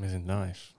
[0.00, 0.72] Wir sind live.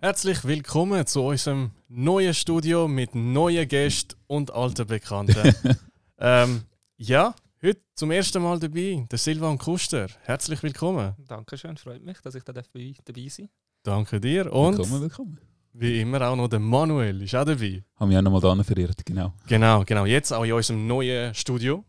[0.00, 5.54] Herzlich willkommen zu unserem neuen Studio mit neuen Gästen und alten Bekannten.
[6.18, 6.62] ähm,
[6.96, 10.06] ja, heute zum ersten Mal dabei, der Silvan Kuster.
[10.22, 11.16] Herzlich willkommen.
[11.28, 13.50] Dankeschön, freut mich, dass ich da dabei, dabei sein
[13.82, 14.50] Danke dir.
[14.50, 15.40] Und Willkommen, willkommen.
[15.74, 17.84] wie immer auch noch der Manuel ist auch dabei.
[17.96, 19.34] Haben wir auch nochmal da verirrt, genau.
[19.46, 20.06] Genau, genau.
[20.06, 21.84] Jetzt auch in unserem neuen Studio.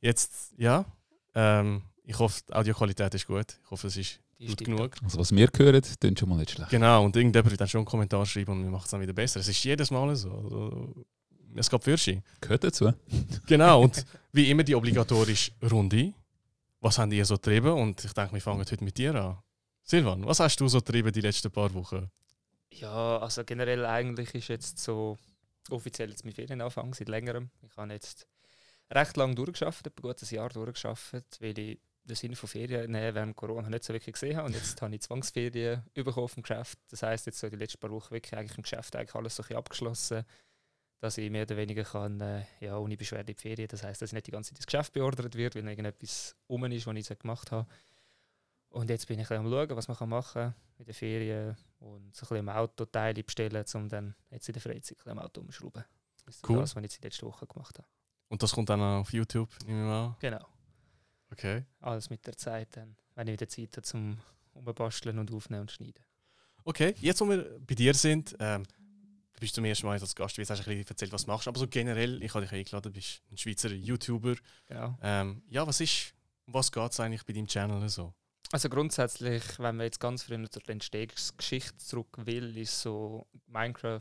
[0.00, 0.84] Jetzt, ja.
[1.36, 3.60] Ähm, ich hoffe, die Audioqualität ist gut.
[3.62, 4.96] Ich hoffe, es ist Die gut ist genug.
[5.02, 6.70] Also was wir hören, klingt schon mal nicht schlecht.
[6.70, 9.12] Genau, und irgendjemand wird dann schon einen Kommentar schreiben und wir machen es dann wieder
[9.12, 9.40] besser.
[9.40, 10.30] Es ist jedes Mal so.
[10.30, 11.06] Also,
[11.54, 12.92] es geht für Gehört dazu.
[13.46, 16.12] Genau, und wie immer die obligatorische Runde.
[16.80, 17.72] Was habt ihr so getrieben?
[17.72, 19.38] Und ich denke, wir fangen heute mit dir an.
[19.82, 22.08] Silvan, was hast du so getrieben die letzten paar Wochen?
[22.70, 25.16] Ja, also generell eigentlich ist jetzt so
[25.70, 27.50] offiziell jetzt mein Ferienanfang seit längerem.
[27.62, 28.26] Ich habe jetzt
[28.90, 31.78] recht lange durchgeschafft, ein Jahr durchgeschafft, weil ich
[32.08, 34.46] den Sinn von Ferien nehmen während Corona nicht so wirklich gesehen habe.
[34.46, 36.78] Und jetzt habe ich Zwangsferien bekommen dem Geschäft.
[36.90, 39.42] Das heisst, jetzt so die letzten paar Wochen wirklich eigentlich im Geschäft eigentlich alles so
[39.42, 40.24] ein bisschen abgeschlossen,
[41.00, 43.68] dass ich mehr oder weniger kann, äh, ja, ohne Beschwerde in die Ferien.
[43.68, 46.34] Das heisst, dass ich nicht die ganze Zeit ins Geschäft beordert wird, weil noch irgendetwas
[46.48, 47.68] um ist, was ich so gemacht habe.
[48.70, 52.26] Und jetzt bin ich am schauen, was man machen kann in den Ferien und so
[52.26, 55.18] ein bisschen am Auto Teile bestellen, um dann jetzt in der Freizeit ein bisschen am
[55.20, 55.84] Auto umschrauben.
[56.26, 56.58] Das ist Cool.
[56.58, 57.88] das, was ich jetzt die letzten Woche gemacht habe.
[58.28, 60.16] Und das kommt dann auch auf YouTube, nehme ich mal an.
[60.20, 60.46] Genau.
[61.30, 61.64] Okay.
[61.80, 64.18] Alles mit der Zeit, dann, wenn ich wieder Zeit habe zum
[64.54, 66.04] Umbasteln und Aufnehmen und Schneiden.
[66.64, 70.36] Okay, jetzt wo wir bei dir sind, ähm, du bist zum ersten Mal als Gast,
[70.36, 71.48] jetzt hast du ein bisschen erzählt, was du machst.
[71.48, 74.36] Aber so generell, ich habe dich eingeladen, du bist ein Schweizer YouTuber.
[74.66, 74.98] Genau.
[75.00, 76.14] Ähm, ja, was ist,
[76.46, 78.12] um was geht es eigentlich bei deinem Channel so?
[78.50, 84.00] Also grundsätzlich, wenn man jetzt ganz früh zur Entstehungsgeschichte zurück will, ist so Minecraft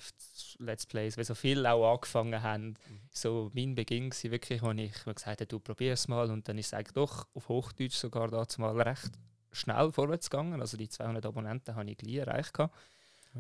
[0.60, 2.76] Let's Plays, weil so viele auch angefangen haben,
[3.12, 6.58] so mein Beginn war wirklich, als ich mir gesagt habe, du probier's mal und dann
[6.58, 9.12] ist es eigentlich doch auf Hochdeutsch sogar dazu mal recht
[9.52, 10.62] schnell vorwärts gegangen.
[10.62, 12.54] Also die 200 Abonnenten habe ich gleich erreicht.
[12.54, 12.74] gehabt.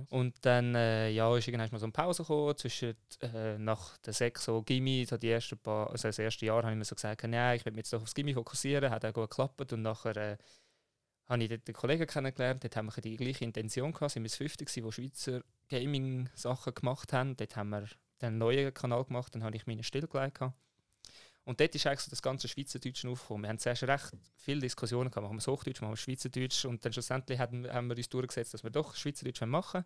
[0.09, 4.13] Und dann äh, ja, ist irgendwann mal so eine Pause gekommen, zwischen äh, nach der
[4.13, 6.95] sechs so Gimmi, so die ersten paar, also das erste Jahr habe ich mir so
[6.95, 9.81] gesagt, nein, ich will mich jetzt doch aufs Gimmi fokussieren, hat auch gut geklappt und
[9.81, 10.37] nachher äh,
[11.27, 14.29] habe ich dort einen Kollegen kennengelernt, dort haben wir die gleiche Intention gehabt, sind wir
[14.29, 17.85] das 50 gewesen, die Schweizer Gaming-Sachen gemacht haben, dort haben wir
[18.21, 20.39] einen neuen Kanal gemacht, dann habe ich meine stillgelegt.
[21.43, 23.43] Und dort ist eigentlich so das ganze Schweizerdeutsche aufgekommen.
[23.43, 26.83] Wir haben zuerst recht viele Diskussionen gehabt, machen wir es Hochdeutsch, machen wir Schweizerdeutsch und
[26.83, 29.83] dann schlussendlich haben, haben wir uns durchgesetzt, dass wir doch Schweizerdeutsch machen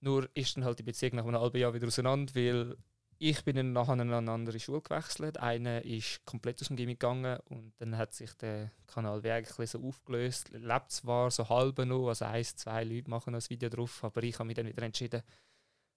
[0.00, 2.76] Nur ist dann halt die Beziehung nach einem halben Jahr wieder auseinander, weil
[3.24, 5.38] ich bin dann nachher in eine andere Schule gewechselt.
[5.38, 9.80] Einer ist komplett aus dem Gimmick gegangen und dann hat sich der Kanal eigentlich so
[9.80, 10.50] aufgelöst.
[10.50, 14.24] Lebt zwar so halb noch, also eins, zwei Leute machen noch ein Video drauf, aber
[14.24, 15.22] ich habe mich dann wieder entschieden,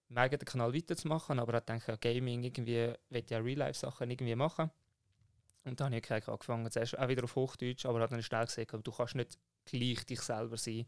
[0.06, 4.70] meinen eigenen Kanal weiterzumachen, aber ich denke, ja, Gaming irgendwie, will ja Real-Life-Sachen irgendwie machen.
[5.64, 8.68] Und dann habe ich angefangen, zuerst auch wieder auf Hochdeutsch, aber habe dann schnell gesehen,
[8.84, 10.86] du kannst nicht gleich dich selber sein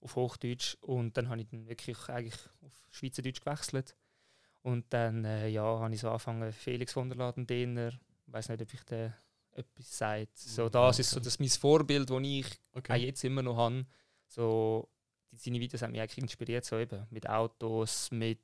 [0.00, 0.78] auf Hochdeutsch.
[0.80, 3.94] Und dann habe ich dann wirklich eigentlich auf Schweizerdeutsch gewechselt.
[4.64, 7.46] Und dann äh, ja, habe ich so angefangen, Felix von der Laden.
[7.48, 9.12] Ich weiß nicht, ob ich da
[9.52, 10.38] etwas sagt.
[10.38, 12.96] So, das ist so das mein Vorbild, das ich auch Okay.
[13.06, 13.84] jetzt immer noch habe.
[14.26, 14.88] So,
[15.30, 18.40] die, seine Videos haben mich eigentlich inspiriert, so eben mit Autos, mit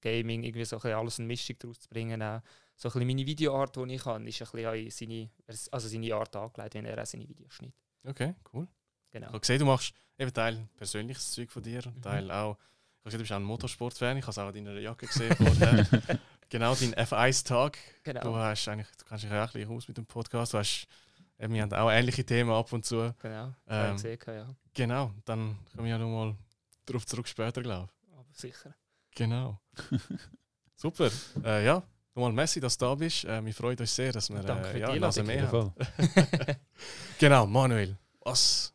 [0.00, 2.22] Gaming, irgendwie so ein alles in Mischung daraus zu bringen.
[2.22, 2.40] Auch.
[2.76, 5.30] So ein bisschen meine Videoart, die ich habe, ist ein bisschen seine,
[5.72, 7.74] also seine Art angelegt, wenn er auch seine Videos schneidet.
[8.04, 8.68] Okay, cool.
[9.10, 9.26] Genau.
[9.26, 11.94] Ich habe gesehen, du machst eben Teil persönliches Zeug von dir, Mhm.
[11.96, 12.56] und Teil auch.
[13.08, 14.16] Ich habe gesehen, du bist auch ein Motorsport-Fan.
[14.18, 15.86] Ich habe es auch an deiner Jacke gesehen vorher.
[16.50, 17.72] genau, dein F1-Tag.
[18.04, 18.36] Du, Genau.
[18.36, 20.52] hast eigentlich, du kennst dich ja auch ein bisschen aus mit dem Podcast.
[20.52, 20.86] Du hast,
[21.38, 23.14] eben, wir haben auch ähnliche Themen ab und zu.
[23.20, 23.54] genau.
[23.66, 24.46] Ähm, gesehen, ja.
[24.74, 26.36] Genau, dann kommen wir ja nochmal
[26.86, 28.74] darauf zurück später, glaube Aber sicher.
[29.10, 29.16] ich.
[29.16, 29.58] Genau.
[30.76, 31.10] Super.
[31.44, 31.82] Äh, ja,
[32.14, 33.24] nochmal Messi, dass du da bist.
[33.24, 35.72] Äh, wir freuen uns sehr, dass wir Danke für äh, die ja, Auf mehr haben.
[37.18, 38.72] Genau, Manuel, was,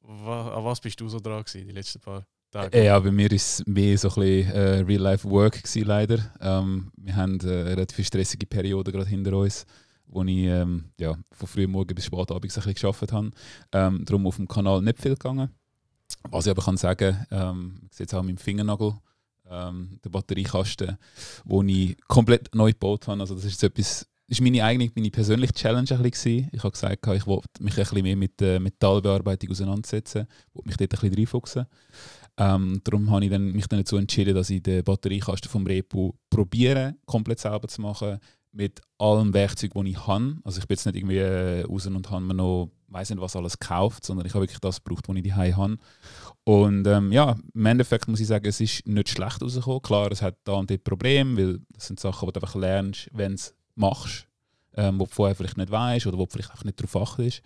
[0.00, 2.76] wa, an was bist du so dran gewesen, die letzten paar Tage?
[2.76, 6.18] Äh, Ja, bei mir war es mehr so ein bisschen äh, Real-Life-Work leider.
[6.40, 9.66] Ähm, wir haben äh, eine relativ stressige Periode gerade hinter uns,
[10.06, 13.30] wo ich ähm, ja, von früh Morgen bis spät abends ein bisschen gearbeitet habe.
[13.72, 15.50] Ähm, darum auf dem Kanal nicht viel gegangen.
[16.30, 18.94] Was ich aber kann sagen, ähm, man sieht es auch an meinem Fingernagel,
[19.50, 20.96] ähm, der Batteriekasten,
[21.44, 23.20] den ich komplett neu gebaut habe.
[23.20, 26.48] Also das ist etwas, ist meine eigene, meine persönliche Challenge ein bisschen.
[26.52, 30.76] Ich habe gesagt, ich wollte mich ein bisschen mehr mit der Metallbearbeitung auseinandersetzen, wollte mich
[30.76, 31.66] dort ein bisschen reinfuchsen.
[32.38, 36.14] Ähm, darum habe ich dann, mich dann dazu entschieden, dass ich den Batteriekasten vom Repo
[36.30, 38.18] probiere, komplett selber zu machen,
[38.52, 40.36] mit allem Werkzeug, das ich habe.
[40.44, 43.36] Also ich bin jetzt nicht irgendwie äh, raus und habe mir noch, weiß nicht was
[43.36, 45.78] alles gekauft, sondern ich habe wirklich das gebraucht, was ich daheim habe.
[46.44, 49.82] Und ähm, ja, im Endeffekt muss ich sagen, es ist nicht schlecht rausgekommen.
[49.82, 53.10] Klar, es hat da und dort Probleme, weil das sind Sachen, die du einfach lernst,
[53.12, 54.26] wenn du es machst.
[54.78, 57.42] ähm, wo du vorher vielleicht nicht weißt oder wo du vielleicht auch nicht darauf achtest.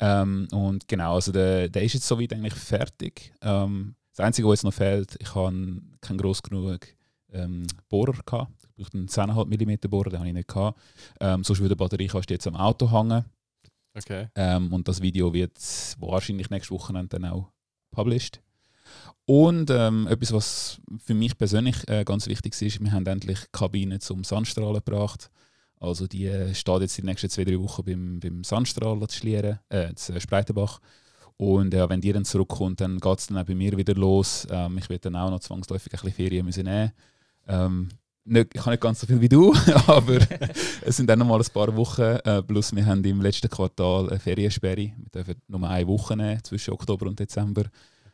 [0.00, 3.32] Ähm, und genau, also der, der ist jetzt soweit eigentlich fertig.
[3.42, 6.86] Ähm, das Einzige, was jetzt noch fehlt, ich habe keinen gross genug
[7.32, 8.52] ähm, Bohrer gehabt.
[8.76, 10.80] Ich brauchte einen 10,5 mm Bohrer, den habe ich nicht gehabt.
[11.20, 13.24] Ähm, sonst würde die Batterie kannst du jetzt am Auto hängen.
[13.96, 14.28] Okay.
[14.34, 15.58] Ähm, und das Video wird
[15.98, 17.50] wahrscheinlich nächste Woche dann auch
[17.90, 18.40] published.
[19.26, 23.98] Und ähm, etwas, was für mich persönlich äh, ganz wichtig ist, wir haben endlich Kabine
[23.98, 25.30] zum Sandstrahlen gebracht.
[25.80, 29.58] Also die äh, steht jetzt die nächsten zwei, drei Wochen beim, beim Sandstrahlen zu Schlieren,
[29.70, 30.80] äh, zu Spreitenbach.
[31.36, 34.46] Und ja, wenn die dann zurückkommt, dann geht es dann auch bei mir wieder los.
[34.50, 36.92] Ähm, ich werde dann auch noch zwangsläufig ein bisschen Ferien müssen nehmen.
[37.48, 37.88] Ähm,
[38.26, 39.52] nicht, ich habe nicht ganz so viel wie du,
[39.86, 40.18] aber
[40.82, 42.02] es sind dann noch mal ein paar Wochen.
[42.02, 44.76] Äh, plus wir haben im letzten Quartal eine Feriensperre.
[44.76, 47.64] Wir dürfen nur eine Woche nehmen zwischen Oktober und Dezember.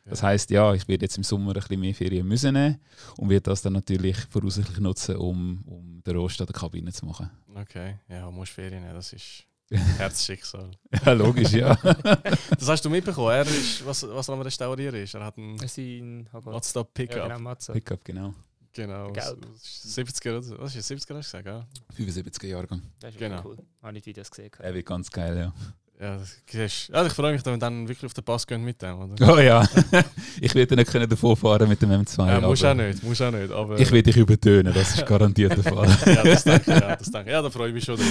[0.05, 2.81] Das heißt, ja, ich werde jetzt im Sommer ein bisschen mehr Ferien müssen nehmen
[3.17, 7.06] und werde das dann natürlich voraussichtlich nutzen, um, um den Rost an der Kabine zu
[7.06, 7.31] machen.
[7.55, 9.46] Okay, ja, musst Ferien nehmen, das ist
[9.99, 10.70] Herzschicksal.
[11.05, 11.75] ja, logisch, ja.
[12.58, 15.14] das hast du mitbekommen, er ist, was, was er am Restaurieren ist.
[15.14, 17.17] Er hat einen Sein Mazda Pickup.
[17.17, 17.72] Ja, genau, Mazda.
[17.72, 18.34] Pickup, genau.
[18.72, 19.11] Genau.
[19.12, 19.46] Gelb.
[19.62, 21.67] 70er, oder- was ist das, 70er hast du gesagt, ja?
[21.96, 22.82] 75er Jahrgang.
[23.00, 23.37] Das ist Genau.
[23.43, 23.49] genau.
[23.50, 23.58] cool.
[23.82, 24.50] Habe ich die Videos gesehen.
[24.58, 25.52] Er wird ganz geil, ja.
[26.00, 28.64] Ja, das siehst- also ich freue mich, wenn wir dann wirklich auf den Pass gehen
[28.64, 29.34] mit dem, oder?
[29.34, 29.69] Oh ja,
[30.40, 32.26] ich werde nicht können davor fahren mit dem M2.
[32.26, 33.78] Ja, musst auch nicht, musst auch nicht, aber...
[33.78, 35.88] Ich werde dich übertönen, das ist garantiert der Fall.
[36.06, 37.32] ja, das denke ich, ja, das denke ich.
[37.34, 38.06] Ja, da freue ich mich schon drauf.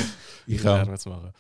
[0.46, 0.86] Ich auch.
[0.86, 1.32] machen.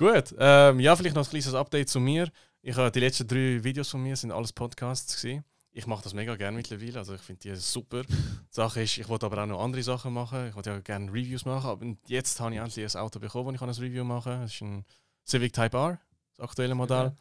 [0.00, 2.32] Gut, ähm, ja, vielleicht noch ein kleines Update zu mir.
[2.62, 5.44] Ich habe die letzten drei Videos von mir sind alles Podcasts gewesen.
[5.72, 8.04] Ich mache das mega gerne mittlerweile, also ich finde die super.
[8.04, 8.14] Die
[8.48, 10.48] Sache ist, ich wollte aber auch noch andere Sachen machen.
[10.48, 13.52] Ich wollte ja gerne Reviews machen, aber jetzt habe ich endlich ein Auto bekommen, wo
[13.52, 14.40] ich ein Review machen kann.
[14.40, 14.86] Das ist ein
[15.26, 16.00] Civic Type R,
[16.34, 17.14] das aktuelle Modell.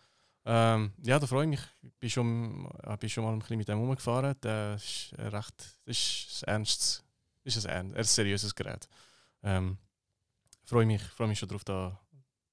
[0.46, 1.62] Ähm, ja, da freue ich mich.
[1.82, 4.36] Ich bin schon, äh, bin schon mal ein bisschen mit dem rumgefahren.
[4.40, 7.04] Das ist äh, recht, das ist ein ernstes,
[7.44, 8.88] ist ein, ein seriöses Gerät.
[9.44, 9.78] Ähm,
[10.64, 12.00] freue mich, freue mich schon darauf, da,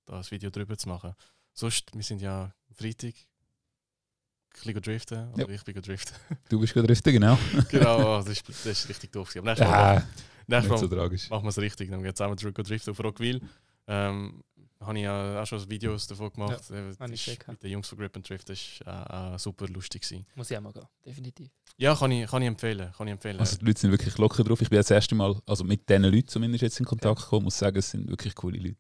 [0.07, 1.15] da ein Video drüber zu machen.
[1.53, 5.33] Sonst, wir sind ja Freitag ein bisschen driften.
[5.35, 5.55] Oder Ja.
[5.55, 6.17] ich bin driften.
[6.49, 7.39] Du bist richtig, genau.
[7.71, 9.35] genau, das ist, das ist richtig doof.
[9.37, 10.07] Aber nächstes Mal, Ja,
[10.47, 11.31] nächstes nicht so Mal tragisch.
[11.31, 11.91] machen wir es richtig.
[11.91, 13.41] Dann gehen wir zusammen driften auf Rockville.
[13.89, 14.43] Ähm,
[14.81, 16.71] habe ich ja auch schon Videos davon gemacht.
[16.71, 17.53] Äh, ich das gesehen, ist ja.
[17.53, 18.49] mit den Jungs von Grip and Drift.
[18.49, 20.03] Das war äh, äh, super lustig.
[20.03, 20.27] Gewesen.
[20.35, 21.49] Muss ich auch mal gehen, definitiv.
[21.79, 22.93] Ja, kann ich, kann ich empfehlen.
[22.97, 23.39] Kann ich empfehlen.
[23.41, 24.61] Also die Leute sind wirklich locker drauf.
[24.61, 27.59] Ich bin das erste Mal, also mit diesen Leuten zumindest jetzt in Kontakt gekommen, muss
[27.59, 28.77] sagen, es sind wirklich coole Leute.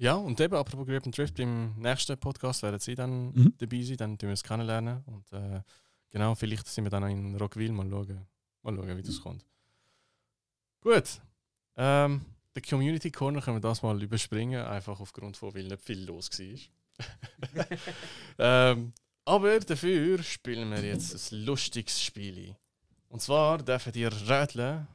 [0.00, 3.54] Ja, und eben, apropos Grip and Drift, beim nächsten Podcast werden sie dann Mhm.
[3.58, 5.02] dabei sein, dann tun wir es kennenlernen.
[5.04, 5.60] Und äh,
[6.10, 8.26] genau, vielleicht sind wir dann in Rockville, mal schauen,
[8.62, 9.44] mal schauen wie das kommt.
[10.80, 11.20] Gut.
[11.76, 12.24] Ähm,
[12.56, 16.30] den Community Corner können wir das mal überspringen, einfach aufgrund von, weil nicht viel los
[16.30, 16.58] war.
[18.38, 18.92] ähm,
[19.26, 22.56] aber dafür spielen wir jetzt ein lustiges Spiel.
[23.08, 24.86] Und zwar dürfen ihr rätseln,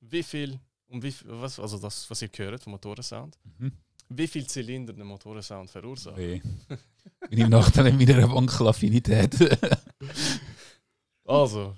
[0.00, 3.72] wie viel, um wie, viel- was, also das, was ihr hört vom Motorensound, Mhm.
[4.08, 6.14] Wie viel Zylinder der Motorensound verursacht.
[6.14, 6.42] Okay.
[7.30, 9.34] Bin im Nachteil mit meiner Wankelaffinität.
[11.26, 11.74] Also,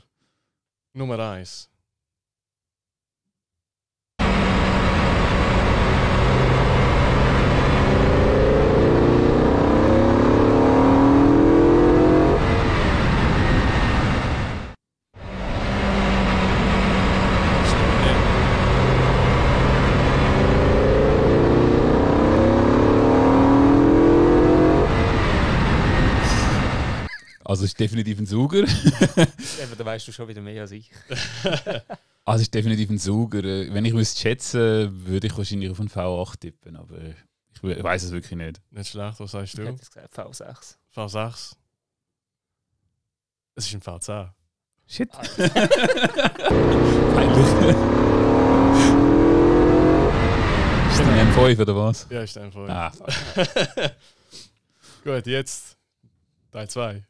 [0.93, 1.70] Nummer 1.
[27.46, 28.58] also ist definitiv ein Sauger.
[28.62, 28.69] Eben,
[29.79, 30.91] da weißt du schon wieder mehr als ich.
[32.29, 33.44] Also ist definitiv ein Sauger.
[33.44, 36.98] Äh, Wenn ich müsste schätzen, würde ich wahrscheinlich auf einen V8 tippen, aber
[37.55, 38.60] ich we- weiß es wirklich nicht.
[38.72, 39.67] Nicht schlecht, was sagst Ich du?
[39.67, 40.74] hätte jetzt gesagt V6.
[40.93, 41.53] V6.
[43.55, 44.31] Es ist ein V10.
[44.88, 45.08] Shit.
[45.12, 45.22] Ah,
[47.15, 47.46] Peinlich.
[50.91, 52.06] ist das ein M5 oder was?
[52.10, 52.69] Ja, ist einfach.
[52.69, 52.93] Ah,
[55.05, 55.76] Gut, jetzt
[56.50, 57.05] Teil 2.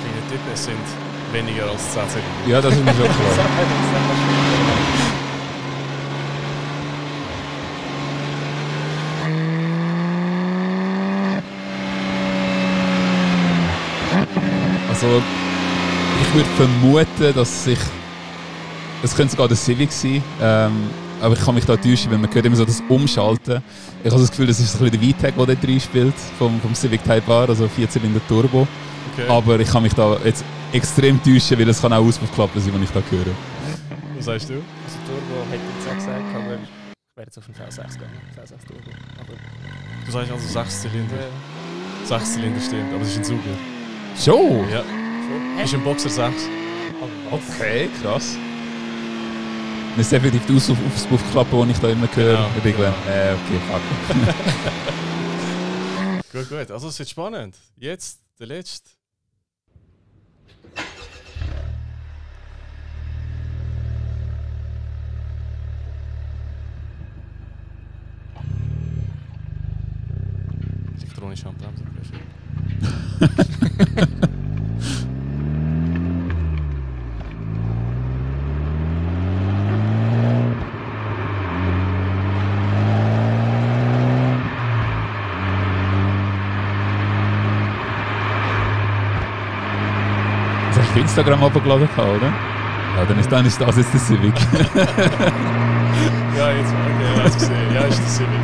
[0.00, 0.86] Kleine Tipp, es sind
[1.32, 2.35] weniger als 10 Sekunden.
[2.48, 3.16] Ja, das ist mir schon klar.
[14.88, 15.22] Also,
[16.22, 17.78] ich würde vermuten, dass sich.
[19.02, 20.22] Es könnte sogar der Civic sein.
[20.40, 20.72] Ähm,
[21.20, 23.62] aber ich kann mich da täuschen, weil man hört immer so das Umschalten.
[24.04, 26.74] Ich habe das Gefühl, das ist ein bisschen der VTEC, der dort reinspielt, vom, vom
[26.74, 28.66] Civic Type R, also 4 Zylinder Turbo.
[29.12, 29.28] Okay.
[29.28, 32.82] Aber ich kann mich da jetzt extrem täuschen, weil es kann auch Auspuffklappen sein, wenn
[32.82, 33.26] ich da höre.
[34.16, 34.54] Was sagst du?
[34.54, 38.20] Also Turbo hätte ich jetzt auch gesagt, aber ich wäre jetzt auf den V6 gegangen.
[38.36, 38.90] V6 Turbo.
[39.20, 39.32] Aber
[40.04, 41.14] Du sagst also sechs Zylinder.
[41.16, 43.40] äh, Sechs Zylinder stimmt, aber es ist ein Zuger.
[44.22, 44.70] Schon?
[44.70, 45.64] Ja, schon.
[45.64, 46.18] ist ein Boxer 6.
[47.00, 47.40] Aber was?
[47.60, 48.36] Okay, krass.
[49.96, 52.36] Das ist effektiv die Aus- Auspuffklappe, die ich da immer höre.
[52.36, 52.76] Genau, regeln.
[52.76, 53.16] genau.
[53.16, 53.82] Äh, okay, fuck.
[56.32, 56.70] Gut, gut.
[56.70, 57.56] Also es wird spannend.
[57.76, 58.90] Jetzt der letzte.
[71.16, 71.48] Elektronische
[72.04, 72.20] schön.
[90.68, 92.32] Das hast du auf Instagram abgeladen, oder?
[92.96, 94.34] Ja, dann ist, dann ist das jetzt der Civic.
[96.36, 97.74] Ja, jetzt okay.
[97.74, 98.40] Ja, ist der Civic.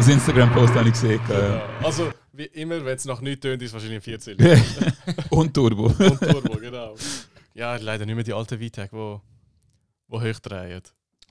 [0.00, 1.20] Das Instagram-Post habe ich gesehen.
[1.28, 1.56] Ja.
[1.56, 1.78] Ja.
[1.84, 4.58] Also, wie immer, wenn es nach nichts tönt, ist es wahrscheinlich ein Vierzylinder.
[5.28, 5.88] Und Turbo.
[5.88, 6.94] Und Turbo, genau.
[7.52, 9.20] Ja, leider nicht mehr die alten VTEC, die wo
[10.08, 10.80] hochdrehen.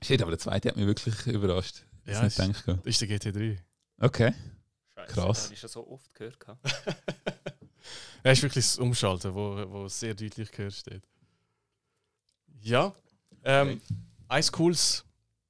[0.00, 1.82] Shit, aber der zweite hat mich wirklich überrascht.
[2.04, 2.86] Das Ja, nicht ist, gehabt.
[2.86, 3.58] das ist der GT3.
[3.98, 4.34] Okay.
[4.94, 5.26] Scheiße, Krass.
[5.26, 6.38] Das habe ich schon so oft gehört.
[8.22, 11.02] Ja, ist wirklich das Umschalten, wo, wo sehr deutlich gehört steht.
[12.60, 12.94] Ja.
[13.42, 13.80] Ähm,
[14.28, 15.04] Eins cooles,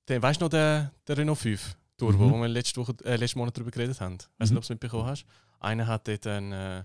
[0.08, 2.32] den, weißt du noch den, den Renault 5 Turbo, Mhm.
[2.32, 4.14] wo wir letzte Woche, äh, letzten Monat darüber geredet haben?
[4.18, 4.40] Weißt du Mhm.
[4.40, 5.24] nicht, ob du es mitbekommen hast?
[5.60, 6.84] Einer hat dort einen, äh,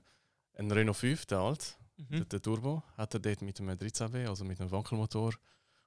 [0.57, 2.09] einen Renault 5, der alt, Mhm.
[2.11, 5.33] der, der Turbo, hat er dort mit einem 13W, also mit einem Wankelmotor,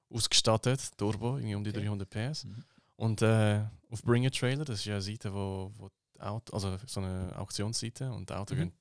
[0.09, 1.81] ausgestattet, Turbo, irgendwie um die Okay.
[1.81, 2.45] 300 PS.
[2.45, 2.63] Mhm.
[2.95, 6.53] Und äh, auf Bring a Trailer, das ist ja eine Seite, wo, wo die Auto,
[6.53, 8.61] also so eine Auktionsseite, und die Autos Mhm.
[8.61, 8.73] gehen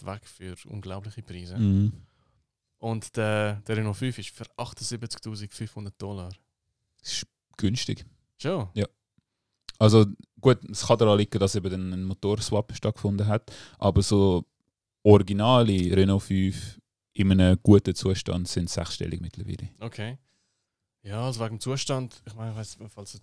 [0.00, 1.58] dort weg für unglaubliche Preise.
[1.58, 1.92] Mhm.
[2.78, 6.30] Und der, der Renault 5 ist für 78.500 Dollar.
[7.02, 7.26] Das ist
[7.56, 8.04] günstig.
[8.40, 8.68] Schon?
[9.78, 10.06] Also
[10.40, 14.44] gut, es kann daran liegen, dass eben ein Motorswap stattgefunden hat, aber so
[15.02, 16.80] originale Renault 5
[17.14, 19.70] in einem guten Zustand sind sechsstellig mittlerweile.
[19.80, 20.18] Okay.
[21.02, 23.20] Ja, also wegen dem Zustand, ich meine, ich weiß nicht, falls ihr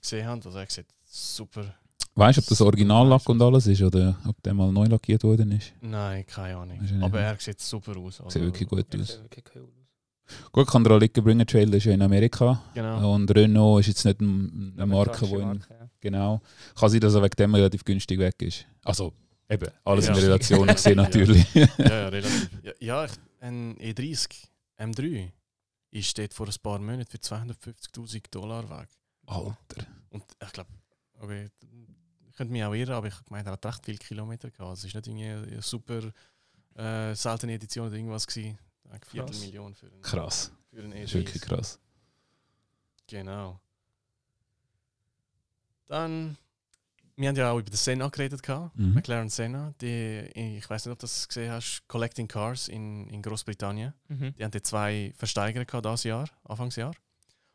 [0.00, 1.74] gesehen habt, also er sieht super.
[2.14, 5.52] Weißt du, ob das Originallack und alles ist oder ob der mal neu lackiert worden
[5.52, 5.72] ist?
[5.80, 6.80] Nein, keine Ahnung.
[7.02, 8.20] Aber er sieht super aus.
[8.20, 9.20] Also, Sieht wirklich gut aus.
[10.52, 13.14] Gut, kann liegen, Bringer Trail ist ja in Amerika Genau.
[13.14, 15.90] und Renault ist jetzt nicht ein- eine Marke, wo in, Marke, ja.
[16.00, 16.40] genau.
[16.78, 18.66] Kann sein, dass er wegen dem relativ günstig weg ist.
[18.84, 19.12] Also
[19.48, 20.14] eben, alles Ja.
[20.14, 21.54] in Relation gesehen natürlich.
[21.54, 22.50] ja, ja, relativ.
[22.80, 24.28] Ja, ich, ein E30
[24.78, 25.30] M3
[25.90, 28.88] ist steht vor ein paar Monaten für 250.000 Dollar weg.
[29.26, 29.86] Alter.
[30.10, 30.70] Und ich glaube,
[31.20, 31.48] okay,
[32.28, 34.78] ich könnte mich auch irren, aber ich meine, er hat recht viele Kilometer gehabt.
[34.78, 36.00] Es ist nicht irgendwie eine super
[36.76, 38.58] äh, seltene Edition oder irgendwas gewesen.
[38.88, 39.10] Eine Krass.
[39.10, 40.52] Viertelmillion für einen, Krass.
[40.70, 41.46] für Das ist wirklich E30.
[41.46, 41.78] krass.
[43.06, 43.60] Genau.
[45.86, 46.36] Dann,
[47.16, 48.42] wir haben ja auch über den Senna geredet,
[48.74, 48.94] Mhm.
[48.94, 49.72] McLaren Senna.
[49.80, 53.94] Die, ich weiß nicht, ob du das gesehen hast, Collecting Cars in, in Großbritannien.
[54.08, 54.34] Mhm.
[54.34, 56.94] Die haben die zwei Versteiger gehabt dieses Jahr, Anfangsjahr.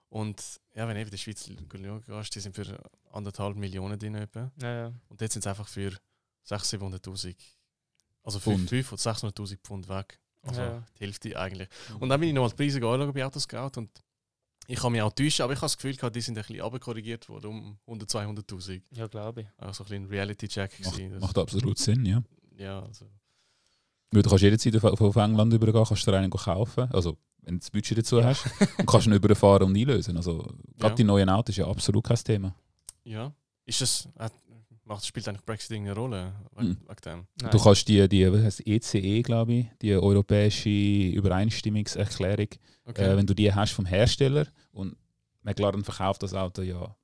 [0.10, 2.80] Und ja, wenn du in die Schweiz gehst, die sind für
[3.12, 4.16] anderthalb Millionen drin.
[4.16, 4.52] Etwa.
[4.62, 4.94] Ja, ja.
[5.10, 5.92] Und jetzt sind sie einfach für
[6.48, 7.36] 600.000, 700.000,
[8.24, 8.70] also für Pfund.
[8.70, 10.20] 5 oder 600.000 Pfund weg.
[10.44, 10.84] Also Ja.
[11.00, 11.68] die Hälfte eigentlich.
[12.00, 13.90] Und dann bin ich noch mal die Preise anschauen bei Autoscout und
[14.68, 16.62] ich habe mich auch täuscht, aber ich habe das Gefühl gehabt, die sind ein bisschen
[16.62, 18.82] abkorrigiert worden um 100, 200.000.
[18.92, 19.48] ja glaube ich.
[19.58, 20.80] Also ein bisschen ein Reality-Check.
[20.84, 21.12] Macht, gewesen.
[21.14, 22.24] Das- macht absolut Sinn, ja.
[22.58, 23.06] Ja, also.
[24.12, 26.88] Weil du kannst jederzeit auf, auf England übergehen, kannst dir einen kaufen.
[26.94, 28.26] Also, wenn du das Budget dazu Ja.
[28.28, 28.46] hast.
[28.78, 30.16] Und kannst ihn überfahren und einlösen.
[30.18, 30.38] Also,
[30.78, 30.96] gerade Ja.
[30.96, 32.56] die neuen Autos ist ja absolut kein Thema.
[33.04, 33.34] Ja.
[33.66, 34.30] Ist das, äh,
[34.94, 36.78] macht, spielt eigentlich Brexit irgendeine Rolle wegen, Mhm.
[36.88, 37.28] wegen dem?
[37.42, 37.52] Nein.
[37.52, 42.48] Du kannst die, die was heisst, ECE, glaube ich, die europäische Übereinstimmungserklärung,
[42.86, 43.04] Okay.
[43.14, 44.96] äh, wenn du die hast vom Hersteller und
[45.42, 46.96] McLaren verkauft das Auto ja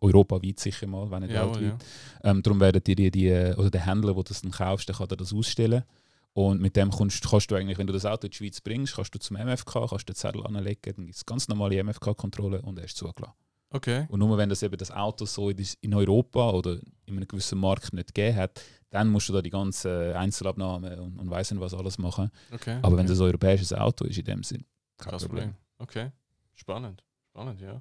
[0.00, 1.84] europaweit sicher mal, wenn nicht Jawohl, weltweit.
[2.24, 2.30] ja.
[2.30, 5.08] Ähm, darum werden dir die, die, oder der Händler, der das dann kaufst, der kann
[5.08, 5.84] dir das ausstellen.
[6.32, 8.94] Und mit dem kannst, kannst du eigentlich, wenn du das Auto in die Schweiz bringst,
[8.94, 12.78] kannst du zum MFK, kannst den Zettel anlegen, dann gibt es ganz normale MFK-Kontrolle und
[12.78, 13.34] er ist zugelassen.
[13.70, 14.06] Okay.
[14.08, 16.72] Und nur wenn das eben das Auto so in, Europa oder
[17.06, 18.60] in einem gewissen Markt nicht gegeben hat,
[18.90, 22.30] dann musst du da die ganzen Einzelabnahmen und, und weiss nicht was alles machen.
[22.52, 22.78] okay.
[22.82, 23.12] Aber wenn okay.
[23.12, 24.64] das ein europäisches Auto ist, in dem Sinn,
[24.98, 25.28] kein Problem.
[25.28, 25.54] Problem.
[25.78, 26.10] Okay.
[26.54, 27.04] Spannend.
[27.30, 27.80] Spannend, ja.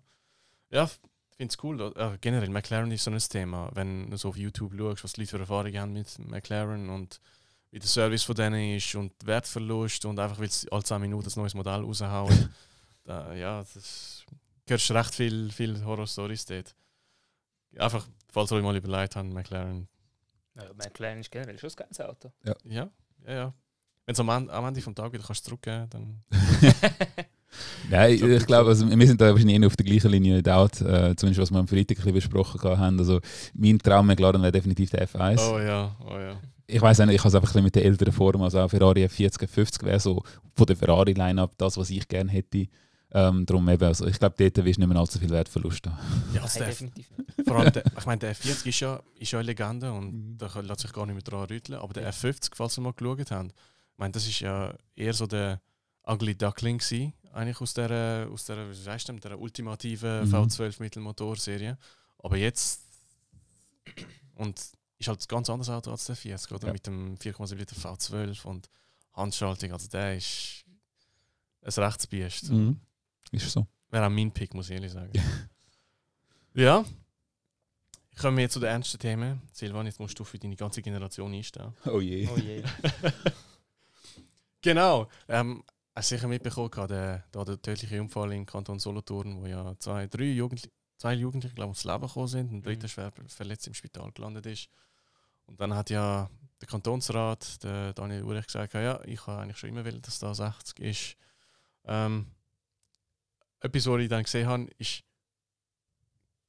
[0.72, 1.94] Ja, ich finde es cool.
[1.96, 3.72] Äh, generell, McLaren ist so ein Thema.
[3.74, 7.20] Wenn du so auf YouTube schaust, was die Leute für Erfahrungen haben mit McLaren und
[7.72, 11.28] wie der Service von denen ist und Wertverlust und einfach, weil sie alle 10 Minuten
[11.28, 12.54] ein neues Modell raushauen.
[13.04, 14.24] da, ja, das
[14.70, 16.76] hörst du recht viel, viel Horror-Stories dort.
[17.78, 19.88] Einfach, falls ihr euch mal überlegt habt, McLaren.
[20.56, 22.32] Ja, McLaren ist generell schon ein geiles Auto.
[22.44, 22.90] Ja, ja,
[23.28, 23.54] ja.
[24.06, 26.24] Wenn du am, Ende- am Ende vom Tag wieder kannst zurückgeben dann.
[27.90, 28.86] Nein, So, ich glaube, so.
[28.86, 31.68] also, wir sind da wahrscheinlich auf der gleichen Linie dort, äh, zumindest was wir am
[31.68, 33.00] Freitag ein bisschen besprochen haben.
[33.00, 33.20] Also,
[33.54, 35.40] mein Traum McLaren wäre definitiv der F1.
[35.52, 36.40] Oh ja, oh ja.
[36.68, 38.70] Ich weiß nicht, ich habe es einfach ein bisschen mit der älteren Form, also auch
[38.70, 40.22] Ferrari F40, F50 wäre so
[40.56, 42.68] von der Ferrari-Line-Up das, was ich gerne hätte.
[43.12, 45.98] Ähm, darum eben, also ich glaube, dort wirst du nicht mehr allzu viel Wertverlust haben.
[46.34, 46.74] Ja, also der,
[47.46, 50.38] vor allem, der, ich meine, der F40 ist ja, ist ja eine Legende und Mhm.
[50.38, 51.80] da lässt sich gar nicht mehr dran rütteln.
[51.80, 55.26] Aber der F50, falls ihr mal geschaut habt, ich meine, das ist ja eher so
[55.26, 55.60] der
[56.06, 60.36] Ugly Duckling gewesen, eigentlich aus der, aus der, wie heißt denn, der ultimativen Mhm.
[60.36, 61.78] V12 Mittelmotorserie.
[62.20, 62.82] Aber jetzt
[64.36, 64.60] und
[65.00, 66.68] ist halt ein ganz anderes Auto als der 40, oder?
[66.68, 66.74] Ja.
[66.74, 68.70] Mit dem 4,7 Liter V12 und
[69.14, 69.72] Handschaltung.
[69.72, 70.64] Also der ist
[71.64, 72.52] ein Rechtsbiest.
[72.52, 72.80] Mhm.
[73.32, 73.68] Ist so.
[73.90, 75.12] Wäre auch mein Pick, muss ich ehrlich sagen.
[76.54, 76.84] ja.
[78.20, 79.42] Kommen wir jetzt zu den ernsten Themen.
[79.54, 81.74] Silvan, jetzt musst du für deine ganze Generation einstehen.
[81.86, 82.28] Oh je.
[82.28, 82.64] Oh je.
[84.62, 85.08] Genau.
[85.28, 85.64] Ähm,
[85.96, 89.74] hast du sicher mitbekommen, gehabt, der, da der tödliche Unfall im Kanton Solothurn, wo ja
[89.80, 92.90] zwei, drei Jugendliche, zwei Jugendliche glaube ich, ums Leben gekommen sind, ein dritter Mhm.
[92.90, 94.70] schwer verletzt im Spital gelandet ist.
[95.46, 99.70] Und dann hat ja der Kantonsrat, der Daniel Urech, gesagt, ja, ich habe eigentlich schon
[99.70, 101.16] immer will, dass da 60 ist.
[101.86, 102.28] Ähm,
[103.62, 105.04] etwas, was ich dann gesehen habe, ist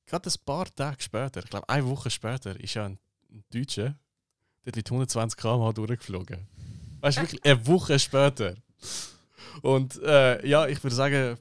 [0.06, 2.98] gerade ein paar Tage später, ich glaube eine Woche später, ist ja ein,
[3.52, 3.96] Deutscher
[4.64, 6.48] dort mit 120 km/h durchgeflogen.
[7.00, 8.56] Weißt du, wirklich eine Woche später.
[9.62, 11.38] Und äh, ja, ich würde sagen,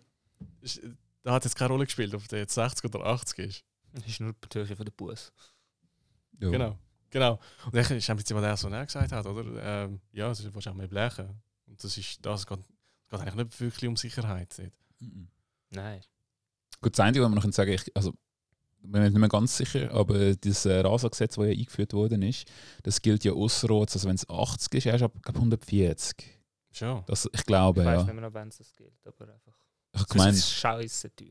[1.23, 3.63] da hat jetzt keine Rolle gespielt, ob der jetzt 60 oder 80 ist.
[3.93, 5.33] Das ist nur die Höhe von der Bus.
[6.39, 6.49] Ja.
[6.49, 6.77] Genau.
[7.09, 7.39] Genau.
[7.65, 9.85] Und dann ist im Prinzip, was der so näher gesagt hat, oder?
[9.85, 11.41] Ähm, ja, es ist wahrscheinlich mehr Blechen.
[11.65, 14.53] Und das ist das, es geht, es geht eigentlich nicht wirklich um Sicherheit.
[14.57, 14.71] dort.
[14.99, 15.27] Mhm.
[15.71, 16.01] Nein.
[16.81, 18.13] Gut, das Einzige, was man noch sagen kann, ich, also,
[18.81, 22.47] bin mir nicht mehr ganz sicher, aber das äh, Rasa-Gesetz, das ja eingeführt worden ist,
[22.83, 26.15] das gilt ja ausserorts, also wenn es 80 ist, erst ab glaub, 140.
[26.71, 27.03] Schon.
[27.07, 28.03] Das, ich glaube, Ich weiß ja.
[28.05, 29.53] nicht mehr noch, wann es das gilt, aber einfach.
[29.95, 31.27] Ich Das meine, ist scheiße teuer.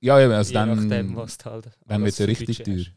[0.00, 1.70] ja, ja, also Je nachdem, dann, was du halt.
[1.86, 2.94] dann wird es ja richtig Budget teuer.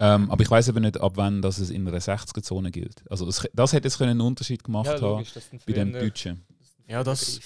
[0.00, 3.02] Ähm, aber ich weiß aber nicht, ab wann das es in einer 60er-Zone gilt.
[3.10, 5.72] Also das, das hätte jetzt können einen Unterschied gemacht Ja, haben logisch, dass dann bei
[5.72, 6.44] dem Deutschen.
[6.58, 7.40] dass Ja, das-.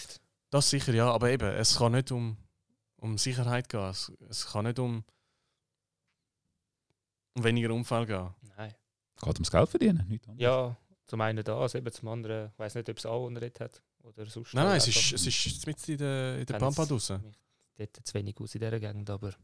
[0.50, 2.36] Das sicher ja, aber eben, es kann nicht um,
[2.98, 3.80] um Sicherheit gehen.
[3.88, 5.04] Es, es kann nicht um,
[7.34, 8.30] um weniger Unfall gehen.
[8.56, 8.74] Nein.
[9.20, 10.42] Geht ums Geld verdienen, nicht anders.
[10.42, 13.82] Ja, zum einen das, eben zum anderen, ich weiß nicht, ob es auch unrecht hat.
[14.02, 16.88] Oder sonst Nein, nein, es ist, es ist mitten in der, in der Pampa es-
[16.88, 17.34] draussen.
[17.76, 19.34] dort zu wenig aus in dieser Gegend, aber...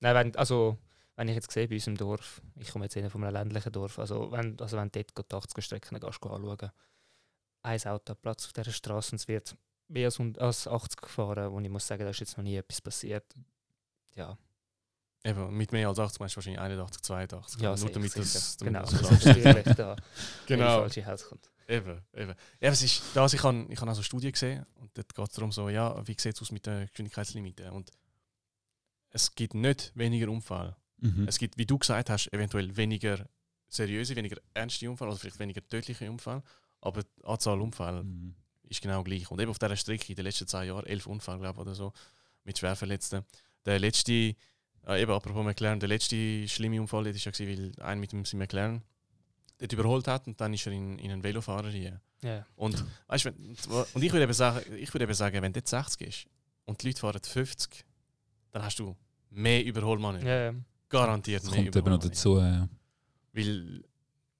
[0.00, 0.78] Nein, wenn, also,
[1.14, 3.72] wenn ich jetzt sehe bei uns im Dorf, ich komme jetzt eher von einem ländlichen
[3.72, 6.70] Dorf, also wenn, also wenn du dort die 80er Strecken gehst, anschauen,
[7.64, 9.56] ein Auto hat Platz auf dieser Straße und es wird
[9.92, 12.56] mehr als, hund- als 80 gefahren und ich muss sagen, da ist jetzt noch nie
[12.56, 13.24] etwas passiert.
[14.14, 14.36] Ja,
[15.24, 17.60] Eben, mit mehr als 80 meinst du wahrscheinlich 81, 82.
[17.60, 19.26] ja Nur sicher, damit das, damit genau, das
[19.66, 19.96] ist da,
[20.46, 20.80] Genau.
[20.80, 21.48] falsche herauskommt.
[21.68, 22.34] Eben, eben.
[22.60, 25.32] Ja, es ist das, ich habe ich hab also Studien gesehen und dort geht es
[25.34, 27.70] darum, so, ja, wie sieht es aus mit den Geschwindigkeitslimiten.
[27.70, 27.92] Und
[29.10, 30.76] es gibt nicht weniger Unfall.
[30.98, 31.28] Mhm.
[31.28, 33.28] Es gibt, wie du gesagt hast, eventuell weniger
[33.68, 36.42] seriöse, weniger ernste Unfall oder vielleicht weniger tödliche Unfall,
[36.80, 38.34] aber die Anzahl Unfälle Mhm.
[38.72, 39.30] Ist genau gleich.
[39.30, 41.74] Und eben auf dieser Strecke in den letzten zwei Jahren, elf Unfälle, glaube ich, oder
[41.74, 41.92] so,
[42.44, 43.24] mit Schwerverletzten.
[43.64, 48.00] Der letzte, äh, eben apropos McLaren, der letzte schlimme Unfall war ja, gewesen, weil ein
[48.00, 48.82] mit dem McLaren
[49.58, 52.00] dort überholt hat und dann ist er in, in einen Velofahrer rein.
[52.22, 53.34] Ja, Und, weißt, wenn,
[53.94, 56.26] und ich würde eben, sagen, ich würde eben sagen, wenn dort 60 ist
[56.64, 57.84] und die Leute fahren 50,
[58.52, 58.96] dann hast du
[59.30, 60.26] mehr Überholmanöver.
[60.28, 60.54] ja.
[60.88, 62.38] Garantiert Das mehr kommt eben noch dazu.
[62.38, 62.68] Ja.
[63.32, 63.82] Weil,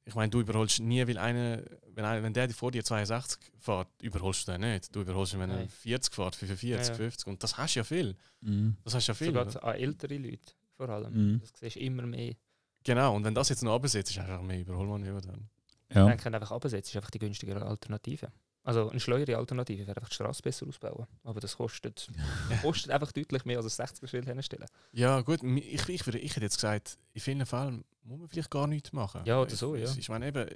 [0.04, 1.62] ich meine, du überholst nie, weil einer,
[1.94, 4.94] wenn, einer, wenn der vor dir 62 fährt, überholst du den nicht.
[4.94, 5.68] Du überholst ihn, wenn er Nein.
[5.68, 6.94] 40 fährt, 45, Ja, ja.
[6.94, 7.26] 50.
[7.28, 8.16] Und das hast du ja viel.
[8.40, 8.76] Mhm.
[8.82, 9.26] Das hast du ja viel.
[9.28, 11.12] Sogar an ältere Leute vor allem.
[11.34, 11.40] Mhm.
[11.40, 12.34] Das siehst du immer mehr.
[12.84, 15.48] Genau, und wenn das jetzt noch absetzt, ist einfach mehr Überholmanöver dann.
[15.94, 16.06] Ja.
[16.06, 18.32] Man kann einfach absetzen, ist einfach die günstigere Alternative.
[18.64, 21.06] Also eine schleuere Alternative wäre einfach die Straße besser ausbauen.
[21.24, 22.08] Aber das kostet,
[22.62, 24.68] kostet einfach deutlich mehr als ein 60er-Schild hinstellen.
[24.92, 28.50] Ja, gut, ich, ich, würde, ich hätte jetzt gesagt, in vielen Fällen muss man vielleicht
[28.50, 29.22] gar nichts machen.
[29.24, 29.98] Ja, oder so, Es- ja.
[29.98, 30.48] Ich meine eben,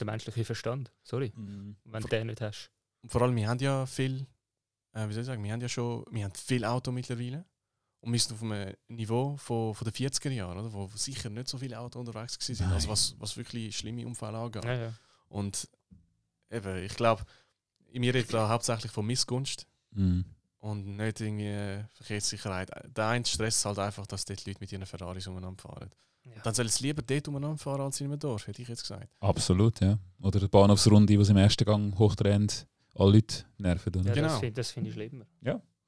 [0.00, 1.76] Der menschliche Verstand, sorry, Mhm.
[1.84, 2.70] wenn du den nicht hast.
[3.08, 4.26] vor allem, wir haben ja viel,
[4.92, 7.44] äh, wie soll ich sagen, wir haben ja schon, wir haben viel Auto mittlerweile.
[8.02, 10.72] Und wir sind auf einem Niveau von, von den 40er Jahren, oder?
[10.72, 14.64] wo sicher nicht so viele Autos unterwegs waren, also was, was wirklich schlimme Unfälle angeht.
[14.64, 14.92] Ja, ja.
[15.28, 15.68] Und
[16.50, 17.22] eben, ich glaube,
[17.92, 20.24] wir reden da hauptsächlich von Missgunst Mhm.
[20.58, 22.70] und nicht irgendwie äh, Verkehrssicherheit.
[22.96, 25.90] Der eine stresst halt einfach, dass dort Leute mit ihren Ferraris umeinander fahren.
[26.24, 26.42] Ja.
[26.44, 29.08] Dann sollen sie lieber dort umeinander fahren als in einem Dorf, hätte ich jetzt gesagt.
[29.20, 29.98] Absolut, ja.
[30.20, 33.94] Oder die Bahnhofsrunde, die sie im ersten Gang hochdreht, alle Leute nerven.
[33.96, 34.04] Oder?
[34.08, 34.28] Ja, Genau.
[34.28, 35.24] Das finde das find ich schlimmer.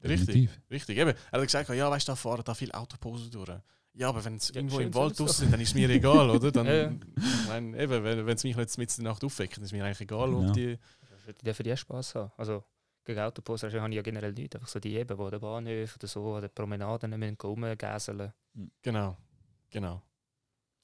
[0.04, 0.60] Richtig, Definitiv.
[0.70, 0.98] richtig.
[0.98, 3.50] Eben, er hat gesagt, ja, weißt du, da fahren da viele Autoposen durch.
[3.94, 5.88] Ja, aber wenn es Ja, irgendwo im Wald es draußen sind, dann ist es mir
[5.90, 6.50] egal, oder?
[6.50, 6.92] Dann, Ja, ja.
[7.16, 10.00] Ich meine, eben, wenn es mich jetzt mit der Nacht aufweckt, dann ist mir eigentlich
[10.00, 10.52] egal, ob Ja.
[10.52, 10.78] die.
[11.28, 12.32] ich dürfen die Spaß haben.
[12.36, 12.64] Also
[13.04, 14.54] gegen Autoposter habe ich ja generell nichts.
[14.56, 18.32] Einfach so die eben, die an den Bahnhöfen oder so, an den Promenaden müssen rumgäseln.
[18.80, 19.16] Genau,
[19.70, 20.02] genau.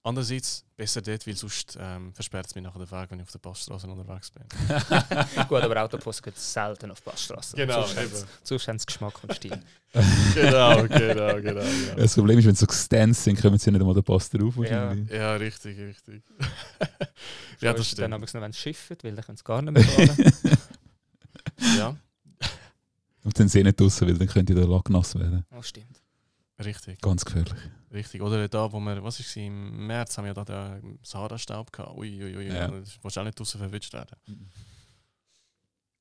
[0.08, 3.32] Andererseits besser dort, weil sonst ähm, versperrt es mich nachher den Weg, wenn ich auf
[3.32, 4.44] der Passstraße unterwegs bin.
[5.48, 7.56] Gut, aber Autoposten geht selten auf Passstraßen.
[7.56, 9.50] Genau, sonst, haben sie- Geschmack und Stil.
[10.34, 11.94] genau, genau, genau, genau.
[11.96, 14.54] Das Problem ist, wenn sie so Stands sind, kommen sie nicht einmal den Pass drauf.
[14.58, 14.94] Ja.
[14.94, 16.22] Ja, richtig, richtig.
[17.60, 18.14] Ja, ja, das Dann stimmt.
[18.14, 20.32] haben sie noch, wenn sie schiffen, weil dann können sie gar nicht mehr fahren.
[21.76, 21.98] Ja, Und
[23.24, 25.44] dann sind sie nicht draussen, weil dann könnte der Lack nass werden.
[25.50, 26.00] oh, stimmt.
[26.64, 27.52] richtig, Ganz gefährlich.
[27.92, 28.22] Richtig.
[28.22, 31.96] Oder da, wo wir, was ist im März, haben wir da den Sahara-Staub gehabt.
[31.96, 32.68] Ui, ui, ui, Ja.
[32.68, 34.16] das willst du auch nicht draussen verwünscht werden.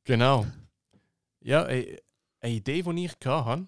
[0.03, 0.45] Genau.
[1.41, 1.97] Ja, eine,
[2.41, 3.67] eine Idee, die ich hatte,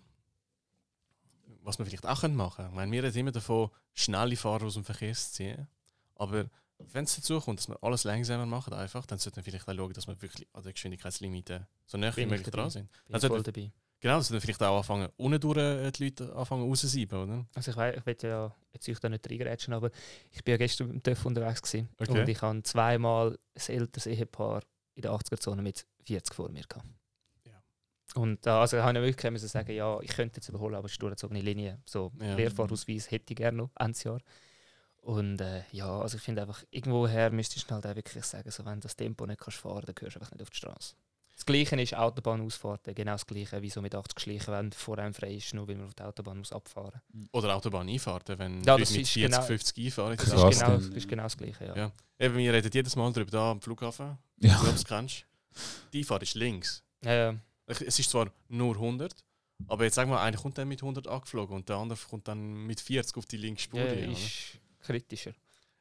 [1.63, 2.69] was man vielleicht auch machen könnte.
[2.71, 5.67] Ich meine, wir reden immer davon, schnelle Fahrer aus dem Verkehr zu ziehen.
[6.15, 9.67] Aber wenn es dazu kommt, dass wir alles langsamer machen, einfach, dann sollten wir vielleicht
[9.67, 12.89] auch schauen, dass wir wirklich an der Geschwindigkeitslimite so nah wie möglich dran sind.
[13.05, 13.71] Bin Also, voll dabei.
[14.01, 17.45] Genau, dass wir vielleicht auch anfangen, ohne durch äh, die Leute anfangen rauszusieben, oder?
[17.53, 19.91] Also ich, wei- ich will ja jetzt euch da nicht reingrätschen, aber
[20.31, 22.19] ich bin ja gestern mit dem TÜV unterwegs gewesen Okay.
[22.21, 24.61] und ich habe zweimal ein älteres Ehepaar
[24.95, 26.87] in der 80er-Zone mit 40 vor mir gehabt.
[27.43, 27.61] Ja.
[28.15, 30.93] Und da also, habe ich wirklich müssen sagen, ja, ich könnte jetzt überholen, aber es
[30.93, 31.81] ist durchgezogene Linie.
[31.85, 32.35] So Ja.
[32.35, 34.21] Lehrfahrausweis hätte ich gerne noch, Endsjahr.
[35.01, 38.65] Und äh, ja, also ich finde einfach, irgendwoher müsstest du halt auch wirklich sagen, so,
[38.65, 40.95] wenn du das Tempo nicht kannst fahren, dann gehörst du einfach nicht auf die Straße.
[41.39, 45.13] Das Gleiche ist Autobahnausfahrten, genau das Gleiche, wie so mit 80 schleichen, wenn vor einem
[45.13, 46.99] frei ist, nur weil man auf die Autobahn muss abfahren
[47.31, 50.17] Oder Autobahneinfahrten, wenn Ja, Leute das mit ist 40, genau- 50 einfahren.
[50.17, 51.75] Das, Krass, ist, genau, das ist genau das Gleiche, ja.
[51.77, 51.91] Ja.
[52.19, 54.17] Eben, wir reden jedes Mal darüber da am Flughafen.
[54.41, 54.51] Ja.
[54.53, 55.25] Ich glaube, es kennst.
[55.93, 56.83] Die Einfahrt ist links.
[57.05, 57.35] Ja, ja.
[57.67, 59.15] Es ist zwar nur 100,
[59.67, 62.65] aber jetzt sagen wir, einer kommt dann mit 100 angeflogen und der andere kommt dann
[62.65, 63.79] mit 40 auf die linke Spur.
[63.79, 65.31] ja, ist kritischer.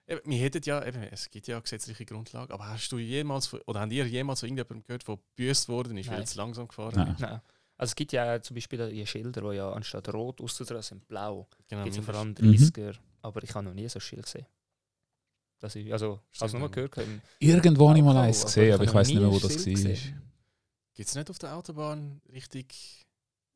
[0.08, 3.80] Eben, wir hätten ja, eben, es gibt ja gesetzliche Grundlagen, aber hast du jemals, oder
[3.80, 6.22] haben ihr jemals von irgendjemandem gehört, der gebüßt worden ist, weil Nein.
[6.22, 7.12] er zu langsam gefahren Nein.
[7.12, 7.20] ist?
[7.20, 7.40] Nein.
[7.76, 11.46] Also es gibt ja zum Beispiel die Schilder, die ja anstatt rot auszudrehen sind blau.
[11.68, 12.34] Genau, gibt es ja vor allem Mhm.
[12.54, 14.46] 30er, aber ich habe noch nie so ein Schild gesehen.
[15.60, 16.96] Das ist, also, ich habe es nur gehört.
[17.38, 19.38] Irgendwo habe ich mal eins aber gesehen, ich aber ich habe weiß nicht mehr, wo
[19.38, 20.12] das war.
[20.94, 23.06] Gibt es nicht auf der Autobahn richtig,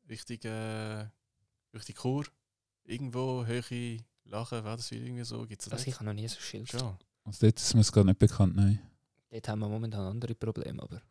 [0.07, 1.05] richtig, äh,
[1.73, 2.25] richtig Chur?
[2.85, 5.45] Irgendwo, Höhe, Lachen, war das irgendwie so?
[5.45, 5.95] Gibt es das Also ich nicht?
[5.95, 6.69] habe noch nie so ein Schild.
[6.69, 6.97] Schon.
[7.25, 8.79] Also dort ist mir es gerade nicht bekannt, nein.
[9.31, 11.01] Dort haben wir momentan andere Probleme, aber...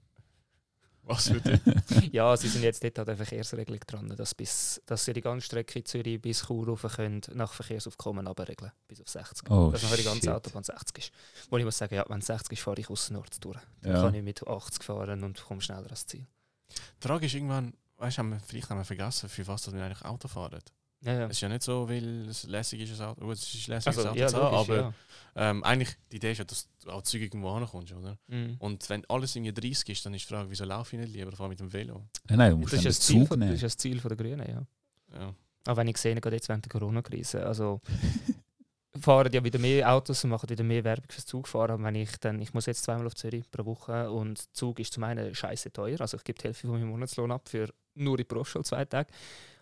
[1.05, 1.41] Was für
[2.13, 5.45] ja, sie sind jetzt dort an der Verkehrsregelung dran, dass, bis, dass sie die ganze
[5.47, 9.51] Strecke Zürich bis Chur rauf können, nach Verkehrsaufkommen abregeln, bis auf 60.
[9.51, 10.33] Oh, dass nachher die ganze.
[10.33, 11.13] Autobahn 60 ist.
[11.51, 13.59] Wo ich muss sagen, ja, wenn 60 ist, fahre ich außen Nord durch.
[13.81, 14.03] Dann Ja.
[14.03, 16.25] kann ich mit 80 fahren und komme schneller ans Ziel.
[17.03, 19.83] Die Frage ist irgendwann, weißt du, haben wir, vielleicht haben wir vergessen, für was wir
[19.85, 20.61] eigentlich Auto fahren.
[21.05, 21.25] Ja, ja.
[21.27, 23.89] Es ist ja nicht so, weil es lässig ist, ein Auto, gut, es ist lässig,
[23.89, 24.95] Also, ein Auto ja, zu haben, aber ja.
[25.35, 28.17] ähm, eigentlich die Idee ist ja, dass du auch zügig irgendwo ankommst, oder?
[28.29, 28.57] Mhm.
[28.61, 31.33] Und wenn alles irgendwie 30 ist, dann ist die Frage, wieso laufe ich nicht lieber,
[31.33, 32.05] fahre mit dem Velo?
[32.29, 34.09] Nein, nein, du musst Das ist, das, Ziel Zug von, das ist das Ziel von
[34.11, 34.63] der Grünen, ja.
[35.19, 35.35] Ja.
[35.67, 37.81] Auch wenn ich sehe, gerade jetzt während der Corona-Krise, also
[39.01, 41.77] fahren ja wieder mehr Autos und machen wieder mehr Werbung fürs Zugfahren.
[41.77, 44.93] Und Wenn ich dann, ich muss jetzt zweimal auf Zürich pro Woche und Zug ist
[44.93, 48.19] zum einen scheiße teuer, also ich gebe die Hälfte von meinem Monatslohn ab für nur
[48.19, 49.11] in Proschall zwei Tage.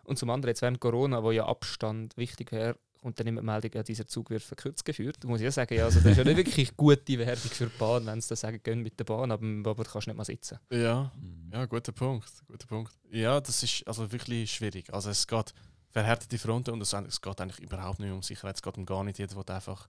[0.04, 3.46] Und zum anderen jetzt während Corona, wo ja Abstand wichtig wäre, kommt dann immer die
[3.46, 5.16] Meldung, ja, dieser Zug wird verkürzt geführt.
[5.20, 7.66] Da muss ich ja sagen, ja, also das ist ja nicht wirklich gute Werbung für
[7.66, 10.16] die Bahn, wenn sie dann sagen, gehen mit der Bahn, aber, aber du kannst nicht
[10.16, 10.58] mal sitzen.
[10.70, 11.50] ja, Mhm.
[11.52, 12.92] ja, guter Punkt, guter Punkt.
[13.10, 14.92] Ja, das ist also wirklich schwierig.
[14.92, 15.54] Also es geht
[15.88, 19.02] verhärtete Fronten und es, es geht eigentlich überhaupt nicht um Sicherheit, es geht um gar
[19.02, 19.18] nicht.
[19.18, 19.88] Jeder will einfach...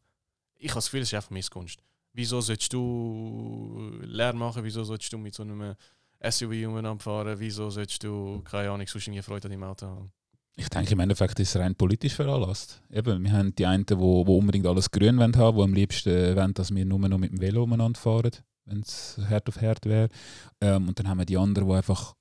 [0.56, 1.80] Ich habe das Gefühl, es ist einfach Missgunst.
[2.14, 4.64] Wieso sollst du Lärm machen?
[4.64, 5.76] Wieso sollst du mit so einem
[6.24, 7.36] SUV umeinander fahren?
[7.40, 10.12] Wieso sollst du, keine Ahnung, sonst irgendwie Freude an deinem Auto haben?
[10.58, 12.82] Ich denke, im Endeffekt ist es rein politisch veranlasst.
[12.92, 16.36] Eben, wir haben die einen, die wo unbedingt alles grün wollen haben, die am liebsten
[16.36, 18.32] wollen, dass wir nur noch mit dem Velo umeinander fahren,
[18.66, 20.10] wenn es Herd auf Herd wäre.
[20.60, 22.16] Ähm, und dann haben wir die anderen, die einfach,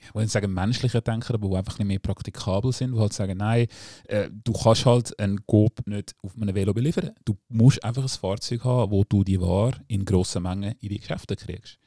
[0.00, 3.12] ich will nicht sagen menschlicher denken, aber die einfach ein mehr praktikabel sind, die halt
[3.12, 3.66] sagen, nein,
[4.08, 7.10] äh, du kannst halt einen Coop nicht auf einem Velo beliefern.
[7.26, 10.98] Du musst einfach ein Fahrzeug haben, wo du die Ware in grossen Mengen in die
[10.98, 11.78] Geschäfte kriegst.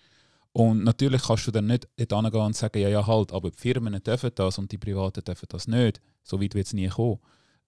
[0.58, 4.02] Und natürlich kannst du dann nicht dort und sagen, ja, ja, halt, aber die Firmen
[4.02, 6.02] dürfen das und die Privaten dürfen das nicht.
[6.24, 7.20] So weit wird es nie kommen.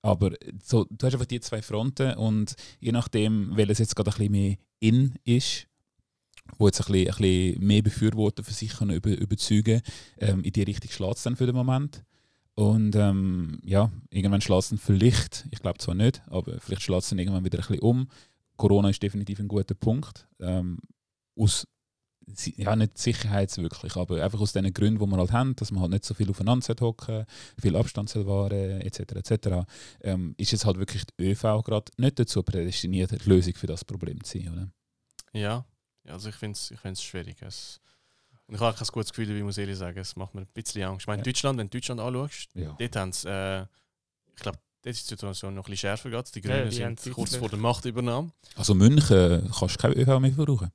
[0.02, 0.32] Aber
[0.64, 4.32] so, du hast einfach die zwei Fronten und je nachdem, welches jetzt gerade ein bisschen
[4.32, 5.68] mehr in ist,
[6.58, 9.84] wo jetzt ein bisschen, ein bisschen mehr Befürworter für sich können über, überzeugen
[10.18, 12.04] ähm, in die Richtung schlägt es dann für den Moment.
[12.56, 17.04] Und ähm, ja, irgendwann schlägt es dann vielleicht, ich glaube zwar nicht, aber vielleicht schlägt
[17.04, 18.08] es dann irgendwann wieder ein bisschen um.
[18.58, 20.28] Corona ist definitiv ein guter Punkt.
[20.40, 20.80] Ähm,
[21.36, 21.68] aus
[22.58, 25.92] ja, nicht sicherheitswirklich, aber einfach aus den Gründen, die wir halt haben, dass man halt
[25.92, 27.26] nicht so viel aufeinander hocken,
[27.60, 29.66] viel Abstand soll wahren, etc., etc.,
[30.02, 33.84] ähm, ist jetzt halt wirklich die ÖV gerade nicht dazu prädestiniert, die Lösung für das
[33.86, 34.70] Problem zu sein, oder?
[35.34, 35.66] Ja,
[36.04, 37.42] ja also ich finde es ich find's schwierig.
[37.42, 37.80] Es,
[38.48, 40.00] Und ich habe kein gutes Gefühl, wie ich muss ehrlich sagen.
[40.00, 41.04] Es macht mir ein bisschen Angst.
[41.04, 41.24] Ich meine, Ja.
[41.24, 42.76] Deutschland, wenn du Deutschland anschaust, Ja.
[42.80, 43.62] dort haben sie, äh,
[44.36, 46.30] ich glaube, dort ist die Situation noch ein bisschen schärfer gerade.
[46.32, 48.32] Die Ja, Grünen die haben sind kurz vor der Machtübernahme.
[48.56, 50.72] Also München kannst du kein ÖV mehr brauchen.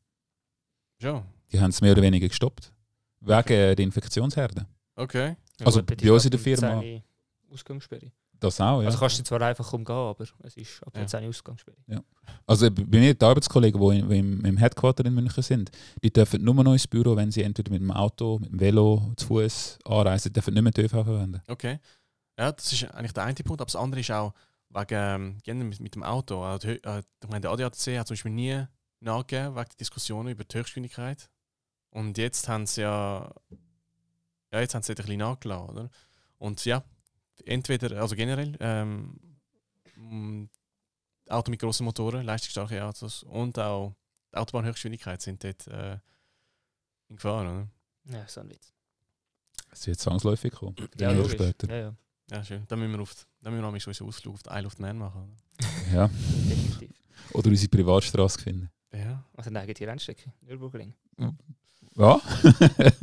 [1.04, 2.72] Ja, Die haben es mehr oder weniger gestoppt.
[3.20, 4.66] Wegen der Infektionsherde.
[4.96, 5.36] okay.
[5.60, 7.02] Ja, Also dort bei ist uns in der Firma- 10
[7.52, 8.10] Ausgangssperre.
[8.40, 8.86] Das auch, ja.
[8.88, 11.00] Also kannst du zwar einfach umgehen, aber es ist ab Ja.
[11.00, 11.76] der 10 Ausgangssperre.
[12.46, 15.70] Also bei mir, die Arbeitskollegen, die im, im, im Headquarter in München sind,
[16.02, 19.12] die dürfen nur noch ins Büro, wenn sie entweder mit dem Auto, mit dem Velo,
[19.16, 21.40] zu Fuß anreisen, dürfen nicht mehr die ÖV verwenden.
[21.46, 21.78] Okay.
[22.38, 23.60] Ja, das ist eigentlich der eine Punkt.
[23.60, 24.34] Aber das andere ist auch
[24.70, 26.42] wegen ähm, generell mit, mit dem Auto.
[26.42, 26.78] Also, äh,
[27.22, 28.64] ich meine, der ADAC hat zum Beispiel nie
[29.04, 31.30] nachgegeben wegen der Diskussionen über die Höchstgeschwindigkeit.
[31.90, 33.32] Und jetzt haben sie ja.
[34.52, 35.90] Ja, jetzt haben sie ein bisschen nachgelassen, oder?
[36.38, 36.84] Und ja,
[37.44, 39.18] entweder, also generell, ähm,
[39.96, 40.48] m,
[41.28, 43.94] Auto mit grossen Motoren, leistungsstarke Autos und auch
[44.32, 45.98] die Autobahnhöchstgeschwindigkeit sind dort äh,
[47.08, 47.68] in Gefahr, oder?
[48.04, 48.72] Ja, so ein Witz.
[49.70, 50.76] Es wird zwangsläufig kommen.
[50.98, 51.32] Ja, oder logisch.
[51.32, 51.68] später.
[51.68, 51.94] Ja, ja,
[52.30, 52.64] Ja, schön.
[52.68, 54.98] Dann müssen wir, auf, dann müssen wir so unseren Ausflug auf die Isle of Man
[54.98, 55.36] machen.
[55.92, 56.08] Ja.
[56.08, 56.90] definitiv.
[57.32, 58.70] Oder unsere Privatstraße finden.
[58.94, 59.24] Ja.
[59.36, 60.94] Also eine eigene Rennstrecke, Nürburgring.
[61.96, 62.20] Ja.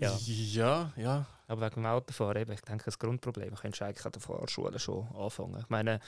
[0.00, 0.16] Ja.
[0.20, 1.26] Ja, ja.
[1.46, 4.78] Aber wegen dem Autofahren, eben, ich denke, das Grundproblem könntest du eigentlich an der Fahrschule
[4.78, 5.58] schon anfangen.
[5.60, 6.00] Ich meine,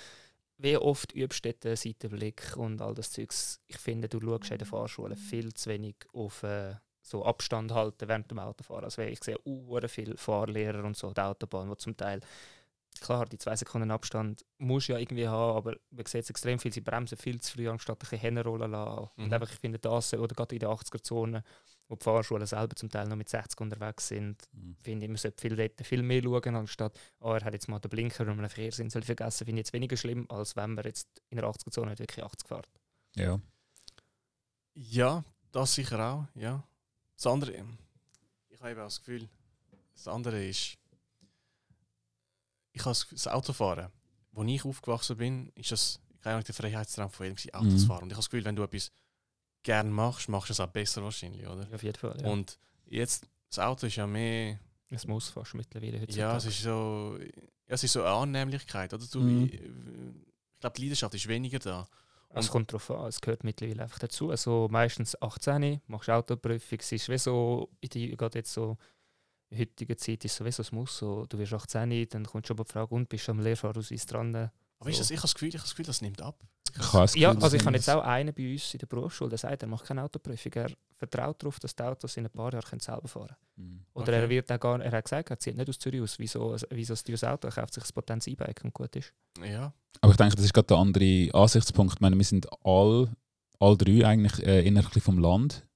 [0.59, 3.61] wie oft übst du den Seitenblick und all das Zeugs?
[3.67, 8.09] Ich finde, du schaust in der Fahrschule viel zu wenig auf äh, so Abstand halten
[8.09, 8.85] während dem Autofahren.
[8.85, 12.21] Also ich sehe uh, viele Fahrlehrer und so, auf der Autobahn, die zum Teil
[13.01, 16.59] Klar, die zwei Sekunden Abstand musst du ja irgendwie haben, aber man sieht es extrem
[16.59, 19.09] viel, sie bremsen viel zu früh, anstatt ein bisschen Hennen rollen lassen.
[19.17, 19.33] Und Mhm.
[19.33, 21.43] einfach, ich finde das, oder gerade in der 80er-Zone,
[21.89, 24.43] wo die Fahrschulen selber zum Teil noch mit 60 unterwegs sind,
[24.83, 27.79] finde ich, man sollte viel, dort viel mehr schauen, anstatt, oh, er hat jetzt mal
[27.79, 31.09] den Blinker um einen Verkehrsinsel vergessen, finde ich jetzt weniger schlimm, als wenn man jetzt
[31.31, 32.69] in der 80er-Zone nicht wirklich 80 fährt.
[33.17, 33.41] Ja.
[34.75, 36.63] Ja, das sicher auch, ja.
[37.17, 37.53] Das andere,
[38.49, 39.29] ich habe eben auch das Gefühl,
[39.95, 40.77] das andere ist,
[42.73, 43.89] ich habe das, Autofahren,
[44.33, 47.79] wo ich aufgewachsen bin, ist das keine der Freiheitstraum von jedem Auto Mhm.
[47.79, 48.03] zu fahren.
[48.03, 48.93] Und ich habe das Gefühl, wenn du etwas
[49.63, 51.67] gerne machst, machst du es auch besser wahrscheinlich, oder?
[51.73, 52.19] Auf jeden Fall.
[52.23, 52.29] Ja.
[52.29, 54.59] Und jetzt, das Auto ist ja mehr,
[54.91, 56.37] es muss fast mittlerweile ja, heutzutage.
[56.39, 59.05] es ist so, ja, es ist so eine Annehmlichkeit, oder?
[59.11, 59.45] Du, Mhm.
[59.47, 61.89] ich ich glaube, die Leidenschaft ist weniger da.
[62.33, 64.31] Es kommt darauf an, es gehört mittlerweile einfach dazu.
[64.31, 68.77] Also meistens 18, machst du Autoprüfung, es ist wie so, gerade jetzt so
[69.51, 70.97] in der heutigen Zeit ist es sowieso ein Muss.
[70.99, 74.35] So, du wirst 18, dann kommt schon die Frage, und bist du am Lehrfahrausweis dran?
[74.79, 75.03] Aber ist So.
[75.03, 76.37] das, ich habe das Gefühl, ich habe das Gefühl, das nimmt ab.
[76.73, 78.87] Ich habe das Ja, also ich habe jetzt das- auch einen bei uns in der
[78.87, 80.53] Berufsschule, der sagt, er macht keine Autoprüfung.
[80.55, 83.85] Er vertraut darauf, dass die Autos in ein paar Jahren können selber fahren Mhm.
[83.93, 84.13] Oder Okay.
[84.23, 86.95] er wird auch gar er hat gesagt, er zieht nicht aus Zürich aus, wieso, wieso
[86.95, 89.13] ein teures Auto, er kauft sich ein Potenz E-Bike und gut ist.
[89.45, 91.95] Ja, Aber ich denke, das ist gerade der andere Ansichtspunkt.
[91.95, 93.11] Ich meine, wir sind all,
[93.59, 95.67] all drei eigentlich äh, bisschen vom Land.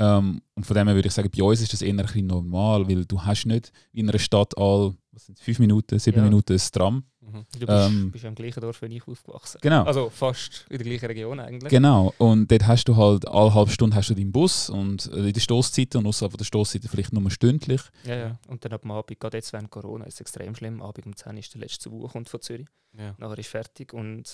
[0.00, 2.26] Ähm, und von dem her würde ich sagen, bei uns ist das eher ein bisschen
[2.26, 6.18] normal, weil du hast nicht wie in einer Stadt all was sind fünf Minuten, sieben
[6.18, 6.24] Ja.
[6.24, 7.04] Minuten ein Tram.
[7.20, 7.44] mhm.
[7.58, 8.10] Du bist, Ähm.
[8.12, 9.58] bist ja im gleichen Dorf wie ich aufgewachsen.
[9.60, 9.82] Genau.
[9.82, 11.68] Also fast in der gleichen Region eigentlich.
[11.70, 15.26] Genau, und dort hast du halt alle halbe Stunde hast du deinen Bus und äh,
[15.28, 17.82] in der Stoßzeit und außerhalb der Stoßzeit vielleicht nur stündlich.
[18.04, 18.38] Ja, ja.
[18.48, 20.80] Und dann ab dem Abend, gerade jetzt während Corona, ist es extrem schlimm.
[20.80, 22.68] Abend um 10 ist der letzte Zug kommt von Zürich.
[22.96, 23.14] ja.
[23.18, 23.92] Nachher ist fertig.
[23.92, 24.24] Und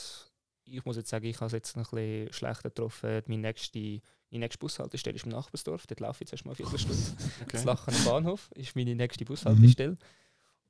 [0.67, 3.23] ich muss jetzt sagen, ich habe es jetzt noch ein bisschen schlechter getroffen.
[3.27, 3.79] Meine nächste,
[4.31, 5.87] meine nächste Bushaltestelle ist im Nachbarsdorf.
[5.87, 6.97] Dort laufe ich jetzt erst mal eine Viertelstunde.
[7.51, 7.67] Das Okay.
[7.67, 9.97] Lachen am Bahnhof ist meine nächste Bushaltestelle.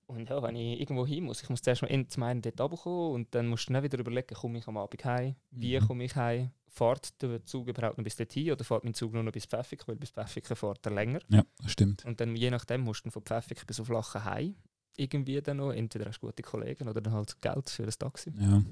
[0.08, 2.60] Und ja, wenn ich irgendwo hin muss, ich muss zuerst mal in- zum einen dort
[2.60, 5.86] runterkommen und dann musst du dann wieder überlegen, komme ich am Abend heim, wie Mhm.
[5.86, 9.24] komme ich heim, fährt der Zug überhaupt noch bis dorthin oder fährt mein Zug nur
[9.24, 11.18] noch bis Pfäffik, weil bis Pfäffik fährt er länger.
[11.28, 12.04] Ja, das stimmt.
[12.04, 14.54] Und dann je nachdem musst du von Pfäffik bis auf Lachen heim
[14.96, 18.32] irgendwie dann noch, entweder hast du gute Kollegen oder dann halt Geld für ein Taxi.
[18.38, 18.62] Ja.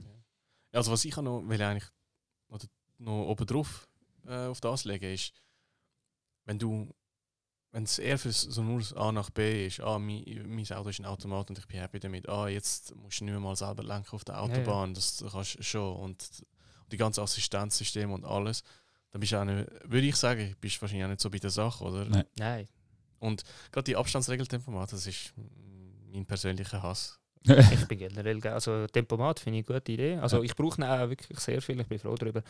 [0.74, 1.88] Also was ich auch noch will eigentlich
[2.48, 2.66] oder
[2.98, 3.88] noch oben drauf
[4.26, 5.32] äh, auf das legen ist,
[6.44, 6.92] wenn du
[7.74, 11.00] wenn es eher für so nur A nach B ist, ah, mein, mein Auto ist
[11.00, 13.82] ein Automat und ich bin happy damit, ah, jetzt musst du nicht mehr mal selber
[13.82, 14.42] lenken auf der ja.
[14.42, 16.44] Autobahn, das kannst du schon und
[16.92, 18.62] die ganze Assistenzsystem und alles,
[19.10, 21.38] dann bist du auch nicht, würde ich sagen, bist du wahrscheinlich auch nicht so bei
[21.38, 22.04] der Sache, oder?
[22.04, 22.24] Nein.
[22.38, 22.68] Nein,
[23.72, 25.34] Gerade die Abstandsregeltempomat, das ist
[26.12, 27.18] mein persönlicher Hass.
[27.46, 30.16] Ich bin generell, ge- also Tempomat finde ich eine gute Idee.
[30.16, 30.42] Also Ja.
[30.44, 32.42] ich brauche ihn auch wirklich sehr viel, ich bin froh darüber.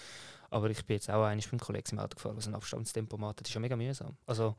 [0.51, 3.49] Aber ich bin jetzt auch einmal beim Kollegen im Auto gefahren, was ein Abstandstempomat das
[3.49, 4.17] ist ja mega mühsam.
[4.27, 4.55] Also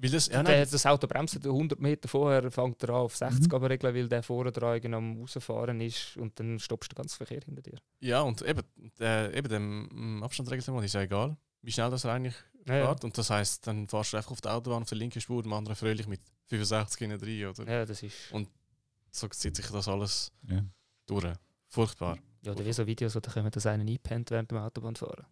[0.00, 3.48] Weil das, ja, der, das Auto bremst 100 Meter vorher, fängt er an auf 60
[3.48, 3.54] Mhm.
[3.54, 7.16] aber regeln, weil der vorne dran am rausfahren ist und dann stoppst du den ganzen
[7.16, 7.78] Verkehr hinter dir.
[8.00, 8.62] ja, und eben,
[8.98, 12.34] der, eben dem Abstandsregeltempomat ist ja egal, wie schnell das eigentlich
[12.66, 12.86] Ja, ja.
[12.86, 13.04] fährt.
[13.04, 15.52] Und das heisst, dann fährst du einfach auf der Autobahn auf der linken Spur, dem
[15.54, 17.72] anderen fröhlich mit 65 hinten rein, oder?
[17.72, 18.32] ja, das ist...
[19.20, 20.64] So zieht sich das alles Ja.
[21.06, 21.26] durch.
[21.68, 22.18] Furchtbar.
[22.42, 25.26] Ja, oder wie so Videos, wo da kommen, dass einer einpennt während dem Autobahnfahren.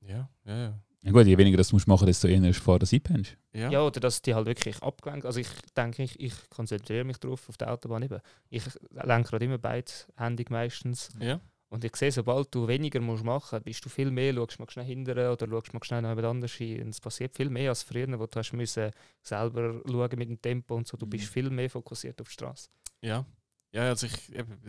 [0.00, 0.78] Ja, ja, ja.
[1.04, 3.36] Ja gut, je weniger das musst du machen, desto eher ist Fahrer, dass du einpennst.
[3.52, 3.70] Ja.
[3.70, 7.48] Ja, oder dass die halt wirklich abgelenkt Also ich denke, ich, ich konzentriere mich darauf
[7.48, 8.20] auf der Autobahn eben.
[8.50, 11.10] Ich lenke gerade immer beidhändig meistens.
[11.20, 11.40] ja.
[11.70, 14.86] Und ich sehe, sobald du weniger musst machen bist du viel mehr, schaust mal schnell
[14.86, 16.80] hinterher oder schaust mal schnell noch jemand anders hin.
[16.82, 18.90] Und es passiert viel mehr als früher, wo du hast müssen
[19.22, 20.96] selber schauen mit dem Tempo und so.
[20.96, 21.28] Du bist Mhm.
[21.30, 22.70] viel mehr fokussiert auf die Straße.
[23.02, 23.24] Ja.
[23.70, 24.14] Ja, also ich,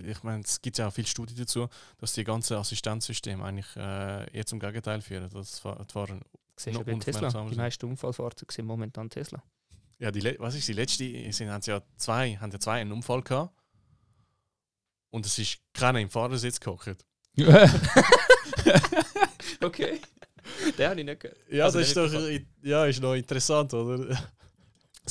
[0.05, 4.29] ich meine, es gibt ja auch viele Studien dazu, dass die ganzen Assistenzsysteme eigentlich äh,
[4.37, 5.29] eher zum Gegenteil führen.
[5.29, 6.19] Dass Fa- die Fahrer,
[6.57, 7.29] Siehst Noch du bei Tesla?
[7.49, 9.41] Die meisten Unfallfahrzeuge sind momentan Tesla.
[9.99, 11.31] ja, die, was ist die letzte?
[11.31, 13.53] Sind, haben sie ja zwei, haben ja zwei einen Unfall gehabt.
[15.11, 17.05] Und es ist keiner im Fahrersitz gehockt.
[19.61, 19.99] Okay.
[20.77, 21.37] Den habe ich nicht gehört.
[21.49, 22.11] Ja, Also das ist doch
[22.63, 24.17] ja, ist noch interessant, oder?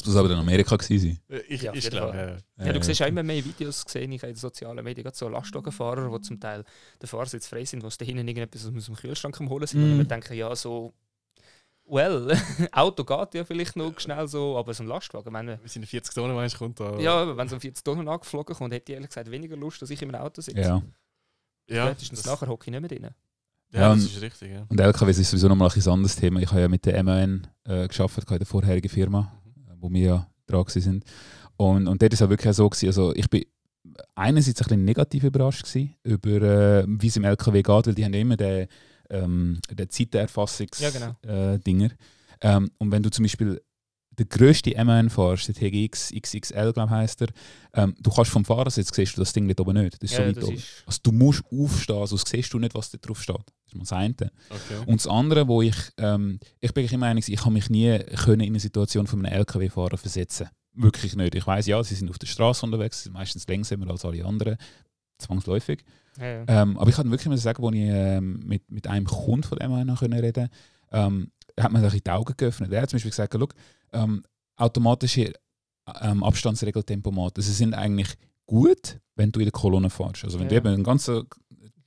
[0.01, 2.27] Das muss aber in Amerika gewesen Ich, Ja, ich glaube, ja.
[2.29, 2.43] sein.
[2.67, 5.05] Ja, du Äh, siehst auch immer mehr Videos gesehen, ich habe in den sozialen Medien,
[5.05, 6.65] gerade so Lastwagenfahrer, die zum Teil
[7.01, 9.83] den Fahrersitz frei sind, wo sie da hinten irgendetwas aus dem Kühlschrank am holen sind.
[9.83, 9.99] Und Mhm.
[9.99, 10.93] wir denken, ja, so,
[11.87, 12.29] well,
[12.73, 16.15] Auto geht ja vielleicht noch schnell so, aber so ein Lastwagen, meine, Wir sind 40
[16.15, 16.99] Tonnen, meinst du, kommt da.
[16.99, 19.91] ja, wenn so ein 40 Tonnen angeflogen kommt, hätte ich ehrlich gesagt weniger Lust, dass
[19.91, 20.61] ich in einem Auto sitze.
[20.61, 20.83] Ja.
[21.69, 23.15] ja Spätestens das, nachher hocke ich nicht mehr drin.
[23.71, 24.65] Ja, Ja, das und- ist richtig, ja.
[24.69, 26.41] Und LKWs ist sowieso nochmal ein anderes Thema.
[26.41, 27.89] Ich habe ja mit der MAN äh, in
[28.39, 29.48] der vorherigen Firma, äh,
[29.81, 31.05] wo wir ja dran sind.
[31.57, 33.45] Und, und dort ist es auch wirklich so, gewesen, also ich bin
[34.14, 38.05] einerseits ein bisschen negativ überrascht gewesen, über äh, wie es im LKW geht, weil die
[38.05, 38.69] haben ja immer den,
[39.11, 41.17] ähm, den Zeitenerfassungs Ja, genau.
[41.27, 41.59] äh.
[42.41, 43.61] Ähm, und wenn du zum Beispiel
[44.18, 47.28] den grössten MAN fährst, der TGX XXL, glaube ich, heisst er,
[47.74, 50.02] ähm, du kannst vom Fahrersitz siehst du das Ding dort oben nicht.
[50.02, 50.57] Das ist Ja, so weit oben.
[50.57, 53.37] ist, Also du musst aufstehen, sonst siehst du nicht, was da drauf steht.
[53.37, 54.14] Das ist mal das eine.
[54.50, 54.85] Okay.
[54.87, 58.40] Und das andere, wo ich, ähm, ich bin immer einig, ich habe mich nie können
[58.40, 60.48] in eine Situation von einem LKW-Fahrer versetzen.
[60.74, 61.35] Wirklich nicht.
[61.35, 64.24] Ich weiß ja, sie sind auf der Straße unterwegs, sie sind meistens langsamer als alle
[64.24, 64.57] anderen,
[65.18, 65.85] zwangsläufig.
[66.18, 66.44] ja, ja.
[66.62, 69.59] Ähm, aber ich kann wirklich mal sagen, als ich ähm, mit, mit einem Kunden von
[69.59, 70.48] dem können reden
[70.92, 71.31] ähm,
[71.62, 72.73] hat man sich die Augen geöffnet.
[72.73, 73.49] Er hat zum Beispiel gesagt, schau,
[73.92, 74.23] ähm,
[74.57, 75.33] automatische
[76.03, 78.14] ähm, Abstandsregeltempomaten, sie sind eigentlich
[78.47, 80.25] gut, wenn du in der Kolonne fährst.
[80.25, 80.51] Also wenn Ja.
[80.51, 81.25] du eben einen ganzen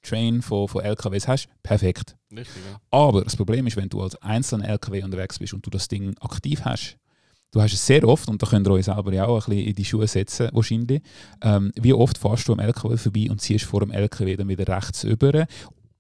[0.01, 2.15] Train von, von LKWs hast, perfekt.
[2.31, 2.79] Richtig, ja.
[2.89, 6.15] Aber das Problem ist, wenn du als einzelner LKW unterwegs bist und du das Ding
[6.19, 6.97] aktiv hast,
[7.51, 9.67] du hast es sehr oft, und da könnt ihr euch selber ja auch ein bisschen
[9.67, 11.01] in die Schuhe setzen, wahrscheinlich,
[11.41, 14.75] ähm, wie oft fährst du am LKW vorbei und ziehst vor dem LKW dann wieder
[14.75, 15.45] rechts über,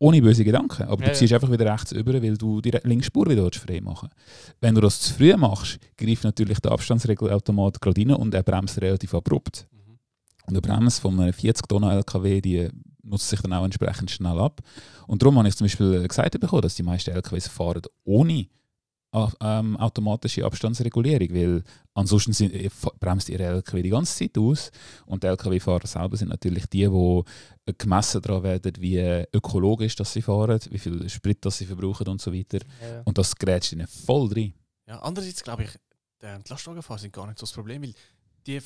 [0.01, 1.13] ohne böse Gedanken, aber Ja, du ja.
[1.13, 4.09] ziehst einfach wieder rechts über, weil du die re- linke Spur wieder willst frei machen
[4.59, 8.81] Wenn du das zu früh machst, greift natürlich der Abstandsregelautomat gerade rein und er bremst
[8.81, 9.67] relativ abrupt.
[9.71, 9.99] Mhm.
[10.47, 12.69] Und die Bremse von einem 40 Tonnen LKW, die
[13.03, 14.61] nutzt sich dann auch entsprechend schnell ab.
[15.07, 18.47] Und darum habe ich zum Beispiel gesagt bekommen, dass die meisten LKWs fahren ohne äh,
[19.41, 22.69] ähm, automatische Abstandsregulierung, weil ansonsten sind, äh,
[22.99, 24.71] bremst ihre LKW die ganze Zeit aus
[25.05, 27.23] und die LKW-Fahrer selber sind natürlich die, die
[27.65, 31.65] äh, gemessen daran werden, wie äh, ökologisch das sie fahren, wie viel Sprit das sie
[31.65, 32.59] verbrauchen und so weiter.
[32.81, 33.01] ja.
[33.03, 34.53] Und das grätscht ihnen voll rein.
[34.87, 35.71] Ja, andererseits glaube ich,
[36.21, 37.93] die Lastwagenfahrer sind gar nicht so das Problem, weil
[38.47, 38.59] die,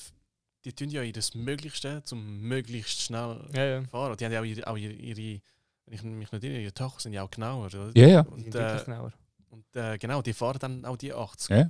[0.63, 3.83] die tun ja ihr das Möglichste, zum möglichst schnell Ja, ja.
[3.85, 4.15] fahren.
[4.17, 5.41] Die haben ja auch ihre, auch ihre, ihre
[5.87, 7.65] wenn ich mich nicht irre, ihre Tachos sind ja auch genauer.
[7.67, 7.91] Oder?
[7.95, 8.23] Ja, ja.
[8.23, 9.13] Die Und, äh, genauer.
[9.55, 11.49] Und äh, genau, die fahren dann auch die 80.
[11.49, 11.69] Ja.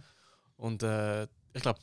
[0.58, 1.80] Und äh, ich glaube,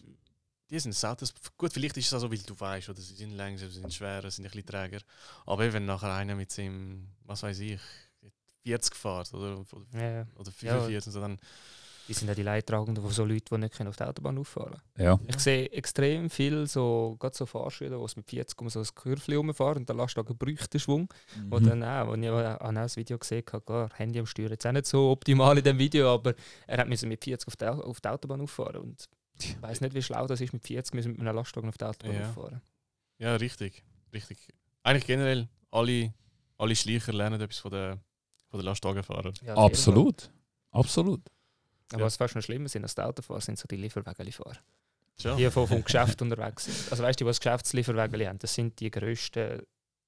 [0.71, 1.01] die sind.
[1.03, 3.69] Das, gut, vielleicht ist es auch so, weil du weißt, oder sie sind länger, sie
[3.69, 5.01] sind schwerer, sind ein bisschen träger.
[5.47, 7.79] Aber wenn nachher einer mit seinem, was weiß ich,
[8.65, 10.27] 40 fährt oder, oder, Ja, ja.
[10.37, 10.81] oder Ja.
[10.81, 11.38] 45, und so, dann
[12.09, 14.81] Die sind ja die Leidtragenden von so Leuten, die nicht können auf der Autobahn auffahren
[14.99, 15.19] Ja.
[15.29, 19.37] Ich sehe extrem viel so, gerade so Fahrschüler, die mit 40 um so ein Kürfli
[19.37, 21.09] rumfahren und der Lastwagen bräuchte den Schwung.
[21.37, 21.51] Mhm.
[21.53, 24.67] Wo dann auch, wo ich auch das Video gesehen habe, klar, Handy am Steuer jetzt
[24.67, 26.35] auch nicht so optimal in dem Video, aber
[26.67, 29.95] er hat müssen mit 40 auf Au- auf die Autobahn auffahren und ich weiß nicht,
[29.95, 32.29] wie schlau das ist, mit 40 müssen mit einem Lastwagen auf die Autobahn Ja.
[32.29, 32.61] auffahren.
[33.19, 33.83] Ja, richtig.
[34.12, 34.49] richtig.
[34.83, 36.12] Eigentlich generell, alle,
[36.59, 38.01] alle Schleicher lernen etwas von den,
[38.49, 39.35] von den Lastwagenfahrern.
[39.47, 40.31] Ja, Absolut.
[40.73, 41.21] Absolut.
[41.95, 44.59] Aber was fast noch schlimmer sind als die Autofahrer, sind so die Lieferwagenfahrer.
[45.17, 45.37] Tja.
[45.37, 46.91] Die von vom Geschäft unterwegs sind.
[46.91, 49.63] Also weißt du, die, die das Geschäftslieferwagen haben, das sind die grössten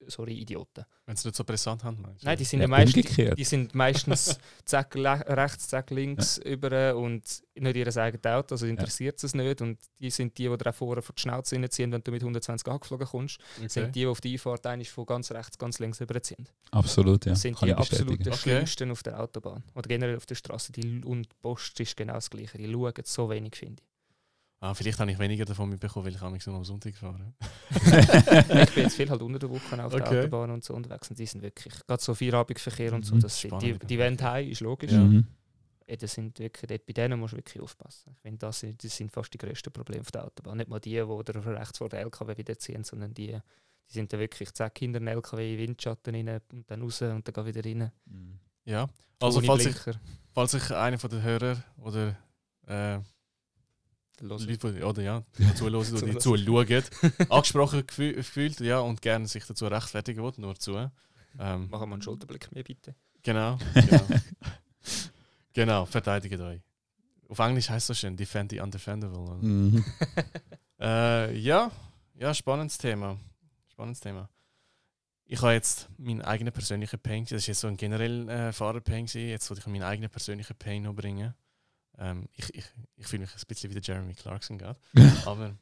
[0.08, 0.84] sorry, Idioten.
[1.06, 2.26] Wenn sie es nicht so brisant haben, meinst du?
[2.26, 6.96] Nein, die sind Ja, ja, meistens, die, die sind meistens zack rechts, zack links über
[6.96, 7.22] und
[7.54, 9.60] nicht ihr eigenes Auto, also interessiert es nicht.
[9.60, 12.22] Und die sind die, die dir auch vorne vor die Schnauze reinziehen, wenn du mit
[12.22, 13.38] 120 angeflogen kommst.
[13.56, 13.68] Okay.
[13.68, 16.48] Sind die, die auf die Einfahrt eigentlich von ganz rechts, ganz links überziehen.
[16.70, 17.32] Absolut, ja.
[17.32, 18.36] Das sind Kann die absoluten Okay.
[18.36, 19.62] Schlimmsten auf der Autobahn.
[19.74, 20.72] Oder generell auf der Straße.
[20.72, 22.58] Die, und die Post ist genau das Gleiche.
[22.58, 23.93] Die schauen so wenig, finde ich.
[24.64, 27.34] Ah, vielleicht habe ich weniger davon mitbekommen, weil ich mich nur am Sonntag fahre.
[27.70, 30.20] ich bin jetzt viel halt unter der Woche auf der Okay.
[30.20, 33.20] Autobahn und so unterwegs und die sind wirklich, gerade so Feierabendverkehr und so, Mhm.
[33.20, 33.90] das sind, die, Spannend.
[33.90, 34.92] die wollen heim, ist logisch.
[34.92, 35.00] Ja.
[35.00, 35.26] Mhm.
[35.86, 38.12] Ja, das sind wirklich, dort, bei denen musst du wirklich aufpassen.
[38.16, 40.56] Ich finde, das, sind- das sind fast die grössten Probleme auf der Autobahn.
[40.56, 44.20] Nicht mal die, die rechts vor der LKW wieder ziehen, sondern die, die sind dann
[44.20, 47.44] wirklich zack hinter den LKW in den Windschatten rein und dann raus und dann gehen
[47.54, 47.92] wieder rein.
[48.06, 48.38] Mhm.
[48.64, 48.88] Ja.
[49.20, 50.00] Also, falls Blinker.
[50.32, 52.16] falls sich einer von den Hörern oder
[52.66, 52.98] äh,
[54.20, 54.46] Los.
[54.46, 56.84] Leute, oder ja, die zuhören oder die zuschauen,
[57.28, 60.90] angesprochen gefü- gefühlt ja, und gerne sich dazu rechtfertigen will, nur zu.
[61.38, 62.94] Ähm, Machen wir einen Schulterblick mehr, bitte.
[63.22, 64.06] genau, genau.
[65.52, 66.60] genau, verteidigt euch.
[67.28, 69.36] Auf Englisch heißt das schon Defend the Undefendable.
[69.40, 69.84] Mhm.
[70.80, 71.70] Äh, ja,
[72.18, 73.16] ja, spannendes Thema.
[73.68, 74.28] Spannendes Thema.
[75.24, 79.06] Ich habe jetzt meinen eigenen persönlichen Pain, das ist jetzt so ein generell äh, Fahrer-Pain,
[79.06, 81.32] jetzt wollte ich meinen eigenen persönlichen Pain noch bringen.
[81.98, 82.64] Ähm, ich ich,
[82.96, 84.78] ich fühle mich ein bisschen wie der Jeremy Clarkson gerade.
[85.26, 85.56] Aber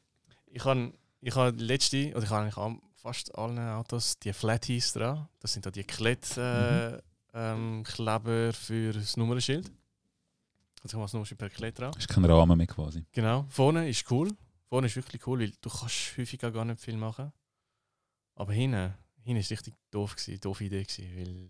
[0.47, 4.93] ich habe ich habe letzte, oder ich habe eigentlich an fast allen Autos die Flatheads
[4.93, 5.27] dran.
[5.39, 7.01] Das sind da die Klett-Kleber
[7.33, 9.71] äh, ähm, Kleber für das Nummernschild.
[10.81, 11.93] Also ich habe das Nummernschild per Klett dran.
[11.97, 13.05] ist kein Rahmen mehr quasi.
[13.11, 14.29] Genau, vorne ist cool.
[14.67, 17.31] Vorne ist wirklich cool, weil du kannst häufig auch gar nicht viel machen.
[18.35, 21.49] Aber hinten, hinten ist richtig doof gewesen, doofe Idee gewesen, weil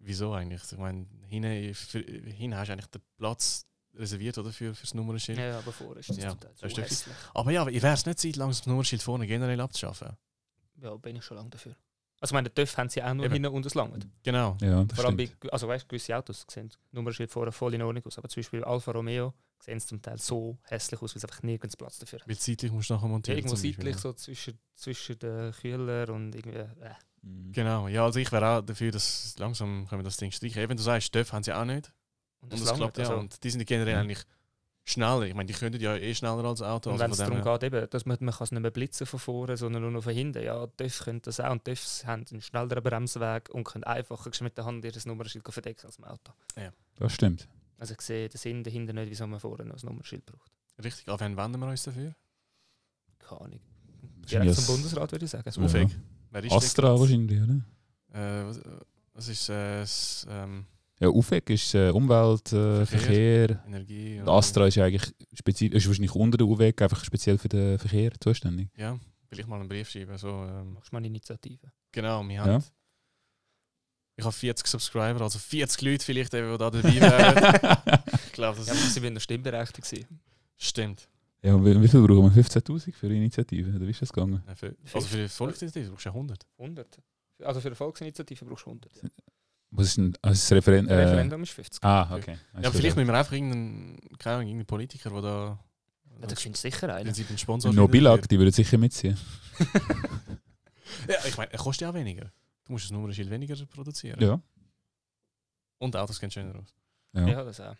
[0.00, 0.62] wieso eigentlich?
[0.70, 1.74] Ich meine, hinten,
[2.30, 3.66] hinten hast du eigentlich den Platz
[3.96, 5.38] reserviert oder für fürs Nummernschild.
[5.38, 7.08] Ja, aber vorher ist das Ja, total so ist.
[7.34, 10.16] Aber ja, ich wäre es nicht Zeit lang, das Nummernschild vorne generell abzuschaffen.
[10.80, 11.76] Ja, bin ich schon lange dafür.
[12.20, 13.34] Also, ich meine, den TÜV haben sie auch nur Eben.
[13.34, 14.06] hinten und das langt.
[14.22, 14.56] Genau.
[14.62, 17.82] Ja, das Vor allem bei, also weißt du, gewisse Autos sehen Nummernschild vorne voll in
[17.82, 21.18] Ordnung aus, aber zum Beispiel Alfa Romeo sehen sie zum Teil so hässlich aus, weil
[21.18, 22.28] es einfach nirgends Platz dafür hat.
[22.28, 23.38] Weil zeitlich musst du nachher montieren.
[23.38, 24.00] Irgendwo zum Beispiel, seitlich ja.
[24.00, 26.58] so zwischen, zwischen den Kühler und irgendwie.
[26.58, 26.94] Äh.
[27.20, 27.52] Mhm.
[27.52, 30.62] Genau, ja, also ich wäre auch dafür, dass langsam können wir das Ding streichen.
[30.62, 31.92] Eben, du sagst, Dörf haben sie auch nicht.
[32.40, 33.04] Und, Und das das langt, klappt ja.
[33.08, 34.00] also, Und die sind generell Ja.
[34.00, 34.22] eigentlich
[34.84, 35.22] schneller.
[35.22, 36.90] Ich meine, die können ja eh schneller als Auto.
[36.90, 39.06] und also wenn es darum geht, eben, dass man, man kann es nicht mehr blitzen
[39.06, 40.42] von vorne, sondern nur noch von hinten.
[40.44, 41.50] Ja, TÜV können das auch.
[41.50, 45.86] Und TÜVs haben einen schnelleren Bremsweg und können einfacher mit der Hand ihr Nummernschild verdecken
[45.86, 46.32] als im Auto.
[46.98, 47.48] Das stimmt.
[47.78, 50.50] Also ich sehe den Sinn dahinter nicht, wieso man vorne noch ein Nummernschild braucht.
[50.82, 52.14] Richtig, auf wen wenden wir uns dafür?
[53.18, 53.60] Keine Ahnung.
[54.30, 55.44] Direkt das- zum Bundesrat würde ich sagen.
[55.44, 55.86] Das Ja.
[56.30, 57.60] Wer ist Astra wahrscheinlich, oder?
[58.12, 58.60] Äh, was,
[59.14, 60.66] was ist äh, das, ähm,
[60.98, 63.48] Ja, UFEC ist äh, Umwelt, äh, Verkehr.
[63.48, 63.64] Verkehr.
[63.66, 64.20] Energie?
[64.20, 67.78] Und Astra ist ja eigentlich speziell, ist wahrscheinlich unter der UWEG einfach speziell für den
[67.78, 68.68] Verkehr zuständig.
[68.76, 70.16] Ja, will ich mal einen Brief schreiben.
[70.16, 71.70] So, ähm, Machst du mal eine Initiative?
[71.92, 72.44] genau, wir Ja.
[72.46, 72.64] haben.
[74.18, 78.00] Ich habe 40 Subscriber, also 40 Leute vielleicht, eben, die da dabei wären.
[78.26, 80.06] ich glaube, das Ja, sie werden noch stimmberechtigt sein.
[80.56, 81.10] stimmt.
[81.42, 82.42] Ja, und wie, wie viel brauchen wir?
[82.42, 83.68] 15.000 für eine Initiative?
[83.76, 84.42] Oder wie ist das gegangen?
[84.48, 86.46] Ja, für, also für die Volksinitiative brauchst du ja 100.
[86.58, 86.98] 100.
[87.44, 89.02] Also für eine Volksinitiative brauchst du 100.
[89.02, 89.08] Ja.
[89.76, 91.84] Was ist denn also das Referen Ein äh, Referendum ist 50.
[91.84, 92.38] Ah, okay.
[92.60, 95.58] Ja, vielleicht müssen wir einfach irgendeinen, keine Ahnung, irgendeinen Politiker, der da.
[96.20, 97.14] Ja, da findest du sicher einen.
[97.14, 99.16] Einen Sponsor No findet Bilag, die würden sicher mitziehen.
[101.08, 102.30] Ja, ich meine, er kostet ja auch weniger.
[102.64, 104.20] Du musst das Nummernschild weniger produzieren.
[104.20, 104.40] Ja.
[105.78, 106.74] Und Autos gehen schöner aus.
[107.12, 107.26] ja.
[107.28, 107.76] Ja, das auch.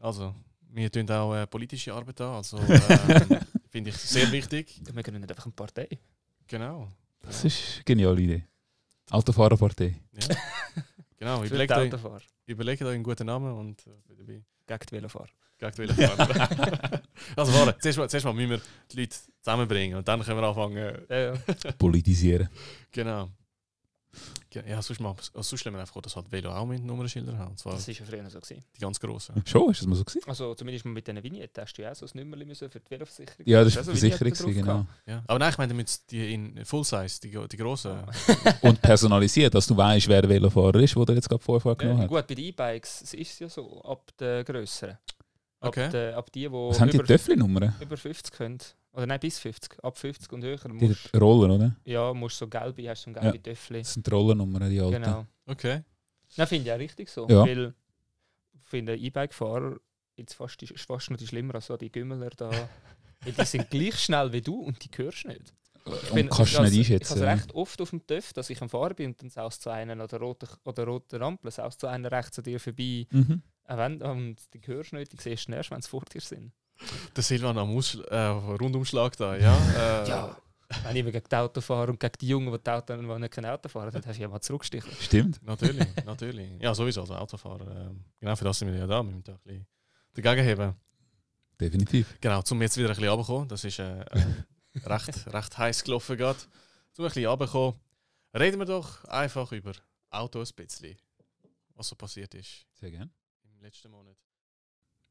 [0.00, 0.34] Also,
[0.70, 2.36] wir tun auch äh, politische Arbeit an.
[2.36, 4.80] Also, ähm, finde ich sehr wichtig.
[4.92, 5.88] Wir können nicht einfach eine Partei.
[6.46, 6.88] Genau.
[7.20, 8.44] Das ist eine geniale Idee.
[9.10, 9.96] Autofahrerpartei.
[10.12, 10.36] Ja.
[11.18, 12.22] Genau, überlegt euch, Autofahrer.
[12.46, 14.42] überlegt euch einen guten Namen und äh, bin dabei.
[14.66, 15.28] Gegen die Velofahrer.
[15.58, 17.02] Gegen die Velofahrer.
[17.36, 18.60] also, warte, zuerst mal, zuerst mal müssen wir
[18.92, 20.76] die Leute zusammenbringen und dann können wir anfangen.
[21.08, 21.34] Ja, ja.
[21.78, 22.48] Politisieren.
[22.92, 23.30] Genau.
[24.66, 27.38] Ja, sonst, mal, also sonst stellen wir einfach vor, dass halt Velo auch mit Nummernschildern
[27.38, 27.50] haben.
[27.50, 28.40] Und zwar Das war ja früher so.
[28.40, 28.64] Gewesen.
[28.74, 29.42] die ganz grossen.
[29.44, 30.22] Schon, ist das mal so gewesen?
[30.26, 32.80] Also zumindest mal mit diesen Vignetten hast du ja auch so ein Nummer müssen für
[32.80, 33.42] die Veloversicherung.
[33.46, 34.86] Ja, das Hast war du die auch so Versicherung, gewesen, genau.
[35.06, 35.22] Ja.
[35.26, 37.98] Aber nein, ich meine damit die in Full Size, die, die grossen.
[38.62, 41.88] Und personalisiert, dass du weißt, wer der Velofahrer ist, der dir jetzt gerade Vorfahrt Ja,
[41.88, 42.08] genommen hat.
[42.08, 44.94] gut, bei den E-Bikes ist es ja so, ab den grösseren.
[45.60, 45.90] Ab, Okay.
[45.90, 47.74] den, ab die, die Was haben die über, Töffli-Nummern?
[47.80, 48.58] über 50 können.
[48.92, 49.84] Oder nein, bis 50.
[49.84, 51.76] Ab 50 und höher Die musst Rollen, oder?
[51.84, 53.80] ja, musst so gelbe, hast so gelbe Töffli.
[53.80, 55.02] Das sind die Rollennummern, die alten.
[55.02, 55.26] Genau.
[55.46, 55.82] Okay.
[56.36, 57.28] Nein, finde ich auch richtig so.
[57.28, 57.42] Ja.
[57.42, 57.74] Weil
[58.52, 59.76] ich finde E-Bike-Fahrer
[60.16, 62.50] jetzt fast, ist fast noch die schlimmer als so die Gümmeler da.
[63.20, 65.54] Weil die sind gleich schnell wie du und die hörst nicht.
[65.86, 67.14] Ich Und kannst du ich nicht einschätzen.
[67.14, 67.28] Ich ja.
[67.28, 69.70] habe recht oft auf dem TÜV, dass ich am Fahren bin und dann saust zu
[69.70, 73.06] einer oder rote, oder rote Ampel, saust zu einer rechts an dir vorbei.
[73.10, 73.42] Mhm.
[73.66, 76.52] Wenn, und die hörst nicht, die siehst du erst, wenn sie vor dir sind.
[77.16, 79.56] Der Silvan am Ausschl äh, Rundumschlag da, ja.
[80.04, 80.36] Äh, Ja.
[80.84, 83.32] Wenn ich gegen die Auto fahre und gegen die Jungen, die, die, Auto, die nicht
[83.32, 84.92] kein Auto fahren, dann hast du ja mal zurückstechen.
[85.00, 85.42] Stimmt.
[85.42, 86.60] Natürlich, natürlich.
[86.60, 87.90] Ja, sowieso als Autofahrer.
[88.20, 88.98] Genau für das sind wir ja da.
[89.02, 89.66] Wir müssen da ein bisschen
[90.12, 90.74] dagegen heben.
[91.58, 92.14] Definitiv.
[92.20, 93.48] Genau, zum jetzt wieder ein bisschen runterkommen.
[93.48, 94.24] Das ist äh, äh,
[94.84, 96.38] recht, recht heiß gelaufen gerade.
[96.92, 97.80] Zum ein bisschen runterkommen.
[98.38, 99.72] Reden wir doch einfach über
[100.10, 100.96] Autos ein bisschen.
[101.74, 103.10] Was so passiert ist Sehr gerne.
[103.44, 104.16] im letzten Monat.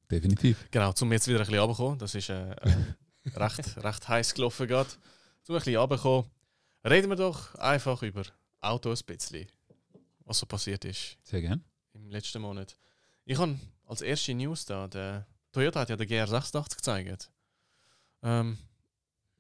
[0.09, 0.67] Definitiv.
[0.71, 1.99] Genau, zum jetzt wieder ein bisschen runterkommen.
[1.99, 2.75] Das ist äh, äh,
[3.35, 4.89] recht, recht heiß gelaufen gerade.
[5.43, 6.29] Zum ein bisschen runterkommen.
[6.85, 8.23] Reden wir doch einfach über
[8.61, 9.47] Autos ein bisschen.
[10.23, 11.61] Was so passiert ist Sehr gerne.
[11.93, 12.77] im letzten Monat.
[13.25, 17.31] Ich habe als erste News da, der Toyota hat ja den GR86 gezeigt.
[18.23, 18.57] Ähm,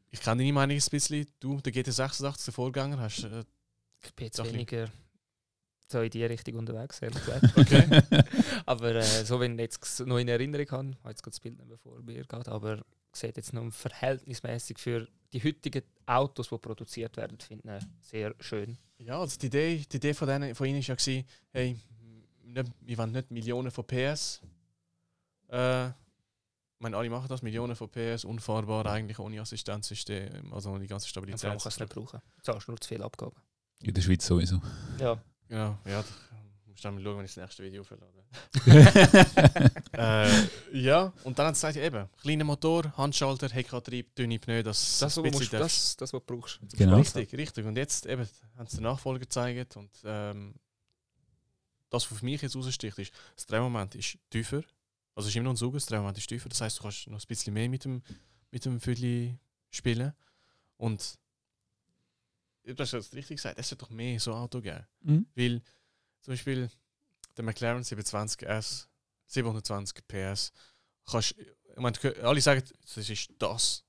[0.09, 1.27] ich kenne deine Meinung ein bisschen.
[1.39, 3.43] Du, der GT86, der Vorgänger, hast äh,
[4.03, 4.89] Ich bin jetzt weniger
[5.87, 7.45] so in die Richtung unterwegs, ehrlich gesagt.
[7.57, 8.01] Okay.
[8.65, 11.39] aber äh, so, wenn ich jetzt noch in Erinnerung habe, ich habe jetzt gerade das
[11.39, 12.83] Bild nicht mehr vor mir gehabt, aber
[13.13, 18.77] sieht jetzt noch verhältnismäßig für die heutigen Autos, die produziert werden, finde ich sehr schön.
[18.99, 21.79] Ja, also die Idee, die Idee von, denen, von ihnen war ja, hey,
[22.43, 24.41] nicht, wir wollen nicht Millionen von PS.
[25.49, 30.81] Äh, ich meine, alle machen das, Millionen von PS, unfahrbar, eigentlich ohne Assistenzsystem, also ohne
[30.81, 31.43] die ganze Stabilität.
[31.43, 32.21] allem kannst du es nicht brauchen.
[32.37, 33.35] Du zahlst nur zu viel Abgaben.
[33.81, 34.61] In der Schweiz sowieso.
[34.99, 35.19] Ja.
[35.49, 36.05] Genau, ja, da
[36.67, 38.13] musst du dann mal schauen, wenn ich das nächste Video verlade.
[39.93, 44.99] äh, ja, und dann hat es gesagt, eben, kleiner Motor, Handschalter, Heckantrieb, dünne Pneu, das,
[44.99, 46.59] Das, was du, musst, das, das, was du brauchst.
[46.73, 46.97] Genau.
[46.97, 47.65] Richtig, richtig.
[47.65, 48.27] Und jetzt eben,
[48.57, 50.55] haben sie den Nachfolger gezeigt und ähm,
[51.89, 54.61] das, was für mich jetzt raussticht, ist, das Drehmoment ist tiefer.
[55.15, 56.49] Also es ist immer noch ein Sog, das Drehmoment ist tiefer.
[56.49, 58.03] Das heißt, du kannst noch ein bisschen mehr mit dem,
[58.51, 59.39] mit dem Viertel
[59.69, 60.13] spielen.
[60.77, 61.17] Und
[62.73, 64.85] du hast es richtig gesagt, es wird doch mehr so Auto geben.
[65.01, 65.25] Mhm.
[65.35, 65.61] Weil
[66.21, 66.69] zum Beispiel
[67.35, 68.87] der McLaren 720S,
[69.27, 70.51] 720 PS,
[71.05, 73.83] kannst, ich meine, alle sagen, das ist das,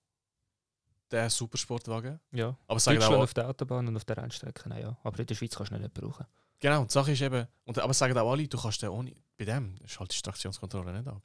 [1.10, 2.20] der Supersportwagen.
[2.32, 2.56] Ja.
[2.66, 4.96] Aber sagen auch, auf der Autobahn und auf der Rennstrecke, ja.
[5.02, 6.26] Aber in der Schweiz kannst du ihn nicht brauchen.
[6.60, 9.44] Genau, die Sache ist eben, und, aber sagen auch alle, du kannst den ohne, bei
[9.44, 11.22] dem schaltest du die Traktionskontrolle nicht ab.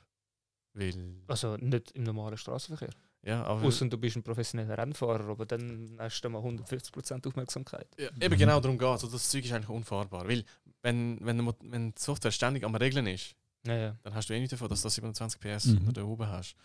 [0.73, 2.93] Weil, Also nicht im normalen Straßenverkehr.
[3.25, 7.87] Ja, aber, Außer du bist ein professioneller Rennfahrer, aber dann hast du mal 150% Aufmerksamkeit.
[7.97, 9.03] ja, eben genau darum geht es.
[9.03, 10.27] Also das Zeug ist eigentlich unfahrbar.
[10.27, 10.43] Weil,
[10.81, 13.95] wenn, wenn, wenn die Software ständig am Regeln ist, Ja, ja.
[14.03, 15.87] dann hast du eh nicht davon, dass du 27 PS Mhm.
[15.87, 16.55] unter oben hast.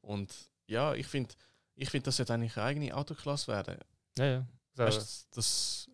[0.00, 0.32] Und
[0.66, 1.34] ja, ich finde,
[1.74, 3.78] ich find, das sollte eigentlich eine eigene Autoklasse werden.
[4.18, 4.46] ja, ja.
[4.74, 5.90] So, Weißt, das, das,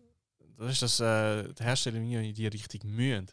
[0.57, 3.27] das ist das, äh, die Hersteller mir in die Richtung mühen.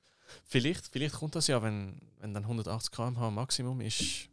[0.44, 4.28] Vielleicht, vielleicht kommt das ja, wenn, wenn dann 180 km/h Maximum ist.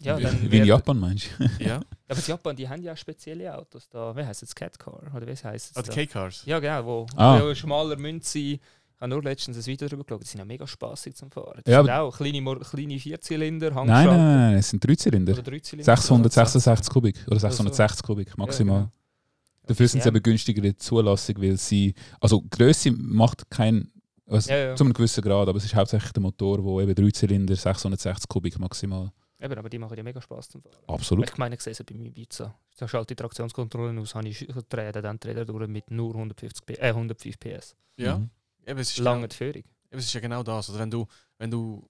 [0.00, 1.44] Ja, wie, dann wie in Japan, meinst du?
[1.64, 4.14] Ja, Aber in Japan, die haben ja spezielle Autos da.
[4.16, 4.54] Wie heißt es?
[4.54, 5.00] Cat Car?
[5.14, 5.76] Oder wie heißt es?
[5.76, 5.82] ah?
[5.82, 6.42] K-Cars.
[6.46, 7.40] Ja, genau, wo, Ah.
[7.42, 8.38] wo schmaler Münze.
[8.38, 8.60] Ich
[9.02, 10.22] habe nur letztens ein Video darüber geschaut.
[10.22, 11.60] Die sind ja mega spaßig zum Fahren.
[11.64, 15.32] Das Ja, sind auch kleine, kleine Vierzylinder, Nein, nein, Handschalter nein, es sind Dreizylinder.
[15.32, 15.84] oder Dreizylinder.
[15.96, 18.74] 666 Kubik oder 660 Kubik maximal.
[18.74, 18.92] Ja, genau.
[19.66, 20.14] Dafür sind sie Ja.
[20.14, 21.94] eben günstigere Zulassung, weil sie.
[22.20, 23.90] Also Größe macht kein.
[24.26, 24.76] Also Ja, ja.
[24.76, 28.58] Zu einem gewissen Grad, aber es ist hauptsächlich der Motor, wo eben Dreizylinder, 660 Kubik
[28.58, 29.10] maximal.
[29.42, 30.74] Eben, aber die machen ja mega Spaß zum Fahren.
[30.86, 31.30] Absolut.
[31.30, 32.54] Ich meine, ich sehe es bei meinem Ibiza.
[32.76, 36.66] Da schalte ich die Traktionskontrollen aus, habe ich drehe dann Räder durch mit nur 150
[36.66, 37.74] P äh, 105 PS.
[37.96, 38.30] Ja, Mhm.
[38.66, 39.54] eben, es, ist Lange genau, die Führung.
[39.62, 40.68] eben, es ist ja genau das.
[40.68, 41.06] Also wenn du,
[41.38, 41.88] wenn du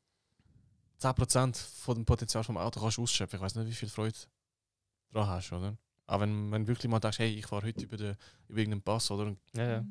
[1.01, 4.15] 10% von dem Potenzial vom Auto kannst ausschöpfen, ich weiß nicht, wie viel Freude
[5.11, 5.77] du dran hast, oder?
[6.07, 8.17] Aber wenn, wenn du wirklich mal denkst, hey, ich fahre heute über, den,
[8.49, 9.35] über irgendeinen Pass, oder?
[9.57, 9.85] Ja, ja.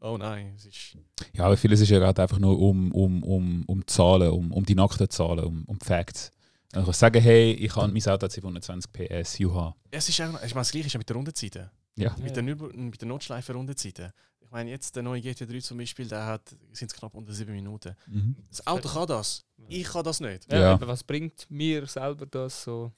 [0.00, 0.96] Oh nein, es ist.
[1.32, 4.64] Ja, aber vieles ist ja gerade einfach nur um, um, um, um Zahlen, um, um
[4.64, 6.30] die nackten Zahlen, um, um die Facts.
[6.74, 9.74] Du sagen, hey, ich habe mein Auto hat 720 PS, juha.
[9.90, 11.70] Es ist auch, ich meine, das gleiche ist ja mit der Rundenzeiten.
[11.96, 12.14] Ja.
[12.20, 12.44] Mit, den,
[12.90, 14.12] mit den Notschleifen-Rundenzeiten.
[14.40, 17.52] Ich meine, jetzt der neue GT3 zum Beispiel, der hat, sind es knapp unter 7
[17.52, 17.94] Minuten.
[18.06, 18.36] Mhm.
[18.48, 19.44] Das Auto kann das.
[19.68, 20.50] Ich kann das nicht.
[20.52, 20.80] Ja, Ja.
[20.88, 22.92] Was bringt mir selber das so?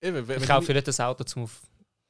[0.00, 1.60] Eben, wenn, Ich wenn kaufe nicht das Auto, um auf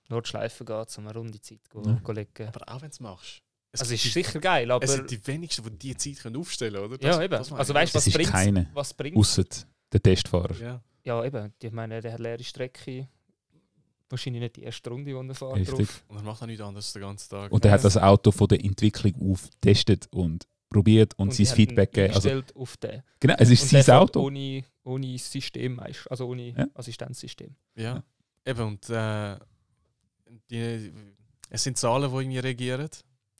[0.08, 2.12] Nordschleife zu gehen, um eine runde Zeit zu Ja.
[2.12, 2.46] legen.
[2.48, 3.42] aber auch wenn du es machst.
[3.72, 4.84] Es Also ist gibt sicher geil, aber...
[4.84, 7.02] Es sind die wenigsten, die diese Zeit können aufstellen können, oder?
[7.06, 7.30] ja, eben.
[7.32, 8.70] das Also weißt du, Es was bringt keine.
[8.72, 9.16] Was bringt
[9.92, 10.54] der Testfahrer.
[10.60, 10.82] Ja.
[11.04, 11.52] Ja, eben.
[11.62, 13.08] Ich meine, der hat leere Strecke.
[14.10, 15.56] Wahrscheinlich nicht die erste Runde, die er fährt.
[15.56, 15.76] Richtig.
[15.88, 16.04] Drauf.
[16.08, 17.52] Und er macht auch nichts anderes den ganzen Tag.
[17.52, 21.46] Und er hat das Auto von der Entwicklung auf getestet und probiert und, Und sein
[21.46, 22.14] Feedback gegeben.
[22.14, 23.02] Also, auf den.
[23.20, 24.20] genau, es ist Und sein Auto.
[24.20, 26.66] Ohne, ohne System, also ohne Ja.
[26.74, 27.54] Assistenzsystem.
[27.74, 28.02] Ja.
[28.46, 29.36] Eben, und äh,
[30.50, 30.92] die,
[31.50, 32.88] es sind Zahlen, die irgendwie regieren.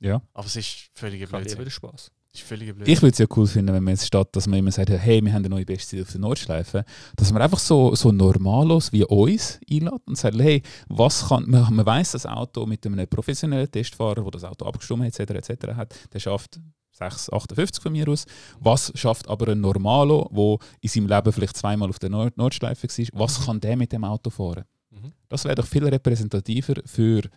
[0.01, 0.23] Ja.
[0.33, 1.65] Aber es ist völliger Ich habe lieber Blödsinn.
[1.65, 2.11] den Spaß.
[2.41, 2.93] Ist völliger Blödsinn.
[2.93, 5.25] Ich würde es ja cool finden, wenn man jetzt statt, dass man immer sagt, hey,
[5.25, 6.85] wir haben eine neue Bestzeit auf der Nordschleife,
[7.17, 11.75] dass man einfach so, so normalos wie uns einlädt und sagt, hey, was kann, man,
[11.75, 15.31] man weiss, das Auto mit einem professionellen Testfahrer, der das Auto abgestimmt etc.
[15.51, 15.75] etc.
[15.75, 16.61] hat, der schafft
[16.99, 18.27] 6,58 von mir aus.
[18.59, 22.89] Was schafft aber ein Normalo, der in seinem Leben vielleicht zweimal auf der Nord Nordschleife
[22.89, 23.45] war, was Mhm.
[23.45, 24.65] kann der mit dem Auto fahren?
[24.91, 25.13] Mhm.
[25.29, 27.31] Das wäre doch viel repräsentativer für die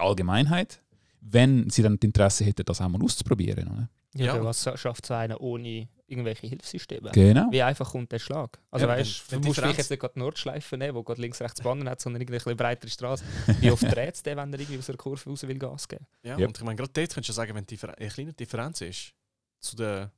[0.00, 0.80] Allgemeinheit,
[1.20, 3.68] wenn sie dann das Interesse hätten, das auch mal auszuprobieren.
[3.68, 3.88] Oder?
[4.14, 4.44] Ja, Ja.
[4.44, 7.10] was schafft so einer ohne irgendwelche Hilfssysteme?
[7.12, 7.48] Genau.
[7.50, 8.58] Wie einfach kommt der Schlag?
[8.70, 11.20] Also Ja, weißt wenn- du, musst vielleicht jetzt nicht gerade die Nordschleife nehmen, wo gerade
[11.20, 13.24] links, rechts Bahnen hat, sondern irgendwie eine breitere Straße.
[13.60, 16.06] Wie oft dreht es der, wenn er irgendwie aus einer Kurve raus will Gas geben?
[16.22, 16.48] Ja, Yep.
[16.48, 19.12] und ich meine, gerade dort könntest du sagen, wenn die eine kleine Differenz ist
[19.60, 20.10] zu der,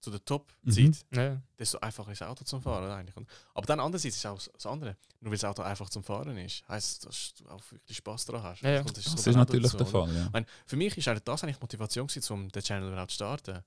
[0.00, 1.42] zu der Top-Zeit, Mhm.
[1.58, 3.16] Desto einfacher ist das Auto zum Fahren eigentlich.
[3.16, 4.96] Und, aber dann andererseits ist auch das andere.
[5.20, 8.42] Nur weil das Auto einfach zum Fahren ist, heisst dass du auch wirklich Spaß daran
[8.44, 8.62] hast.
[8.62, 9.86] Ja, Das ist dann auch natürlich dazu, der?
[9.86, 10.14] Fall.
[10.14, 10.28] Ja.
[10.32, 13.64] Meine, für mich ist eigentlich das eigentlich Motivation, gewesen, um den Channel überhaupt zu starten.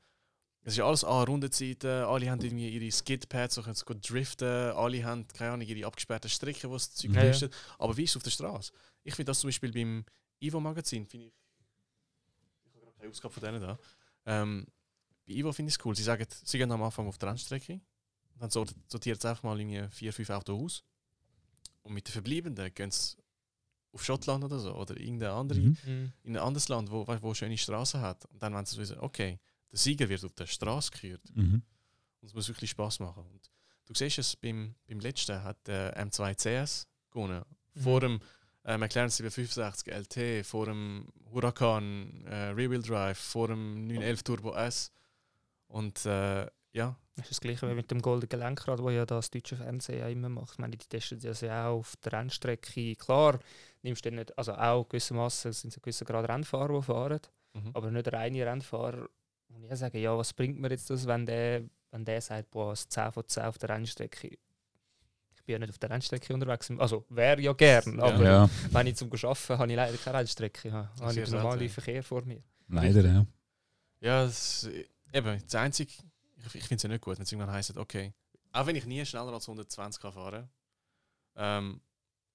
[0.64, 4.48] Es ist alles an Rundenzeiten, alle haben irgendwie ihre Skidpads, so können sie gut driften,
[4.48, 7.48] alle haben, keine Ahnung, ihre abgesperrten Strecke, wo das Zeug Ja, ja.
[7.80, 8.72] Aber wie ist es auf der Straße?
[9.04, 10.06] Ich finde das zum Beispiel beim
[10.40, 11.34] Ivo-Magazin, finde ich,
[12.64, 13.80] ich habe gerade keine Ausgabe von denen da,
[14.28, 14.68] Ähm,
[15.28, 15.96] bei Ivo finde ich es cool.
[15.96, 17.80] Sie sagen, sie gehen am Anfang auf die Rennstrecke.
[18.38, 20.84] Dann sort- sortiert es einfach mal irgendwie vier, fünf Autos aus.
[21.84, 23.16] Und mit den Verbleibenden gehen sie
[23.94, 24.74] auf Schottland oder so.
[24.76, 25.78] Oder irgendeine andere, Mhm.
[25.86, 26.14] Mhm.
[26.24, 28.26] in ein anderes Land, wo, wo schöne Straßen hat.
[28.26, 29.40] Und dann, wenn sie so wissen, okay,
[29.72, 31.22] der Sieger wird auf der Straße gekürt.
[31.36, 31.62] Mhm.
[32.22, 33.24] Und es muss wirklich Spaß machen.
[33.26, 33.50] Und
[33.86, 37.44] du siehst es, beim, beim letzten hat der M2 CS gewonnen.
[37.76, 37.80] Mhm.
[37.82, 38.20] Vor dem
[38.64, 44.92] äh, McLaren 765 LT, vor dem Huracan äh, Rear-Wheel Drive, vor dem 911 Turbo S.
[45.72, 49.32] Und äh, ja, Das ist das gleiche wie mit dem goldenen Lenkrad, das ja das
[49.32, 50.54] deutsche Fernsehen ja immer macht.
[50.54, 52.96] Ich meine, die testen das ja auch auf der Rennstrecke.
[52.96, 53.40] Klar,
[53.82, 57.20] nimmst du nicht, also auch gewissermaßen sind es gewisser Grad Rennfahrer, die fahren,
[57.54, 57.72] mhm.
[57.74, 59.10] aber nicht reine Rennfahrer.
[59.50, 62.72] Und ich sage, ja, was bringt mir jetzt das, wenn der, wenn der sagt, boah,
[62.72, 64.38] es 10 von 10 auf der Rennstrecke.
[65.36, 66.72] Ich bin ja nicht auf der Rennstrecke unterwegs.
[66.78, 70.68] Also wäre ja gern, aber Ja, wenn ich zum Arbeiten habe ich leider keine Rennstrecke.
[70.68, 71.70] Ich habe habe ich den normalen.
[71.70, 72.42] Verkehr vor mir.
[72.70, 73.26] leider, ja.
[74.00, 74.70] ja das,
[75.14, 75.92] eben, das Einzige,
[76.38, 78.14] ich, ich finde es ja nicht gut, wenn es irgendwann heisst, okay,
[78.52, 80.50] auch wenn ich nie schneller als 120 kann fahren
[81.36, 81.82] ähm,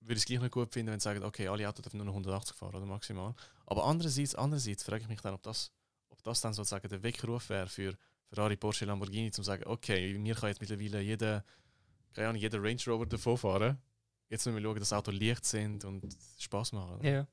[0.01, 2.07] würde ich es gleich nicht gut finden, wenn sie sagen, okay, alle Autos dürfen nur
[2.07, 3.35] noch 180 fahren oder maximal.
[3.66, 5.72] Aber andererseits, andererseits frage ich mich dann, ob das,
[6.09, 7.97] ob das dann sozusagen der Weckruf wäre für
[8.29, 11.45] Ferrari, Porsche, Lamborghini, zum sagen, okay, mir kann jetzt mittlerweile jeder,
[12.12, 13.79] keine Ahnung, jeder Range Rover davon fahren.
[14.29, 17.05] Jetzt müssen wir schauen, dass Autos leicht sind und Spaß machen.
[17.05, 17.27] Ja.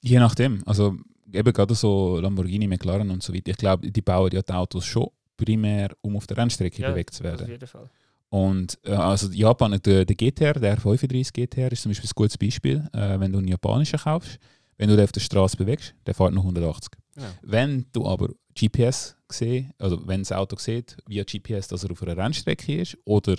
[0.00, 0.66] Je nachdem.
[0.66, 0.96] Also
[1.32, 3.50] eben gerade so Lamborghini, McLaren und so weiter.
[3.50, 7.14] Ich glaube, die bauen ja die Autos schon primär, um auf der Rennstrecke Ja, bewegt
[7.14, 7.48] zu Auf werden.
[7.48, 7.88] jeden Fall.
[8.30, 12.36] Und äh, also Japan, der, der GTR, der 35 GTR ist zum Beispiel ein gutes
[12.36, 12.86] Beispiel.
[12.92, 14.38] Äh, wenn du einen japanischen kaufst,
[14.76, 16.90] wenn du den auf der Straße bewegst, der fährt noch 180.
[17.14, 17.26] Genau.
[17.42, 22.02] Wenn du aber GPS siehst, also wenn das Auto sieht, via GPS, dass er auf
[22.02, 23.36] einer Rennstrecke ist oder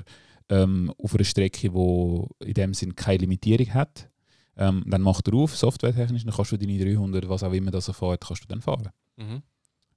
[0.50, 4.10] ähm, auf einer Strecke, wo in dem Sinn keine Limitierung hat,
[4.60, 7.88] ähm, dann macht er auf, softwaretechnisch, dann kannst du deine 300, was auch immer das
[7.88, 8.90] er fährt, kannst du dann fahren.
[9.16, 9.42] Mhm.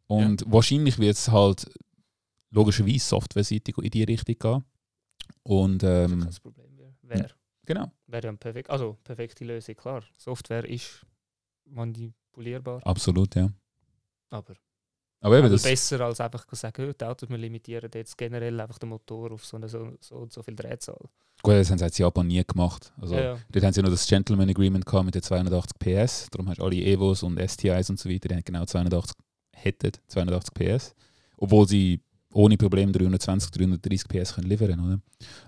[0.06, 1.68] Und wahrscheinlich wird es halt
[2.50, 4.64] logischerweise softwareseitig in die Richtung gehen.
[5.42, 6.94] Und Also ähm, kein Problem wäre.
[7.02, 7.30] Wär,
[7.66, 10.04] genau, wäre ja ein perfekt, also perfekte Lösung, klar.
[10.16, 11.04] Software ist
[11.64, 13.50] manipulierbar, absolut, ja.
[14.30, 14.54] aber,
[15.22, 18.18] Aber eben, aber das, besser als einfach zu sagen, «Oh, die Autos, wir limitieren jetzt
[18.18, 20.98] generell einfach den Motor auf so, eine, so, so und so viel Drehzahl.
[21.42, 22.92] gut, das haben sie jetzt in Japan nie gemacht.
[23.00, 23.38] Also, ja, ja.
[23.52, 26.26] Dort haben sie nur das Gentleman Agreement gehabt mit den 280 PS.
[26.28, 29.14] Darum hast du alle Evos und STIs und so weiter, die haben genau 280,
[29.54, 30.94] hätten 280 PS.
[31.36, 32.00] Obwohl sie
[32.32, 35.00] ohne Probleme 320, 330 PS können liefern oder?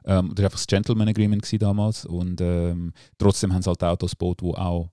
[0.04, 2.04] Ähm, das war einfach das Gentleman Agreement damals.
[2.04, 4.92] Und ähm, trotzdem haben sie halt Autos gebaut, die auch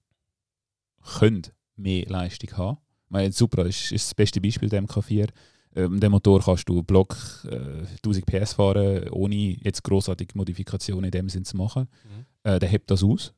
[1.19, 1.43] können
[1.75, 2.77] mehr Leistung haben.
[3.11, 5.27] Meine, Supra ist, ist das beste Beispiel der MK4.
[5.75, 11.11] Ähm, den Motor kannst du Block äh, 1000 PS fahren, ohne jetzt großartige Modifikationen in
[11.11, 11.89] dem Sinn zu machen.
[12.05, 12.25] Mhm.
[12.43, 13.33] Äh, der hebt das aus.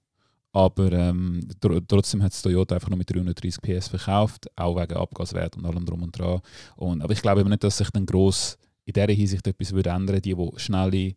[0.52, 4.94] Aber ähm, tr trotzdem hat es Toyota einfach nur mit 330 PS verkauft, auch wegen
[4.94, 6.42] Abgaswert und allem drum und dran.
[6.76, 9.90] Und, aber ich glaube eben nicht, dass sich dann gross in dieser Hinsicht etwas würde
[9.90, 10.22] ändern.
[10.22, 11.16] Die, die schnelle,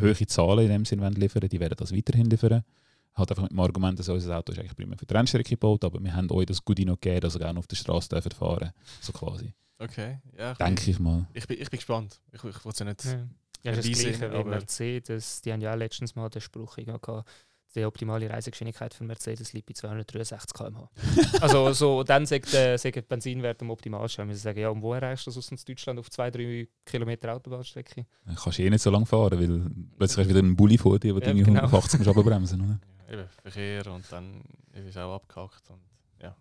[0.00, 2.64] hohe Zahlen in dem Sinn liefern, die werden das weiterhin liefern.
[3.18, 5.84] Halt einfach mit dem Argument, dass unser Auto ist eigentlich primär für die Rennstrecke gebaut,
[5.84, 8.34] aber wir haben euch das Gute noch gegeben, dass ihr gerne auf der Straße dürft
[8.34, 9.52] fahren So quasi.
[9.78, 10.52] Okay, ja.
[10.52, 11.26] Ich, Denke ich mal.
[11.34, 12.20] ich, bin, ich bin gespannt.
[12.32, 13.04] Ich, ich wollte es ja nicht.
[13.04, 15.40] Ja, ja das ist das Gleiche wie Mercedes.
[15.42, 17.28] Die haben ja auch letztens mal den Spruch gehabt,
[17.74, 20.90] die optimale Reisegeschwindigkeit von Mercedes liegt bei 263 km/h.
[21.40, 24.24] also so, dann sagt der, sagt der Benzinwert am optimalsten.
[24.24, 28.06] Wir müssen sagen, ja, und wo erreichst du das aus Deutschland auf 2-3 Kilometer Autobahnstrecke?
[28.24, 30.78] Dann kannst du eh nicht so lange fahren, weil plötzlich hast du wieder einen Bulli
[30.78, 31.60] vor dir, wo du Ja, irgendwie genau.
[31.60, 32.80] 180 musst runterbremsen oder?
[33.08, 34.42] Ja, eben, Verkehr und dann
[34.72, 35.68] ist es auch abgehakt.
[35.70, 35.80] Und,
[36.22, 36.36] ja.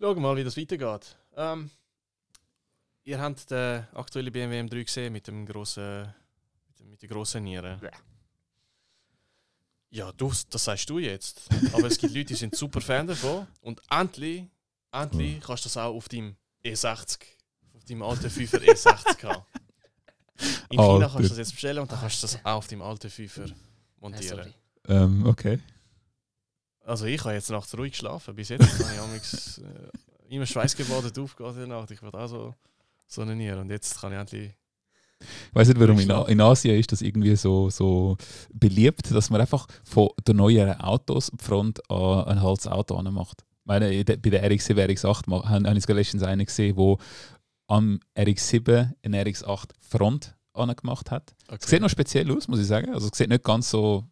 [0.00, 1.16] Schauen wir mal, wie das weitergeht.
[1.36, 1.70] Ähm,
[3.04, 6.12] ihr habt den aktuellen BMW M3 gesehen mit dem grossen,
[6.68, 7.78] mit, dem- mit der grossen Niere.
[7.82, 7.90] Ja.
[9.90, 11.48] Ja, du, das sagst du jetzt.
[11.72, 13.46] Aber es gibt Leute, die sind super Fan davon.
[13.62, 14.44] Und endlich,
[14.92, 17.18] endlich kannst du das auch auf deinem E60,
[17.74, 19.44] auf deinem alten 5er E60 haben.
[20.70, 22.82] In China kannst du das jetzt bestellen und dann kannst du das auch auf deinem
[22.82, 23.54] alten 5er Äh,
[23.98, 24.54] montieren.
[24.88, 25.58] Ähm, okay.
[26.84, 28.34] Also ich habe jetzt nachts ruhig geschlafen.
[28.34, 31.90] Bis jetzt habe ich amigs, äh, immer schweißgebadet aufgehört in der Nacht.
[31.90, 32.54] Ich wollte auch so,
[33.06, 33.60] so eine Niere.
[33.60, 34.52] Und jetzt kann ich endlich...
[35.20, 38.16] Ich weiß nicht, warum in, in Asien ist das irgendwie so, so
[38.52, 43.42] beliebt, dass man einfach von den neueren Autos Front an ein altes Auto macht.
[43.42, 46.98] Ich meine, bei der RX-7, RX-8 ma- haben habe ich letztens einen gesehen, wo
[47.66, 51.34] am RX-7 ein RX-8 Front angemacht hat.
[51.48, 51.66] Okay.
[51.66, 52.94] Sieht noch speziell aus, muss ich sagen.
[52.94, 54.04] Also es sieht nicht ganz so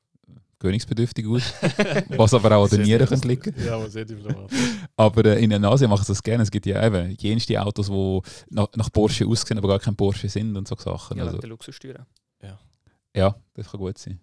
[0.66, 1.52] königsbedürftig aus,
[2.08, 3.54] was aber auch an den Nieren könnte liegen.
[3.64, 4.50] Ja, was sehr diplomat.
[4.96, 6.42] Aber äh, in Asien machen sie das gerne.
[6.42, 10.28] Es gibt ja eben jenste Autos, die nach, nach Porsche aussehen, aber gar kein Porsche
[10.28, 11.18] sind und so Sachen.
[11.18, 12.06] Ja, also, der Luxussteuer.
[13.14, 14.20] ja, das kann gut sein.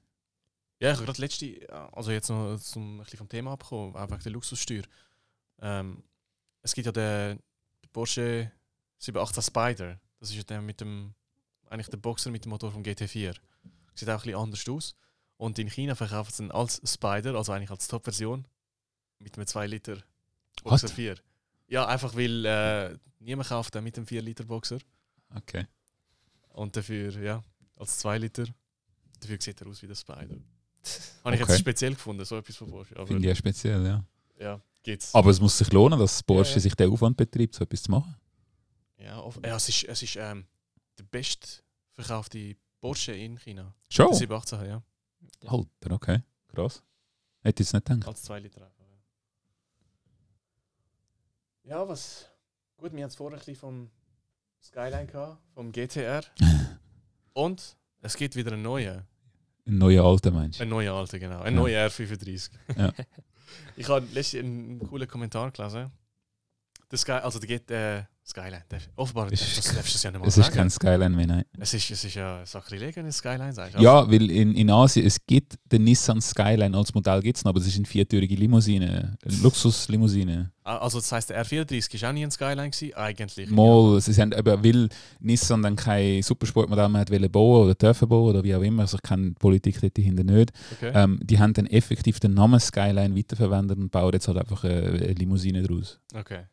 [0.80, 1.46] Ja, ich habe gerade letzte,
[1.94, 4.84] also jetzt noch zum, ein bisschen vom Thema abgekommen, auch wegen der Luxussteuer.
[5.62, 6.04] Ähm,
[6.62, 7.40] es gibt ja den,
[7.82, 8.52] den Porsche
[8.98, 10.00] 718 Spider.
[10.20, 11.14] Das ist ja der mit dem,
[11.70, 13.34] eigentlich der Boxer mit dem Motor vom GT4.
[13.96, 14.96] Sieht auch ein bisschen anders aus.
[15.38, 18.46] Und in China verkaufen sie ihn als Spider, also eigentlich als Top-Version,
[19.20, 19.98] mit einem 2 Liter
[20.64, 20.92] Boxer What?
[20.96, 21.16] 4.
[21.68, 24.78] Ja, einfach weil äh, niemand kauft den mit dem 4 Liter Boxer.
[25.36, 25.66] Okay.
[26.50, 27.44] Und dafür, ja,
[27.76, 28.46] als 2 Liter,
[29.20, 30.36] dafür sieht er aus wie der Spider.
[31.24, 31.52] Habe ich Okay.
[31.52, 32.96] jetzt speziell gefunden, so etwas von Porsche.
[32.96, 34.06] Aber Finde ich ja speziell, ja.
[34.40, 35.14] ja, geht's.
[35.16, 36.62] Aber es muss sich lohnen, dass Porsche Ja, ja.
[36.62, 38.16] sich den Aufwand betreibt, so etwas zu machen.
[38.98, 40.46] Ja, auf, ja es ist, es ist ähm,
[40.98, 43.74] der bestverkaufte Porsche in China.
[43.90, 44.08] Schon?
[44.10, 44.84] Der 718, ja.
[45.46, 46.22] Alter, okay.
[46.48, 46.84] Krass.
[47.42, 48.08] Hätte ich jetzt nicht gedacht.
[48.08, 48.84] Als 2 Liter einfach.
[51.64, 51.78] Ja.
[51.80, 52.30] ja, was.
[52.78, 53.90] Gut, wir haben es vorher ein bisschen vom
[54.62, 56.24] Skyline gehabt, vom GTR.
[57.34, 59.04] Und es gibt wieder einen neuen.
[59.66, 60.60] Ein neuer alter Mensch.
[60.60, 61.40] Ein neuer alter, genau.
[61.42, 61.60] Ein Ja.
[61.62, 62.50] neuer R35.
[62.78, 62.92] Ja.
[63.78, 65.92] ich habe letztens einen coolen Kommentar gelesen.
[66.94, 68.64] Der Sky, also der geht, äh, Skyline.
[68.72, 70.56] Der, offenbar Es ist- das, darfst du das ja nicht mal Es ist sagen.
[70.56, 71.44] kein Skyline mehr, nein.
[71.60, 73.78] es, ist, es ist ja Sakrileg, wenn du Skyline sagst.
[73.80, 77.50] Ja, weil in, in Asien, es gibt den Nissan Skyline als Modell, gibt es noch,
[77.50, 79.18] aber es ist eine viertürige Limousine.
[79.26, 80.52] Eine Luxuslimousine.
[80.64, 82.94] Ah, Also das heisst, der R34 war auch nie ein Skyline gewesen?
[82.94, 83.50] Eigentlich.
[83.50, 84.90] Mal, sie haben eben, weil
[85.20, 88.84] Nissan dann kein Supersportmodell mehr hat wollen bauen oder dürfen bauen oder wie auch immer,
[88.84, 90.52] also ich kenne die Politik dahinter nicht.
[90.78, 90.92] Okay.
[90.94, 94.82] Ähm, die haben dann effektiv den Namen Skyline weiterverwendet und bauen jetzt halt einfach eine,
[94.84, 96.00] eine Limousine daraus.
[96.16, 96.44] okay.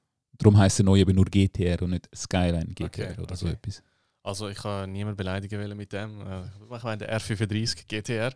[0.41, 3.55] Darum heisst der neue eben nur GTR und nicht Skyline GTR Okay, oder so okay.
[3.57, 3.83] etwas.
[4.23, 6.21] Also ich kann niemanden beleidigen wollen mit dem.
[6.21, 6.43] Äh,
[6.75, 8.33] Ich meine, der R35 GTR.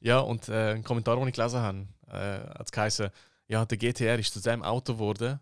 [0.00, 3.10] Ja, und äh, ein Kommentar, den ich gelesen habe, äh, hat es geheißen,
[3.48, 5.38] ja, der GTR ist zu dem Auto geworden,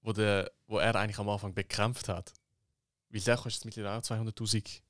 [0.00, 2.32] wo, der, wo er eigentlich am Anfang bekämpft hat.
[3.10, 4.80] Weil der kostet mittlerweile auch 200'000.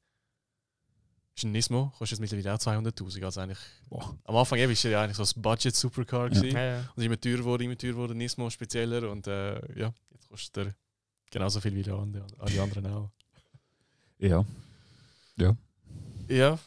[1.37, 3.24] Ist ein Nismo, kostet jetzt mittlerweile auch 200'000.
[3.24, 3.59] Also eigentlich,
[3.89, 4.16] Boah.
[4.24, 6.28] am Anfang eben ist ja eigentlich so ein Budget-Supercar Ja.
[6.28, 6.57] gewesen.
[6.57, 6.93] Ja, ja.
[6.95, 9.11] Und immer teurer wurde, immer teurer wurde, Nismo spezieller.
[9.11, 10.74] Und äh, ja, jetzt kostet er
[11.30, 13.11] genauso viel wie die anderen, alle anderen auch.
[14.18, 14.45] Ja.
[16.28, 16.59] Ja.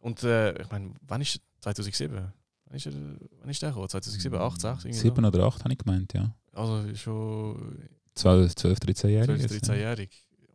[0.00, 2.14] Und äh, ich meine, wann ist 2007?
[2.66, 2.92] Wann ist, er,
[3.40, 3.88] wann ist der gekommen?
[3.88, 4.84] 2007, 8, 6?
[4.84, 5.02] irgendwie so?
[5.14, 6.34] 7 oder 8 habe ich gemeint, ja.
[6.52, 9.46] Also schon 12, 12 13-Jährige.
[9.48, 10.10] 12, 13-jährig.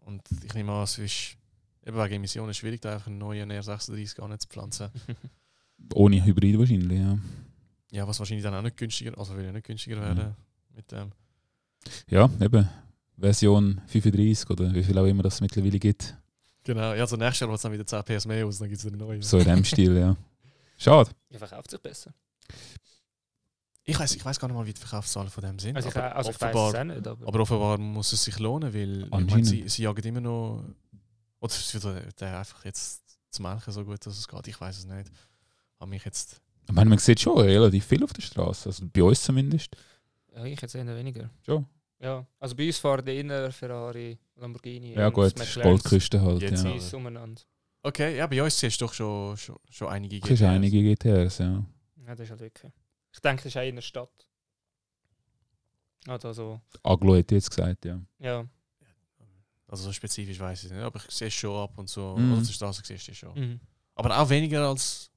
[0.05, 1.36] Und ich nehme an, es ist
[1.87, 4.89] eben wegen Emissionen schwierig, da einfach einen neuen R36 gar nicht zu pflanzen.
[5.93, 7.17] Ohne Hybrid wahrscheinlich, ja.
[7.91, 10.35] Ja, was wahrscheinlich dann auch nicht günstiger, also will ja nicht günstiger werden
[10.75, 11.11] mit dem.
[12.09, 12.67] Ja, eben.
[13.17, 16.15] Version 35 oder wie viel auch immer das mittlerweile gibt.
[16.63, 18.79] Genau, ja, also nächstes Jahr wird es dann wieder 10 PS mehr aus, dann gibt
[18.79, 19.21] es einen neuen.
[19.21, 20.15] So in dem Stil, ja.
[20.77, 21.09] Schade.
[21.29, 22.13] Ja, verkauft sich besser.
[23.89, 25.77] Ich weiß ich weiß gar nicht mal, wie die Verkaufszahlen von dem sind.
[25.77, 28.21] Also ich, aber, also ich weiß offenbar, es auch nicht, aber, aber offenbar muss es
[28.21, 30.65] sich lohnen, weil ich meine, sie, sie jagen immer noch.
[31.39, 34.47] Oder ist wieder der einfach jetzt zu melken so gut, dass es geht.
[34.47, 35.11] Ich weiß es nicht.
[35.79, 36.41] Habe mich jetzt.
[36.67, 38.69] Ich meine, man sieht schon relativ viel auf der Straße.
[38.69, 39.75] Also bei uns zumindest.
[40.35, 41.29] ja, ich jetzt eher weniger.
[41.45, 41.65] Schon.
[41.99, 45.33] Ja, also bei uns fahren eher Ferrari, Lamborghini Ja, gut.
[45.61, 46.41] Goldküste halt.
[46.41, 46.75] Jetzt ja.
[46.75, 47.41] ist- umeinander.
[47.83, 50.41] Okay, ja, bei uns siehst du doch schon, schon, schon einige GTRs.
[50.41, 51.63] einige GTRs, ja.
[52.05, 52.73] Ja, das ist halt wirklich.
[53.13, 54.27] Ich denke, das ist auch in der Stadt.
[56.07, 57.99] Also, so, Aglo hätte ich jetzt gesagt, ja.
[58.19, 58.45] ja.
[59.67, 62.15] Also so spezifisch weiß ich nicht, aber ich sehe es schon ab und so.
[62.17, 62.33] Mhm.
[62.33, 63.33] Auf der Straße siehst du schon.
[63.37, 63.59] Mhm.
[63.95, 65.09] Aber auch weniger als.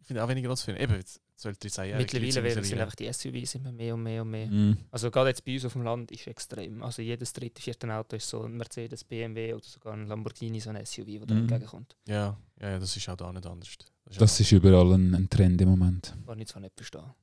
[0.00, 1.02] Ich finde auch weniger als für Eben,
[1.36, 2.00] 12, 13 Jahre.
[2.00, 4.46] Mittlerweile werden sind einfach die SUVs immer mehr und mehr und mehr.
[4.46, 4.76] Mhm.
[4.90, 6.82] Also gerade jetzt bei uns auf dem Land ist extrem.
[6.82, 10.70] Also jedes dritte, vierte Auto ist so ein Mercedes, BMW oder sogar ein Lamborghini, so
[10.70, 11.40] ein SUV, das da Mhm.
[11.40, 11.96] entgegenkommt.
[12.06, 13.68] Ja, ja, ja, das ist auch da nicht anders.
[14.04, 16.14] Das Das auch- ist überall ein, ein Trend im Moment.
[16.24, 17.14] Was ich zwar nicht verstehe.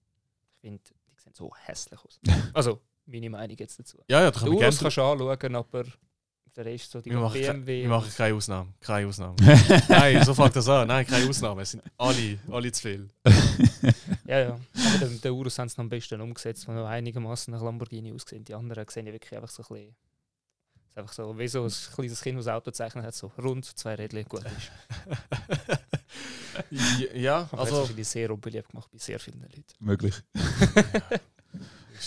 [0.55, 2.19] Ich finde, die sehen so hässlich aus.
[2.53, 3.97] also, meine Meinung jetzt dazu.
[4.09, 4.93] Ja, ja, da kann Du man das gerne.
[4.93, 5.85] kannst anschauen, aber
[6.55, 7.81] der Rest so die Wir machen, ke- BMW.
[7.83, 8.73] wir machen keine Ausnahme.
[8.79, 9.35] Keine Ausnahme.
[9.89, 10.87] Nein, so fängt das an.
[10.87, 11.61] Nein, keine Ausnahme.
[11.63, 13.07] Es sind alle, alle zu viel.
[14.25, 14.49] Ja, ja.
[14.95, 18.43] Aber den, den Urus haben sie noch am besten umgesetzt, noch einigermaßen nach Lamborghini aussehen.
[18.45, 19.89] Die anderen sehen ja wirklich einfach so ein bisschen.
[20.89, 23.95] ist einfach so, wie so ein kleines Kind, das Auto gezeichnet hat, so rund, zwei
[23.95, 24.71] Rädchen, gut ist.
[26.99, 27.63] ja, ja, Aber also.
[27.63, 29.63] also, wahrscheinlich sehr unbeliebt gemacht bei sehr vielen Leuten.
[29.79, 30.15] Möglich.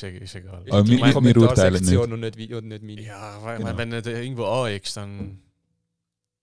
[0.02, 0.64] Ist, ist egal.
[0.70, 3.00] Aber Die wir- wir urteilen Kommentarsektion Und nicht, wie- und nicht meine.
[3.02, 3.76] Ja, weil, Genau.
[3.76, 5.42] wenn du da irgendwo aneckst, dann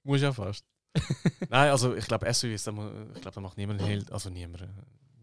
[0.04, 0.66] musst du ja fast.
[1.50, 2.74] Nein, also ich glaube, SUVs, ich
[3.22, 4.68] glaube, da macht niemand Hehl, also niemand.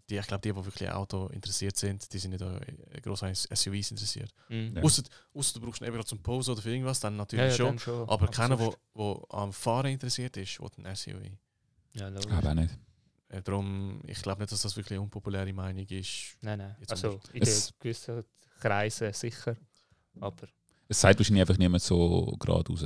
[0.09, 2.61] Die, ich glaube, die, die wirklich Auto interessiert sind, die sind nicht an
[3.01, 4.33] groß an SUVs interessiert.
[4.49, 4.73] Mhm.
[4.77, 4.83] Ja.
[4.83, 7.57] Ausser, ausser du brauchst eben gerade zum Pose oder für irgendwas, dann Ja, natürlich ja,
[7.57, 7.67] schon.
[7.67, 8.09] dann schon.
[8.09, 11.31] Aber keiner, sonst- der am Fahren interessiert ist, will ein SUV.
[11.93, 12.33] Ja, logisch.
[12.33, 12.77] Aber nicht.
[13.31, 16.37] Äh, darum, ich glaube nicht, dass das wirklich eine unpopuläre Meinung ist.
[16.43, 16.77] Nein, nein.
[16.81, 18.25] Jetzt Also in Es- den gewissen
[18.61, 19.57] Kreisen sicher.
[20.21, 20.47] Aber
[20.89, 22.85] Es sagt wahrscheinlich einfach niemand so gerade raus.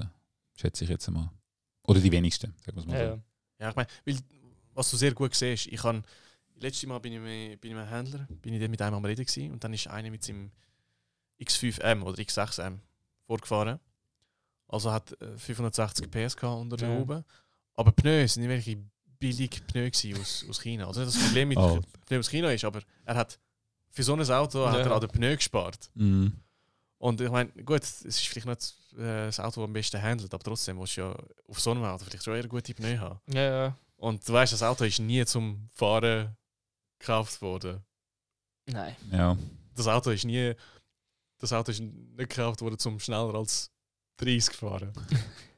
[0.54, 1.30] Schätze ich jetzt einmal.
[1.86, 3.16] Oder die wenigsten, sagen wir es mal ja, so.
[3.16, 3.22] ja.
[3.60, 4.18] Ja, ich meine, weil,
[4.74, 6.04] was du sehr gut siehst, ich kann,
[6.56, 8.96] letztes Mal bin ich mit, bin ich mit einem Händler, bin ich dort mit einem
[8.96, 10.50] am Reden gewesen, und dann ist einer mit seinem
[11.40, 12.78] X5M oder X6M
[13.26, 13.80] vorgefahren.
[14.68, 16.98] Also hat äh, 560 PS gehabt unter der Ja.
[16.98, 17.24] Haube.
[17.74, 18.78] Aber die Pneu sind welche
[19.18, 19.90] billig Pneu
[20.20, 20.86] aus, aus China.
[20.86, 21.80] Also nicht das Problem mit Oh.
[22.06, 23.38] Pneu aus China ist, aber er hat
[23.90, 24.80] für so ein Auto hat Ja.
[24.86, 25.90] er an den Pneu gespart.
[25.94, 26.32] Mhm.
[26.98, 30.32] Und ich meine, gut, es ist vielleicht nicht äh, das Auto, das am besten handelt,
[30.32, 31.16] aber trotzdem musst du ja
[31.48, 33.20] auf so einem Auto vielleicht schon eher gute Pneu haben.
[33.32, 33.76] Ja, ja.
[33.96, 36.36] Und du weißt, das Auto ist nie zum Fahren
[36.98, 37.82] gekauft worden.
[38.66, 38.96] Nein.
[39.12, 39.36] Ja.
[39.74, 40.54] Das Auto ist nie,
[41.38, 43.70] das Auto ist nicht gekauft worden, zum schneller als
[44.18, 44.92] 30 fahren.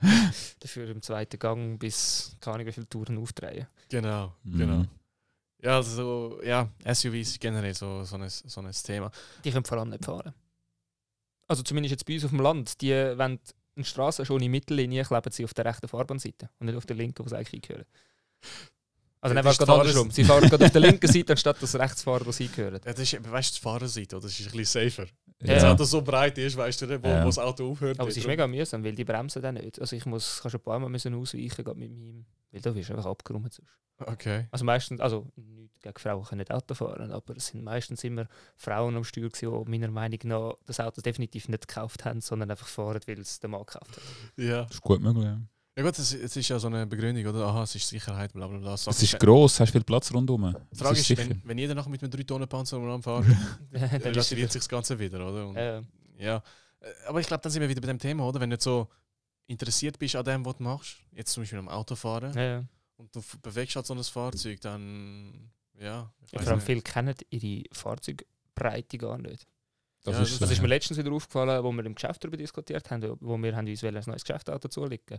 [0.60, 3.66] Dafür im zweiten Gang bis keine Ahnung wie viele Touren aufdrehen.
[3.88, 4.58] Genau, Mhm.
[4.58, 4.84] genau.
[5.62, 5.90] Ja, also
[6.38, 9.10] so, ja, SUVs generell so, so, ein, so ein Thema.
[9.44, 10.32] Die können vor allem nicht fahren.
[11.48, 12.80] Also zumindest jetzt bei uns auf dem Land.
[12.80, 13.38] Die, wenn
[13.76, 16.96] eine Straße schon in Mittellinie kleben sie auf der rechten Fahrbahnseite und nicht auf der
[16.96, 17.84] linken, wo sie eigentlich hingehören.
[19.22, 20.10] Also Ja, das ist gerade andersrum.
[20.10, 22.80] Sie fahren gerade auf der linken Seite, anstatt dass sie rechts fahren, wo sie hingehören.
[22.84, 24.22] Ja, das ist, weißt du, die Fahrerseite, oder?
[24.26, 25.04] das ist ein bisschen safer.
[25.04, 25.10] Ja.
[25.48, 27.22] Wenn das Auto so breit ist, weißt du, nicht, wo, Ja.
[27.22, 27.98] wo das Auto aufhört.
[28.00, 29.80] Aber es ist mega mühsam, weil die bremsen dann nicht.
[29.80, 32.74] Also ich muss, kann schon ein paar Mal müssen ausweichen, gerade mit meinem, weil da
[32.74, 33.70] wirst du einfach abgeräumt sonst.
[34.06, 34.46] Okay.
[34.50, 38.26] Also meistens, also nicht gegen Frauen können nicht Auto fahren, aber es sind meistens immer
[38.56, 42.50] Frauen am Steuer gewesen, die meiner Meinung nach das Auto definitiv nicht gekauft haben, sondern
[42.50, 44.02] einfach fahren, weil es der Mann gekauft hat.
[44.36, 44.62] Ja.
[44.62, 45.24] Das ist gut möglich.
[45.24, 45.38] Ja.
[45.80, 47.46] Ja gut, es, es ist ja so eine Begründung, oder?
[47.46, 48.74] Aha, es ist Sicherheit, bla bla bla.
[48.74, 50.54] Es ist gross, hast viel Platz rundherum.
[50.70, 51.22] Die Frage ist, sicher.
[51.26, 53.24] wenn, wenn jeder noch mit einem 3-Tonnen-Panzer umeinander fährt,
[53.72, 55.48] dann dann ist relativiert sich das Ganze wieder, oder?
[55.48, 55.80] Und, äh,
[56.18, 56.42] Ja.
[56.80, 58.38] Äh, Aber ich glaube, dann sind wir wieder bei dem Thema, oder?
[58.40, 58.88] Wenn du nicht so
[59.46, 62.62] interessiert bist an dem, was du machst, jetzt zum Beispiel am Autofahren, äh,
[62.96, 67.64] und du bewegst halt so ein Fahrzeug, dann, ja, Ja, vor allem viele kennen ihre
[67.72, 69.46] Fahrzeugbreite gar nicht.
[70.02, 70.62] Das Ja, ist das Das ist ja.
[70.62, 73.82] mir letztens wieder aufgefallen, wo wir im Geschäft darüber diskutiert haben, wo wir haben uns
[73.82, 75.18] ein neues Geschäftsauto zulegen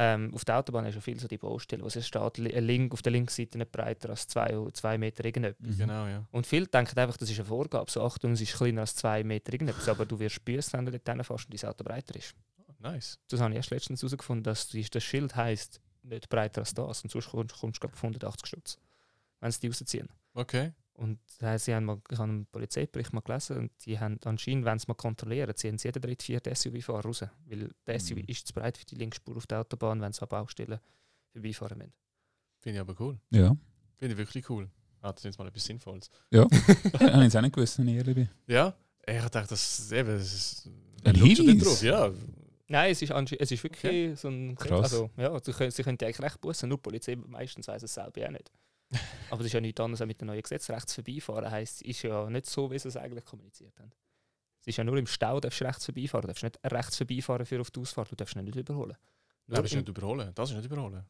[0.00, 2.92] ähm, Auf der Autobahn ist ja viel so die Baustelle, wo es steht, li- link,
[2.92, 5.74] auf der linken Seite nicht breiter als 2 zwei Meter irgendetwas.
[5.74, 5.78] Mhm.
[5.78, 6.24] Genau, ja.
[6.30, 9.24] Und viele denken einfach, das ist eine Vorgabe, so Achtung, es ist kleiner als 2
[9.24, 12.34] Meter irgendetwas, aber du wirst büssen, wenn du dort hinfährst und dein Auto breiter ist.
[12.78, 13.18] Nice.
[13.28, 17.10] Das habe ich erst letztens herausgefunden, dass das Schild heisst, nicht breiter als das und
[17.10, 18.78] sonst kommst kommst du auf 180 Stutz,
[19.40, 20.08] wenn sie die rausziehen.
[20.34, 20.72] Okay.
[20.98, 24.64] Und äh, sie haben mal, ich habe einen Polizeibericht mal gelesen und die haben anscheinend,
[24.64, 27.24] wenn sie mal kontrollieren, ziehen sie jeden dritten, vierten SUV-Fahrer raus.
[27.46, 28.24] Weil der SUV Mhm.
[28.26, 30.80] ist zu breit für die Linksspur auf der Autobahn, wenn sie an Baustellen
[31.32, 31.92] vorbeifahren müssen.
[32.58, 33.16] Finde ich aber cool.
[33.30, 33.56] Ja.
[33.96, 34.68] Finde ich wirklich cool.
[35.00, 36.10] Ah, das ist jetzt mal etwas Sinnvolles.
[36.34, 38.28] Habe ich jetzt auch nicht gewusst, wenn ich ehrlich bin.
[38.48, 38.74] Ja?
[39.06, 40.70] Ich dachte, das, eben, das ist...
[41.04, 41.62] Ein Hinweis?
[41.64, 41.82] drauf?
[41.82, 42.10] Ja.
[42.66, 44.92] Nein, es ist, es ist wirklich so ein Krass.
[44.92, 47.84] Also, ja, sie können, sie können die eigentlich recht bussen, nur die Polizei meistens weiß
[47.84, 48.50] es selber auch nicht.
[49.30, 50.70] Aber das ist ja nichts anderes als mit dem neuen Gesetz.
[50.70, 53.92] Rechts vorbeifahren heisst, ist ja nicht so, wie sie es eigentlich kommuniziert haben.
[54.60, 56.22] Es ist ja nur im Stau, darfst du rechts vorbeifahren.
[56.22, 58.96] Du darfst nicht rechts vorbeifahren für auf die Ausfahrt, du darfst nicht überholen.
[59.46, 60.32] Nur das ist nicht überholen.
[60.34, 61.04] Das ist nicht überholen.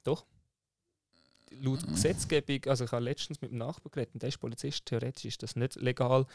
[1.51, 5.25] laut Gesetzgebung, also ich habe letztens mit dem Nachbarn geredet, und der ist Polizist, theoretisch
[5.25, 6.27] ist das nicht legal,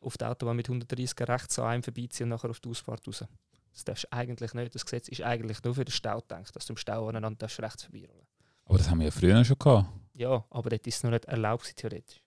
[0.00, 3.24] auf der Autobahn mit 130 rechts an einem vorbeiziehen und nachher auf die Ausfahrt raus.
[3.72, 4.74] Das darfst du eigentlich nicht.
[4.74, 7.84] Das Gesetz ist eigentlich nur für den Stau gedacht, dass du im Stau aneinander rechts
[7.84, 8.26] vorbeirollen.
[8.64, 9.88] Aber das haben wir ja früher schon gehabt.
[10.18, 12.20] Ja, aber dort ist es noch nicht erlaubt, theoretisch.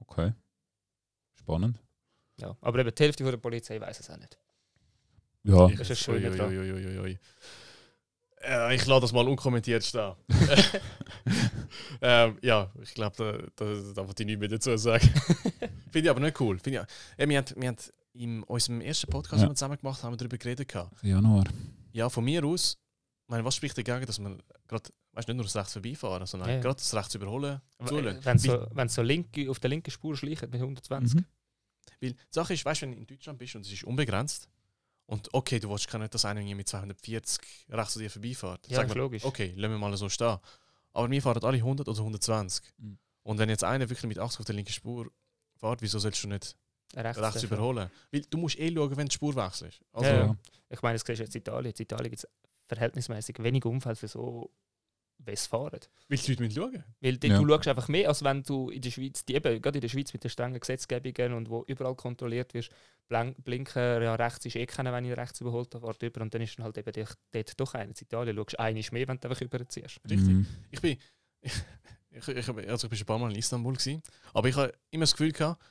[0.00, 0.34] Okay.
[1.36, 1.80] Spannend.
[2.38, 2.54] Ja.
[2.60, 4.38] Aber eben die Hälfte von der Polizei weiß es auch nicht.
[5.42, 5.68] Ja.
[5.68, 6.50] Das ist das Schöne Ui, dran.
[6.50, 7.18] ui, ui, ui, ui.
[8.42, 10.12] Äh, ich lasse das mal unkommentiert stehen.
[12.02, 15.08] ähm, ja, ich glaube, da, da, da wollte ich nichts mehr dazu sagen.
[15.90, 16.58] Finde ich aber nicht cool.
[16.62, 16.84] Ich, äh,
[17.26, 17.76] wir haben, wir haben
[18.12, 19.46] in unserem ersten Podcast, Ja.
[19.46, 20.68] den wir zusammen gemacht haben, darüber geredet.
[20.68, 21.02] Gehabt.
[21.02, 21.44] Januar.
[21.92, 22.78] Ja, von mir aus,
[23.28, 26.48] meine, was spricht dagegen, dass man gerade, weißt du, nicht nur das rechts vorbeifahren, sondern
[26.50, 28.24] Ja, gerade das rechts überholen zulässt.
[28.24, 31.20] Wenn so, wenn so linke, auf der linken Spur schleicht mit 120.
[31.20, 31.24] Mhm.
[32.00, 34.48] Weil die Sache ist, weißt du, wenn du in Deutschland bist und es ist unbegrenzt
[35.06, 37.38] und okay, du willst gar nicht, dass einer mit 240
[37.70, 38.68] rechts an dir vorbeifährt.
[38.68, 39.24] Ja, Sag ist mal, logisch.
[39.24, 40.38] okay, lassen wir mal so stehen.
[40.92, 42.64] Aber wir fahren alle 100 oder 120.
[42.78, 42.98] Mhm.
[43.22, 45.10] Und wenn jetzt einer wirklich mit 80 auf der linken Spur
[45.56, 46.56] fährt, wieso sollst du nicht
[46.96, 47.90] Rechts, rechts überholen?
[48.10, 49.80] Weil du musst eh schauen, wenn die Spur wechselst.
[49.92, 50.26] Also, Ja, Ja.
[50.26, 50.36] ja.
[50.70, 51.72] Ich meine, das siehst du jetzt in Italien.
[51.76, 52.28] In Italien gibt es
[52.68, 54.50] verhältnismäßig wenig Unfälle für so,
[55.18, 55.80] wie es fahren.
[56.08, 56.84] Weil die Leute müssen schauen.
[57.00, 57.40] Weil dort, Ja.
[57.42, 59.88] du schaust einfach mehr, als wenn du in der Schweiz, die, eben, gerade in der
[59.88, 62.70] Schweiz mit den strengen Gesetzgebungen und wo überall kontrolliert wirst,
[63.08, 66.56] blinken, ja, rechts ist eh keiner, wenn ich rechts überholt habe, über und dann ist
[66.58, 67.86] dann halt eben dort, dort doch einer.
[67.86, 69.98] In Italien schaust du einiges mehr, wenn du einfach überziehst.
[70.08, 70.20] Richtig.
[70.28, 70.46] Mhm.
[70.70, 70.98] Ich bin.
[72.10, 74.02] Ich, ich, ich, also ich bin schon ein paar Mal in Istanbul gewesen,
[74.32, 75.62] aber ich habe immer das Gefühl gehabt,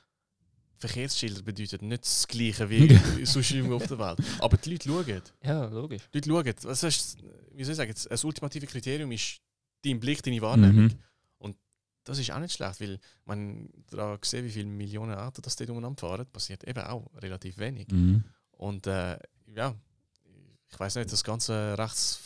[0.78, 2.88] Verkehrsschilder bedeuten nicht das Gleiche wie
[3.24, 4.18] sonst irgendwo auf der Welt.
[4.38, 5.22] Aber die Leute schauen.
[5.42, 6.02] Ja, logisch.
[6.14, 6.70] Die Leute schauen.
[6.70, 7.18] Was heißt,
[7.52, 9.40] wie soll ich sagen, das ultimative Kriterium ist
[9.84, 10.84] dein Blick, deine Wahrnehmung.
[10.84, 10.98] Mhm.
[11.38, 11.56] Und
[12.04, 15.70] das ist auch nicht schlecht, weil man da sieht, wie viele Millionen Autos das dort
[15.70, 17.88] umeinander fahren, passiert eben auch relativ wenig.
[17.90, 18.24] Mhm.
[18.52, 19.18] Und äh,
[19.54, 19.74] ja,
[20.70, 22.20] ich weiß nicht, das ganze rechts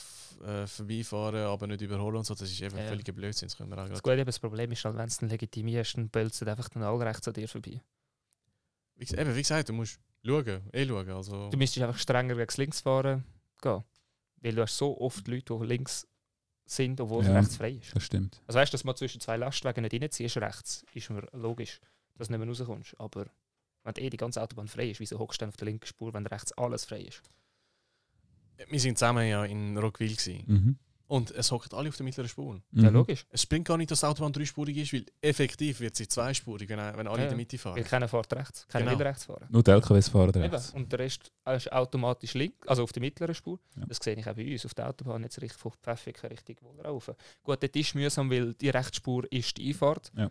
[0.44, 2.86] äh, vorbeifahren, aber nicht überholen und so, das ist eben Ja.
[2.88, 3.48] völliger Blödsinn.
[3.48, 6.08] Das können wir auch Das, eben, das Problem ist halt, wenn es dann legitimierst, dann
[6.08, 7.80] bölzt einfach dann alle rechts an dir vorbei.
[9.10, 11.10] Wie, eben, wie gesagt, du musst Schauen, eh schauen.
[11.10, 13.24] Also, Du müsstest einfach strenger gegen links fahren
[13.60, 13.82] gehen.
[14.36, 16.06] Weil du hast so oft Leute, die links
[16.64, 17.34] sind, obwohl es Ja.
[17.38, 17.94] rechts frei ist.
[17.94, 18.40] Das stimmt.
[18.46, 21.80] Also weißt du, dass man zwischen zwei Lastwagen nicht reinziehst rechts, ist mir logisch,
[22.14, 22.94] dass du nicht mehr rauskommst.
[23.00, 23.26] Aber
[23.82, 26.14] wenn eh die ganze Autobahn frei ist, wieso hockst du dann auf der linken Spur,
[26.14, 27.22] wenn rechts alles frei ist?
[28.68, 30.44] wir sind zusammen ja in Rockville.
[30.46, 30.78] Mhm.
[31.12, 32.62] Und es hocken alle auf der mittleren Spur.
[32.72, 32.94] Ja, Mhm.
[32.96, 33.26] logisch.
[33.30, 36.78] Es bringt gar nicht, dass die Autobahn dreispurig ist, weil effektiv wird sie zweispurig, wenn,
[36.78, 37.76] wenn alle Ja, in der Mitte fahren.
[37.76, 38.98] Weil keiner fährt rechts, keiner Genau.
[38.98, 39.46] will rechts fahren.
[39.50, 40.42] Nur die LKWs fahren Eben.
[40.42, 40.70] rechts.
[40.70, 43.58] Und der Rest ist automatisch links, also auf der mittleren Spur.
[43.76, 43.84] Ja.
[43.86, 47.14] Das sehe ich auch bei uns auf der Autobahn jetzt richtig von Pfäffiken Richtung Wolleraufen.
[47.42, 50.10] Gut, dort ist mühsam, weil die Rechtsspur ist die Einfahrt.
[50.16, 50.30] Ja.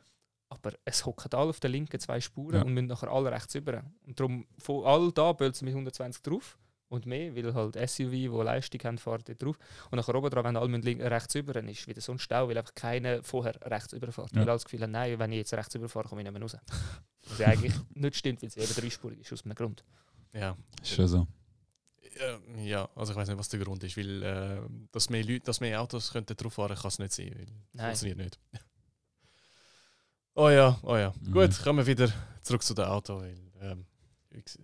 [0.49, 2.61] Aber es hocken alle auf der linken zwei Spuren Ja.
[2.63, 3.83] und müssen nachher alle rechts über.
[4.07, 6.57] Und darum, von all da bölzen wir 120 drauf
[6.91, 9.57] und mehr, weil halt SUV, die Leistung haben, fahren dort drauf.
[9.89, 12.57] Und nachher oben dran, wenn alle rechts über, dann ist wieder so ein Stau, weil
[12.57, 14.31] einfach keiner vorher rechts überfährt.
[14.31, 14.41] Ja.
[14.41, 16.41] Weil alle das Gefühl haben, nein, wenn ich jetzt rechts überfahre, komme ich nicht mehr
[16.41, 16.57] raus.
[17.27, 19.85] Was ja eigentlich nicht stimmt, weil sie eben dreispurig ist, aus einem Grund.
[20.33, 20.57] Ja.
[20.81, 21.27] Ist schon so.
[22.19, 24.59] Ja, ja, also ich weiß nicht, was der Grund ist, weil äh,
[24.91, 27.85] dass mehr Leute, dass mehr Autos könnten drauf fahren, kann es nicht sein, weil Nein.
[27.85, 28.39] funktioniert nicht.
[30.35, 31.13] oh ja, oh ja.
[31.21, 31.31] Mhm.
[31.31, 32.11] Gut, kommen wir wieder
[32.41, 33.85] zurück zu dem Auto, weil ähm,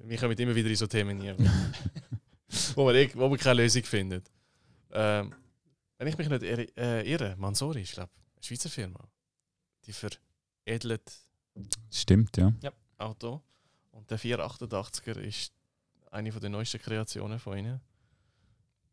[0.03, 1.35] wir kommen immer wieder in so Themen hier,
[2.75, 4.29] wo man, wo man keine Lösung findet.
[4.91, 5.33] Ähm,
[5.97, 8.99] wenn ich mich nicht irre, äh, irre Mansori ist, glaube eine Schweizer Firma,
[9.85, 11.11] die veredelt
[11.91, 12.53] Stimmt, ja.
[12.97, 13.41] Auto
[13.91, 15.53] und der 488er ist
[16.11, 17.81] eine von der neuesten Kreationen von ihnen.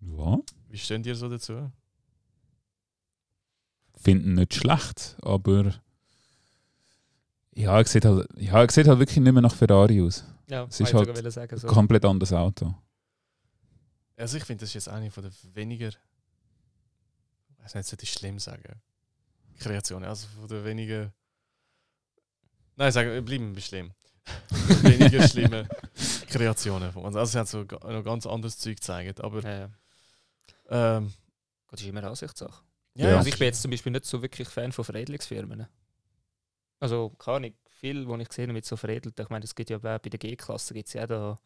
[0.00, 0.38] Ja.
[0.68, 1.70] Wie stehen dir so dazu?
[3.96, 5.80] Finden nicht schlecht, aber.
[7.56, 10.24] Ja, er sieht halt, ja, er sieht halt wirklich nicht mehr nach Ferrari aus.
[10.48, 11.56] Ja, Es ist halt sagen.
[11.58, 11.66] So.
[11.68, 12.74] Komplett anderes Auto.
[14.16, 18.12] Also ich finde, das ist jetzt eine von der weniger, ich weiß nicht, sollte ich
[18.12, 18.80] schlimm sagen,
[19.58, 21.12] Kreationen, also von der weniger,
[22.76, 23.92] nein, sagen, bleiben wir schlimm.
[24.82, 25.68] weniger schlimme
[26.28, 27.16] Kreationen von uns.
[27.16, 29.58] Also sie hat so noch ganz anderes Zeug gezeigt, aber Ja,
[30.70, 30.96] ja.
[30.96, 31.12] ähm,
[31.66, 32.62] Gott, das ist immer eine Ansichtssache.
[32.94, 33.16] ja, Ja.
[33.18, 35.66] Also ich bin jetzt zum Beispiel nicht so wirklich Fan von Veredelungsfirmen.
[36.80, 39.18] Also keine Ahnung, viel, was ich gesehen habe mit so veredelt.
[39.18, 41.38] Ich meine, es gibt ja bei der G-Klasse gibt es ja da.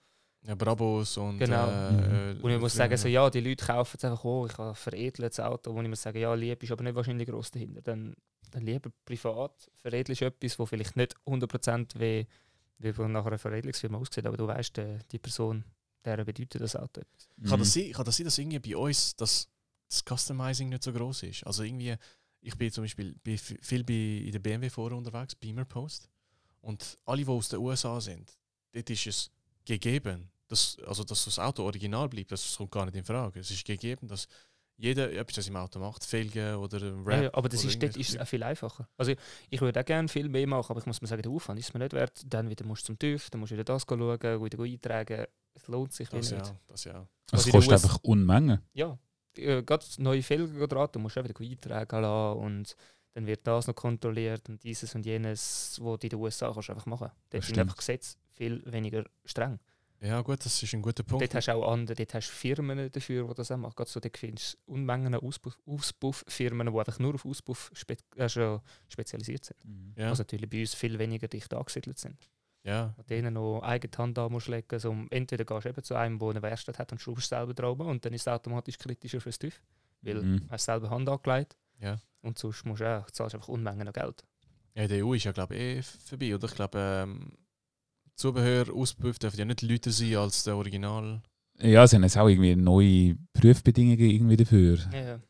[0.43, 1.69] ja, Brabos und Genau.
[1.69, 4.71] äh, Wo ich muss sagen, so, ja, die Leute kaufen jetzt einfach, oh, ich habe
[4.71, 7.83] ein veredeltes Auto, wo ich muss sagen, ja, lieb ist aber nicht wahrscheinlich groß dahinter.
[7.83, 8.15] Dann,
[8.51, 9.69] dann lieber privat.
[9.77, 12.27] Veredelst etwas, wo vielleicht nicht 100% wie,
[12.79, 15.65] wie von nachher eine Veredelungsfirma aussieht, aber du weißt, die, die Person,
[16.05, 17.01] der bedeutet das Auto.
[17.01, 17.29] etwas.
[17.49, 17.63] Kann, Mhm.
[17.65, 19.49] das sein, kann das sein, dass irgendwie bei uns das,
[19.89, 21.45] das Customizing nicht so groß ist?
[21.47, 21.97] Also irgendwie,
[22.49, 26.09] ich bin zum Beispiel bei, viel bei, in der BMW-Foren unterwegs, Beamer Post.
[26.63, 28.39] Und alle, die aus den USA sind,
[28.73, 29.31] dort ist es
[29.67, 33.41] gegeben, dass, also dass das Auto original bleibt, das kommt gar nicht in Frage.
[33.41, 34.27] Es ist gegeben, dass
[34.79, 37.23] jeder etwas im Auto macht, Felgen oder ein Wrap.
[37.25, 38.89] Ja, aber das ist, dort ist es auch viel einfacher.
[38.97, 39.13] Also
[39.51, 41.75] ich würde auch gerne viel mehr machen, aber ich muss mir sagen, der Aufwand ist
[41.75, 42.23] mir nicht wert.
[42.25, 45.27] Dann wieder musst du zum TÜV, dann musst du wieder das schauen, wieder eintragen.
[45.53, 46.47] Es lohnt sich das nicht.
[46.47, 47.07] ja, das ja.
[47.31, 48.61] Es in den kostet einfach Unmengen.
[48.73, 48.99] Ja,
[49.39, 49.65] äh,
[49.99, 52.77] neue Felgen dran, du musst auch wieder eintragen lassen und
[53.15, 56.69] dann wird das noch kontrolliert und dieses und jenes, was du in den USA kannst
[56.69, 57.11] du einfach machen.
[57.31, 59.59] Dort sind einfach Gesetze viel weniger streng.
[60.01, 61.23] Ja, gut, das ist ein guter Punkt.
[61.25, 63.73] Dort hast du auch andere, dort hast du Firmen dafür, die das auch machen.
[63.75, 67.97] Gerade so, dort findest du Unmengen an Auspuff- Auspuff-Firmen, die einfach nur auf Auspuff spe
[68.15, 69.95] äh, schon spezialisiert sind.
[69.97, 72.17] ja, Was natürlich bei uns viel weniger dicht angesiedelt sind.
[72.69, 74.79] Ja, Und denen noch eigene Hand an musst legen.
[74.79, 77.79] So, entweder gehst du eben zu einem, der eine Werkstatt hat und schraubst selber drauf
[77.81, 79.61] und dann ist es automatisch kritischer fürs TÜV.
[80.03, 80.41] Weil Mhm.
[80.41, 81.97] du hast selber Hand angelegt ja.
[82.23, 84.25] und sonst musst du auch, zahlst einfach Unmengen an Geld.
[84.75, 86.47] Ja, die EU ist ja, glaube ich, eh vorbei, oder?
[86.47, 87.33] Ich glaube, ähm,
[88.15, 91.21] Zubehör, Auspuff dürfen ja nicht lauter sein als der Original.
[91.61, 94.79] Ja, sie haben jetzt auch irgendwie neue Prüfbedingungen irgendwie dafür.
[94.93, 95.21] Ja, ja.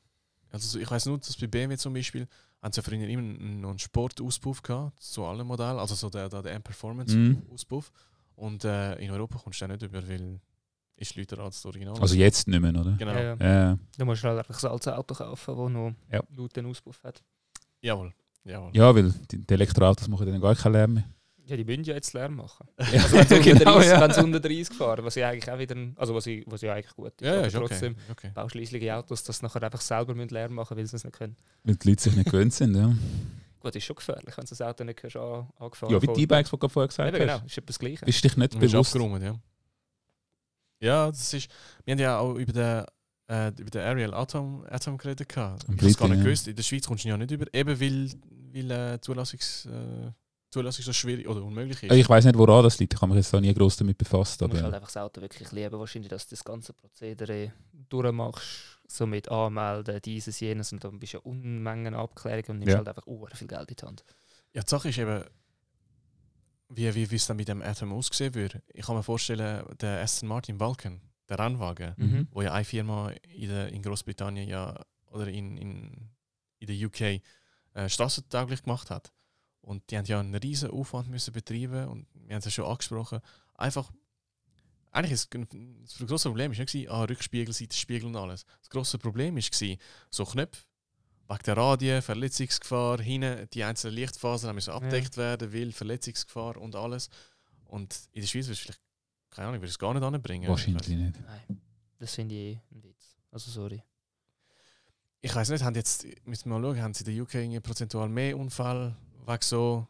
[0.51, 2.27] Also so- ich weiß nur, dass bei BMW zum Beispiel
[2.63, 6.11] haben sie ja früher immer einen, noch einen Sportauspuff gehabt, zu allen Modellen, also so
[6.11, 7.43] der, der, der M-Performance Mhm.
[7.53, 7.93] Auspuff.
[8.37, 10.41] Und äh, in Europa kommst du den nicht über, weil
[10.97, 12.01] ist lauter als das Original.
[12.01, 12.93] Also jetzt nicht mehr, oder?
[12.99, 13.13] Genau.
[13.13, 13.37] Ja, ja.
[13.41, 16.23] Ja, Du musst halt einfach ein altes Auto kaufen, das noch Ja.
[16.37, 17.23] lauten Auspuff hat.
[17.81, 18.13] Jawohl.
[18.45, 18.71] Jawohl.
[18.75, 21.05] ja weil die, die Elektroautos machen dann gar keinen Lärm mehr.
[21.49, 22.69] Ja, die müssen ja jetzt Lärm machen.
[22.93, 24.01] Ja, Also wenn sie unter, genau, 30 ja.
[24.01, 26.75] wenn sie unter 30 fahren, was ja eigentlich auch wieder, also was, ich, was ja
[26.75, 27.67] eigentlich gut ist, Ja, aber ist okay.
[27.69, 28.49] trotzdem okay.
[28.51, 31.37] schliessliche Autos, dass sie nachher einfach selber müssen Lärm machen weil sie es nicht können.
[31.65, 32.75] Weil die Leute sich nicht gewöhnt sind.
[32.77, 32.93] Ja,
[33.61, 36.15] Gut, ist schon gefährlich, wenn du das Auto nicht hörst, an, angefahren ja wie von-
[36.15, 37.35] die E-Bikes, die du vorher gesagt Eben, hast.
[37.39, 38.05] genau, ist etwas das Gleiche.
[38.05, 38.95] Bist dich nicht Du bewusst.
[38.95, 39.35] abgeräumt, ja.
[40.81, 41.49] Ja, das ist.
[41.85, 42.85] Wir haben ja auch über den,
[43.29, 45.27] äh, über den Ariel Atom, Atom geredet.
[45.31, 46.25] Ich habe es gar nicht ja.
[46.25, 46.47] gewusst.
[46.49, 48.11] In der Schweiz kommst du ihn ja nicht über, eben weil,
[48.53, 50.13] weil äh, Zulassungs, äh,
[50.51, 51.93] Zulassung so schwierig oder unmöglich ist.
[51.95, 52.95] Ich weiß nicht, woran das liegt.
[52.95, 54.41] Ich habe mich jetzt da nie groß damit befasst.
[54.41, 57.53] Du musst halt Aber einfach das Auto wirklich lieben, wahrscheinlich, dass du das ganze Prozedere
[57.89, 58.47] durchmachst,
[58.87, 62.79] so mit anmelden, dieses, jenes und dann bist du ja Unmengen Abklärungen und nimmst Ja.
[62.79, 64.05] halt einfach uh, viel Geld in die Hand.
[64.55, 65.23] Ja, die Sache ist eben,
[66.71, 68.63] wie, wie, wie es dann mit dem Atom ausgesehen würde.
[68.73, 72.29] Ich kann mir vorstellen, der Aston Martin Vulcan, der Rennwagen, Mhm.
[72.31, 74.81] wo ja eine Firma in, der, in Großbritannien ja
[75.11, 76.11] oder in, in,
[76.59, 77.23] in der UK
[77.75, 79.13] äh, strassentauglich gemacht hat.
[79.69, 82.65] Und die haben ja einen riesen Aufwand müssen betreiben und wir haben es ja schon
[82.65, 83.21] angesprochen.
[83.53, 83.93] Einfach,
[84.93, 88.47] eigentlich ist das große Problem ist nicht gewesen, ah, Rückspiegel, Seitenspiegel und alles.
[88.61, 90.65] Das große Problem ist gewesen, so Knöpfe,
[91.29, 97.11] wegen der Radien, Verletzungsgefahr, hinten die einzelnen Lichtphasen müssen abgedeckt werden, weil Verletzungsgefahr und alles.
[97.67, 98.81] Und in der Schweiz würde es vielleicht,
[99.29, 100.49] keine Ahnung, würde es gar nicht anbringen.
[100.49, 101.21] Wahrscheinlich nicht.
[101.27, 101.61] Nein,
[101.99, 103.19] das finde ich eh ein Witz.
[103.31, 103.83] Also sorry.
[105.21, 107.61] Ich weiß nicht, haben jetzt, müssen wir mal schauen, haben sie in der UK irgendwie
[107.61, 108.97] prozentual mehr Unfälle
[109.29, 109.87] wegen so,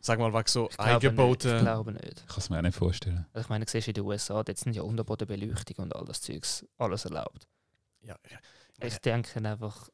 [0.00, 1.02] sag mal, wegen so Ich glaube nicht.
[1.04, 1.58] Ich eingebauten.
[1.60, 2.20] glaube nicht.
[2.20, 3.26] Ich kann es mir auch nicht vorstellen.
[3.32, 6.20] Also ich meine, siehst du in den USA, dort sind ja Unterbodenbeleuchtung und all das
[6.20, 7.48] Zeugs alles erlaubt.
[8.02, 8.38] Ja, ja.
[8.86, 9.88] Ich denke einfach,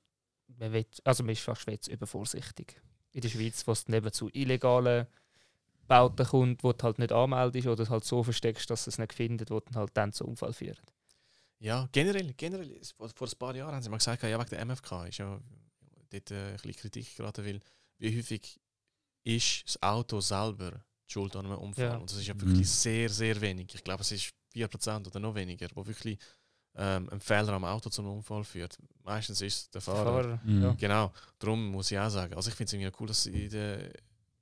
[0.58, 2.80] man, will, also man ist fast jetzt übervorsichtig.
[3.12, 5.06] In der Schweiz, wo es dann eben zu illegalen
[5.86, 8.98] Bauten kommt, wo du halt nicht anmeldest oder es halt so versteckst, dass du es
[8.98, 10.80] nicht findet, wo dann halt dann zu Unfall führt.
[11.58, 15.06] ja, generell, generell, vor ein paar Jahren haben sie mal gesagt, ja, wegen der MFK
[15.08, 15.38] ist ja
[16.10, 17.60] dort äh, ein bisschen Kritik geraten, weil
[17.98, 18.58] wie häufig
[19.24, 20.70] ist das Auto selber
[21.06, 21.84] die schuld an einem Unfall?
[21.84, 21.96] Ja.
[21.96, 22.40] Und das ist ja Mhm.
[22.42, 23.74] wirklich sehr, sehr wenig.
[23.74, 26.18] Ich glaube, es ist 4% oder noch weniger, wo wirklich
[26.80, 28.78] ähm, ein Fehler am Auto zum Unfall führt.
[29.02, 30.04] Meistens ist es der Der Fahrer.
[30.22, 30.62] Fahrer, Mhm.
[30.62, 30.72] ja.
[30.74, 32.34] Genau, darum muss ich auch sagen.
[32.34, 33.90] Also ich finde es irgendwie cool, dass sie in der,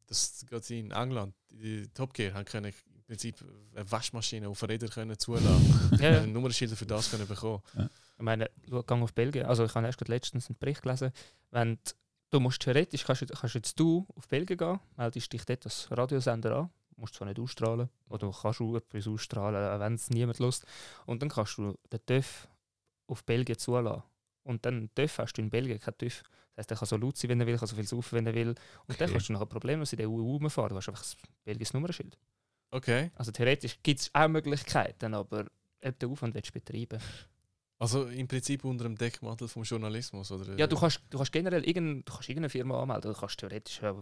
[0.06, 3.36] dass gerade sie in England die Top Gear haben können im Prinzip
[3.74, 5.46] eine Waschmaschine auf Rädern können zulassen.
[6.02, 6.20] Ja, ja.
[6.22, 7.62] Ein Nummerschilder für das können bekommen.
[8.18, 9.46] Ich meine, schau, gang auf Belgien.
[9.46, 11.12] Also ich habe erst gerade letztens einen Bericht gelesen,
[11.52, 11.92] wenn d-
[12.30, 15.88] du musst theoretisch, kannst, du- kannst jetzt du auf Belgien gehen, meldest dich dort als
[15.90, 20.38] Radiosender an, musst zwar nicht ausstrahlen, oder du kannst du etwas ausstrahlen, wenn es niemand
[20.38, 20.64] lust.
[21.06, 22.48] Und dann kannst du den TÜV
[23.08, 24.02] auf Belgien zulassen.
[24.42, 26.22] Und dann TÜV hast du in Belgien kein TÜV.
[26.54, 28.26] Das heisst, er kann so laut sein, wenn er will, kann so viel saufen, wenn
[28.26, 28.48] er will.
[28.48, 28.56] Und
[29.00, 29.12] dann Okay.
[29.12, 30.70] kannst du nachher problemlos in der EU rumfahren.
[30.70, 32.16] Du hast einfach das Belgiens Nummernschild.
[32.70, 33.10] Okay.
[33.14, 35.46] Also theoretisch gibt es auch Möglichkeiten, aber
[35.84, 37.00] ob der Aufwand willst du betreiben
[37.78, 40.56] Also im Prinzip unter dem Deckmantel vom Journalismus, oder?
[40.56, 43.12] Ja, du kannst, du kannst generell irgend, du kannst irgendeine Firma anmelden.
[43.12, 43.94] Du kannst theoretisch, ja,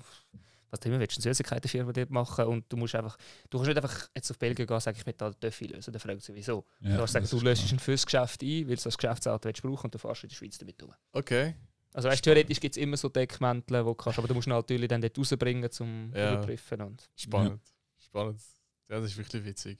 [0.70, 3.16] was du immer willst, eine Süßigkeitenfirma dort machen und du musst einfach,
[3.50, 5.92] du kannst nicht einfach jetzt auf Belgien gehen und sagen, ich möchte halt Töffi lösen.
[5.92, 6.64] Dann fragt sie, wieso.
[6.80, 9.62] Ja, du kannst sagen, du löst ein fürs Geschäft ein, weil du das Geschäftsauto willst
[9.62, 10.92] brauchen und du fährst in der Schweiz damit um.
[11.12, 11.54] Okay.
[11.92, 14.50] Also weißt, theoretisch gibt es immer so Deckmäntel, die du kannst, aber du musst ihn
[14.50, 16.32] natürlich dann dort rausbringen, zum Ja.
[16.34, 16.80] überprüfen.
[16.80, 17.62] Und Spannend.
[17.98, 18.40] Spannend.
[18.88, 19.78] Ja, das ist wirklich witzig.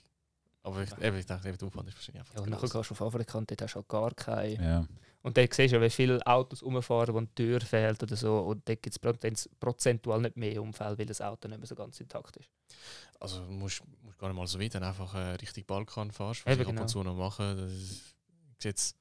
[0.65, 2.75] Aber ich, eben, ich dachte, eben, der Aufwand ist wahrscheinlich einfach ja, und nachher gehst
[2.91, 4.55] du auf Afrika und dort hast du halt gar keine.
[4.65, 4.87] Ja.
[5.21, 8.39] Und dann siehst du ja, wie viele Autos rumfahren, wo die Tür fehlt oder so.
[8.41, 12.01] Und dort gibt es prozentual nicht mehr Unfälle, weil das Auto nicht mehr so ganz
[12.01, 12.49] intakt ist.
[13.21, 16.45] Also du musst, musst gar nicht mal so weit, dann einfach äh, Richtung Balkan fahrst,
[16.47, 16.83] was Eben, ich ab genau.
[16.83, 17.57] und zu noch mache.
[17.57, 18.97] Das sieht jetzt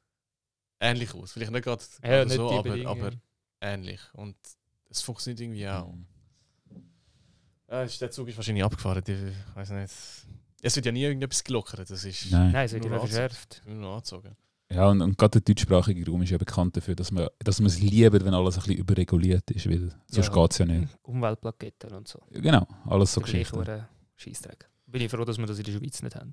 [0.81, 1.31] ähnlich aus.
[1.31, 3.11] Vielleicht nicht gerade Ja, so, aber, aber
[3.61, 4.01] ähnlich.
[4.13, 4.35] Und
[4.89, 5.93] es funktioniert irgendwie auch.
[5.93, 6.05] Mhm.
[7.85, 9.01] Ist- der Zug ist wahrscheinlich abgefahren.
[9.07, 9.93] Ich weiß nicht.
[10.65, 11.89] Es wird ja nie irgendetwas gelockert.
[11.89, 12.51] Das ist Nein.
[12.53, 13.61] Nein, es wird immer verschärft.
[13.67, 14.35] nur noch angezogen.
[14.71, 17.67] Ja, und, und gerade der deutschsprachige Raum ist ja bekannt dafür, dass man, dass man
[17.67, 20.33] es liebt, wenn alles ein bisschen überreguliert ist, weil sonst Ja.
[20.33, 20.87] geht es ja nicht.
[21.03, 22.19] Umweltplaketten und so.
[22.31, 23.55] Genau, alles so Geschichten.
[23.57, 24.67] hure Scheissdreck.
[24.87, 26.31] Bin ich froh, dass wir das in der Schweiz nicht haben.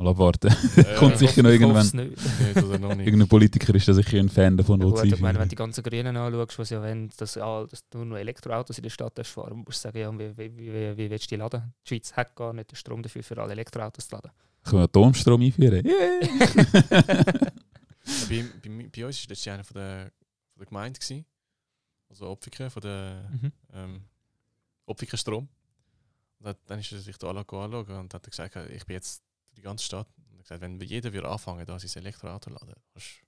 [0.00, 0.48] Mal abwarten.
[0.76, 1.84] Äh, Kommt sicher noch irgendwann.
[1.84, 1.94] nicht.
[2.56, 3.06] Nicht noch nicht.
[3.06, 5.56] Irgendein Politiker ist da sicher ein Fan davon, Ja, gut, ich meine, wenn du die
[5.56, 9.18] ganzen Grünen anschaust, was ja wollen, dass, ah, dass du nur Elektroautos in der Stadt
[9.18, 11.74] darfst fahren musst du sagen, ja, wie, wie, wie, wie willst du die laden?
[11.84, 14.30] Die Schweiz hat gar nicht den Strom dafür, für alle Elektroautos zu laden.
[14.64, 15.84] Können wir Atomstrom einführen?
[15.84, 16.20] Yeah.
[18.28, 20.04] bei, bei, bei uns war das einer von der,
[20.52, 20.98] von der Gemeinde.
[20.98, 21.26] Gewesen.
[22.08, 23.52] Also Opfiken, von der Mhm.
[23.74, 24.00] ähm,
[24.86, 25.48] Opfiken Strom.
[26.42, 29.56] Und dann ist er sich da alle anschauen und hat gesagt, ich bin jetzt durch
[29.56, 30.06] die ganze Stadt.
[30.30, 33.20] Und hat gesagt, wenn jeder würde anfangen, da sein Elektroauto laden, hast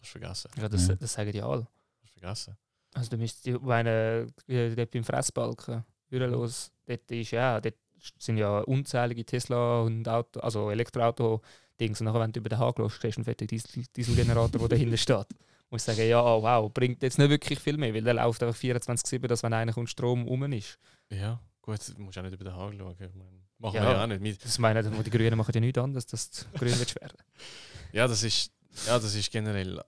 [0.00, 0.50] du vergessen.
[0.56, 0.94] Ja, das, Ja.
[0.96, 1.66] das sagen die alle.
[2.02, 2.56] Hast vergessen.
[2.94, 7.74] Also du müsstest, die- meine, äh, dort beim Fressbalken, los, dort ist ja, dort
[8.18, 12.00] sind ja unzählige Tesla und Auto, also Elektroauto-Dings.
[12.00, 14.68] Und nachher, wenn du über den Haken läufst, siehst du einen fetten Diesel Dieselgenerator, der
[14.68, 15.26] dahinter steht.
[15.70, 18.42] Muss ich sagen, ja, oh, wow, bringt jetzt nicht wirklich viel mehr, weil der läuft
[18.42, 20.78] einfach 24-7, dass wenn einer kommt, Strom um ist.
[21.10, 21.38] Ja,
[21.72, 22.92] gut, du musst auch nicht über den Haaren schauen.
[22.92, 23.82] Ich meine, machen Ja.
[23.82, 24.22] wir ja auch nicht.
[24.22, 27.16] Wir- Das meine ich, die Grünen machen ja nichts anderes, dass die Grünen wird werden.
[27.92, 28.50] Ja, das ist,
[28.86, 29.82] ja, das ist generell.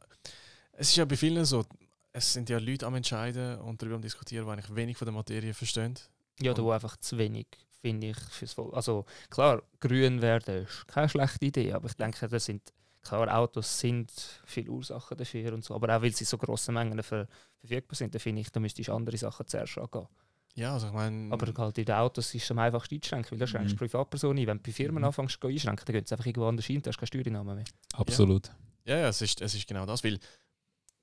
[0.73, 1.66] Es ist ja bei vielen so,
[2.12, 5.12] es sind ja Leute am Entscheiden und darüber am Diskutieren, die eigentlich wenig von der
[5.15, 5.94] Materie verstehen.
[6.40, 7.47] Ja, da einfach zu wenig,
[7.82, 8.73] finde ich, fürs Volk.
[8.74, 12.62] Also klar, grün werden ist keine schlechte Idee, aber ich denke, das sind,
[13.02, 14.11] klar, Autos sind
[14.47, 17.28] viele Ursachen dafür und so, aber auch weil sie so grossen Mengen ver
[17.61, 20.09] verfügbar sind, dann finde ich, da müsstest du andere Sachen zuerst angehen.
[20.55, 21.32] Ja, also ich meine.
[21.32, 23.78] Aber halt in den Autos ist es am einfachsten einschränken, weil da schränkst du Mhm.
[23.78, 24.47] Privatpersonen ein.
[24.47, 25.05] Wenn du bei Firmen Mhm.
[25.09, 27.55] anfängst zu einschränken, dann gehen sie einfach irgendwo anders hin, da hast du keine Steuernahme
[27.55, 27.64] mehr.
[27.94, 28.51] Absolut.
[28.85, 30.18] Ja, ja es, ist, es ist genau das, weil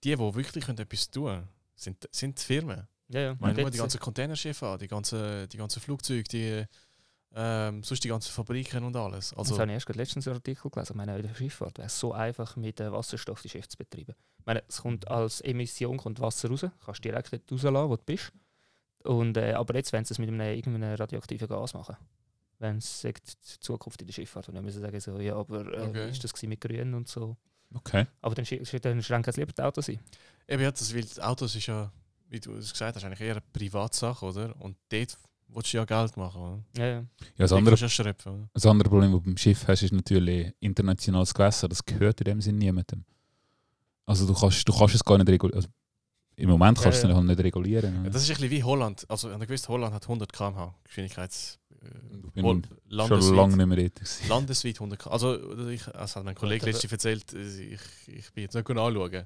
[0.04, 2.88] die, die wirklich können etwas tun können, sind, sind die Firmen.
[3.10, 3.32] Ja, ja.
[3.34, 6.66] Ich meine, nur die ganzen Containerschiffe an, die ganzen, die ganzen Flugzeuge, die,
[7.34, 9.34] ähm, sonst die ganzen Fabriken und alles.
[9.34, 10.92] Also, das habe ich erst gerade letztens einen Artikel gelesen.
[10.94, 13.78] Ich meine, in der Schifffahrt wäre es so einfach, mit äh, Wasserstoff die Schiffe zu
[13.78, 14.14] betreiben.
[14.40, 18.04] Ich meine, es kommt als Emission kommt Wasser raus, kannst direkt dort rauslassen, wo du
[18.04, 18.32] bist.
[19.08, 21.96] Und, äh, aber jetzt wollen sie es mit einem, irgendeinem radioaktiven Gas machen.
[22.60, 24.50] Wenn es sagt, die Zukunft in der Schifffahrt.
[24.50, 26.08] Und dann müssen sie sagen, so, ja, aber äh, Okay.
[26.08, 27.38] wie ist das mit Grün und so.
[27.74, 28.06] Okay.
[28.22, 30.00] Aber dann, sch- dann schränken sie lieber die Autos ein.
[30.48, 31.92] eben, ja, das, weil das Autos ist ja,
[32.30, 34.56] wie du es gesagt hast, eigentlich eher eine Privatsache, oder?
[34.60, 35.18] Und dort
[35.50, 36.64] willst du ja Geld machen, oder?
[36.78, 36.94] Ja, ja.
[37.00, 37.06] Ja,
[37.38, 38.50] das andere, oder?
[38.54, 41.68] das andere Problem, das du beim Schiff hast, ist natürlich internationales Gewässer.
[41.70, 43.06] Das gehört in dem Sinne niemandem.
[44.06, 45.58] Also du kannst, du kannst es gar nicht regulieren.
[45.58, 45.70] Also,
[46.38, 47.24] Im Moment kannst du Ja, es ja.
[47.24, 48.04] nicht regulieren.
[48.06, 49.06] Ja, das ist ein bisschen wie Holland.
[49.10, 51.60] Also, an gewissen Holland hat 100 km/h Geschwindigkeits.
[52.28, 53.36] Ich bin Hol- schon landesweit.
[53.36, 54.30] lange nicht mehr dort.
[54.30, 55.12] Landesweit 100 km.
[55.12, 57.40] Also, ich, das hat mein Kollege letztens erzählt, äh,
[57.74, 59.26] ich, ich bin jetzt nicht gut anschauen.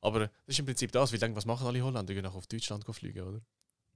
[0.00, 2.04] Aber das ist im Prinzip das, weil ich denke, was machen alle Holländer?
[2.04, 3.40] Die gehen nach auf Deutschland fliegen, oder?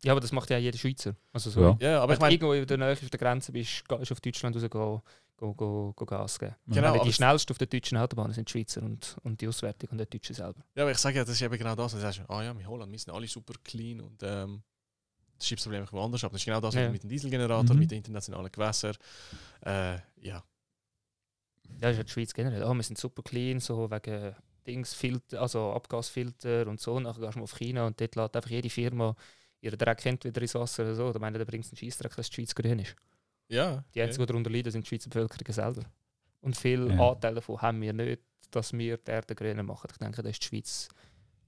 [0.04, 1.14] ja, aber das macht ja jeder Schweizer.
[1.32, 1.76] Also so, Ja.
[1.80, 4.10] Ja, aber Wenn ich du meine, irgendwo in der Nähe auf der Grenze bist, gehst
[4.10, 5.00] du auf Deutschland raus,
[5.42, 6.54] go, go, go, Gas geben.
[6.66, 9.98] Genau, die schnellsten auf der deutschen Autobahn sind die Schweizer und, und die Auswertung und
[9.98, 10.62] der Deutsche selber.
[10.74, 11.92] ja, aber ich sage ja, das ist eben genau das.
[11.92, 14.62] Du sagst, ah ja, in Holland, wir sind alle super clean und ähm,
[15.38, 16.30] das Schiffsproblem kommt woanders ab.
[16.32, 16.88] Das ist genau das Ja.
[16.88, 17.80] mit dem Dieselgenerator, Mhm.
[17.80, 18.94] mit den internationalen Gewässern.
[19.64, 20.00] Äh, ja.
[20.20, 20.44] Ja,
[21.80, 22.62] das ist ja die Schweiz generell.
[22.64, 24.34] Oh, wir sind super clean, so wegen
[24.66, 27.00] Dings, Filter, also Abgasfilter und so.
[27.00, 29.14] Nachher gehst du mal auf China und dort lädt einfach jede Firma
[29.60, 31.12] ihren Dreck entweder ins Wasser oder so.
[31.12, 32.94] Da meine, da bringt es einen Scheissdreck, dass die Schweiz grün ist.
[33.52, 33.84] Ja.
[33.94, 35.82] Die einzigen, die darunter leiden, sind die Schweizer Bevölkerung selber.
[36.40, 37.10] Und viel Ja.
[37.10, 39.88] Anteil davon haben wir nicht, dass wir die Erde grüner machen.
[39.92, 40.88] Ich denke, da ist die Schweiz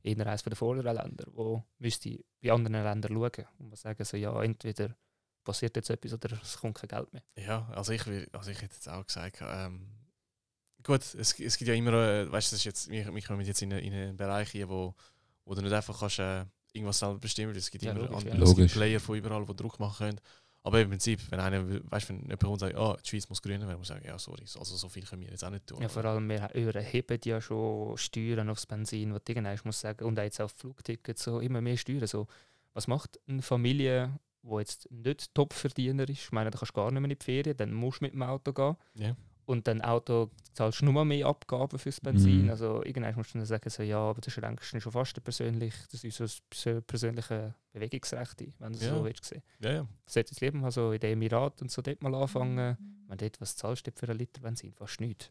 [0.03, 4.17] eher eines der vorderen Länder, wo müsste bei anderen Ländern schauen und mal sagen, so,
[4.17, 4.95] ja, entweder
[5.43, 7.23] passiert jetzt etwas oder es kommt kein Geld mehr.
[7.37, 9.89] Ja, also ich, will, also ich hätte jetzt auch gesagt, ähm,
[10.83, 13.41] gut, es, es gibt ja immer, äh, weißt du, das ist jetzt, wir, wir kommen
[13.45, 14.95] jetzt in, eine- in einen Bereich hier, wo,
[15.45, 17.67] wo du nicht einfach kannst, äh, irgendwas selber bestimmen kannst.
[17.67, 18.43] Es gibt Ja, immer logisch, andere, ja.
[18.43, 18.73] es gibt Logisch.
[18.73, 20.21] Player von überall, die Druck machen können.
[20.67, 23.43] Aber im Prinzip, wenn einer, weißt, wenn jemand kommt und sagt, ah, die Schweiz muss
[23.43, 25.67] grüner werden, muss ich sagen, ja, sorry, also so viel können wir jetzt auch nicht
[25.67, 25.83] tun.
[25.83, 30.19] Ja, vor allem, wir erheben ja schon Steuern aufs Benzin, was irgendwann musst sagen, und
[30.19, 32.07] auch jetzt auf Flugtickets, so immer mehr Steuern.
[32.07, 32.27] So.
[32.73, 36.25] Was macht eine Familie, die jetzt nicht Top-Verdiener ist?
[36.25, 38.15] Ich meine, da kannst du gar nicht mehr in die Ferien, dann musst du mit
[38.15, 38.77] dem Auto gehen.
[38.95, 39.15] Ja.
[39.47, 42.45] Und dann Auto zahlst du nur mal mehr Abgaben fürs Benzin.
[42.45, 42.51] Mhm.
[42.51, 45.75] Also irgendwann musst du dann sagen, so, ja, aber das schränkst du schon fast persönlich,
[45.93, 48.95] das ist so das persö- persönliche Bewegungsrecht, wenn du es Ja.
[48.97, 49.43] so willst sehen.
[49.61, 49.87] Ja, ja.
[50.07, 52.77] Ich sollte jetzt lieber mal so in den Emiraten und so dort mal anfangen.
[53.07, 54.73] Wenn dort, was zahlst du für einen Liter Benzin?
[54.73, 55.31] Fast nichts.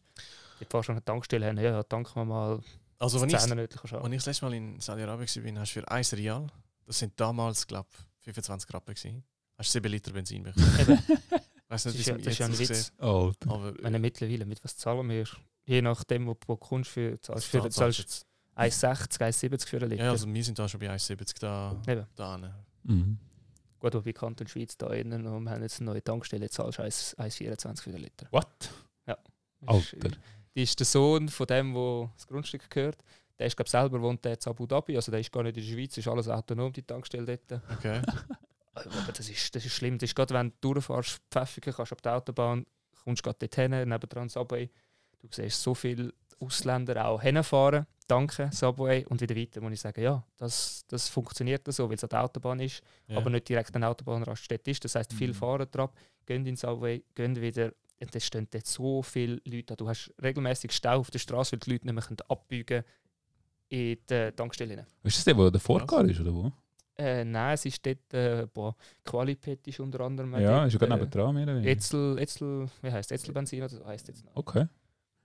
[0.60, 2.60] Dort fährst du an eine Tankstelle hin, ja, tanken wir mal
[3.00, 5.90] Also das wenn ich, als ich das letzte Mal in Saudi-Arabien war, hast du für
[5.90, 6.46] 1 Rial,
[6.86, 7.88] das sind damals, glaube
[8.20, 9.24] ich, 25 Rappen gewesen,
[9.58, 11.02] hast du 7 Liter Benzin bekommen.
[11.74, 12.92] Weißt das ist ja, das ist ja ein Witz.
[12.98, 13.50] Alter.
[13.50, 15.24] aber meine, mittlerweile, mit was zahlen wir?
[15.66, 18.26] Je nachdem, wo, du kommst, für, zahlst, für, zahlst zahlst jetzt-
[18.56, 20.04] 1,60, 1,70 für einen Liter.
[20.04, 21.76] Ja, also wir sind da schon bei 1,70 da.
[21.88, 22.06] Eben.
[22.14, 22.50] da hin.
[22.84, 23.18] Mhm.
[23.80, 26.82] Gut, wobei Kanton Schweiz da innen und wir haben jetzt eine neue Tankstelle, zahlst du
[26.82, 28.28] 1 1,24 für den Liter.
[28.30, 28.46] What?
[29.06, 29.16] Das
[29.66, 30.08] Alter.
[30.08, 30.18] Ist,
[30.54, 32.98] die ist der Sohn von dem, wo das Grundstück gehört.
[33.38, 35.64] Der ist, glaube selber wohnt der in Abu Dhabi, also der ist gar nicht in
[35.64, 37.62] der Schweiz, ist alles autonom, die Tankstelle dort.
[37.78, 38.00] Okay.
[38.74, 39.98] Aber das ist, das ist schlimm.
[39.98, 42.66] Das ist gerade, wenn du durchfährst, Pfäffiken, kannst auf der Autobahn,
[43.04, 44.70] kommst gerade dort hin, nebendran Subway.
[45.20, 50.02] Du siehst so viele Ausländer auch hinfahren, danke, Subway, und wieder weiter, muss ich sagen,
[50.02, 53.16] ja, das, das funktioniert so, weil es an der Autobahn ist, Ja.
[53.18, 54.84] aber nicht direkt an der Autobahnraststätte ist.
[54.84, 55.36] Das heisst, viele Mhm.
[55.36, 55.90] fahren drauf,
[56.26, 57.72] gehen in Subway, gehen wieder.
[58.00, 59.76] Und es stehen dort so viele Leute da.
[59.76, 62.82] Du hast regelmäßig Stau auf der Straße, weil die Leute nicht mehr können abbiegen
[63.70, 64.76] in die Tankstelle.
[64.78, 64.86] rein.
[65.04, 66.52] Ist das der, der davor gar ist, oder wo?
[66.96, 70.32] Äh, nein, es ist dort, äh, boah, Qualipet ist unter anderem.
[70.34, 71.34] Ja, dort, ist ja gerade äh, nebendran.
[71.34, 71.70] mehr oder weniger.
[71.70, 74.36] Etzel, Etzel, wie heißt Etzelbenzin oder so heißt jetzt noch.
[74.36, 74.68] Okay.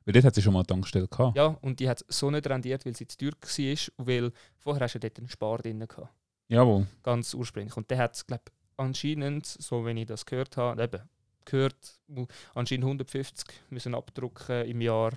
[0.05, 1.37] Weil dort hat sie schon mal eine Tankstelle gehabt.
[1.37, 4.95] Ja, und die hat so nicht rendiert, weil sie zu teuer war, weil vorher hast
[4.95, 6.09] du dort einen Spar drin gehabt,
[6.47, 6.87] Jawohl.
[7.03, 7.77] ganz ursprünglich.
[7.77, 8.43] Und der hat, glaube
[8.77, 11.01] anscheinend, so wenn ich das gehört habe, eben,
[11.45, 11.99] gehört,
[12.55, 15.11] anscheinend 150 müssen abdrucken im Jahr,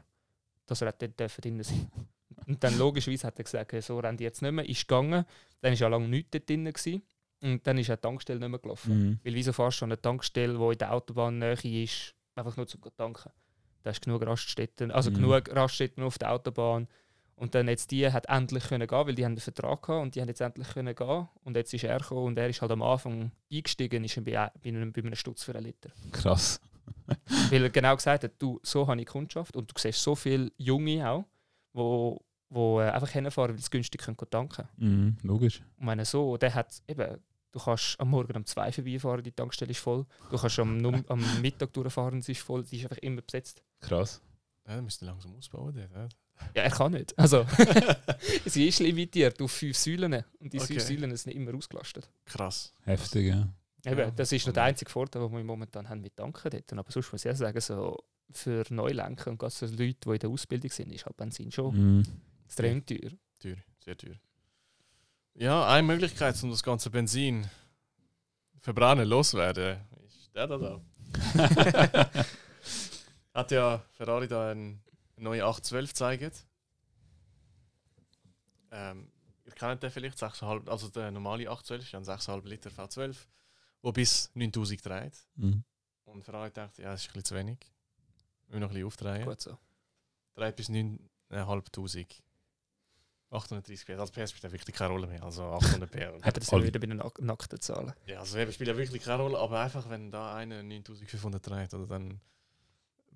[0.66, 1.90] dass er dort dürfen drin sein
[2.46, 5.24] Und dann logischerweise hat er gesagt, so rendiert es nicht mehr, ist gegangen,
[5.60, 6.64] dann war ja lange nichts dort drin.
[6.64, 7.02] Gewesen.
[7.40, 8.98] Und dann ist die Tankstelle nicht mehr gelaufen.
[9.08, 9.20] Mhm.
[9.24, 12.80] Weil wieso fährst du an eine Tankstelle, die in der Autobahnnähe ist, einfach nur zum
[12.96, 13.30] tanken?
[13.82, 15.14] Da hast genug Raststätten, also Mhm.
[15.14, 16.86] genug Raststätten auf der Autobahn.
[17.34, 20.14] Und dann jetzt die hat endlich können gehen, weil die haben einen Vertrag gehabt und
[20.14, 21.28] die haben jetzt endlich können gehen.
[21.42, 24.30] Und jetzt ist er gekommen und er ist halt am Anfang eingestiegen, ist bei,
[24.62, 25.90] bei, einem, bei einem Stutz für einen Liter.
[26.12, 26.60] Krass.
[27.50, 30.52] weil er genau gesagt hat, du, so habe ich Kundschaft und du siehst so viele
[30.56, 31.24] Junge auch,
[31.72, 32.20] wo,
[32.54, 35.16] wo äh, einfach hinfahren, weil sie günstig können tanken Mhm.
[35.22, 35.62] Logisch.
[35.78, 37.18] und wenn so, der hat eben,
[37.50, 40.04] du kannst am Morgen um zwei vorbeifahren, die Tankstelle ist voll.
[40.30, 43.62] Du kannst am, am Mittag durchfahren, sie ist voll, sie ist einfach immer besetzt.
[43.80, 44.20] Krass.
[44.66, 45.74] Ja, dann müsst ihr langsam ausbauen.
[45.74, 46.08] Dort, ja.
[46.54, 47.16] Ja, er kann nicht.
[47.18, 47.44] Also,
[48.46, 50.74] sie ist limitiert auf fünf Säulen und die Okay.
[50.74, 52.08] fünf Säulen sind immer ausgelastet.
[52.24, 52.72] Krass.
[52.84, 53.48] Heftig, ja.
[53.84, 56.72] Eben, Ja, das ist noch der einzige Vorteil, den wir momentan haben mit Tanken dort.
[56.72, 57.96] Aber sonst muss ich auch sagen, so
[58.30, 61.74] für Neulenker und gerade so Leute, die in der Ausbildung sind, ist halt Benzin schon
[61.98, 62.02] Mhm.
[62.52, 63.12] Extrem teuer.
[63.40, 64.16] Teuer, sehr teuer.
[65.34, 67.48] Ja, eine Möglichkeit, um das ganze Benzin
[68.60, 70.80] verbrennen loswerden, ist der da da.
[73.34, 74.78] Hat ja Ferrari da eine
[75.16, 76.46] neue 812 gezeigt.
[78.70, 79.10] Ähm,
[79.46, 83.16] ihr kennt den vielleicht, 6,5, also der normale 812 ist ja ein 6,5 Liter V12,
[83.82, 85.26] der bis 9000 dreht.
[85.36, 85.64] Mhm.
[86.04, 87.58] Und Ferrari dachte, ja, das ist ein bisschen zu wenig.
[88.46, 89.24] Wir müssen noch ein bisschen aufdrehen.
[89.24, 89.58] Gut so.
[90.34, 92.22] Dreht bis 9.500.
[93.32, 93.98] 830 PS.
[93.98, 95.22] Also PS spielt ja wirklich keine Rolle mehr.
[95.22, 95.96] Also 800 PS.
[96.22, 96.64] Er das Alle.
[96.66, 97.92] wieder bei den nack- nackten Zahlen?
[98.06, 101.74] Ja, also eben spielt ja wirklich keine Rolle, aber einfach, wenn da einer 9500 dreht,
[101.74, 102.20] oder dann.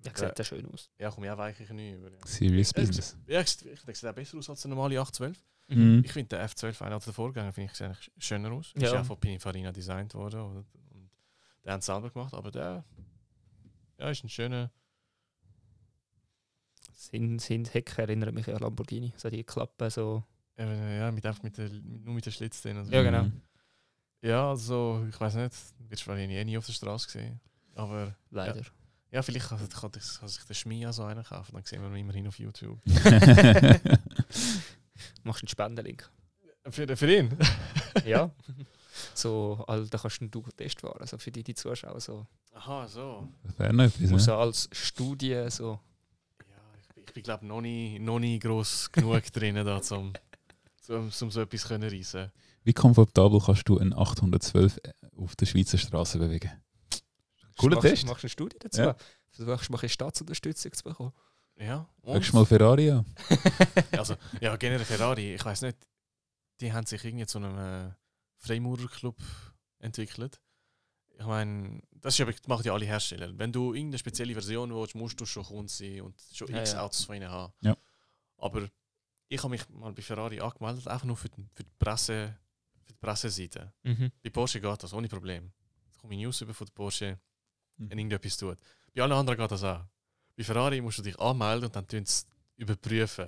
[0.05, 0.89] Ja, sieht ja schön aus.
[0.99, 2.09] Ja, komme ich auch weiche Knie über.
[2.11, 3.17] Ja, Serious Ja, Business.
[3.27, 5.43] ja ich, ich denke, es sieht auch besser aus als der normale 812.
[5.69, 6.01] Mhm.
[6.05, 8.71] Ich finde der F12, einer der Vorgänger, finde ich sieht eigentlich schöner aus.
[8.75, 8.87] Ja.
[8.87, 10.39] Ist ja von Pininfarina designt worden.
[10.41, 10.65] Oder?
[10.93, 11.09] Und
[11.65, 12.85] der hat es selber gemacht, aber der
[13.97, 14.71] ja, ist ein schöner.
[16.97, 19.13] Sind, sind Hecken erinnern mich an Lamborghini.
[19.17, 20.23] So die Klappen, so.
[20.57, 22.77] Ja, mit, einfach mit der, nur mit der Schlitz drin.
[22.77, 22.91] Also.
[22.91, 23.25] Ja, genau.
[23.25, 23.41] Mhm.
[24.23, 25.53] Ja, also, ich weiß nicht,
[25.89, 27.39] wirst du wahrscheinlich eh nie auf der Straße sehen.
[27.75, 28.63] Aber Leider.
[29.11, 31.97] ja, vielleicht kann, kann, kann sich der Schmia so einen kaufen, dann sehen wir ihn
[31.97, 32.79] immerhin auf YouTube.
[35.23, 36.09] Machst einen Spendenlink.
[36.67, 37.37] Für, für ihn?
[38.05, 38.31] ja.
[39.13, 40.99] So, all, da kannst du einen Test fahren.
[40.99, 41.99] Also für die, die Zuschauen.
[41.99, 42.25] So.
[42.55, 43.27] Aha, so.
[43.43, 44.09] Das wäre noch etwas.
[44.09, 44.19] Muss ne?
[44.19, 45.79] so als Studie so.
[47.17, 50.13] Bin- glaube noch nie, noch nie gross genug drin, da, zum,
[50.81, 52.31] zum, zum so etwas können reissen.
[52.63, 54.79] Wie komfortabel kannst du einen 812
[55.17, 56.51] auf der Schweizer Straße bewegen?
[57.57, 58.05] Cooler machst, Test.
[58.05, 58.81] Machst eine Studie dazu.
[58.81, 58.95] Ja.
[59.31, 61.11] Versuchst mal ein Staatsunterstützung zu bekommen.
[61.59, 63.05] Ja, Schaust du mal Ferrari an?
[63.93, 65.77] also, ja, generell Ferrari, ich weiß nicht,
[66.59, 67.91] die haben sich irgendwie zu einem äh,
[68.37, 69.17] Freimaurerclub
[69.79, 70.39] entwickelt.
[71.19, 73.35] Ich meine, das ist ja, das machen ja alle Hersteller.
[73.37, 76.73] Wenn du irgendeine spezielle Version willst, musst du schon Kunde sein und schon Ja, x
[76.73, 76.81] ja.
[76.81, 77.51] Autos von ihnen haben.
[77.61, 77.75] Ja.
[78.37, 78.69] Aber
[79.27, 82.37] ich habe mich mal bei Ferrari angemeldet, einfach nur für die, für die, Presse,
[82.85, 83.73] für die Presseseite.
[83.83, 84.11] Mhm.
[84.23, 85.51] Bei Porsche geht das ohne Problem.
[85.91, 87.19] Da komme ich News über von der Porsche,
[87.79, 87.89] Mhm.
[87.91, 88.57] wenn irgendetwas tut.
[88.95, 89.85] Bei allen anderen geht das auch.
[90.35, 92.25] Bei Ferrari musst du dich anmelden und dann tun sie
[92.55, 93.27] überprüfen.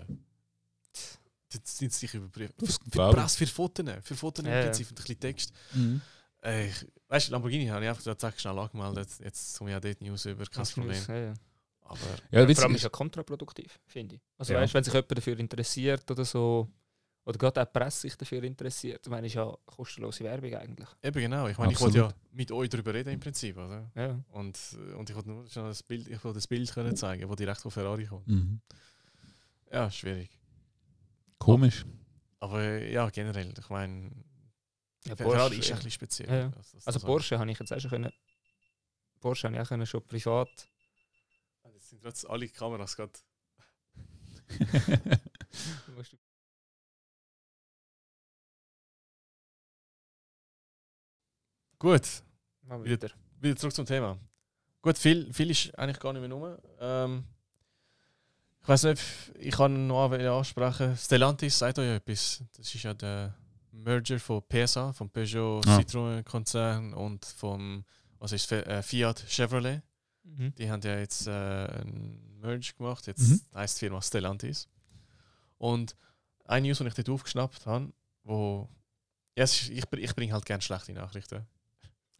[1.51, 2.53] Dann tun sie dich überprüfen.
[2.59, 2.89] Für, für die.
[3.15, 3.85] Presse, für Fotos.
[4.03, 4.63] Für Fotos Ja, im ja.
[4.65, 5.53] Prinzip und ein bisschen Text.
[5.73, 6.01] Mhm.
[6.43, 9.09] Äh, ich, weißt du, Lamborghini habe ich einfach gesagt, zack, schnell angemeldet.
[9.23, 11.03] Jetzt komme ich auch dort News über, kein Problem.
[11.07, 11.33] Ja, ja.
[11.81, 11.99] Aber
[12.31, 14.21] Ja, Vor allem ist ja kontraproduktiv, finde ich.
[14.37, 14.59] Also Ja.
[14.61, 16.69] weißt, wenn sich jemand dafür interessiert oder so,
[17.25, 20.87] oder gerade auch die Presse sich dafür interessiert, ich meine, ist ja kostenlose Werbung eigentlich.
[21.03, 21.47] eben genau.
[21.47, 23.57] Ich meine, ich wollte ja mit euch darüber reden im Prinzip.
[23.57, 23.91] Oder?
[23.95, 24.19] Ja.
[24.31, 24.57] Und,
[24.97, 27.61] und ich wollte nur schon das Bild, ich wollte das Bild können zeigen, das direkt
[27.61, 28.27] von Ferrari kommt.
[28.27, 28.61] mhm.
[29.71, 30.29] Ja, schwierig.
[31.37, 31.85] komisch.
[32.39, 34.11] Aber äh, ja, generell, ich meine,
[35.05, 36.29] Ja, Ferrari Porsche, ist ein bisschen speziell.
[36.29, 36.47] Ja.
[36.49, 38.11] Das- das- Also Porsche habe ich jetzt auch schon können.
[39.19, 40.67] Porsche habe ich auch können schon privat.
[41.73, 43.13] Jetzt sind trotzdem alle Kameras gerade.
[51.79, 52.01] Gut,
[52.63, 53.09] Mal Wieder-
[53.41, 53.55] wieder.
[53.55, 54.17] zurück zum Thema.
[54.81, 56.57] Gut, viel, viel ist eigentlich gar nicht mehr rum.
[56.79, 57.23] Ähm,
[58.61, 59.01] ich weiß nicht,
[59.39, 60.95] ich kann noch an- ansprechen.
[60.97, 62.43] Stellantis sagt euch ja etwas.
[62.55, 63.33] Das ist ja der
[63.83, 65.77] Merger von PSA, vom Peugeot Ah.
[65.79, 67.85] Citroën Konzern und vom
[68.19, 69.81] was ist, äh, Fiat Chevrolet.
[70.23, 70.53] Mhm.
[70.55, 73.07] Die haben ja jetzt äh, einen Merge gemacht.
[73.07, 73.41] Jetzt Mhm.
[73.55, 74.67] heisst die Firma Stellantis.
[75.57, 75.95] Und
[76.45, 77.93] eine News, die ich dort aufgeschnappt habe,
[78.23, 78.67] wo.
[79.37, 81.45] Ja, ist, ich, ich bringe halt gerne schlechte Nachrichten.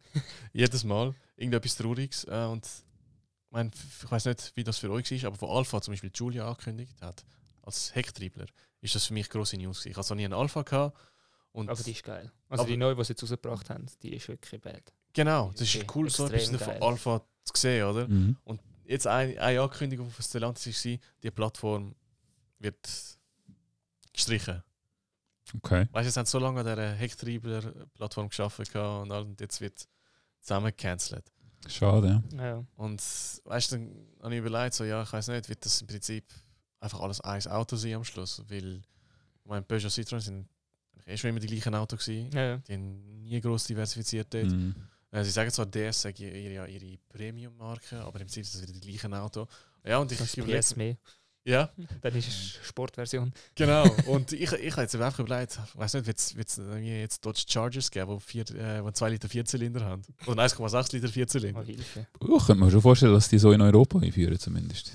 [0.52, 1.14] Jedes Mal.
[1.36, 2.24] Irgendetwas Trauriges.
[2.24, 3.70] Äh, und ich, mein,
[4.02, 7.00] ich weiß nicht, wie das für euch ist, aber von Alpha zum Beispiel Julia angekündigt
[7.02, 7.24] hat,
[7.62, 8.46] als Hecktriebler,
[8.80, 9.84] ist das für mich grosse News.
[9.86, 10.96] Ich hatte noch nie einen Alpha gehabt.
[11.52, 12.30] Und Aber die ist geil.
[12.48, 14.92] Also die neue, die sie jetzt rausgebracht haben, die ist wirklich bad.
[15.12, 16.82] genau, das ist cool, so etwas von.
[16.82, 18.06] Alpha zu sehen, oder?
[18.06, 18.36] Mhm.
[18.84, 21.94] jetzt eine, eine Ankündigung von Stellantis war, die Plattform
[22.58, 22.88] wird
[24.12, 24.62] gestrichen.
[25.56, 25.88] Okay.
[25.90, 29.40] Weißt du, jetzt haben sie so lange an dieser Hecktriebler-Plattform geschaffen gehabt und, all- und
[29.40, 29.88] jetzt wird
[30.40, 31.32] zusammen gecancelt.
[31.66, 32.44] Schade, ja.
[32.44, 32.64] Ja.
[32.76, 33.02] Und
[33.44, 36.24] weißt du, dann habe ich überlegt, so, ja, ich weiß nicht, wird das im Prinzip
[36.78, 38.42] einfach alles ein Auto sein am Schluss?
[38.48, 40.48] Weil, ich meine, Peugeot und Citroën sind
[41.06, 42.30] eh schon immer die gleichen Autos gewesen.
[42.32, 42.56] Ja, ja.
[42.58, 44.50] Die haben nie gross diversifiziert dort.
[44.50, 44.74] Mhm.
[45.10, 48.72] Äh, Sie sagen zwar DS, sagen ihre, ihre Premium-Marke, aber im Prinzip ist das wieder
[48.72, 49.46] die gleichen Auto.
[49.84, 50.96] Ja, und ich, Das überlege, PS mehr.
[51.44, 51.68] ja,
[52.02, 53.32] Dann ist es Sportversion.
[53.54, 56.34] Genau, und ich, ich habe jetzt einfach überlegt, ich weiß nicht, wird es
[56.80, 60.02] jetzt Dodge Chargers geben, die vier, äh, die 2 Liter Vierzylinder haben?
[60.26, 61.62] Oder 1,6 Liter Oh, Vierzylinder?
[61.62, 62.06] Hilfe.
[62.20, 64.92] Oh, ich könnte mir schon vorstellen, dass die so in Europa einführen zumindest.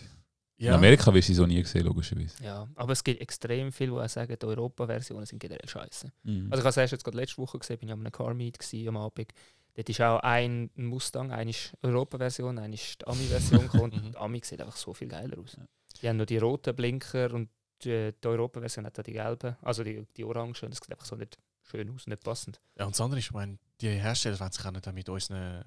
[0.57, 2.43] In Amerika wirst du sie so nie gesehen, logischerweise.
[2.43, 6.11] Ja, aber es gibt extrem viele, die auch sagen, die Europa-Versionen sind generell scheiße.
[6.23, 6.47] Mhm.
[6.49, 8.33] Also ich habe es erst jetzt gerade letzte Woche gesehen, bin ich an einem Car
[8.33, 9.33] Meet gewesen, am Abend.
[9.73, 14.41] Dort ist auch ein Mustang, eine ist Europa-Version, eine ist die Ami-Version und die Ami
[14.43, 15.57] sieht einfach so viel geiler aus.
[16.01, 17.49] Die haben noch die roten Blinker und
[17.83, 20.55] die, die Europa-Version hat auch die gelben, also die, die orangen.
[20.61, 22.61] Und es sieht einfach so nicht schön aus, nicht passend.
[22.77, 25.65] Ja, und das andere ist, ich meine, die Hersteller wollen sich auch nicht mit unseren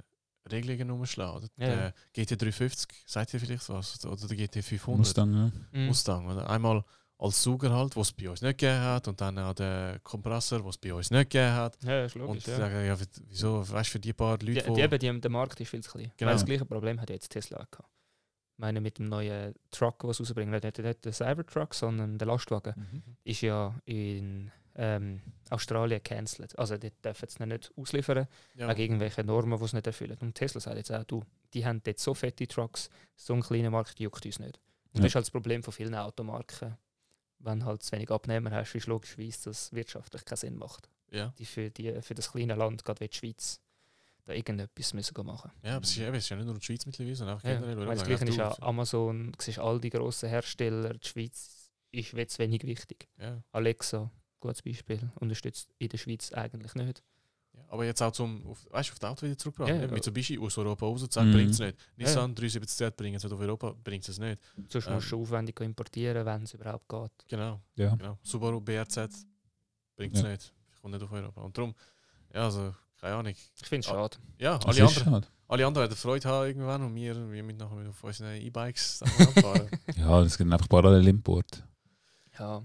[0.51, 1.37] Regelungen umschlagen.
[1.57, 1.67] Oder?
[1.69, 1.93] Ja.
[2.15, 4.05] Der GT350, sagt ihr vielleicht was?
[4.05, 5.53] Oder der GT500 Mustang, ja.
[5.73, 5.87] Mhm.
[5.87, 6.27] Mustang.
[6.29, 6.49] Oder?
[6.49, 6.85] Einmal
[7.21, 10.65] als Sauger halt, was es bei uns nicht gegeben hat, und dann auch der Kompressor,
[10.65, 11.77] was es bei uns nicht gegeben hat.
[11.83, 12.47] Ja, ist Und logisch.
[12.47, 12.57] Ja.
[12.57, 12.97] sagen, ja,
[13.29, 15.83] wieso, weißt du, für die paar Die, Leute, die, eben, die, der Markt ist viel
[15.83, 16.13] zu klein.
[16.17, 16.29] Genau.
[16.31, 17.89] Weil das gleiche Problem hat jetzt Tesla auch gehabt.
[18.55, 22.19] Ich meine, mit dem neuen Truck, was sie rausbringen, nicht, nicht, nicht der Cybertruck, sondern
[22.19, 23.03] der Lastwagen, Mhm.
[23.25, 24.51] ist ja in
[24.81, 26.59] ähm, Australien cancelled.
[26.59, 30.17] Also die dürfen es nicht ausliefern, ja, wegen irgendwelchen Normen, die es nicht erfüllen.
[30.21, 31.23] Und Tesla sagt jetzt auch, du,
[31.53, 34.57] die haben dort so fette Trucks, so einen kleinen Markt juckt uns nicht.
[34.93, 35.03] Und Ja.
[35.03, 36.77] das ist halt das Problem von vielen Automarken.
[37.41, 40.89] Wenn halt zu wenig Abnehmer hast, ist logischerweise, dass es wirtschaftlich keinen Sinn macht.
[41.11, 41.33] ja.
[41.39, 43.61] Die für, die, für das kleine Land, gerade wie die Schweiz,
[44.27, 46.65] da irgendetwas müssen machen ja, aber es ist, eben, es ist ja nicht nur die
[46.65, 47.87] Schweiz mittlerweile, sondern auch Ja, generell.
[47.87, 52.11] das Gleiche ist ja, auch Amazon, du siehst all die grossen Hersteller, die Schweiz ist
[52.11, 53.09] zu wenig wichtig.
[53.19, 54.11] ja, Alexa,
[54.41, 57.03] gutes Beispiel, unterstützt in der Schweiz eigentlich nicht.
[57.55, 57.65] ja.
[57.69, 59.71] Aber jetzt auch zum, auf, weißt, du, auf das Auto wieder zurückgebracht.
[59.71, 59.93] Ja, Ja, ja.
[59.93, 61.33] Mitsubishi aus Europa raus zu sagen, Mhm.
[61.35, 61.77] bringt es nicht.
[61.79, 62.07] Ja.
[62.07, 64.41] Nissan 370Z bringt es nicht auf Europa, bringt es nicht.
[64.69, 64.95] Sonst Ähm.
[64.95, 67.11] musst du aufwendig importieren, wenn es überhaupt geht.
[67.29, 67.95] Genau, Ja.
[67.97, 68.19] genau.
[68.23, 69.27] Subaru BRZ
[69.97, 70.29] bringt es Ja.
[70.29, 70.53] nicht.
[70.81, 71.41] Kommt nicht auf Europa.
[71.43, 71.75] Und darum,
[72.33, 73.33] ja, also, keine Ahnung.
[73.33, 73.95] Ich finde es Ah.
[73.95, 74.17] schade.
[74.39, 75.27] Ja, alle anderen, schade.
[75.49, 79.01] alle anderen werden Freude haben irgendwann und wir, wir mit nachher mit auf unseren E-Bikes
[79.45, 79.69] fahren.
[79.97, 81.65] Ja, es gibt einfach parallel Import.
[82.39, 82.63] Ja,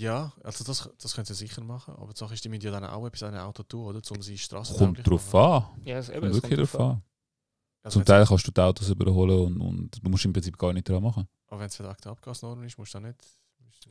[0.00, 2.70] ja, also das, das können sie sicher machen, aber die Sache ist, die müssen ja
[2.70, 4.00] dann auch etwas an einem Auto tun, oder?
[4.10, 5.64] Um sie Straßen Kommt drauf an.
[5.84, 7.02] ja es, eben, Kommt wirklich drauf an.
[7.82, 10.72] Also Zum Teil kannst du die Autos überholen und, und du musst im Prinzip gar
[10.72, 11.26] nicht dran machen.
[11.48, 13.20] Aber wenn es für die Abgasnorm ist, musst du dann nicht.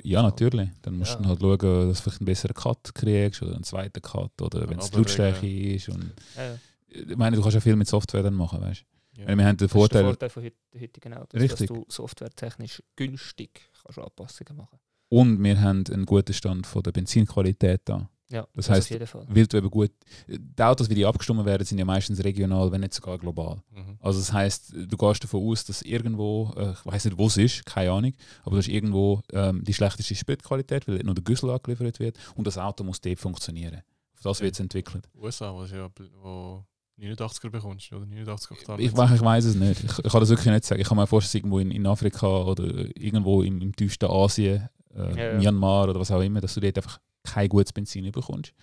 [0.04, 0.70] Ja, natürlich.
[0.84, 1.18] Dann musst Ja.
[1.18, 4.40] du dann halt schauen, dass du vielleicht einen besseren Cut kriegst oder einen zweiten Cut
[4.42, 5.90] oder wenn es Lautstärke ist.
[5.90, 6.56] Und Ja,
[6.88, 9.26] ich meine, du kannst ja viel mit Software dann machen, weißt Ja.
[9.26, 9.38] du?
[9.38, 10.44] Wir haben den das ist der Vorteil, Vorteil von
[10.80, 11.68] heutigen Autos, Richtig.
[11.68, 14.80] dass du softwaretechnisch günstig kannst Anpassungen machen
[15.10, 18.10] und wir haben einen guten Stand von der Benzinqualität da.
[18.32, 19.26] Ja, Das jeden Fall.
[19.28, 19.92] Weil du eben gut,
[20.28, 23.60] die Autos, wie die abgestimmt werden, sind ja meistens regional, wenn nicht sogar global.
[23.72, 23.98] Mhm.
[24.00, 27.38] Also das heißt, du gehst davon aus, dass irgendwo, äh, ich weiß nicht, wo es
[27.38, 28.14] ist, keine Ahnung,
[28.44, 32.46] aber du hast irgendwo ähm, die schlechteste Spritqualität, weil nur der Güssel angeliefert wird und
[32.46, 33.82] das Auto muss dort funktionieren.
[34.14, 35.10] Auf das wird es entwickelt.
[35.16, 35.90] USA, wo, ja,
[36.22, 36.64] wo
[37.00, 38.86] 89er bekommst, oder 89 Oktaven.
[38.86, 39.84] Ich, ich weiß es nicht.
[39.84, 40.82] Ich, ich kann das wirklich nicht sagen.
[40.82, 42.64] Ich kann mir vorstellen, irgendwo in, in Afrika oder
[42.96, 45.38] irgendwo im, im tiefsten Asien, äh, Ja.
[45.38, 48.54] Myanmar oder was auch immer, dass du dort einfach kein gutes Benzin bekommst.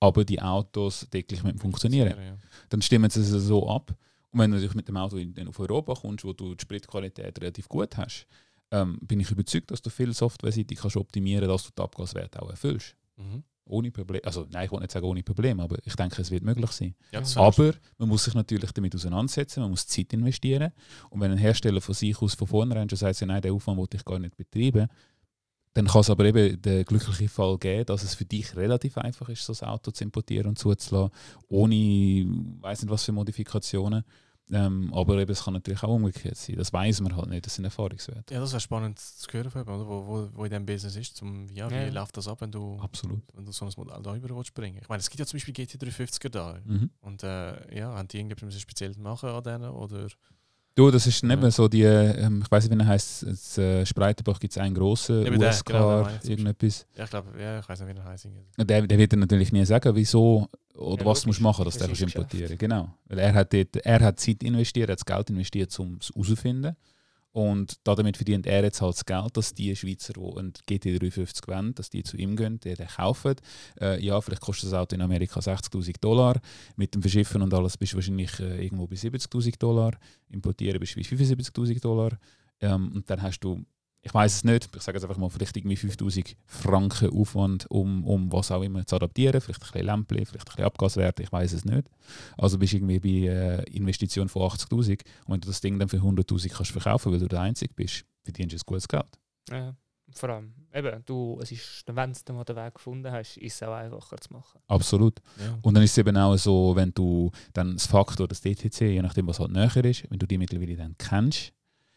[0.00, 2.14] Aber die Autos täglich mit funktionieren.
[2.18, 2.36] Ja.
[2.68, 3.94] Dann stimmen sie es so ab.
[4.30, 6.62] Und wenn du natürlich mit dem Auto in, dann auf Europa kommst, wo du die
[6.62, 8.26] Spritqualität relativ gut hast,
[8.70, 12.50] ähm, bin ich überzeugt, dass du viel softwareseitig kannst optimieren dass du die Abgaswerte auch
[12.50, 12.96] erfüllst.
[13.16, 13.42] Mhm.
[13.68, 14.20] Ohne Problem.
[14.24, 16.94] Also nein, ich will nicht sagen ohne Problem, aber ich denke, es wird möglich sein.
[17.10, 20.70] Ja, Aber man muss sich natürlich damit auseinandersetzen, man muss Zeit investieren.
[21.10, 23.96] Und wenn ein Hersteller von sich aus von vornherein schon sagt, nein, den Aufwand wollte
[23.96, 24.88] ich gar nicht betreiben,
[25.76, 29.28] dann kann es aber eben den glücklichen Fall geben, dass es für dich relativ einfach
[29.28, 31.10] ist, so ein Auto zu importieren und zuzulassen,
[31.48, 31.74] ohne,
[32.62, 34.02] weiß nicht was für Modifikationen.
[34.50, 36.56] Ähm, aber eben, es kann natürlich auch umgekehrt sein.
[36.56, 38.32] Das weiß man halt nicht, das sind Erfahrungswerte.
[38.32, 41.16] Ja, das wäre spannend zu hören, von jemandem, wo, wo, wo in diesem Business ist.
[41.16, 41.88] Zum, ja, wie Ja.
[41.88, 43.20] läuft das ab, wenn du, Absolut.
[43.34, 45.36] wenn du so ein Modell da rüber willst bringen Ich meine, es gibt ja zum
[45.36, 46.58] Beispiel GT350er da.
[46.64, 46.90] Mhm.
[47.00, 49.68] Und äh, ja, haben die irgendetwas müssen speziell machen an denen?
[49.70, 50.06] Oder?
[50.76, 51.36] Du, das ist nicht Ja.
[51.40, 54.58] mehr so die, ähm, ich weiß nicht, wie er heißt, in äh, Spreitenbach gibt es
[54.58, 56.86] einen grossen der, USK, genau, irgendetwas.
[56.94, 58.28] Ja, ich glaube, ja, ich weiß nicht, wie der heißt.
[58.58, 61.78] Der, der wird dir natürlich nie sagen, wieso oder Ja, was du musst machen, dass
[61.78, 62.90] Das du das importieren Genau.
[63.06, 66.10] Weil er hat, dort, er hat Zeit investiert, er hat das Geld investiert, um es
[66.10, 66.76] herauszufinden.
[67.36, 71.74] Und damit verdient er jetzt halt das Geld, dass die Schweizer, die einen GT350 wollen,
[71.74, 73.34] dass die zu ihm gehen, die den kaufen.
[73.78, 76.40] Äh, ja, vielleicht kostet das Auto in Amerika 60'000 Dollar.
[76.76, 79.92] Mit dem Verschiffen und alles bist du wahrscheinlich äh, irgendwo bei 70'000 Dollar.
[80.30, 82.18] Importieren bist du bei 75'000 Dollar.
[82.62, 83.62] Ähm, und dann hast du,
[84.06, 88.04] ich weiß es nicht, ich sage jetzt einfach mal, vielleicht irgendwie 5000 Franken Aufwand, um,
[88.04, 89.40] um was auch immer zu adaptieren.
[89.40, 91.88] Vielleicht ein bisschen Lämpchen, vielleicht ein bisschen Abgaswerte, ich weiß es nicht.
[92.38, 95.88] Also bist du irgendwie bei äh, Investition von 80'000 und wenn du das Ding dann
[95.88, 99.18] für 100'000 kannst verkaufen, weil du der Einzige bist, verdienst du ein gutes Geld.
[99.50, 99.74] Ja.
[100.14, 103.62] Vor allem, eben, du, es ist, wenn du mal den Weg gefunden hast, ist es
[103.64, 104.60] auch einfacher zu machen.
[104.68, 105.20] Absolut.
[105.36, 105.58] Ja.
[105.62, 108.82] Und dann ist es eben auch so, wenn du dann das Fakt oder das DTC,
[108.82, 111.52] je nachdem was halt näher ist, wenn du die mittlerweile dann kennst,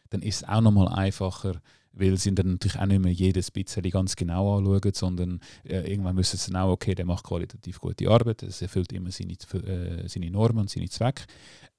[0.09, 1.61] dann ist es auch nochmal einfacher,
[1.99, 6.15] weil sie dann natürlich auch nicht mehr jedes bisschen ganz genau anschauen, sondern äh, irgendwann
[6.15, 10.07] müssen sie dann auch, okay, der macht qualitativ gute Arbeit, es erfüllt immer seine, äh,
[10.07, 11.23] seine Normen und seine Zwecke.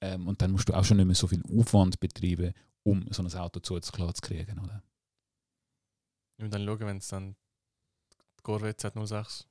[0.01, 2.53] Ähm, und dann musst du auch schon nicht mehr so viel Aufwand betreiben,
[2.83, 4.59] um so ein Auto zuzuklar zu kriegen.
[4.59, 4.83] Oder?
[6.39, 7.35] Und dann schauen, wenn es dann
[8.39, 9.45] die Corvette Z06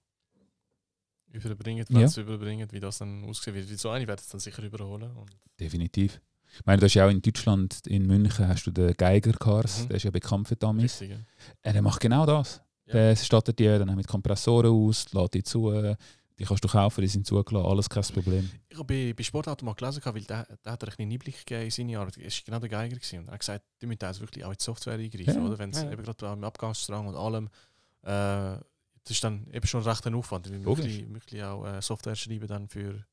[1.32, 2.06] überbringen, wenn Ja.
[2.06, 3.55] es überbringen, wie das dann aussieht.
[3.55, 5.10] Wie so eine wird es dann sicher überholen.
[5.59, 6.20] Definitiv.
[6.59, 9.82] Ich meine, du hast ja auch in Deutschland, in München, hast du den Geiger Cars,
[9.85, 9.89] Mhm.
[9.89, 11.01] der ist ja bekannt für Dummies.
[11.01, 11.24] richtig, ja.
[11.62, 12.60] Äh, der macht genau das.
[12.86, 12.94] Ja.
[12.94, 15.70] Der stattet die dann mit Kompressoren aus, lädt die zu,
[16.39, 18.51] die kannst du kaufen, die sind zugelassen, alles kein Problem.
[18.68, 21.64] Ich habe bei, bei Sportauto mal gelesen, weil der, der hat einen kleinen Einblick gegeben
[21.64, 22.16] in seine Arbeit.
[22.16, 22.97] Er war genau der Geiger.
[22.97, 23.18] Gewesen.
[23.20, 25.47] Und er hat gesagt, die müssen also wirklich auch in die Software eingreifen, Ja.
[25.47, 25.59] oder?
[25.59, 25.93] Wenn es Ja.
[25.93, 27.47] eben gerade im Abgangsstrang und allem,
[28.02, 28.09] äh,
[29.05, 30.51] das ist dann eben schon recht ein Aufwand.
[30.51, 33.05] Wir müssen wirklich auch äh, Software schreiben dann für,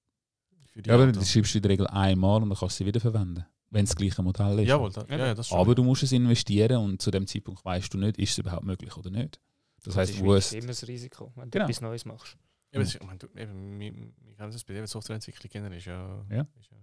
[0.86, 1.24] Ja, aber Autos.
[1.24, 3.84] du schreibst du in der Regel einmal und dann kannst du sie wieder verwenden, wenn
[3.84, 4.68] es das gleiche Modell ist.
[4.68, 5.34] Jawohl, da, ja, Ja.
[5.34, 5.58] das schon.
[5.60, 8.64] Aber du musst es investieren und zu dem Zeitpunkt weißt du nicht, ist es überhaupt
[8.66, 9.40] möglich oder nicht.
[9.84, 11.66] Das heißt, ist du musst, immer das Risiko, wenn du Genau.
[11.66, 12.38] etwas Neues machst.
[12.72, 15.72] Ja, aber ist- ich meine, du, eben, wir, wir kennen das bei der Softwareentwicklung kennen,
[15.74, 16.42] ist ja, Ja.
[16.60, 16.78] Ist ja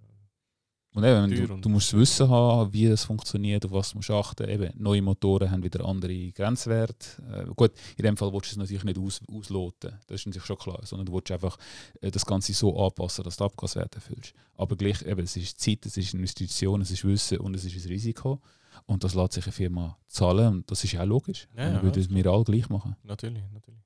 [0.95, 3.99] und eben, du, und- du musst das Wissen haben, wie das funktioniert, auf was du
[3.99, 4.49] musst achten.
[4.49, 7.23] Eben, neue Motoren haben wieder andere Grenzwerte.
[7.31, 10.47] Äh, gut, in dem Fall willst du es natürlich nicht aus, ausloten, das ist natürlich
[10.47, 11.59] schon klar, sondern du willst einfach
[12.01, 14.33] äh, das Ganze so anpassen, dass du Abgaswerte erfüllst.
[14.57, 17.75] Aber gleich, eben, es ist Zeit, es ist Investition, es ist Wissen und es ist
[17.85, 18.41] ein Risiko.
[18.87, 21.49] Und das lässt sich eine Firma zahlen und das ist ja auch logisch.
[21.57, 22.97] Ja, Dann ja, würden das wir alle gleich machen.
[23.05, 23.81] Natürlich, natürlich.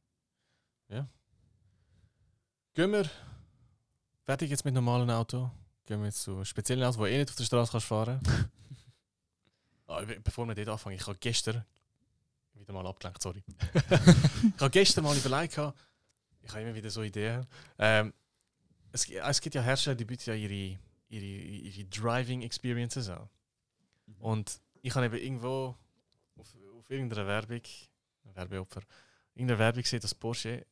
[0.90, 1.08] Ja.
[2.74, 3.04] Gehen wir
[4.24, 5.50] fertig jetzt mit normalen Auto.
[5.88, 8.20] Gehen wir jetzt zu speziellen Autos, die eh nicht auf der Straße kannst fahren
[9.86, 11.64] ah, be- Bevor wir dort anfangen, ich habe gestern
[12.52, 13.42] wieder mal abgelenkt, sorry.
[13.72, 17.46] ich habe gestern mal überlegt, ich habe immer wieder so Ideen.
[17.78, 18.12] Ähm,
[18.92, 20.78] es, es gibt ja Hersteller, die bieten ja ihre,
[21.08, 23.26] ihre, ihre Driving Experiences an.
[24.18, 25.74] Und ich habe eben irgendwo
[26.36, 27.62] auf, auf irgendeiner Werbung,
[28.34, 28.82] Werbeopfer,
[29.34, 30.66] irgendeiner Werbung gesehen, dass Porsche,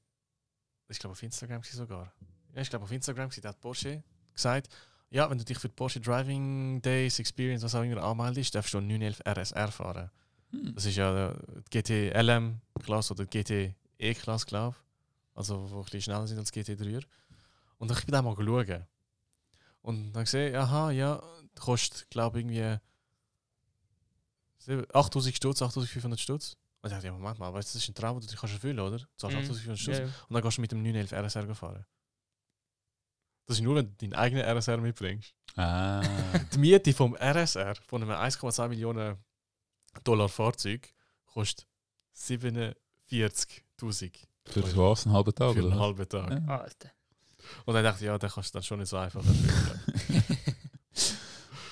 [0.88, 2.12] ich glaube auf Instagram sogar,
[2.55, 4.68] ja, ich glaube auf Instagram da hat Porsche gesagt,
[5.10, 8.74] ja, wenn du dich für die Porsche Driving Days Experience, was auch immer anmeldest, darfst
[8.74, 10.10] du einen 911 RSR fahren.
[10.50, 10.74] Hm.
[10.74, 15.36] Das ist ja die GT LM Klasse oder die GT E Klasse, glaube ich.
[15.36, 17.02] Also, wo ein bisschen schneller sind als GT3.
[17.78, 18.86] Und ich bin da mal schauen.
[19.82, 21.22] Und dann gesehen, aha, ja,
[21.58, 22.78] kostet, glaube ich, irgendwie
[24.58, 26.56] sieben- 8000 Stutz, 8500 Stutz.
[26.82, 28.40] Und ich dachte, ja, Moment mal, weißt, du, das ist ein Traum, den du dich
[28.40, 28.98] kannst erfüllen oder?
[28.98, 29.42] Du zahlst Mhm.
[29.42, 29.98] 8500 Stutz.
[29.98, 30.10] Ja, ja.
[30.28, 31.84] Und dann gehst du mit dem 911 RSR fahren.
[33.47, 35.35] Das ist nur, wenn du deinen eigenen RSR mitbringst.
[35.56, 36.02] Ah.
[36.52, 39.16] Die Miete vom RSR, von einem 1,2 Millionen
[40.05, 40.93] Dollar Fahrzeug,
[41.27, 41.66] kostet
[42.16, 44.12] 47.000
[44.47, 45.06] Für was?
[45.06, 45.55] Einen halben Tag?
[45.55, 45.86] für oder einen was?
[45.86, 46.31] halben Tag.
[46.31, 46.59] Ja.
[46.59, 46.90] Alter.
[47.64, 50.24] Und dann dachte ich, ja, den kannst du dann schon nicht so einfach erfüllen.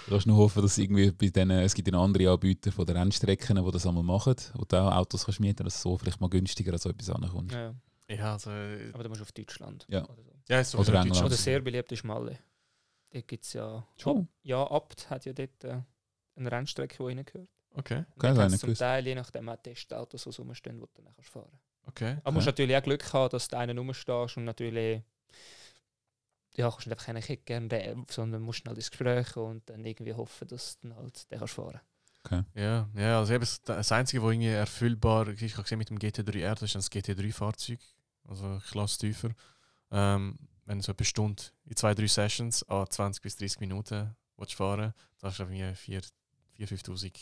[0.05, 2.97] Du kannst nur hoffen, dass irgendwie bei denen, es gibt ja andere Anbieter von den
[2.97, 6.21] Rennstrecken, die das einmal machen, wo du auch Autos kannst mieten dass es so vielleicht
[6.21, 7.53] mal günstiger als so etwas ankommt.
[7.53, 7.75] Ja,
[8.11, 9.87] ja, also, aber du musst auf Deutschland.
[9.89, 10.05] Ja.
[10.05, 10.34] Oder, so.
[10.49, 11.25] Ja, ist Oder England.
[11.25, 12.39] Oder sehr beliebt ist Malle.
[13.11, 13.87] Dort gibt es ja.
[13.97, 14.29] Schon?
[14.43, 15.81] Ja, Abt hat ja dort äh,
[16.37, 17.49] eine Rennstrecke, die reingehört.
[17.77, 18.75] Okay, Okay, ich nicht zum.
[18.75, 22.13] Teil je nachdem auch Testautos, die so rumstehen, die du dann kannst fahren okay.
[22.23, 25.03] Aber du musst natürlich auch Glück haben, dass du einen rumstehst und natürlich
[26.57, 30.15] ja, kannst nicht einfach einen Kick gerne sondern musst schnell ins Gespräch und dann irgendwie
[30.15, 31.81] hoffen, dass du dann halt den kannst fahren
[32.55, 35.91] Ja, ja, also eben das- das Einzige, was irgendwie erfüllbar ist, ich habe gesehen mit
[35.91, 37.81] dem GT3R, das ist das GT3-Fahrzeug,
[38.29, 39.31] also Klasse tiefer.
[39.91, 44.15] Ähm, wenn du so eine Stunde in zwei, drei Sessions an 20 bis 30 Minuten
[44.37, 45.99] willst fahren willst, dann hast du irgendwie
[46.59, 47.13] 4.000, 5.000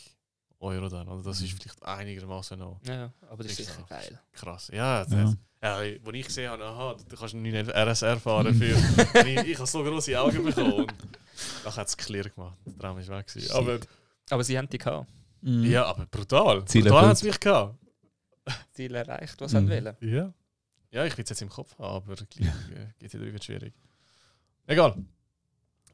[0.59, 1.09] Euro dann.
[1.09, 1.57] Also das ist Mhm.
[1.59, 4.19] vielleicht einigermaßen noch Ja, aber das ist sicher geil.
[4.31, 4.69] krass.
[4.73, 5.81] Ja, das, Ja.
[5.83, 5.99] ja.
[6.03, 8.65] wo ich gesehen habe, aha, du kannst einen neuen RSR fahren für.
[9.27, 10.73] ich, ich habe so große Augen bekommen.
[10.73, 10.93] Und
[11.65, 12.57] dann hat es clear gemacht.
[12.65, 13.27] Der Traum ist weg.
[13.27, 13.51] gewesen.
[13.51, 13.79] Aber,
[14.29, 15.09] Aber sie haben die gehabt.
[15.41, 15.65] Mhm.
[15.65, 16.63] ja, aber brutal.
[16.65, 17.75] Ziel brutal hat es mich gehabt.
[18.71, 19.67] Ziel erreicht, was Mhm.
[19.67, 19.97] sie wollen.
[19.99, 20.33] Ja.
[20.93, 23.73] Ja, ich will es jetzt im Kopf haben, aber gleich, äh, GT3 wird schwierig.
[24.67, 24.95] Egal.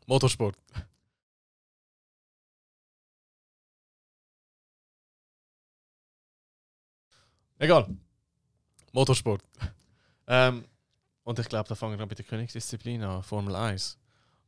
[0.07, 0.57] Motorsport.
[7.59, 7.87] Egal.
[8.91, 9.41] Motorsport.
[10.27, 10.65] Ähm,
[11.23, 13.97] und ich glaube, da fangen wir mit der Königsdisziplin an, Formel 1.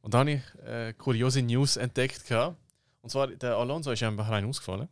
[0.02, 2.28] Und da habe ich äh, kuriose News entdeckt.
[2.28, 2.57] gehabt.
[3.02, 4.90] Und zwar, der Alonso ist ja in Bahrain ausgefallen.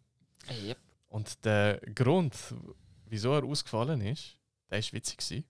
[0.49, 0.77] Yep.
[1.09, 2.33] Und der Grund,
[3.07, 4.37] wieso er ausgefallen ist,
[4.69, 5.48] der ist witzig gewesen.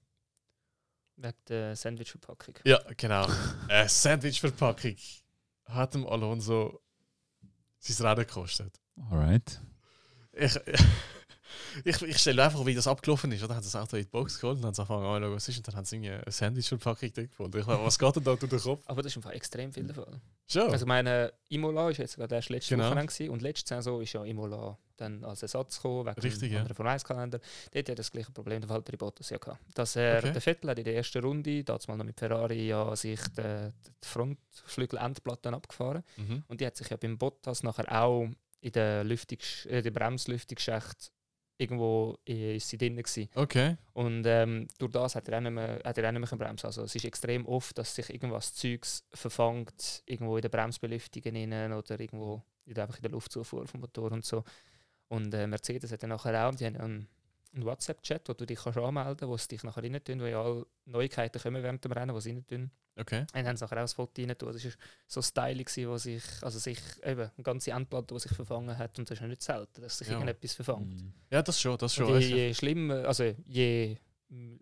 [1.22, 2.56] Wegen der Sandwich-Verpackung.
[2.64, 3.28] Ja, genau.
[3.68, 4.96] Eine Sandwich-Verpackung
[5.66, 6.80] hat dem Alonso
[7.80, 8.80] sein Rennen gekostet.
[9.10, 9.60] Alright.
[10.32, 10.58] Ich,
[11.84, 13.40] ich, ich stelle einfach, wie das abgelaufen ist.
[13.40, 13.50] Oder?
[13.50, 15.58] Dann haben sie das Auto in die Box geholt und dann angefangen anzuschauen, was ist.
[15.58, 17.60] Und dann haben sie irgendwie eine Sandwich-Verpackung dort gefunden.
[17.60, 18.84] Ich meine, was geht denn da durch den Kopf?
[18.86, 20.22] Aber das ist Fall extrem viel davon.
[20.48, 20.72] Schon.
[20.72, 22.90] Also ich meine, Imola ist jetzt gerade erst letzte Genau.
[22.90, 26.60] Wochenende und letzte Saison ist ja Imola dann als Ersatz gekommen, wegen Richtig, dem ja.
[26.60, 27.40] anderen Formel-1-Kalender.
[27.72, 29.62] Dort hat das gleiche Problem der Valtteri Bottas ja gehabt.
[29.74, 30.34] Dass er, Okay.
[30.34, 33.72] der Vettel hat in der ersten Runde, damals noch mit Ferrari, ja sich die,
[34.02, 36.04] die Frontflügel-Endplatten abgefahren.
[36.18, 36.44] mhm.
[36.48, 38.28] Und die hat sich ja beim Bottas nachher auch
[38.62, 41.12] in der, Lüftungs äh, der Bremslüftungsschacht
[41.60, 43.30] irgendwo ist sie drin gewesen.
[43.36, 43.76] Okay.
[43.94, 46.68] Und ähm, durch das hat er auch nicht mehr, hat er auch nicht mehr bremsen
[46.68, 51.74] Also es ist extrem oft, dass sich irgendwas Zeugs verfangt, irgendwo in der Bremsbelüftung innen
[51.74, 54.44] oder irgendwo in der, einfach in der Luftzufuhr vom Motor und so.
[55.10, 57.08] Und äh, Mercedes hat dann nachher auch, die haben einen,
[57.54, 60.26] einen WhatsApp-Chat, wo du dich kannst anmelden kannst, wo sie dich nachher rein tun, wo
[60.26, 62.72] ja alle Neuigkeiten kommen während dem Rennen, wo sie rein tun.
[63.00, 63.26] Okay.
[63.34, 64.52] Und haben nachher auch das Foto rein tun.
[64.54, 64.72] Das war
[65.08, 68.98] so styling, wo sich, also sich eben eine ganze Endplatte, die sich verfangen hat.
[69.00, 70.14] Und das ist ja nicht selten, dass sich Ja.
[70.14, 71.02] irgendetwas verfangt.
[71.02, 71.14] Mhm.
[71.32, 72.06] Ja, das schon, das schon.
[72.14, 73.98] Und je, je schlimmer, also je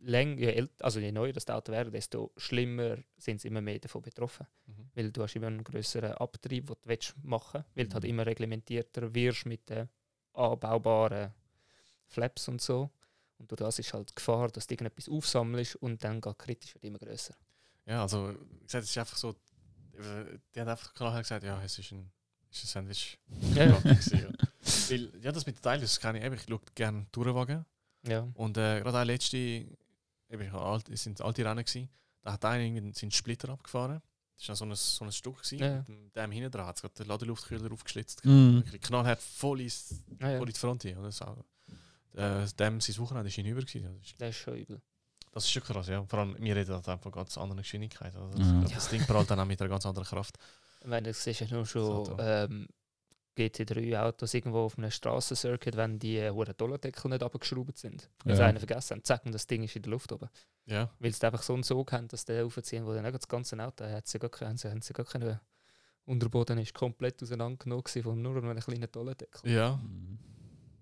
[0.01, 3.79] länger, je älter, also je neuer das Auto wäre, desto schlimmer sind sie immer mehr
[3.79, 4.47] davon betroffen.
[4.65, 4.89] Mhm.
[4.95, 8.03] Weil du hast immer einen größeren Abtrieb, den du willst machen willst, weil du halt
[8.05, 8.09] Mhm.
[8.11, 9.89] immer reglementierter wirst mit den
[10.33, 11.33] anbaubaren
[12.05, 12.89] Flaps und so.
[13.39, 16.73] Und durch das ist halt die Gefahr, dass du irgendetwas aufsammelst und dann geht kritisch
[16.73, 17.35] wird immer größer.
[17.87, 19.35] Ja, also, wie gesagt, es ist einfach so,
[20.55, 22.11] die hat einfach klar gesagt, ja, es ist ein,
[22.51, 23.17] ist ein Sandwich.
[23.55, 23.65] Ja.
[23.65, 23.79] ja.
[24.89, 27.65] Weil, ja, das mit den Teilen, das kann ich eben, ich schaue gerne Tourenwagen.
[28.03, 28.27] Ja.
[28.35, 31.89] Und äh, gerade auch letzte, eben, ich habe alt, es sind alte Rennen gewesen,
[32.21, 34.01] da hat einer irgendwie seinen Splitter abgefahren.
[34.37, 35.37] Das war so ein, so ein Stück.
[35.37, 35.59] Gewesen.
[35.59, 35.83] Ja.
[35.87, 38.23] Und dem- hinten dran hat es gerade den Ladeluftkühler aufgeschlitzt.
[38.23, 40.37] Wirklich knallhart voll, ins, Ah, ja.
[40.37, 40.97] voll in die Front hin.
[40.97, 41.11] Oder?
[41.11, 41.43] So.
[42.13, 43.61] Äh, dem sein Wochenende war hinüber.
[43.61, 43.83] Gewesen.
[43.83, 44.81] Ja, Das ist- Das ist schon übel.
[45.37, 46.03] Das ist schon krass, ja.
[46.05, 48.15] Vor allem, wir reden halt einfach von ganz anderen Geschwindigkeit.
[48.15, 50.35] Also das, das Ding prallt dann auch mit einer ganz anderen Kraft.
[50.81, 52.15] Ich meine, du siehst ja nur schon Auto.
[52.19, 52.67] ähm,
[53.37, 58.09] GT3-Autos irgendwo auf einem Straßencircuit, wenn die äh, hohen Dollardeckel nicht abgeschraubt sind.
[58.23, 58.47] Wenn sie Ja.
[58.47, 60.29] einen vergessen haben, zack, und das Ding ist in der Luft oben.
[60.65, 63.27] Ja, Weil sie einfach so einen Sog haben, dass der aufziehen, wo dann auch das
[63.27, 65.39] ganze Auto hat sie gar keinen, sie haben sie gar keinen
[66.05, 69.51] Unterboden ist komplett auseinandergenommen von nur einem kleinen Dollardeckel.
[69.51, 69.75] ja.
[69.75, 70.17] Mhm.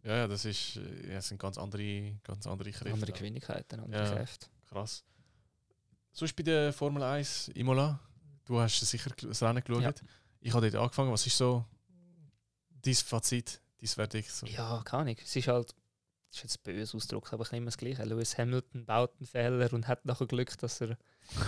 [0.05, 2.93] Ja, ja, das ist, äh, ja, das sind ganz andere, ganz andere Kräfte.
[2.93, 3.11] Andere.
[3.11, 4.13] Geschwindigkeiten, andere Ja.
[4.15, 4.47] Kräfte.
[4.69, 5.03] Krass.
[6.11, 7.99] Sonst bei der Formel 1 Imola,
[8.45, 9.81] du hast sicher das Rennen geschaut.
[9.81, 9.93] Ja.
[10.41, 11.11] Ich habe dort angefangen.
[11.11, 11.65] Was ist so
[12.69, 14.29] dein Fazit, dein Verdikt?
[14.29, 14.45] So?
[14.45, 15.17] Ja, keine Ahnung.
[15.21, 15.69] Es ist halt,
[16.29, 18.03] das ist jetzt ein böser Ausdruck, aber ich immer das Gleiche.
[18.03, 20.97] Lewis Hamilton baut einen Fehler und hat nachher Glück, dass er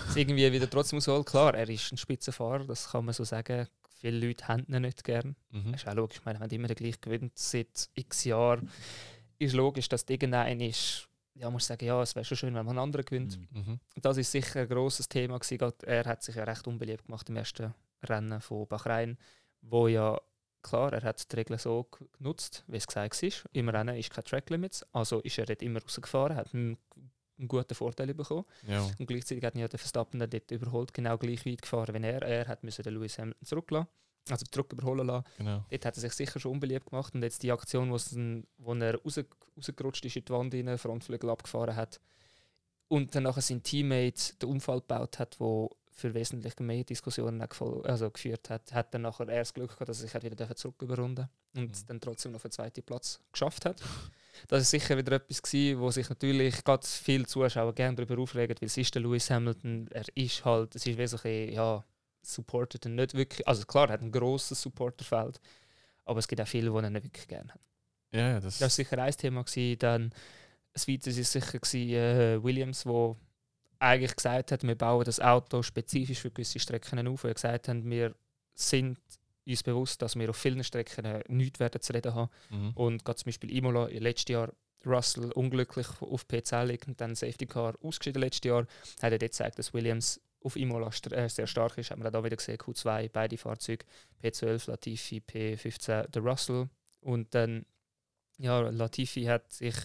[0.10, 1.28] es irgendwie wieder trotzdem ausholt.
[1.28, 3.68] Klar, er ist ein Spitzenfahrer, das kann man so sagen.
[3.99, 5.36] Viele Leute haben ihn nicht gern.
[5.52, 5.72] Mhm.
[5.72, 6.18] Das ist auch logisch.
[6.18, 8.69] Ich meine, wenn immer der gleich gewinnt seit x Jahren,
[9.40, 12.78] ist logisch, dass irgendein ist, ja, muss sagen, ja, es wäre schon schön, wenn man
[12.78, 13.40] einen anderen gewinnt.
[13.52, 13.61] Mhm.
[13.61, 13.80] Mhm.
[14.02, 15.74] Das ist sicher ein grosses Thema gewesen.
[15.84, 19.18] Er hat sich ja recht unbeliebt gemacht im ersten Rennen von Bahrain,
[19.61, 20.19] wo ja
[20.61, 21.88] klar, er hat die Regeln so
[22.18, 23.45] genutzt, wie es gesagt ist.
[23.53, 26.78] Im Rennen ist kein Track Limits, also ist er dort immer rausgefahren, hat einen,
[27.38, 28.81] einen guten Vorteil bekommen Ja.
[28.99, 32.05] und gleichzeitig hat ihn ja der Verstappen dann dort überholt, genau gleich weit gefahren wie
[32.07, 32.22] er.
[32.22, 33.88] Er hat müssen den Lewis Hamilton zurücklassen,
[34.30, 35.26] also zurück überholen lassen.
[35.38, 35.64] Genau.
[35.69, 39.19] Dort hat er sich sicher schon unbeliebt gemacht und jetzt die Aktion, wo er raus,
[39.57, 41.99] rausgerutscht ist in die Wand, rein, Frontflügel abgefahren hat
[42.88, 48.11] und dann nachher sein Teammate den Unfall gebaut hat, wo für wesentlich mehr Diskussionen also
[48.11, 51.69] geführt hat, hat dann nachher erst Glück gehabt, dass er sich wieder zurück überrunden und
[51.72, 51.85] Mhm.
[51.88, 53.81] dann trotzdem noch den zweiten Platz geschafft hat.
[54.47, 58.55] Das ist sicher wieder etwas gewesen, wo sich natürlich ganz viele Zuschauer gerne darüber aufregen,
[58.59, 61.53] weil es ist der Lewis Hamilton, er ist halt, es ist wie so ein bisschen,
[61.53, 61.84] ja,
[62.22, 65.39] supportet ihn nicht wirklich, also klar, er hat ein grosses Supporterfeld,
[66.05, 67.61] aber es gibt auch viele, die ihn nicht wirklich gerne haben.
[68.11, 69.43] Ja, das, Das war sicher ein Thema.
[69.43, 69.80] Gewesen.
[69.80, 70.03] Dann
[70.73, 73.18] ein weiteres ist sicher gewesen, äh, Williams, wo
[73.80, 77.23] eigentlich gesagt hat, wir bauen das Auto spezifisch für gewisse Strecken auf.
[77.23, 78.15] Wir gesagt haben, wir
[78.55, 78.97] sind
[79.48, 82.30] uns bewusst, dass wir auf vielen Strecken äh, nichts werden zu reden haben.
[82.49, 82.72] mhm.
[82.76, 84.53] Und gerade zum Beispiel Imola, letztes Jahr
[84.86, 88.68] Russell unglücklich auf P10 liegt und dann Safety Car ausgeschieden letztes Jahr,
[89.02, 91.91] hat er dort gezeigt, dass Williams auf Imola äh, sehr stark ist.
[91.91, 93.86] Haben wir da wieder gesehen, Q2, beide Fahrzeuge,
[94.24, 96.69] P12 Latifi, P15 der Russell.
[97.02, 97.65] Und dann,
[98.38, 99.76] ja, Latifi hat sich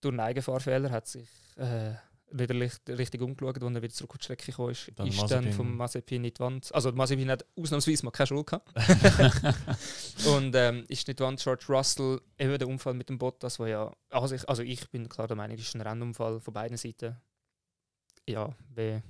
[0.00, 1.94] durch einen Eigenfahrfehler hat sich äh,
[2.32, 4.90] wieder licht- richtig umgeschaut, als er wieder zurück auf die Strecke gekommen ist.
[4.96, 6.72] Dann ist dann vom Mazepin in die Wand.
[6.74, 8.68] Also Mazepin hat ausnahmsweise mal keine Schuld gehabt.
[10.26, 13.90] Und ähm, ist nicht One George Russell eben der Unfall mit dem Bottas, wo ja,
[14.10, 17.16] also ich, also ich bin klar der Meinung, ist ein Rennunfall von beiden Seiten.
[18.28, 19.00] Ja, wie,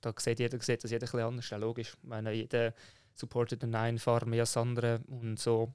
[0.00, 1.94] da sieht jeder sieht das jeder ein bisschen anders, ja, logisch.
[2.02, 2.74] Ich meine, jeder
[3.14, 5.74] supportet den einen Fahrer mehr als den anderen und so.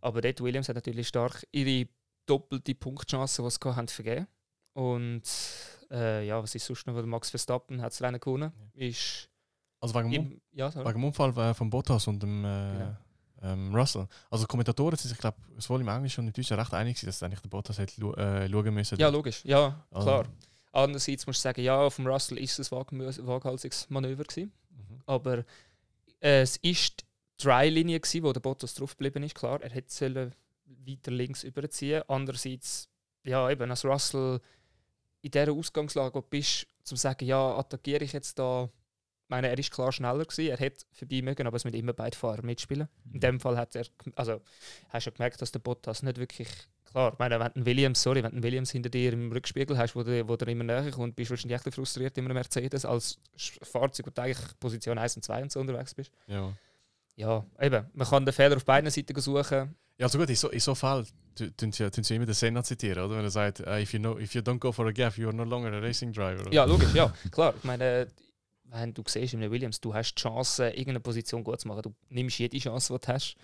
[0.00, 1.88] Aber dort Williams hat natürlich stark ihre
[2.26, 4.26] doppelte Punktchance, die sie haben, vergeben.
[4.72, 5.22] Und
[5.90, 7.00] äh, ja, was ist sonst noch?
[7.06, 8.52] Max Verstappen hat das Rennen gewonnen.
[8.74, 9.28] Ist
[9.80, 12.72] Also wegen, dem, im, ja, wegen dem Unfall äh, von Bottas und dem äh,
[13.38, 13.52] Genau.
[13.52, 14.06] ähm, Russell.
[14.30, 17.40] Also Kommentatoren sind sich, glaube sowohl im Englischen und im Deutschen recht einig, dass eigentlich
[17.40, 18.98] der Bottas hätte äh, schauen müssen.
[18.98, 19.42] Ja, logisch.
[19.44, 20.26] Ja, Also- klar.
[20.72, 22.78] Andererseits musst du sagen, ja, vom Russell ist es ein
[23.26, 24.52] waghalsiges Manöver gewesen.
[24.70, 25.00] Mhm.
[25.04, 25.38] Aber
[26.20, 29.34] äh, es ist die Dry-Linie gewesen, wo der Bottas drauf geblieben ist.
[29.34, 30.30] Klar, er hätte
[30.86, 32.02] weiter links überziehen.
[32.06, 32.88] Andererseits,
[33.24, 34.40] ja, eben als Russell
[35.22, 38.70] in dieser Ausgangslage wo du bist, zum sagen, ja, attackiere ich jetzt da
[39.30, 42.16] meine, er ist klar schneller gewesen, er hätte vorbei mögen, aber es müssen immer beide
[42.16, 42.88] Fahrer mitspielen.
[43.12, 43.86] In dem Fall hat er,
[44.16, 44.40] also
[44.90, 46.48] hast du gemerkt, dass der Bottas nicht wirklich
[46.84, 49.94] klar, ich meine, wenn du Williams, sorry, wenn du Williams hinter dir im Rückspiegel hast,
[49.94, 52.84] wo der, wo der immer näher kommt, bist du wahrscheinlich echt frustriert in einem Mercedes
[52.84, 53.18] als
[53.62, 56.10] Fahrzeug, wo du eigentlich Position 1 und 2 und so unterwegs bist.
[56.26, 56.52] Ja.
[57.16, 59.76] Ja, eben, man kann den Fehler auf beiden Seiten suchen.
[60.00, 61.04] Ja, also gut, in so, in so Fall
[61.34, 63.16] tun sie, tun sie immer den Senna zitieren, oder?
[63.16, 65.36] Wenn er sagt, if, you know, if you don't go for a gap, you are
[65.36, 66.40] no longer a racing driver.
[66.40, 66.54] Oder?
[66.54, 67.52] Ja, logisch, ja, klar.
[67.54, 68.08] Ich meine,
[68.64, 71.82] wenn du siehst in Williams, du hast die Chance, irgendeine Position gut zu machen.
[71.82, 73.36] Du nimmst jede Chance, die du hast.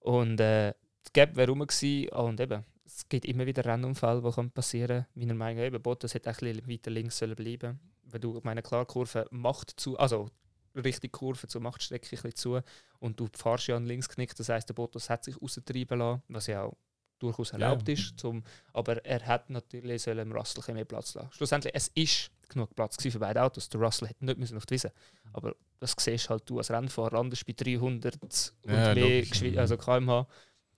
[0.00, 2.08] Und äh, das Gap wäre rum gewesen.
[2.08, 5.06] Und eben, es gibt immer wieder Rennunfälle, die passieren können.
[5.14, 8.62] Meiner Meinung nach, eben, Bottas hätte ein bisschen weiter links sollen bleiben Weil du, meine
[8.62, 10.30] klar, Kurve macht zu, also
[10.74, 12.60] richtig Kurve zur Machtstrecke ein bisschen zu
[12.98, 14.38] und du fahrst ja an links knickt.
[14.38, 16.76] Das heißt, der Bottas hat sich raustreiben lassen, was ja auch
[17.18, 17.94] durchaus erlaubt ja.
[17.94, 18.18] ist.
[18.18, 18.42] Zum,
[18.72, 21.30] aber er hat natürlich sollen dem Russell mehr Platz lassen.
[21.32, 23.68] Schlussendlich, es ist genug Platz für beide Autos.
[23.68, 24.92] Der Russell hätte nicht müssen auf die Wiese.
[25.32, 29.76] Aber das siehst halt du als Rennfahrer anders bei 300 ja, und mehr logisch, also
[29.76, 30.26] kmh.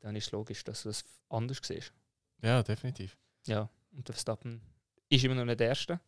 [0.01, 1.93] Dann ist es logisch, dass du das anders siehst.
[2.43, 3.17] Ja, definitiv.
[3.47, 4.61] Ja, und der Verstappen
[5.09, 6.01] ist immer noch nicht der Erste.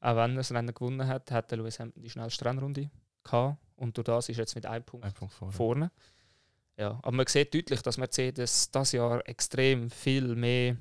[0.00, 2.90] Auch wenn er das Rennen gewonnen hat, hat der Lewis Hamilton die schnellste Rennrunde
[3.30, 3.58] gehabt.
[3.76, 5.52] Und durch das ist jetzt mit einem Punkt, Ein Punkt vorne.
[5.52, 5.90] vorne.
[6.76, 10.76] Ja, aber man sieht deutlich, dass Mercedes das Jahr extrem viel mehr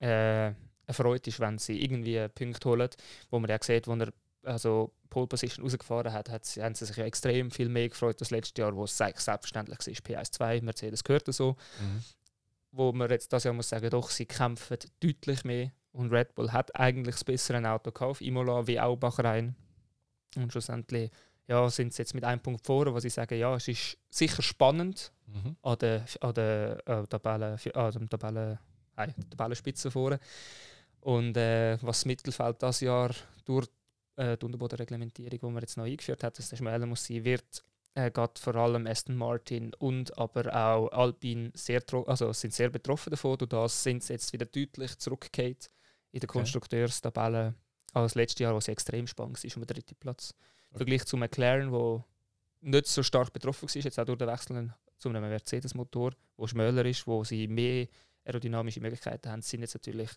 [0.00, 0.52] äh,
[0.86, 2.88] erfreut ist, wenn sie irgendwie Punkte holen,
[3.30, 4.12] wo man ja sieht, wo er
[4.44, 8.30] also Pole Position rausgefahren hat, hat haben sie sich ja extrem viel mehr gefreut als
[8.30, 10.22] letztes Jahr, wo es selbstverständlich war.
[10.22, 11.56] PS2, Mercedes gehört so.
[11.78, 12.02] Mhm.
[12.72, 16.50] Wo man jetzt das Jahr muss sagen, doch, sie kämpfen deutlich mehr und Red Bull
[16.50, 19.54] hat eigentlich das bessere Auto gekauft, Imola wie auch Bahrain.
[20.36, 21.10] Und schlussendlich
[21.48, 24.42] ja, sind sie jetzt mit einem Punkt vor, wo sie sagen, ja, es ist sicher
[24.42, 25.56] spannend mhm.
[25.62, 28.58] an der, an der äh, Tabelle, an der Tabelle,
[28.96, 30.18] nein, Tabellenspitze vorne.
[31.00, 33.10] Und äh, was das Mittelfeld das Jahr
[33.44, 33.68] durch
[34.16, 37.64] äh, die Unterbodenreglementierung, die man jetzt noch eingeführt hat, dass der schmäler muss sein, wird
[37.94, 43.10] äh, geht vor allem Aston Martin und aber auch Alpine sehr, also sind sehr betroffen
[43.10, 43.38] davon.
[43.40, 45.68] Und das sind sie jetzt wieder deutlich zurückgekehrt
[46.10, 46.28] in der.
[46.28, 47.54] Konstrukteurstabelle
[47.92, 50.34] als letztes Jahr, wo sie extrem spannend war, um den dritten Platz.
[50.72, 52.04] Im Vergleich zu McLaren, wo
[52.60, 56.84] nicht so stark betroffen war, jetzt auch durch den Wechsel zu einem Mercedes-Motor, wo schmäler
[56.84, 57.88] ist, wo sie mehr
[58.24, 60.10] aerodynamische Möglichkeiten haben, sind jetzt natürlich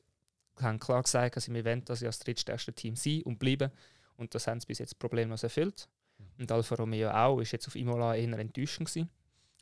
[0.61, 3.71] haben klar gesagt, dass wir wollen, dass sie als drittstärkste Team sein und bleiben.
[4.15, 5.87] Und das haben sie bis jetzt problemlos erfüllt.
[6.17, 6.25] Mhm.
[6.39, 9.09] Und Alfa Romeo auch, ist jetzt auf Imola eher enttäuschend gewesen.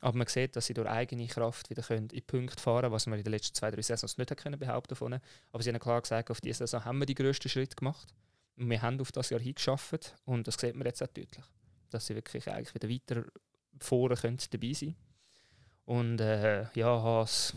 [0.00, 3.06] Aber man sieht, dass sie durch eigene Kraft wieder können in Punkte fahren können, was
[3.06, 5.20] man in den letzten zwei, drei Saisons nicht können behaupten können.
[5.50, 8.12] Aber sie haben klar gesagt, auf diese Saison haben wir die grössten Schritt gemacht.
[8.56, 11.44] Und wir haben auf das Jahr hingeschafft und das sieht man jetzt auch deutlich.
[11.90, 13.26] Dass sie wirklich eigentlich wieder weiter
[13.80, 14.94] vorne können dabei sein
[15.84, 17.54] Und äh, ja, Haas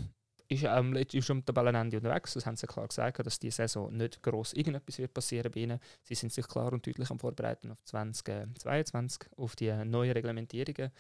[0.50, 2.34] ist am letzten Tabellenende unterwegs.
[2.34, 5.80] Das haben sie klar gesagt, dass diese Saison nicht gross irgendetwas wird passieren bei ihnen.
[6.04, 10.92] Sie sind sich klar und deutlich am Vorbereiten auf 2022, auf die neuen Reglementierungen.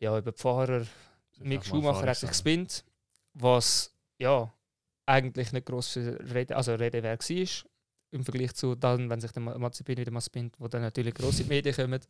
[0.00, 0.86] Ja, über die Fahrer.
[1.40, 2.84] Mick Schumacher hat sich gespinnt,
[3.34, 4.52] was ja
[5.06, 7.16] eigentlich nicht gross für Rede, also Rede war
[8.10, 11.44] im Vergleich zu dann, wenn sich der Mazepin wieder mal spinnt, wo dann natürlich grosse
[11.44, 12.00] Medien kommen.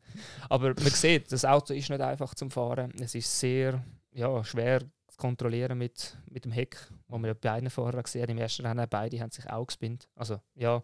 [0.49, 2.93] Aber man sieht, das Auto ist nicht einfach zum Fahren.
[3.01, 6.77] Es ist sehr ja, schwer zu kontrollieren mit, mit dem Heck,
[7.09, 8.29] wo man ja bei einem Fahrer gesehen.
[8.29, 10.09] Im ersten Rennen beide haben sich auch gespinnt.
[10.15, 10.83] Also ja,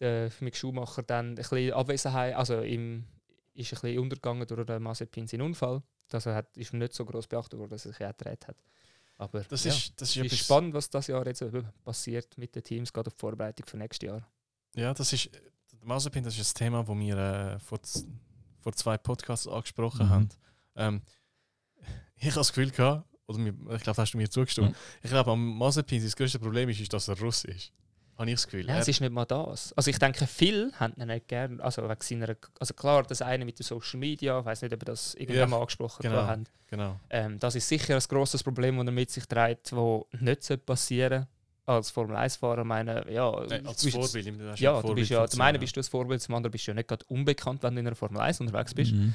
[0.00, 3.04] der Mick Schumacher dann ein bisschen Abwesenheit, also im,
[3.54, 5.82] ist ein bisschen untergegangen durch den Mazepin seinen Unfall.
[6.08, 8.56] Das hat, ist nicht so groß beachtet worden, dass er sich gedreht hat.
[9.16, 11.44] Aber das ja, ist, das ist, ist spannend, was das Jahr jetzt
[11.84, 14.26] passiert mit den Teams, gerade auf die Vorbereitung für nächstes Jahr.
[14.74, 15.30] Ja, das ist,
[15.82, 17.80] Mazepin, das ist ein Thema, das wir äh, vor,
[18.60, 20.10] vor zwei Podcasts angesprochen mhm.
[20.10, 20.28] haben.
[20.76, 21.02] Ähm,
[22.16, 24.74] ich habe das Gefühl gehabt, oder mir, ich glaube, hast du mir zugestimmt, mhm.
[25.02, 27.72] ich glaube, am Mazepin das größte Problem ist, ist, dass er Russ ist.
[28.16, 28.68] Habe ich das Gefühl.
[28.68, 29.72] Ja, es ist nicht mal das.
[29.72, 31.58] Also ich denke, viele haben ihn nicht gern.
[31.58, 34.82] Also wegen seiner, also klar, das eine mit den Social Media, ich weiß nicht, ob
[34.82, 36.44] wir das irgendwann ja, mal angesprochen genau, haben.
[36.66, 37.00] Genau.
[37.08, 41.20] Ähm, das ist sicher ein grosses Problem, das er mit sich trägt, das nicht passieren
[41.20, 44.26] sollte als Formel 1-Fahrer meine, ja, nee, als bist, Vorbild.
[44.26, 46.70] Du ja, du bist ja, zum einen bist du ein Vorbild, zum anderen bist du
[46.70, 48.92] ja nicht gerade unbekannt, wenn du in einer Formel 1 unterwegs bist.
[48.92, 49.14] Mhm.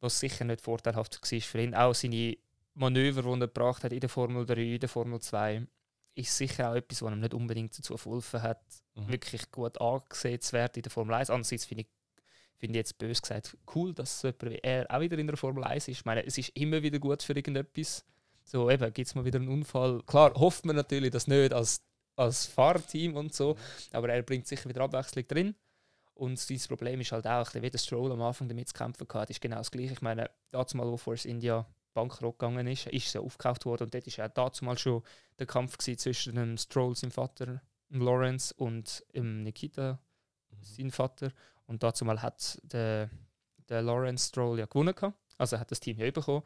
[0.00, 1.74] Was sicher nicht vorteilhaft war für ihn.
[1.74, 2.36] Auch seine
[2.74, 5.66] Manöver, die er gebracht hat in der Formel 3, in der Formel 2,
[6.14, 8.62] ist sicher auch etwas, was ihm nicht unbedingt dazu geholfen hat,
[8.94, 9.08] mhm.
[9.08, 11.30] wirklich gut angesehen zu werden in der Formel 1.
[11.30, 11.88] Andererseits finde ich,
[12.56, 15.64] find ich jetzt bös gesagt cool, dass jemand wie er auch wieder in der Formel
[15.64, 15.98] 1 ist.
[15.98, 18.04] Ich meine, es ist immer wieder gut für irgendetwas.
[18.50, 20.02] So, eben, gibt es mal wieder einen Unfall.
[20.06, 21.82] Klar, hofft man natürlich, dass nicht als
[22.16, 23.56] als Fahrteam und so.
[23.92, 25.54] Aber er bringt sicher wieder Abwechslung drin.
[26.14, 29.30] Und dieses Problem ist halt auch, wie der Stroll am Anfang damit zu kämpfen hatte,
[29.30, 29.92] ist genau das gleiche.
[29.92, 31.64] Ich meine, dazu mal, wo Force India
[31.94, 35.02] bankrott gegangen ist, ist ja aufgekauft worden und dort war ja dazu mal schon
[35.38, 39.98] der Kampf zwischen dem Stroll, seinem Vater, Lawrence und dem Nikita,
[40.50, 40.62] mhm.
[40.62, 41.32] seinem Vater.
[41.66, 43.08] Und dazu mal hat der,
[43.68, 44.94] der Lawrence Stroll ja gewonnen.
[44.94, 45.16] Gehabt.
[45.38, 46.42] Also hat das Team ja bekommen.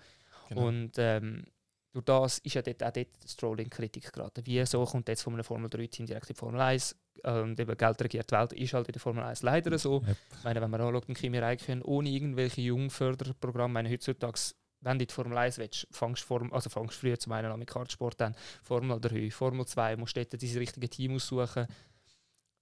[0.50, 0.68] Genau.
[0.68, 1.46] Und ähm,
[1.94, 2.92] durch das ist ja dort, auch
[3.40, 4.42] dort in Kritik geraten.
[4.44, 6.96] Wieso kommt jetzt von einem Formel 3-Team direkt in die Formel 1?
[7.22, 10.02] Und eben Geld regiert die Welt ist halt in der Formel 1 leider so.
[10.02, 10.16] Yep.
[10.38, 14.40] Ich meine, wenn man anschaut, ein Kimi Räikkönen ohne irgendwelche Jungförderprogramme, ich meine, heutzutage,
[14.80, 17.58] wenn du in die Formel 1 willst, fangst du Form, also früher zum einen an
[17.60, 18.34] mit Kartsport, dann
[18.64, 21.68] Formel 3, Formel 2, musst dort diese richtige Team aussuchen,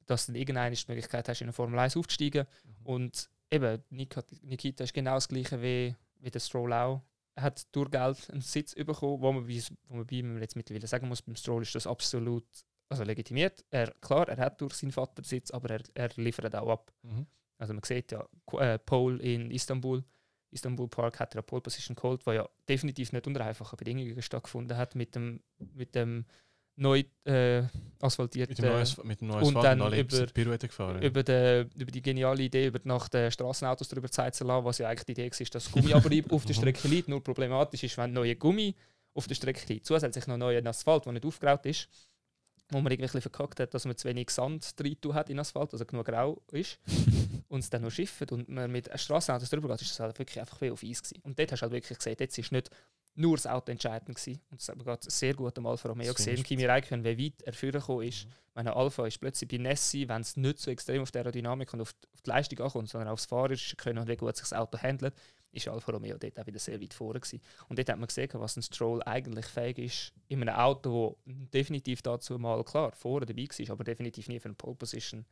[0.07, 2.47] dass du dann irgendeine die Möglichkeit hast, in eine Formel 1 aufzusteigen.
[2.85, 7.01] Und eben, Nik- Nikita ist genau das gleiche wie, wie der Stroll auch.
[7.35, 10.87] Er hat durch Geld einen Sitz bekommen, wo man, bei- wo man bei jetzt mittlerweile
[10.87, 12.45] sagen muss, beim Stroll ist das absolut
[12.89, 13.65] also legitimiert.
[13.71, 16.93] Er, klar, er hat durch seinen Vater Sitz, aber er, er liefert auch ab.
[17.03, 17.27] Mhm.
[17.59, 18.29] Also man sieht ja,
[18.59, 20.05] äh, Pole in Istanbul,
[20.51, 24.21] Istanbul Park hat er eine Pole Position geholt, die ja definitiv nicht unter einfachen Bedingungen
[24.21, 26.27] stattgefunden hat mit dem, mit dem
[26.77, 27.63] neu äh,
[28.01, 31.03] asphaltierten Mit dem neues, mit dem neues und dann über- Pirouette gefahren.
[31.03, 34.79] über, de, über die geniale Idee, über nach den Straßenautos darüber Zeit zu lassen, was
[34.79, 37.09] ja eigentlich die Idee war, dass Gummiabrieb auf der Strecke liegt.
[37.09, 38.75] Nur problematisch ist, wenn neue Gummi
[39.15, 41.89] auf der Strecke liegt, zusätzlich noch neuer Asphalt, der nicht aufgeraut ist,
[42.71, 45.85] wo man irgendwie verkackt hat, dass man zu wenig Sand drin hat in Asphalt, also
[45.85, 46.79] genug grau ist,
[47.49, 50.41] und es dann noch schifft und man mit Straßenautos drüber geht, ist das halt wirklich
[50.41, 51.21] einfach wie auf Eis gewesen.
[51.23, 52.71] Und dort hast du halt wirklich gesehen, jetzt ist nicht
[53.15, 54.41] nur das Auto entscheidend gewesen.
[54.51, 56.35] Und das hat man gerade sehr gut am Alfa Romeo gesehen.
[56.35, 58.27] ich Kimi Räikkönen, wie weit er vorgekommen gekommen ist.
[58.55, 61.81] Meine Alpha ist plötzlich bei Nessi, wenn es nicht so extrem auf die Aerodynamik und
[61.81, 64.53] auf die, auf die Leistung ankommt, sondern aufs Fahrerische können und wie gut sich das
[64.53, 65.15] Auto handelt,
[65.53, 67.41] ist Alfa Romeo dort auch wieder sehr weit vorne gewesen.
[67.69, 71.51] Und dort hat man gesehen, was ein Stroll eigentlich fähig ist, in einem Auto, das
[71.51, 75.25] definitiv dazu mal, klar, vorne dabei war, aber definitiv nie für eine Pole Position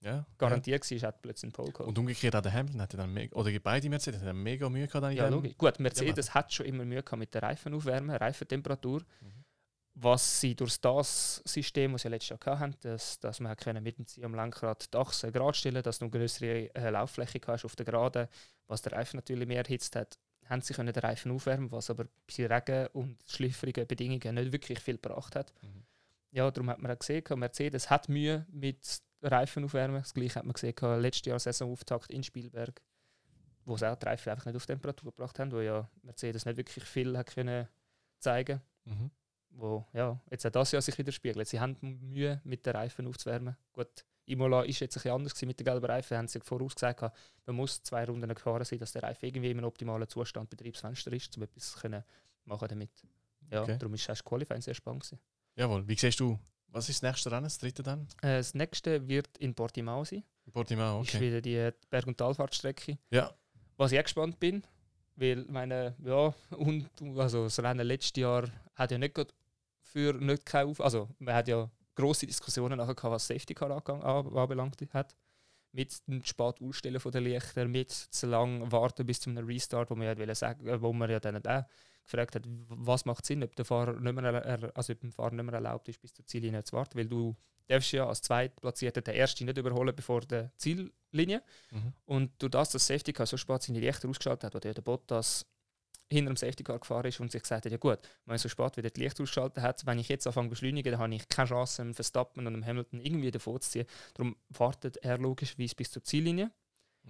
[0.00, 1.72] ja, garantiert war, hat plötzlich einen Pole ja.
[1.72, 1.88] geholt.
[1.88, 4.86] Und umgekehrt auch der Hamilton hatte dann mega, oder beide Mercedes hatten dann mega Mühe
[4.86, 5.14] gehabt.
[5.14, 5.56] Ja, logisch.
[5.56, 9.02] Gut, Mercedes hat schon immer Mühe gehabt mit der Reifenaufwärme, Reifentemperatur.
[9.98, 13.96] Was sie durch das System, das sie letztes Jahr hatten, dass, dass man können mit
[13.96, 17.64] dem Ziel am Lenkrad die Achse gerade stellen dass du eine größere äh, Lauffläche hast
[17.64, 18.28] auf der Geraden,
[18.66, 22.04] was der Reifen natürlich mehr erhitzt hat, haben sie können den Reifen aufwärmen, was aber
[22.04, 25.54] bei Regen und schlüpfrigen Bedingungen nicht wirklich viel gebracht hat.
[25.62, 25.84] Mhm.
[26.30, 30.02] Ja, darum hat man auch gesehen, Mercedes hat Mühe mit Reifen aufwärmen.
[30.02, 32.80] Das gleiche hat man gesehen, letztes Jahr Saisonauftakt in Spielberg,
[33.64, 36.56] wo sie auch die Reifen einfach nicht auf Temperatur gebracht haben, wo ja Mercedes nicht
[36.56, 37.68] wirklich viel hat können
[38.18, 39.10] zeigen Mhm.
[39.50, 41.48] wo ja, jetzt auch das Jahr sich widerspiegelt.
[41.48, 43.56] Sie haben Mühe, mit den Reifen aufzuwärmen.
[43.72, 46.16] Gut, Imola ist jetzt ein bisschen anders gewesen mit den gelben Reifen.
[46.16, 47.12] Haben sie vorausgesagt,
[47.46, 51.12] man muss zwei Runden gefahren sein, dass der Reifen irgendwie in einem optimalen Zustand Betriebsfenster
[51.12, 52.04] ist, um etwas können
[52.44, 52.90] machen damit.
[53.50, 53.76] Ja, Okay.
[53.78, 55.18] darum ist das Qualifying sehr spannend gewesen.
[55.56, 58.02] Jawohl, wie siehst du, was ist das nächste Rennen, das dritte dann?
[58.22, 60.24] Äh, das nächste wird in Portimao sein.
[60.44, 61.20] In Portimao, Ist okay.
[61.20, 62.98] wieder die Berg- und Talfahrtstrecke.
[63.10, 63.32] Ja,
[63.76, 64.62] Was ich auch gespannt bin,
[65.16, 69.32] weil meine, ja, und also das Rennen letztes Jahr hat ja nicht gerade
[69.80, 73.70] für nicht keine Auf also man hat ja große Diskussionen nachher gehabt, was Safety Car
[73.88, 75.16] anbelangt hat.
[75.72, 79.90] Mit dem spät Ausstellen von der Lichter, mit zu lang warten bis zu einem Restart,
[79.90, 81.64] wo man ja sagen, äh, wo man ja dann auch
[82.04, 85.44] gefragt hat, was macht Sinn, ob der Fahrer nicht mehr, also ob dem Fahrer nicht
[85.44, 87.36] mehr erlaubt ist, bis zur Ziellinie zu warten, weil du
[87.66, 91.42] darfst ja als Zweitplatzierter den Ersten nicht überholen bevor der Ziellinie.
[91.70, 91.92] mhm.
[92.04, 94.82] Und durch das, dass das Safety Car so spät seine Lichter ausgeschaltet hat, wo der
[94.82, 95.46] Bottas
[96.10, 98.76] hinter dem Safety Car gefahren ist und sich gesagt hat, ja gut, wenn so spät
[98.76, 101.48] wieder die Lichter ausgeschaltet hat, wenn ich jetzt anfange zu beschleunigen, dann habe ich keine
[101.48, 103.86] Chance, dem Verstappen und dem Hamilton irgendwie davor zu ziehen.
[104.14, 106.50] Darum wartet er logischerweise bis zur Ziellinie,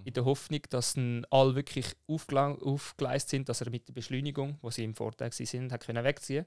[0.04, 0.94] in der Hoffnung, dass
[1.30, 5.72] alle wirklich aufgela- aufgeleist sind, dass er mit der Beschleunigung, wo sie im Vorteil sind,
[5.72, 6.46] hat können wegziehen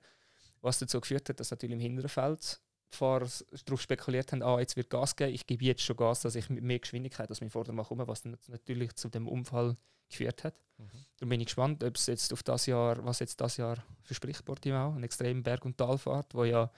[0.62, 2.62] Was dazu geführt hat, dass natürlich im hinteren Feld
[2.92, 3.28] die Fahrer
[3.66, 6.50] darauf spekuliert haben, ah, jetzt wird Gas geben, ich gebe jetzt schon Gas, dass ich
[6.50, 9.78] mit mehr Geschwindigkeit als mein Vordermann komme, was natürlich zu dem Unfall
[10.10, 10.56] geführt hat.
[10.77, 10.90] Mhm.
[11.18, 14.44] Darum bin ich gespannt, ob es jetzt auf das Jahr, was jetzt das Jahr verspricht
[14.45, 16.72] Portimao, eine extreme Berg- und Talfahrt, wo ja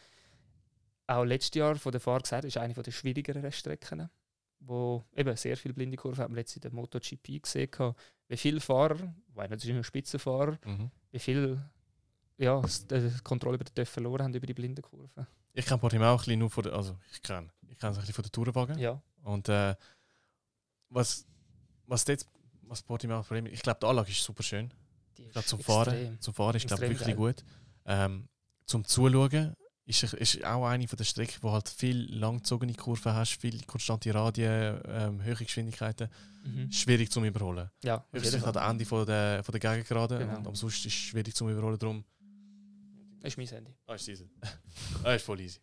[1.07, 4.09] auch letztes Jahr von der Fahrer gesagt ist eine der schwierigeren Reststrecken,
[4.59, 7.69] wo eben sehr viele blinde Kurven hat man jetzt in der MotoGP gesehen,
[8.27, 10.89] wie viele Fahrer, weil natürlich nur Spitzenfahrer, Mhm.
[11.11, 11.61] wie viel
[12.37, 12.59] ja,
[12.89, 15.27] die Kontrolle über den TÜV verloren haben über die blinden Kurven.
[15.53, 18.01] Ich kenne Portimao ein bisschen nur von der, also ich kenne ich kenne es ein
[18.01, 18.79] bisschen von der Tourenwagen.
[18.79, 19.75] Ja, Und äh,
[20.89, 21.25] was,
[21.87, 22.25] was dort,
[22.72, 24.72] was Portimao das Problem ich glaube, die Anlage ist super schön.
[25.18, 25.60] ist zum extrem.
[25.60, 27.43] Fahren, zum Fahren ist glaube wirklich gut.
[27.85, 28.27] Ähm,
[28.65, 33.41] zum Zuschauen ist, ist auch eine von der Strecken, wo halt viel langgezogene Kurven hast,
[33.41, 36.07] viel konstante Radien, ähm, hohe Geschwindigkeiten.
[36.45, 36.72] Mhm.
[36.72, 37.69] Schwierig zum Überholen.
[37.84, 40.19] Ja, Höchstens an Ende von der, von der Gegengerade.
[40.19, 40.38] Genau.
[40.38, 41.77] Und am sonst ist es schwierig zum Überholen.
[41.77, 42.06] Darum
[43.19, 43.76] Das ist mein Handy.
[43.85, 44.30] Ah, ist easy.
[45.03, 45.60] ah, ist voll easy.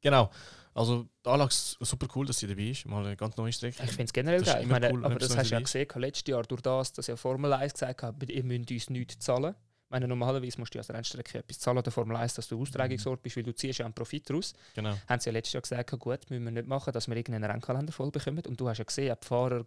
[0.00, 0.30] Genau.
[0.74, 2.84] Also, die Anlage ist super cool, dass sie dabei ist.
[2.86, 3.82] Mal eine ganz neue Strecke.
[3.82, 4.62] Ich finde es generell geil.
[4.62, 7.16] Ich meine, cool, aber das hast du ja gesehen, letztes Jahr, durch das, dass ja
[7.16, 9.54] Formel 1 gesagt hat, ihr müsst uns nichts zahlen.
[9.86, 12.60] Ich meine, normalerweise musst du ja als Rennstrecke etwas zahlen der Formel 1, dass du
[12.60, 14.52] Austragungsort bist, weil du ziehst ja einen Profit raus.
[14.74, 14.94] Genau.
[15.08, 17.92] Haben sie ja letztes Jahr gesagt, gut, müssen wir nicht machen, dass wir irgendeinen Rennkalender
[17.92, 18.42] voll bekommen.
[18.46, 19.64] Und du hast ja gesehen, die Fahrer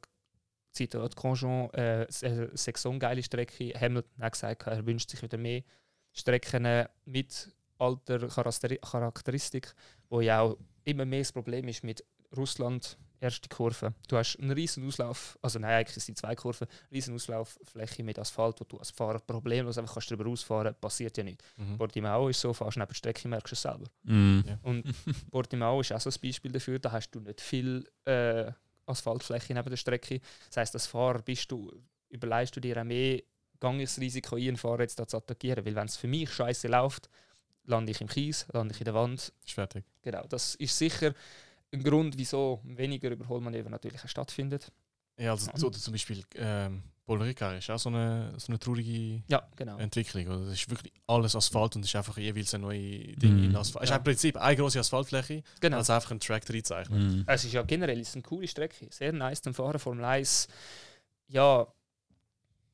[0.73, 3.73] Zeit hat Grosjean äh, eine Saison geile Strecke.
[3.80, 5.64] Hamilton hat gesagt, er wünscht sich wieder mehr
[6.14, 7.49] Strecken mit
[7.80, 9.73] alter Charakteristik,
[10.10, 12.03] wo ja auch immer mehr das Problem ist mit
[12.35, 13.93] Russland erste Kurve.
[14.07, 18.60] Du hast einen riesen Auslauf, also nein, eigentlich sind zwei Kurven, riesen Auslauffläche mit Asphalt,
[18.60, 21.43] wo du als Fahrer problemlos einfach kannst drüber ausfahren, passiert ja nicht.
[21.57, 21.77] Mhm.
[21.77, 23.85] Portimao ist so, fast neben der Strecke, merkst du es selber.
[24.03, 24.43] Mhm.
[24.64, 24.84] Und
[25.31, 28.51] Portimao ist auch so ein Beispiel dafür, da hast du nicht viel äh,
[28.85, 30.22] Asphaltfläche neben der Strecke.
[30.47, 31.72] Das heisst, als Fahrer bist du,
[32.10, 33.22] überleist du dir auch mehr,
[33.60, 36.07] gang ich das Risiko ein, einen Fahrer jetzt da zu attackieren, weil wenn es für
[36.07, 37.10] mich scheiße läuft,
[37.65, 39.34] lande ich im Kies, lande ich in der Wand.
[39.45, 39.86] Ist fertig.
[40.02, 41.14] Genau, das ist sicher
[41.72, 44.72] ein Grund, wieso weniger Überholmanöver natürlich stattfindet.
[45.18, 49.22] Ja, also so, zum Beispiel ähm, Paul Ricard ist auch so eine, so eine traurige
[49.27, 49.77] ja, genau.
[49.77, 50.27] Entwicklung.
[50.27, 50.45] Oder?
[50.45, 53.44] Das ist wirklich alles Asphalt und es ist einfach jeweils ein neues Ding mm.
[53.45, 53.84] in Asphalt.
[53.84, 55.77] Es ist im Prinzip eine große Asphaltfläche, genau.
[55.77, 57.02] als einfach ein Track reinzeichnet.
[57.02, 57.23] Mm.
[57.27, 60.48] Es ist ja generell ist eine coole Strecke, sehr nice zum Fahren, Formel 1.
[61.27, 61.68] Ja,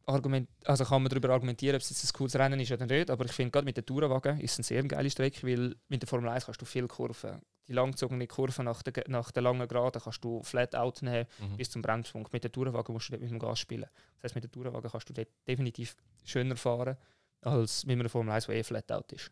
[0.06, 3.10] Argument, also kann man darüber argumentieren, ob es jetzt ein cooles Rennen ist oder nicht,
[3.10, 6.02] aber ich finde gerade mit der Tourenwagen ist es eine sehr geile Strecke, weil mit
[6.02, 9.68] der Formel 1 kannst du viele Kurven die langgezogene Kurve nach der, nach der langen
[9.68, 11.58] Geraden kannst du flat out nehmen mhm.
[11.58, 12.32] bis zum Bremspunkt.
[12.32, 13.90] Mit der Tourenwagen musst du dort mit dem Gas spielen.
[14.16, 16.98] Das heißt, mit der Tourenwagen kannst du dort definitiv schöner fahren
[17.42, 19.32] als mit einer Formel 1, die eh flat out ist.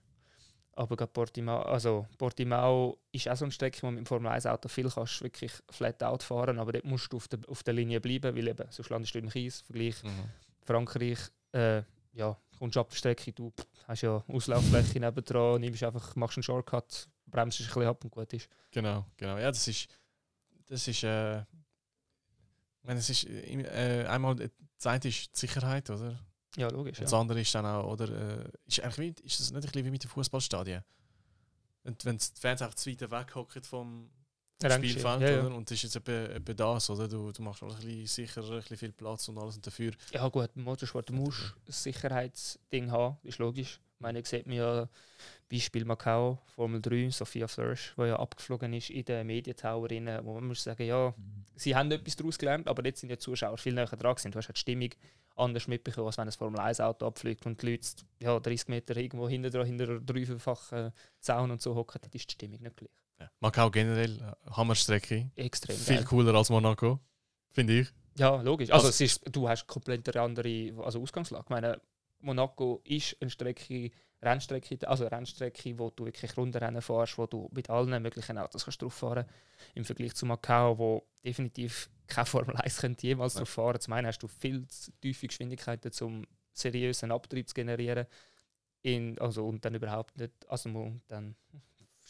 [0.75, 4.47] Aber gerade Portimao, also Portimao ist auch so eine Strecke, wo mit dem Formel 1
[4.47, 7.75] Auto viel kannst wirklich flat out fahren, aber dort musst du auf der, auf der
[7.75, 9.61] Linie bleiben, weil eben, sonst landest du im Kies.
[9.61, 10.29] Vergleich mhm.
[10.65, 11.19] Frankreich,
[11.53, 11.83] äh,
[12.13, 13.51] ja, kommst du ab der Strecke, du
[13.87, 18.31] hast ja Auslauffläche nebendran, nimmst einfach, machst einen Shortcut, bremst ein bisschen ab und gut
[18.33, 18.49] ist.
[18.71, 19.37] Genau, genau.
[19.37, 19.87] Ja, das ist,
[20.65, 21.45] das ist, äh, ich
[22.83, 26.19] meine, es ist äh, einmal, das eine ist die Sicherheit, oder?
[26.55, 26.99] Ja, logisch.
[26.99, 27.19] Und das ja.
[27.19, 29.91] andere ist dann auch, oder, äh, ist, eigentlich wie, ist das nicht ein bisschen wie
[29.91, 30.83] mit den Fußballstadien?
[31.83, 34.09] Und wenn die Fans einfach zu weit weghocken vom,
[34.71, 35.41] Spielfeld, ja, ja.
[35.47, 37.07] Und das ist jetzt etwa, etwa das, oder?
[37.07, 39.91] Du, du machst ein bisschen sicher, ein bisschen viel Platz und alles und dafür.
[40.11, 43.79] Ja gut, im Motorsport du musst ein Sicherheitsding haben, ist logisch.
[43.95, 44.89] Ich meine, ich sieht mir ja
[45.49, 50.47] Beispiel Macau, Formel 3, Sophia Flourish, die ja abgeflogen ist in den Medientower, wo man
[50.47, 51.13] muss sagen, ja,
[51.55, 54.31] sie haben etwas daraus gelernt, aber jetzt sind die Zuschauer viel näher dran gewesen.
[54.31, 54.89] Du hast halt die Stimmung
[55.35, 57.87] anders mitbekommen, als wenn ein Formel 1 Auto abfliegt und die Leute
[58.19, 62.33] ja, 30 Meter irgendwo hinter, hinter einer dreifachen Zaun und so hocken, dann ist die
[62.33, 62.91] Stimmung nicht gleich.
[63.23, 63.31] Ja.
[63.39, 65.31] Macau generell, Hammerstrecke.
[65.35, 66.05] Extrem Viel geil.
[66.05, 66.99] cooler als Monaco,
[67.51, 67.87] finde ich.
[68.17, 68.69] Ja, logisch.
[68.69, 71.45] Also, also ist, du hast komplett eine andere also Ausgangslage.
[71.45, 71.81] Ich meine,
[72.19, 73.91] Monaco ist eine Strecke,
[74.21, 78.65] Rennstrecke, also eine Rennstrecke, wo du wirklich Rundenrennen fährst, wo du mit allen möglichen Autos
[78.65, 79.25] kannst drauf fahren
[79.73, 83.79] Im Vergleich zu Macau, wo definitiv keine Formel 1 könnte jemals drauf fahren.
[83.79, 88.05] Zum einen hast du viel zu tiefe Geschwindigkeiten, um seriösen Abtrieb zu generieren.
[88.81, 90.69] In, also, und dann überhaupt nicht, also
[91.07, 91.35] dann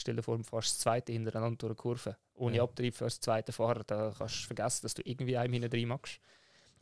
[0.03, 2.17] stell dir vor, du fährst das zweite hintereinander durch eine Kurve.
[2.35, 2.63] Ohne ja.
[2.63, 5.87] Abtrieb für das zweite Fahrer, da kannst du vergessen, dass du irgendwie einem hinten drin
[5.87, 6.19] machst.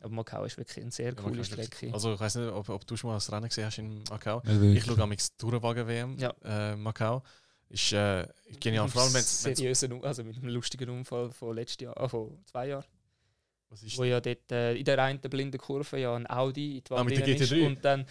[0.00, 1.92] Aber Macau ist wirklich eine sehr ja, coole Strecke.
[1.92, 4.42] Also ich weiß nicht, ob, ob, du schon mal das Rennen gesehen hast in Macau.
[4.44, 6.34] Ja, ich schaue am Tourenwagen-WM ja.
[6.44, 7.22] äh, Macau.
[7.68, 8.26] Ist äh,
[8.60, 8.88] genial.
[8.88, 12.84] Vor allem, seriösen, also mit einem lustigen Unfall von letztes Jahr, äh, von zwei Jahren.
[13.70, 16.84] Was ist wo ja dort äh, in der einen blinden Kurve ja ein Audi in
[16.84, 18.04] die Wand ah, ist und dann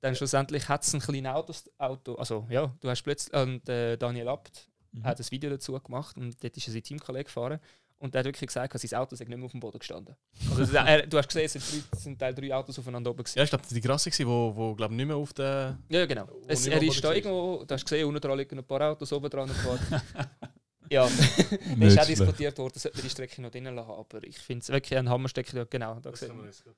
[0.00, 3.96] dann schlussendlich hat es ein kleines Auto, Auto, also ja, du hast plötzlich, und äh,
[3.96, 5.04] Daniel Abt mhm.
[5.04, 7.60] hat ein Video dazu gemacht und dort ist er sein Teamkollege gefahren
[8.00, 10.14] und der hat wirklich gesagt, dass sein Auto sei nicht mehr auf dem Boden gestanden.
[10.50, 13.24] Also, er, du hast gesehen, es sind, drei, sind drei Autos aufeinander oben.
[13.24, 13.38] Gewesen.
[13.38, 15.78] Ja, ich glaube, die Grasse war, wo, wo glaub, nicht mehr auf der.
[15.88, 16.28] Ja, genau.
[16.46, 19.28] Es, er ist da irgendwo, du hast gesehen, unten dran liegen ein paar Autos oben
[19.28, 19.80] dran gefahren.
[20.90, 24.38] ja, es ist auch diskutiert worden, sollte man die Strecke noch drinnen lassen, aber ich
[24.38, 25.66] finde es wirklich ein Hammerstrecke.
[25.66, 26.76] Genau, da das, kann das kann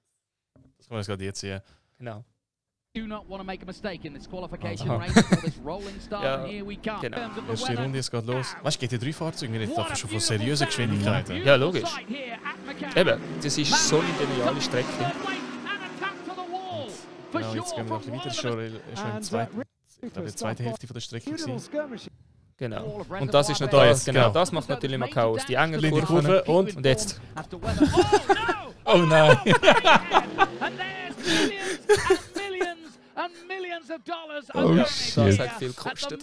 [0.89, 1.61] man jetzt gerade jetzt sehen.
[1.99, 2.25] Genau.
[2.93, 6.25] Do not want to make a mistake in this qualification race for this rolling start.
[6.25, 7.01] ja, and here we come.
[7.01, 7.31] Genau.
[7.49, 8.57] Erste Runde, es geht los.
[8.63, 11.37] Weißt du, GT3-Fahrzeuge nicht einfach schon von seriösen Geschwindigkeiten.
[11.45, 11.89] Ja, logisch.
[12.97, 14.89] Eben, das ist so eine geniale Strecke.
[17.33, 18.31] Genau, jetzt gehen wir noch ein bisschen weiter.
[18.35, 19.63] Schon, schon im zweiten,
[20.03, 21.63] ich glaube, die zweite Hälfte von der Strecke gewesen.
[22.57, 23.07] Genau.
[23.21, 25.47] Und das ist natürlich, das, genau, das macht natürlich Macau aus.
[25.47, 27.21] Die engen Kurven und, und jetzt.
[28.85, 29.39] Oh nein!
[34.55, 35.17] Oh, shit.
[35.17, 36.23] Das hat viel gekostet.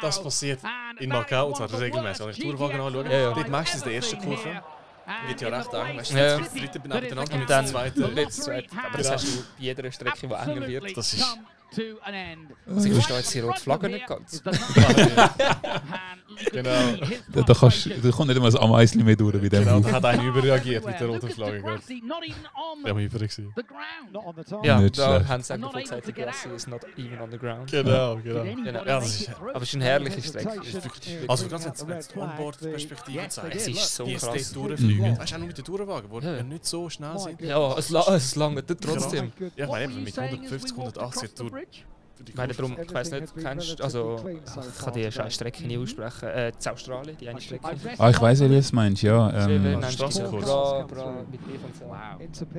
[0.00, 0.60] Das passiert
[0.98, 2.26] in Macau, und zwar regelmäßig.
[2.26, 3.32] Wenn ich Tourwagen anschaue, ja, ja.
[3.32, 4.62] dort meistens der erste Kurve.
[5.26, 6.38] Wird ja recht eng, weißt du, ja.
[6.38, 8.04] dritte nebeneinander und dann zweite.
[8.04, 10.96] Aber das hast du bei jeder Strecke, die enger wird.
[10.96, 11.38] Das ist.
[11.70, 14.42] Sie verstehen jetzt die rote Flagge nicht ganz.
[16.52, 16.70] Genau.
[17.32, 19.92] Da, da, kannst, da kommt nicht mal ein Ameisli mehr durch bei dem Genau, da
[19.92, 21.62] hat einer überreagiert mit der roten Flagge.
[22.84, 24.64] Der war top.
[24.64, 25.28] Ja, Nicht da schlecht.
[25.28, 27.70] haben sie auch gesagt, der Grassy is not even on the ground.
[27.70, 28.40] Genau, genau.
[28.40, 29.28] anybody Ja, ist-?
[29.38, 30.60] Aber es ist eine herrliche Strecke.
[31.26, 33.56] Also ganz jetzt, wenn die Onboard-Perspektive zeigt.
[33.56, 34.52] Es ist so Wie es dort krass.
[34.52, 35.18] durchfliegen.
[35.18, 36.42] Weißt du, auch nur mit den Tourenwagen, die Ja.
[36.42, 37.40] nicht so schnell sind.
[37.40, 39.32] Ja, es, la es langt trotzdem.
[39.38, 41.57] Good- Ja, ich meine, mit saying as we 150, walked 180 across the durch die
[42.26, 46.28] Ich meine, darum, ich weiß nicht, kennst also, ich kann die scheiß Strecke nicht aussprechen.
[46.28, 47.68] Äh, in Australien, die eine Strecke.
[47.96, 49.46] Ah, ich weiß, wie du es meinst, ja.
[49.48, 49.72] Ähm, pit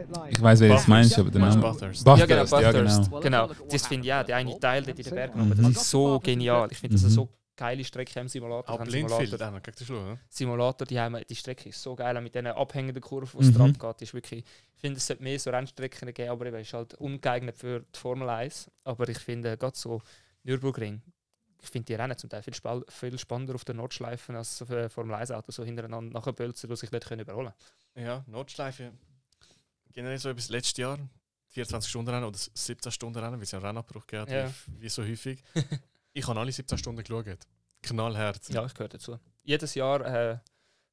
[0.10, 0.30] lane.
[0.30, 1.62] ich weiß, wie du es meinst, aber der Name.
[1.62, 2.08] Bathurst?
[2.08, 3.10] Ja, genau, Bathurst, ja, Bathurst.
[3.10, 3.20] genau.
[3.20, 5.56] Genau, das finde ich auch, der eine Teil dort in den Bergen, Mhm.
[5.58, 6.68] das ist so genial.
[6.72, 7.10] Ich finde das Mhm.
[7.10, 7.30] so
[7.60, 8.74] geile Strecke im Simulator.
[8.74, 10.20] Auch Simulator, auch noch gegen den Schluss, ne?
[10.30, 13.52] Simulator die, haben, die Strecke ist so geil, auch mit diesen abhängenden Kurven, wo es
[13.52, 13.74] Mhm.
[13.78, 14.02] geht.
[14.02, 14.44] Ist wirklich,
[14.76, 18.00] ich finde, es sollte mehr so Rennstrecken geben, aber eben ist halt ungeeignet für die
[18.00, 18.72] Formel 1.
[18.86, 20.02] Aber ich finde, gerade so
[20.44, 21.02] Nürburgring,
[21.62, 24.90] ich finde die Rennen zum Teil viel, spal- viel spannender auf der Nordschleife als für
[24.90, 27.52] Formel 1 Autos so hintereinander nachher Bölzer, die sich nicht können überholen
[27.96, 28.94] Ja, Notschleife.
[29.92, 30.98] Generell so bis letztes Jahr.
[31.52, 34.48] 24 Stunden Rennen oder 17 Stunden Rennen, weil es ja einen Rennabbruch gab, Ja.
[34.68, 35.44] wie, wie so häufig.
[36.14, 37.40] ich habe alle 17 Stunden geschaut.
[37.82, 38.50] Knallhart.
[38.50, 39.20] Ja, ich gehöre dazu.
[39.44, 40.38] Jedes Jahr äh,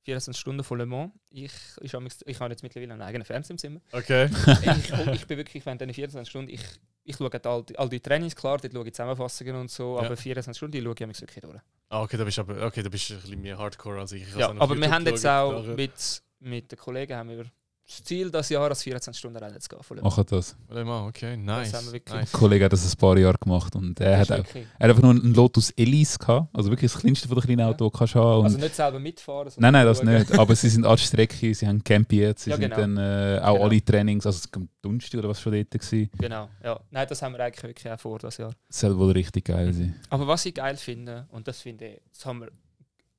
[0.04, 1.12] 24 Stunden von Le Mans.
[1.30, 3.80] Ich, ich, habe ich habe jetzt mittlerweile einen eigenen Fernseher im Zimmer.
[3.90, 4.26] Okay.
[4.26, 6.60] ich, und ich bin wirklich während diesen 24 Stunden, ich,
[7.02, 10.06] ich schaue all die, all die Trainings, klar, dort schaue ich Zusammenfassungen und so, Ja.
[10.06, 11.60] aber 24 Stunden die schaue ich mich wirklich durch.
[11.88, 14.22] Ah, okay, da bist du aber okay, da bist ein bisschen mehr Hardcore als ich.
[14.22, 17.46] ich Ja, aber wir haben jetzt auch mit, mit den Kollegen haben wir
[17.88, 19.78] das Ziel, das Jahr als 24 Stunden Rennen zu gehen.
[20.02, 20.56] Machen das.
[20.68, 21.72] Okay, nice.
[21.72, 22.34] haben wir wirklich- nice.
[22.34, 24.68] Ein Kollege hat das ein paar Jahre gemacht und er Das hat, auch, er hat
[24.90, 27.68] einfach nur einen Lotus Elise gehabt, also wirklich das kleinste von den kleinen Ja.
[27.68, 28.38] Autos kannst du haben.
[28.40, 29.52] Und Also nicht selber mitfahren.
[29.58, 30.14] Nein, nein, das schauen.
[30.14, 30.32] nicht.
[30.36, 32.76] Aber sie sind an der Strecke, sie haben campiert, sie Ja, sind genau.
[32.76, 33.64] dann äh, auch Genau.
[33.66, 36.08] alle Trainings, also es am Donnerstag oder was schon dort war.
[36.18, 36.80] Genau, ja.
[36.90, 38.52] Nein, das haben wir eigentlich wirklich auch vor das Jahr.
[38.66, 39.94] Das soll wohl richtig geil sein.
[40.10, 42.48] Aber was ich geil finde, und das finde ich, das haben wir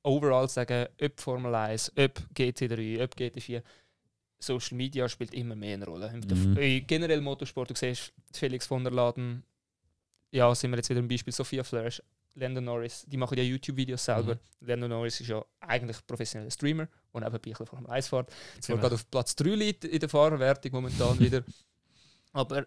[0.02, 3.62] overall sagen, ob Formel 1, ob GT3, ob GT4,
[4.38, 6.08] Social Media spielt immer mehr eine Rolle.
[6.12, 6.20] Im-
[6.52, 6.56] Mhm.
[6.58, 9.42] in Generell Motorsport, du siehst Felix von der Laden,
[10.30, 12.02] ja, sind wir jetzt wieder im Beispiel Sophia Flörsch,
[12.34, 14.34] Lando Norris, die machen ja YouTube-Videos selber.
[14.60, 14.66] Mhm.
[14.68, 18.30] Lando Norris ist ja eigentlich professioneller Streamer und eben ein bisschen Formel 1 fährt.
[18.60, 21.42] Zwar gerade auf Platz 3 liegt in der Fahrerwertung momentan wieder.
[22.32, 22.66] Aber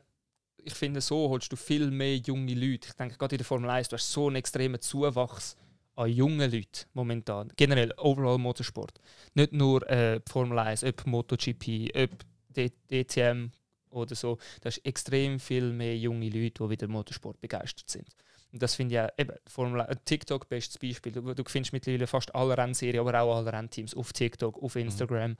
[0.64, 2.89] ich finde, so holst du viel mehr junge Leute.
[2.89, 5.56] Ich denke, gerade in der Formel 1, du hast so einen extremen Zuwachs
[6.02, 7.52] an jungen Leuten momentan.
[7.56, 8.99] Generell, overall Motorsport.
[9.34, 12.10] Nicht nur äh, Formel 1, ob MotoGP, ob
[12.49, 13.52] D DTM
[13.91, 14.38] oder so.
[14.61, 18.07] Da hast extrem viel mehr junge Leute, die wieder Motorsport begeistert sind.
[18.52, 21.11] Und das finde ich auch, eben, Formel 1, TikTok bestes Beispiel.
[21.14, 25.38] Du, du findest mittlerweile fast alle Rennserien, aber auch alle Rennteams auf TikTok, auf Instagram.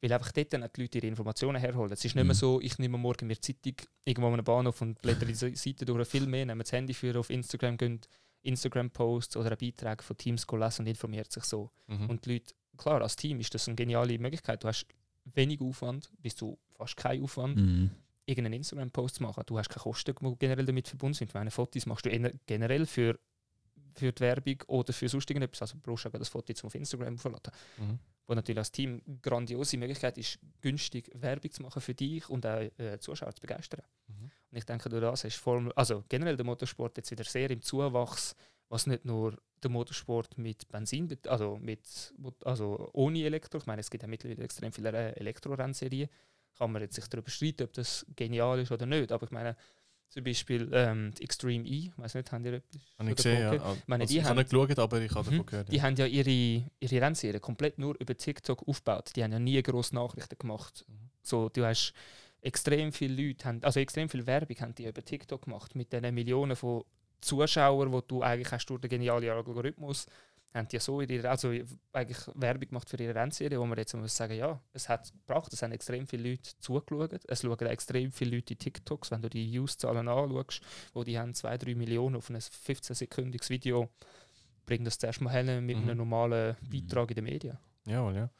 [0.00, 1.90] Weil einfach dort dann die Leute ihre Informationen herholen.
[1.92, 2.38] Es ist nicht mehr Mhm.
[2.38, 3.74] so, ich nehme morgen mir Zeitung
[4.04, 6.06] irgendwo an einem Bahnhof und blätter die Seite durch.
[6.06, 8.00] Viel mehr nehmen das Handy für auf Instagram, gehen
[8.44, 11.70] Instagram-Posts oder einen Beitrag von Teams lesen und informiert sich so.
[11.86, 12.10] Mhm.
[12.10, 14.62] Und die Leute, klar, als Team ist das eine geniale Möglichkeit.
[14.62, 14.86] Du hast
[15.24, 17.90] wenig Aufwand, bis zu fast keinen Aufwand, Mhm.
[18.26, 19.42] irgendeinen Instagram-Post zu machen.
[19.46, 21.28] Du hast keine Kosten, die generell damit verbunden sind.
[21.28, 23.18] Ich meine, Fotos machst du ener- generell für,
[23.94, 25.62] für die Werbung oder für sonst irgendetwas.
[25.74, 25.76] Also
[26.08, 27.52] auch das Foto zum auf Instagram verladen.
[27.78, 27.98] Mhm.
[28.26, 32.44] Wo natürlich als Team eine grandiose Möglichkeit ist, günstig Werbung zu machen für dich und
[32.46, 33.82] auch äh, Zuschauer zu begeistern.
[34.08, 34.30] Mhm.
[34.54, 37.60] Und ich denke, durch das ist Formel, also generell der Motorsport jetzt wieder sehr im
[37.60, 38.36] Zuwachs,
[38.68, 41.80] was nicht nur der Motorsport mit Benzin, also, mit,
[42.44, 46.08] also ohne Elektro, ich meine, es gibt ja mittlerweile extrem viele äh, Elektrorennserien,
[46.56, 49.56] kann man jetzt sich darüber streiten, ob das genial ist oder nicht, aber ich meine,
[50.08, 53.40] zum Beispiel ähm, die Extreme E, ich weiß nicht, haben die etwas Habe ich gesehen,
[53.40, 53.50] ja.
[53.50, 53.62] gehört?
[53.66, 55.30] Also, meine, die ich habe nicht geschaut, aber ich habe Mhm.
[55.32, 55.72] davon gehört.
[55.72, 55.82] Die Ja.
[55.82, 59.10] haben ja ihre, ihre Rennserie komplett nur über TikTok aufgebaut.
[59.16, 60.84] Die haben ja nie grosse Nachrichten gemacht.
[60.86, 61.10] Mhm.
[61.22, 61.92] So, du hast
[62.44, 65.74] extrem viele Leute, haben, also extrem viel Werbung haben die über TikTok gemacht.
[65.74, 66.84] Mit diesen Millionen von
[67.20, 70.06] Zuschauern, die du eigentlich hast durch den genialen Algorithmus,
[70.52, 71.48] haben die so ihre, also
[71.92, 75.52] eigentlich Werbung gemacht für ihre Rennserie, wo man jetzt muss sagen, ja, es hat gebracht,
[75.52, 77.18] es haben extrem viele Leute zugeschaut.
[77.26, 80.60] Es schauen extrem viele Leute in TikToks, wenn du die Views-Zahlen anschaust,
[80.92, 83.88] wo die haben 2-3 Millionen auf ein 15-sekündiges Video,
[84.66, 85.82] bringt das zuerst mal hin mit Mhm.
[85.84, 87.58] einem normalen Beitrag in den Medien.
[87.86, 88.30] Jawohl, ja.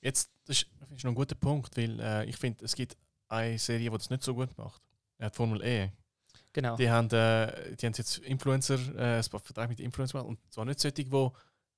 [0.00, 2.96] Jetzt, das ist, das ist noch ein guter Punkt, weil äh, ich finde, es gibt
[3.28, 4.82] eine Serie, die das nicht so gut macht.
[5.18, 5.90] Äh, die Formel E.
[6.52, 6.76] Genau.
[6.76, 10.28] Die haben, äh, die haben jetzt Influencer, äh, einen Vertrag mit Influencer gemacht.
[10.28, 11.28] Und zwar nicht solche, die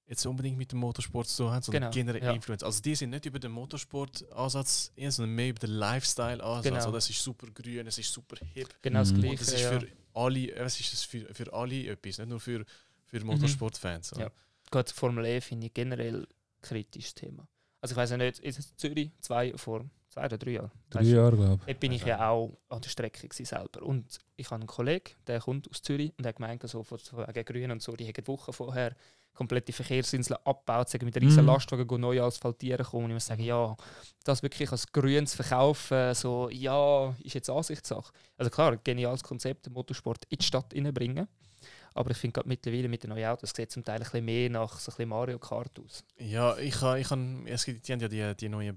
[0.08, 2.32] jetzt unbedingt mit dem Motorsport zu tun haben, sondern Genau, generell ja.
[2.32, 2.66] Influencer.
[2.66, 6.64] Also die sind nicht über den Motorsport-Ansatz, eher, sondern mehr über den Lifestyle-Ansatz.
[6.64, 6.76] Genau.
[6.76, 8.68] Also das ist super grün, es ist super hip.
[8.82, 9.20] Genau das Mhm.
[9.20, 9.30] Gleiche.
[9.32, 9.80] Und es ist ja.
[9.80, 12.64] für alle, äh, was ist das für, für alle etwas, nicht nur für,
[13.06, 14.12] für Motorsportfans.
[14.12, 14.22] oder?
[14.26, 14.30] Ja.
[14.70, 16.26] Gerade Formel E finde ich generell ein
[16.60, 17.48] kritisches Thema.
[17.80, 19.84] Also ich weiß ja nicht, ist es Zürich 2 vor
[20.16, 20.70] zwei oder drei Jahre.
[20.90, 23.82] Drei Weißt Jahre, glaube Dort bin ich ja auch an der Strecke selber.
[23.82, 27.70] Und ich habe einen Kollegen, der kommt aus Zürich und hat gemeint, so, wegen Grün
[27.70, 28.94] und so, die haben Wochen vorher
[29.34, 31.50] komplette Verkehrsinseln abgebaut, sagen, mit einem riesen Mhm.
[31.50, 33.04] Lastwagen neu asphaltieren kommen.
[33.04, 33.76] Und ich muss sagen, ja,
[34.24, 38.12] das wirklich als Grün zu verkaufen, so, ja, ist jetzt Ansichtssache.
[38.38, 41.28] Also klar, ein geniales Konzept, den Motorsport in die Stadt reinbringen.
[41.92, 44.24] Aber ich finde gerade mittlerweile mit den neuen Autos, es sieht zum Teil ein bisschen
[44.24, 46.04] mehr nach so ein bisschen Mario Kart aus.
[46.18, 48.76] Ja, ich habe, ich han, es gibt, die haben ja die, die neue,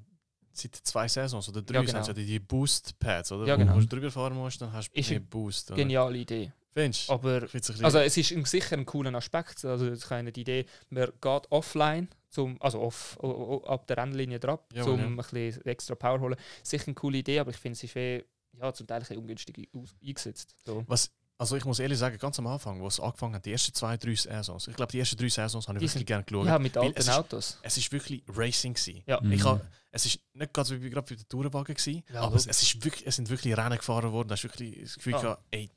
[0.54, 2.08] seit zwei Saisons oder drei Ja, sind genau.
[2.08, 3.46] ja die, Boost-Pads, oder?
[3.48, 3.80] Ja, Wo genau.
[3.80, 5.72] du drüber fahren musst, dann hast du Ist mehr Boost.
[5.72, 5.78] Oder?
[5.78, 6.52] Geniale Idee.
[6.74, 7.10] Findest?
[7.10, 7.48] Aber
[7.82, 9.66] Also es ist sicher ein cooler Aspekt.
[9.66, 13.98] Also ich habe die Idee, man geht offline, zum, also off, o, o, ab der
[13.98, 15.06] Rennlinie drauf, Jawohl, um ja.
[15.08, 16.36] ein bisschen extra Power holen.
[16.64, 18.24] Sicher eine coole Idee, aber ich finde, es ist eh,
[18.60, 19.70] ja, zum Teil ein ungünstig
[20.04, 20.56] eingesetzt.
[20.66, 20.84] So.
[20.88, 23.74] Was, also ich muss ehrlich sagen, ganz am Anfang, wo es angefangen hat, die ersten
[23.74, 26.46] zwei, drei Saisons, ich glaube, die ersten drei Saisons habe ich Die wirklich gerne geschaut.
[26.46, 27.58] Ja, mit alten es ist- Autos.
[27.62, 29.02] Es ist wirklich Racing gewesen.
[29.08, 29.22] Ja.
[29.22, 29.32] Mhm.
[29.32, 29.60] Ich ha,
[29.92, 32.84] es ist nicht ganz wie gerade bei der Tourenwagen gewesen, Ja, aber es, es, ist
[32.84, 34.28] wirklich, es sind wirklich Rennen gefahren worden.
[34.28, 35.22] Da hast wirklich das Gefühl Ja.
[35.22, 35.70] gehabt, ey,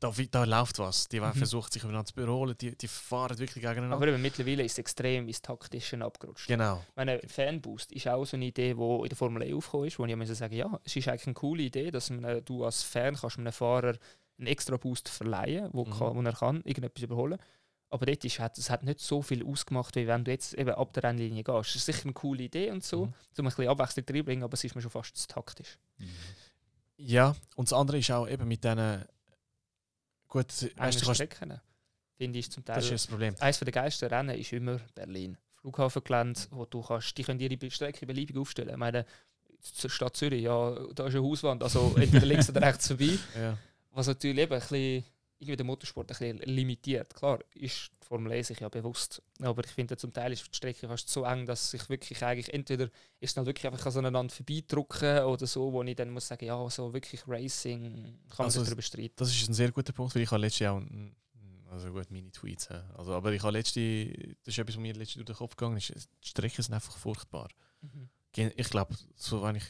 [0.00, 1.08] da, da läuft was.
[1.08, 1.32] Die Mhm.
[1.34, 3.96] versuchen sich übereinander zu überholen, die, die fahren wirklich gegeneinander.
[3.96, 6.46] Aber eben, mittlerweile ist es extrem ins Taktische abgerutscht.
[6.48, 6.82] genau.
[6.94, 10.04] Meine, Fanboost ist auch so eine Idee, die in der Formel E aufgekommen ist, wo
[10.06, 13.38] ich sagen ja, es ist eigentlich eine coole Idee, dass man, du als Fan kannst
[13.38, 13.96] einem Fahrer
[14.38, 15.90] einen extra Boost verleihen, wo, Mhm.
[15.90, 17.38] kann, wo er kann, irgendetwas überholen.
[17.88, 20.70] Aber dort ist, hat, es hat nicht so viel ausgemacht, wie wenn du jetzt eben
[20.70, 21.70] ab der Rennlinie gehst.
[21.70, 23.12] Es ist sicher eine coole Idee und so, Mhm.
[23.12, 25.78] um ein bisschen Abwechslung reinbringen, aber es ist mir schon fast zu taktisch.
[26.96, 29.04] Ja, und das andere ist auch eben mit diesen.
[30.28, 30.46] Gut,
[30.76, 31.60] weißt, du, kannst, Strecken,
[32.16, 32.76] finde ich zum Teil.
[32.76, 33.34] das ist das Problem.
[33.38, 35.38] Eines der geilsten Rennen ist immer Berlin.
[35.60, 38.70] Flughafengelände, wo du kannst, die können ihre Strecke beliebig aufstellen.
[38.70, 39.06] Ich meine,
[39.60, 43.10] zur Stadt Zürich, ja, da ist eine Hauswand, also entweder links oder rechts vorbei.
[43.36, 43.56] Ja.
[43.96, 45.04] Was natürlich eben ein bisschen,
[45.38, 47.14] irgendwie den Motorsport ein bisschen limitiert.
[47.14, 49.22] Klar, ist die Formel E sich ja bewusst.
[49.40, 52.52] Aber ich finde, zum Teil ist die Strecke fast so eng, dass ich wirklich eigentlich
[52.52, 52.90] entweder
[53.20, 56.68] ist dann wirklich einfach so aneinander vorbeidrücken oder so, wo ich dann muss sagen, ja,
[56.68, 57.92] so wirklich Racing
[58.28, 59.14] kann man Also sich darüber streiten.
[59.16, 60.82] Das ist ein sehr guter Punkt, weil ich habe letztes Jahr
[61.70, 62.68] Also gut, meine Tweets.
[62.96, 64.36] Also, aber ich habe letzte.
[64.44, 65.88] Das ist etwas, was mir letztes durch den Kopf gegangen ist.
[65.90, 67.48] Die Strecken sind einfach furchtbar.
[67.80, 68.10] Mhm.
[68.56, 69.64] Ich glaube, so wenn ich.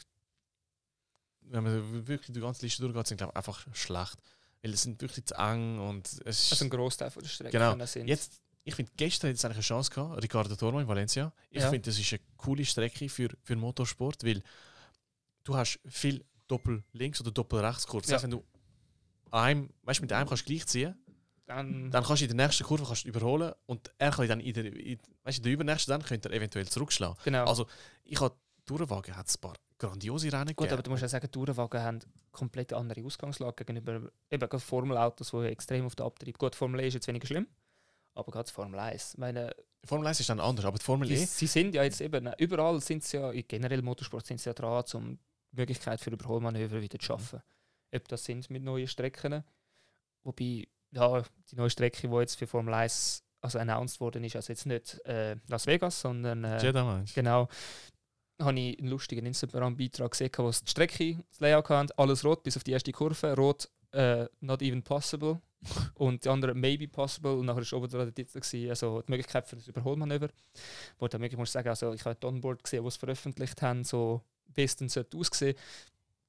[1.49, 4.17] Wenn man wirklich die ganze Liste durchgeht, sind glaube ich einfach schlecht.
[4.61, 6.51] Weil es sind wirklich zu eng und es ist.
[6.51, 7.85] Also ein Großteil von der Strecke Genau.
[7.85, 8.07] sind.
[8.07, 11.31] Jetzt, ich finde, gestern hat es eigentlich eine Chance gehabt, Ricardo Tormo in Valencia.
[11.49, 11.69] Ich Ja.
[11.69, 14.41] finde, das ist eine coole Strecke für, für Motorsport, weil
[15.43, 18.01] du hast viel Doppel-Links- oder Doppel-Rechts-Kurven.
[18.03, 18.15] Das Ja.
[18.15, 18.43] heißt, wenn du
[19.31, 20.95] einem, weißt, mit einem kannst du gleichziehen,
[21.45, 24.39] dann, dann kannst du in der nächsten Kurve kannst du überholen und er kann dann
[24.41, 27.17] in der, in, weißt, in der übernächsten dann könnte er eventuell zurückschlagen.
[27.23, 27.45] genau.
[27.45, 27.67] Also,
[28.03, 30.83] ich habe Tourenwagen hat ein paar grandiose Rennen Gut, aber gegeben.
[30.83, 31.99] du musst ja sagen, Tourenwagen haben
[32.31, 36.37] komplett andere Ausgangslage gegenüber eben Formelautos, die extrem auf den Abtrieb.
[36.37, 37.47] Gut, Formel E ist jetzt weniger schlimm,
[38.13, 39.13] aber gerade Formel 1.
[39.13, 39.55] Ich meine,
[39.85, 42.31] Formel 1 ist dann anders, aber die Formel die, E, sie sind ja jetzt eben,
[42.37, 45.19] überall sind sie ja, generell Motorsport sind sie ja dran, um
[45.51, 47.41] die Möglichkeit für Überholmanöver wieder zu schaffen.
[47.93, 49.43] Ob das sind mit neuen Strecken,
[50.23, 54.51] wobei, ja, die neue Strecke, die jetzt für Formel 1 also announced worden ist, also
[54.51, 57.13] jetzt nicht äh, Las Vegas, sondern äh, Jeddah meinst?
[57.13, 57.47] Genau.
[58.39, 62.43] Habe ich einen lustigen Instagram-Beitrag gesehen, wo es die Strecke, das Layout hatten, alles rot,
[62.43, 63.35] bis auf die erste Kurve.
[63.35, 65.41] Rot, äh, not even possible.
[65.95, 67.33] und die andere, maybe possible.
[67.33, 70.29] Und nachher war oben dran der Titel, gewesen, also die Möglichkeit für das Überholmanöver.
[70.99, 73.61] Wo dann wirklich muss ich sagen, also ich habe die Onboard gesehen, sie es veröffentlicht
[73.61, 74.21] haben, so
[74.53, 75.55] wie es dann sollte aussehen.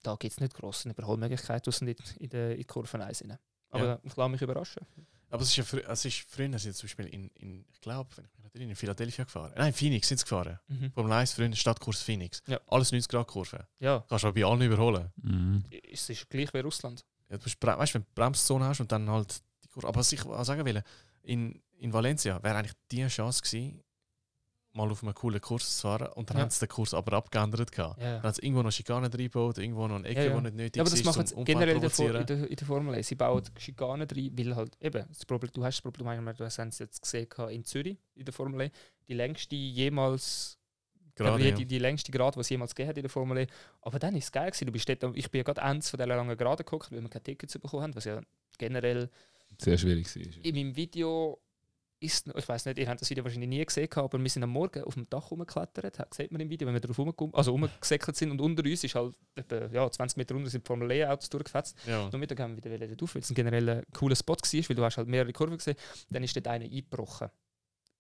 [0.03, 3.39] Da gibt es nicht grosse Überholmöglichkeiten, außer nicht in, der, in die Kurven 1 rein.
[3.71, 4.01] Aber Ja.
[4.03, 4.87] ich lasse mich überraschen.
[5.31, 8.09] Aber es ist, ja frü es ist früher sind zum Beispiel in, in ich glaube,
[8.17, 9.53] wenn ich mich erinnere, in Philadelphia gefahren.
[9.57, 10.59] Nein, in Phoenix sind sie gefahren.
[10.69, 10.91] Mhm.
[10.93, 12.43] Formel 1 früher Stadtkurs Phoenix.
[12.47, 12.59] Ja.
[12.67, 13.67] Alles 90 Grad Kurve.
[13.79, 15.11] Ja, Kannst du aber bei allen überholen.
[15.23, 15.65] Mhm.
[15.93, 17.05] es ist gleich wie Russland.
[17.31, 19.89] Ja, du bre- weißt, wenn du Bremszone hast und dann halt die Kurve.
[19.89, 20.83] Aber was ich auch sagen will,
[21.23, 23.83] in, in Valencia wäre eigentlich die Chance gewesen,
[24.79, 26.09] mal auf einem coolen Kurs zu fahren.
[26.15, 26.43] Und dann Ja.
[26.45, 27.71] haben sie den Kurs aber abgeändert.
[27.73, 28.01] Gehabt.
[28.01, 28.15] Ja.
[28.15, 30.37] Dann haben sie irgendwo noch Schikanen reingebaut, irgendwo noch eine Ecke, Ja, ja.
[30.37, 32.21] die nicht nötig Ja, aber das ist, machen Unfall generell in der, For provozieren.
[32.23, 33.07] in, der, in der Formel 1.
[33.09, 36.07] Sie bauen Schikanen rein, weil halt eben, das Problem, du hast das Problem,
[36.37, 38.71] du hast es jetzt gesehen in Zürich, in der Formel E,
[39.07, 40.55] die längste jemals,
[41.15, 41.55] Gerade, die, ja.
[41.57, 43.47] die, die längste Grad, die es jemals gegeben hat in der Formel E.
[43.83, 45.99] Aber dann ist es geil gewesen, du bist dort, ich bin ja gerade eins von
[45.99, 48.21] dieser langen Gerade geguckt, weil wir keine Tickets bekommen haben, was ja
[48.57, 49.11] generell
[49.61, 50.45] Sehr schwierig war.
[50.45, 51.41] in meinem Video
[52.01, 54.51] ist, ich weiß nicht, ihr habt das Video wahrscheinlich nie gesehen, aber wir sind am
[54.51, 57.51] Morgen auf dem Dach rumgeklettert, das sieht man im Video, wenn wir drauf rumgekommen, also
[57.53, 61.29] rumgesäckelt sind und unter uns ist halt etwa, ja, 20 Meter unter sind Formel E-Autos
[61.29, 61.77] durchgefetzt.
[61.87, 62.09] Ja.
[62.13, 64.69] Am Mittag haben wir wieder dort auf, weil es ein generell ein cooler Spot war,
[64.69, 65.77] weil du hast halt mehrere Kurven gesehen.
[66.11, 67.29] Dann ist dort einer eingebrochen.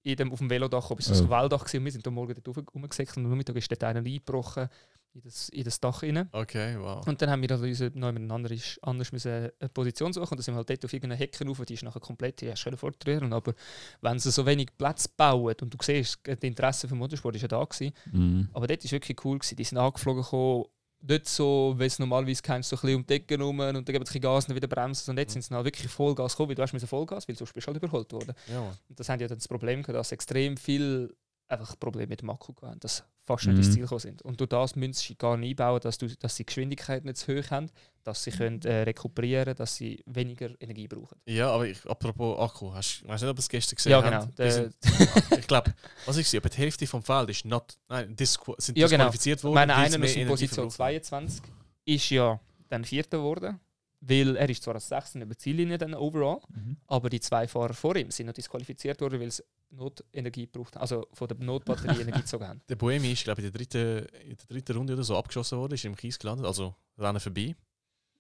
[0.04, 1.24] In dem, auf dem Velodach, ob es Oh.
[1.24, 3.70] ein Wäldach war, und wir sind am Morgen dort rauf- rumgesäckelt und am Mittag ist
[3.70, 4.68] dort einer eingebrochen
[5.14, 6.28] in das, in das Dach rein.
[6.32, 7.06] Okay, wow.
[7.06, 10.38] Und dann haben wir also uns noch eine anders, anders müssen eine Position suchen und
[10.38, 12.64] dann sind wir halt dort auf irgendeine Hecke rauf, die ist nachher komplett, die hast
[12.64, 13.54] du fortrühren aber
[14.00, 17.48] wenn sie so wenig Platz bauen und du siehst, das Interesse für Motorsport ist ja
[17.48, 18.48] da gewesen, Mhm.
[18.52, 19.56] aber dort war wirklich cool, gewesen.
[19.56, 20.64] die sind angeflogen gekommen,
[21.00, 23.84] nicht so, wie es normalerweise kennst, so ein bisschen um die Ecke rum und dann
[23.84, 25.10] geben sie Gas und dann wieder bremsen.
[25.12, 27.52] Und jetzt sind sie dann wirklich Vollgas gekommen, weil du hast mit Vollgas, weil sonst
[27.52, 28.34] bist du halt überholt worden.
[28.52, 28.74] Ja.
[28.88, 31.14] Und das haben ja dann das Problem gehabt, dass extrem viel
[31.48, 33.72] einfach Probleme mit dem Akku hatten, dass fast nicht ins Mhm.
[33.72, 34.22] Ziel gekommen sind.
[34.22, 37.18] Und durch das müssen sie gar nicht einbauen, dass, du, dass sie die Geschwindigkeit nicht
[37.18, 37.70] zu hoch haben,
[38.04, 41.18] dass sie können, äh, rekuperieren dass sie weniger Energie brauchen.
[41.26, 44.24] ja aber ich, apropos Akku, hast, weißt nicht, ob du es gestern gesehen Ja, genau.
[44.38, 44.74] Der, sind-
[45.38, 45.74] ich glaube,
[46.06, 49.04] was ich sehe, aber die Hälfte vom Feld ist not, nein, disqu sind Ja, genau.
[49.04, 49.54] disqualifiziert worden.
[49.54, 51.02] meine, einer aus Energie Position verbrauchen.
[51.02, 51.42] 22
[51.84, 53.60] ist ja dann Vierter geworden,
[54.00, 56.76] weil er ist zwar als Sechster über die Ziellinie dann overall, Mhm.
[56.86, 60.82] aber die zwei Fahrer vor ihm sind noch disqualifiziert worden, weil sie Notenergie gebraucht haben,
[60.82, 62.60] also von der Notbatterie Energie gezogen haben.
[62.68, 65.58] Der Boemi ist, glaube ich, in der dritten, in der dritten Runde oder so abgeschossen
[65.58, 67.54] worden, ist im Kies gelandet, also Rennen vorbei.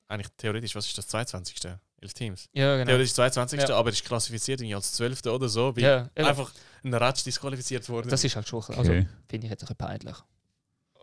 [0.08, 1.56] Eigentlich theoretisch, was ist das, 22.
[2.00, 2.48] Elf Teams.
[2.52, 2.86] Ja, genau.
[2.86, 3.60] Theoretisch 22.
[3.60, 3.76] Ja.
[3.76, 5.26] aber ist klassifiziert als 12.
[5.26, 6.52] oder so, weil Ja, einfach
[6.84, 9.06] ein Ratsch disqualifiziert worden das ist halt schon, also Okay.
[9.28, 10.16] finde ich jetzt ein bisschen peinlich.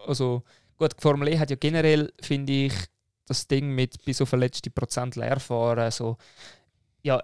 [0.08, 0.44] Also
[0.78, 2.74] gut, die Formel E hat ja generell, finde ich,
[3.26, 6.18] das Ding mit bis auf letzte Prozent leer fahren, so,
[7.04, 7.22] ja,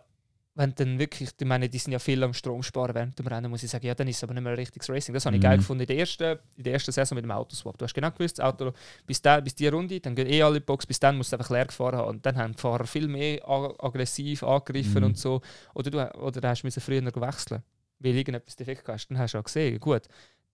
[0.53, 3.49] wenn dann wirklich, ich meine, die sind ja viel am Strom sparen während dem Rennen,
[3.49, 5.13] muss ich sagen, ja, dann ist es aber nicht mehr ein richtiges Racing.
[5.13, 5.43] Das habe ich Mhm.
[5.45, 7.77] geil gefunden in der, ersten, in der ersten Saison mit dem Autoswap.
[7.77, 8.73] Du hast genau gewusst, das Auto
[9.07, 11.31] bis, da, bis die Runde, dann gehen eh alle in die Box, bis dann musst
[11.31, 12.09] du einfach leer gefahren haben.
[12.09, 15.05] Und dann haben die Fahrer viel mehr aggressiv angegriffen Mhm.
[15.05, 15.41] und so.
[15.73, 17.63] Oder du, oder du hast müssen früher wechseln,
[17.99, 19.07] weil irgendetwas defekt hast.
[19.07, 20.03] Dann hast du auch gesehen, gut,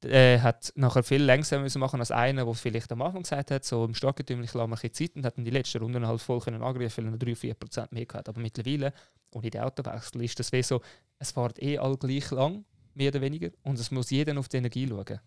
[0.04, 3.66] er hat nachher viel langsamer müssen machen als einer, der vielleicht am Anfang gesagt hat,
[3.66, 6.22] so im Starkgetüm, ich lasse mir ein Zeit und hat dann die letzten Runden halt
[6.22, 8.94] voll können angreifen, weil er 3-4% mehr gehabt Aber mittlerweile,
[9.32, 10.82] ohne den Autowechsel, ist das wie so,
[11.20, 12.64] es fährt eh all gleich lang,
[12.94, 15.20] mehr oder weniger, und es muss jeder auf die Energie schauen.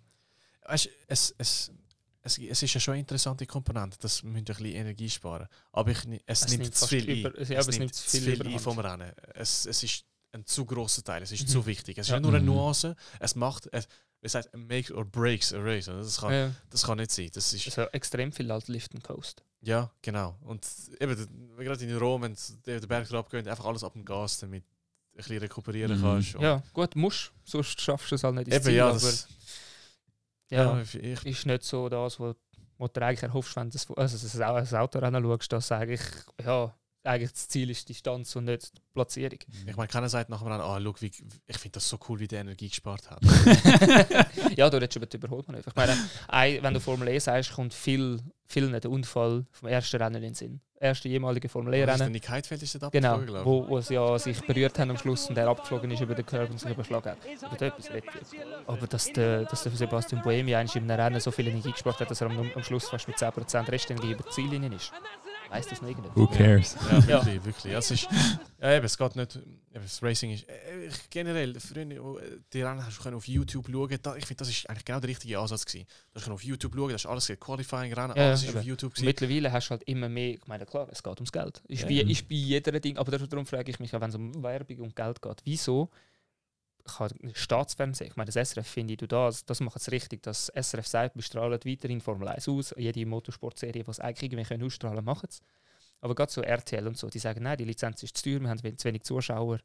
[0.67, 1.73] Weißt, es, es,
[2.23, 5.49] es, es ist ja schon eine interessante Komponente, dass wir ein bisschen Energie sparen.
[5.73, 7.45] Aber ich, es, Es nimmt nimmt zu viel über- ein.
[7.47, 8.61] ja, aber es nimmt zu viel ein Überhand.
[8.61, 9.13] vom Rennen.
[9.35, 11.47] Es, es ist ein zu grosser Teil, es ist Mhm.
[11.49, 11.99] zu wichtig.
[11.99, 12.17] Es ist Ja.
[12.21, 12.55] nicht nur eine Mhm.
[12.55, 13.89] Nuance, es macht, es,
[14.23, 15.87] es heißt, makes or breaks a race.
[15.87, 16.51] Das kann, Ja.
[16.71, 17.31] das kann nicht sein.
[17.33, 19.43] Das ist, Also extrem viel halt Lift and Coast.
[19.63, 20.37] ja, genau.
[20.43, 20.67] Und
[21.01, 22.37] eben, gerade in Rom, wenn
[22.67, 26.03] der Berg drauf geht, einfach alles ab dem Gas, damit du ein bisschen rekuperieren Mhm.
[26.03, 26.35] kannst.
[26.35, 29.27] Und Ja, gut, musst, sonst schaffst du es halt nicht Eben, Ziel, ja, aber das,
[30.51, 32.37] ja, ja, ich, ist nicht so das, was
[32.79, 36.01] wo du eigentlich erhoffst, wenn du das, also das Autorennen schaust, dass eigentlich,
[36.43, 36.75] ja,
[37.05, 39.39] eigentlich das Ziel ist die Distanz und nicht die Platzierung.
[39.67, 41.07] ich meine, keiner sagt nachher an, ah, schau, wie,
[41.47, 43.21] ich finde das so cool, wie der Energie gespart hat.
[44.57, 45.57] ja, du redest über die Überholung.
[45.67, 45.97] Ich meine,
[46.29, 50.23] ein, wenn du Formel E sagst, kommt viel, vielen der Unfall vom ersten Rennen in
[50.23, 50.61] den Sinn.
[50.83, 52.11] Erste jemalige Formel E-Rennen.
[52.11, 53.69] Nick Heidfeld ist dort Genau, abgeflogen, glaub ich.
[53.69, 56.25] wo, wo sie ja sich berührt haben am Schluss und der abgeflogen ist über den
[56.25, 57.19] Curb und sich überschlagen hat.
[57.53, 58.09] Über etwas redet.
[58.67, 62.01] Aber dass der, dass der Sebastian Buemi eigentlich in einem Rennen so viel Energie gespart
[62.01, 64.91] hat, dass er am, am Schluss fast mit 10% Restenergie über die Ziellinie ist.
[65.51, 66.17] Weiss das noch irgendjemand?
[66.17, 66.77] Who cares?
[66.91, 67.27] Ja, Ja.
[67.27, 67.73] wirklich, wirklich.
[67.73, 68.09] Ja, es, ist,
[68.61, 69.37] ja, eben, es geht nicht.
[69.37, 70.49] Eben, das Racing ist.
[70.49, 71.85] Äh, ich, generell, früher,
[72.53, 73.99] die Rennen hast du auf YouTube schauen.
[74.03, 75.65] Da, ich finde, das ist eigentlich genau der richtige Ansatz.
[75.65, 75.87] Gewesen.
[76.15, 78.59] Du hast auf YouTube schauen, das ist alles Qualifying-Rennen, Ja, alles ist eben.
[78.59, 78.93] auf YouTube.
[78.95, 79.07] Gewesen.
[79.07, 81.63] mittlerweile hast du halt immer mehr, ich meine, klar, es geht ums Geld.
[81.69, 82.03] Ist, Ja.
[82.03, 84.97] ist bei jeder Ding, aber darum frage ich mich auch, wenn es um Werbung und
[84.97, 85.91] Geld geht, wieso
[86.85, 90.87] kann Staatsfernsehen, ich meine, das SRF finde ich, das, das macht es richtig, dass SRF
[90.87, 95.05] sagt, wir strahlen weiterhin Formel 1 aus, jede Motorsportserie, die es eigentlich irgendwie können ausstrahlen
[95.05, 95.41] machen es.
[96.01, 98.49] Aber gerade so RTL und so, die sagen, nein, die Lizenz ist zu teuer, wir
[98.49, 99.59] haben zu wenig Zuschauer,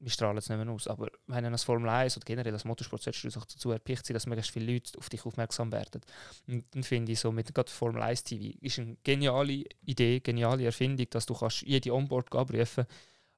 [0.00, 0.86] wir strahlen es nicht mehr aus.
[0.88, 4.26] Aber wenn als Formel 1 oder generell als Motorsport du sich dazu erpicht sein, dass
[4.26, 6.00] möglichst viele Leute auf dich aufmerksam werden.
[6.46, 10.64] Und dann finde ich so, mit gerade Formel 1 TV ist eine geniale Idee, geniale
[10.64, 12.86] Erfindung, dass du kannst jede Onboard abrufen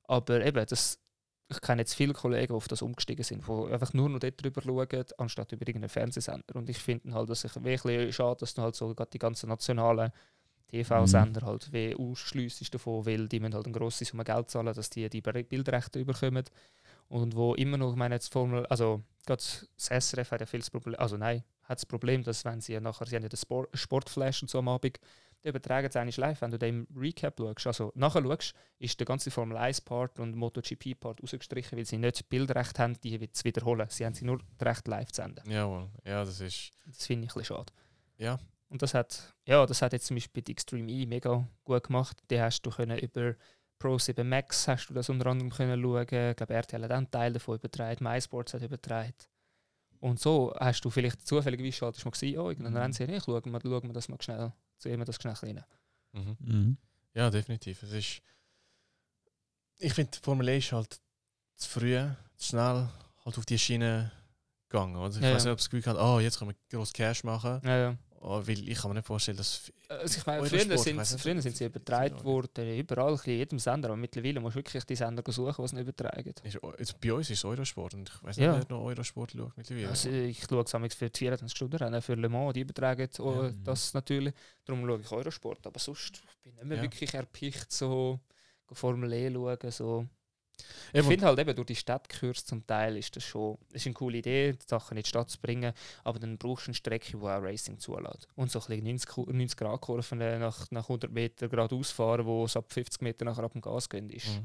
[0.04, 0.98] Aber eben, das,
[1.48, 4.42] ich kenne jetzt viele Kollegen, die auf das umgestiegen sind, die einfach nur noch dort
[4.42, 6.56] drüber schauen, anstatt über irgendeinen Fernsehsender.
[6.56, 10.10] Und ich finde halt, dass ich wirklich schade, dass du halt so die ganzen nationalen
[10.68, 14.90] TV-Sender halt wie ausschliessest davon, weil die müssen halt eine grosse Summe Geld zahlen, dass
[14.90, 16.44] die die Bildrechte überkommen.
[17.08, 19.42] Und wo immer noch, ich meine jetzt Formel, also gerade
[19.76, 22.72] das SRF hat ja viel das Problem, also nein, hat das Problem, dass wenn sie
[22.72, 24.98] ja nachher, sie haben ja den Sport, Sportflash und so am Abend,
[25.46, 29.06] übertragen es eigentlich live, wenn du den im Recap schaust, also nachher schaust, ist der
[29.06, 33.44] ganze Formel 1 Part und MotoGP Part rausgestrichen, weil sie nicht Bildrecht haben, die zu
[33.44, 33.86] wiederholen.
[33.88, 35.50] Sie haben sie nur das Recht live zu senden.
[35.50, 36.72] Jawohl, ja, das ist.
[36.86, 37.72] Das finde ich ein bisschen schade.
[38.18, 38.38] Ja.
[38.68, 42.16] Und das hat, ja, das hat jetzt zum Beispiel die Extreme E mega gut gemacht.
[42.30, 43.36] Die hast du können über
[43.78, 46.02] Pro 7 Max hast du das unter anderem können schauen.
[46.02, 49.14] Ich glaube, RTL hat auch einen Teil davon übertragen, MySports hat übertragen.
[50.00, 52.78] Und so hast du vielleicht zufällig schaltest du mal gesehen, oh, irgendein Mhm.
[52.78, 55.64] Rennserie, ich schaue mir, schaue mir das mal schnell, ziehen wir das schnell rein.
[56.12, 56.36] Mhm.
[56.40, 56.76] Mhm.
[57.14, 57.82] Ja, definitiv.
[57.82, 58.22] Es ist.
[59.78, 61.00] Ich finde, die Formel E ist halt
[61.56, 61.98] zu früh,
[62.36, 62.88] zu schnell
[63.24, 64.10] halt auf die Schiene
[64.68, 64.96] gegangen.
[64.96, 65.14] Oder?
[65.14, 67.24] Ich Ja, weiß nicht, ob es das Gefühl hat, oh, jetzt können wir groß Cash
[67.24, 67.60] machen.
[67.64, 67.96] Ja, ja.
[68.28, 69.72] Oh, weil ich kann mir nicht vorstellen, dass.
[69.88, 74.40] Also ich meine, früher, sind, früher sie übertragen worden, überall, in jedem Sender, aber mittlerweile
[74.40, 76.34] musst du wirklich die Sender suchen, die sie nicht übertragen.
[76.42, 78.56] Ist, jetzt bei uns ist es Eurosport und ich weiß Ja.
[78.58, 79.90] nicht, wer noch Eurosport schaut mittlerweile.
[79.90, 83.44] Also ich schaue es für die 24 Stunden Rennen, für Le Mans, die übertragen oh,
[83.44, 83.52] Ja.
[83.62, 84.34] das natürlich.
[84.64, 86.82] Darum schaue ich Eurosport, aber sonst bin ich nicht mehr Ja.
[86.82, 88.18] wirklich erpicht, so
[88.72, 90.08] Formel E schauen, so.
[90.92, 94.18] Ich finde halt eben, durch die Stadtkurs zum Teil ist das schon ist eine coole
[94.18, 95.72] Idee, die Sachen in die Stadt zu bringen,
[96.04, 98.26] aber dann brauchst du eine Strecke, die auch Racing zulässt.
[98.36, 102.24] Und so ein bisschen 90, Ku- 90 Grad Kurven nach, nach 100 Meter geradeaus fahren,
[102.24, 104.44] wo es ab 50 Meter nachher ab dem Gas gehen, ist Mhm.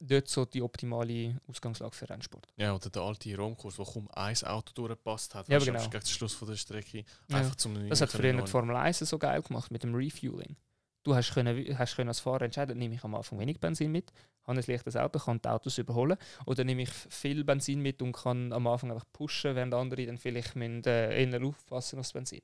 [0.00, 2.46] dort so die optimale Ausgangslage für Rennsport.
[2.56, 5.48] Ja, oder der alte Romkurs, wo kaum ein Auto durchgepasst hat.
[5.48, 5.78] Ja, genau.
[5.80, 7.04] Gegen den Schluss von der Strecke.
[7.28, 7.38] Ja.
[7.38, 10.56] Einfach zum Das hat früher die Formel 1 so geil gemacht mit dem Refueling.
[11.06, 14.12] Du hast, können, hast können als Fahrer entscheiden, nehme ich am Anfang wenig Benzin mit,
[14.44, 16.16] habe ein leichtes Auto, kann die Autos überholen,
[16.46, 20.18] oder nehme ich viel Benzin mit und kann am Anfang einfach pushen, während andere dann
[20.18, 22.40] vielleicht müssen, äh, eher aufpassen aufs Benzin.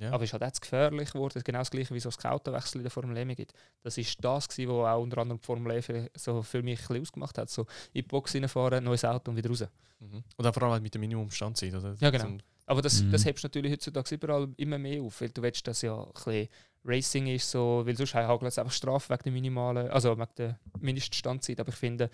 [0.00, 0.12] Ja.
[0.12, 2.84] Aber es ist halt jetzt gefährlich geworden, genau das gleiche wie so das Autowechsel in
[2.84, 3.52] der Formel E gibt.
[3.82, 6.86] Das ist das, was auch unter anderem die Formel E für, so für mich ein
[6.88, 7.50] bisschen ausgemacht hat.
[7.50, 7.62] So
[7.92, 9.64] in die Box reinfahren, neues Auto und wieder raus.
[10.00, 10.22] Mhm.
[10.36, 11.94] Und auch vor allem halt mit dem Minimum Standzeit, oder?
[12.00, 12.38] Ja, genau.
[12.66, 13.12] Aber das, Mhm.
[13.12, 16.12] das hebst du natürlich heutzutage überall immer mehr auf, weil du willst, dass ja ein
[16.12, 16.48] bisschen
[16.86, 20.58] Racing ist, so, weil sonst hagelt es einfach Strafe wegen der minimalen, also wegen der
[20.78, 21.60] Mindeststandzeit.
[21.60, 22.10] Aber ich finde,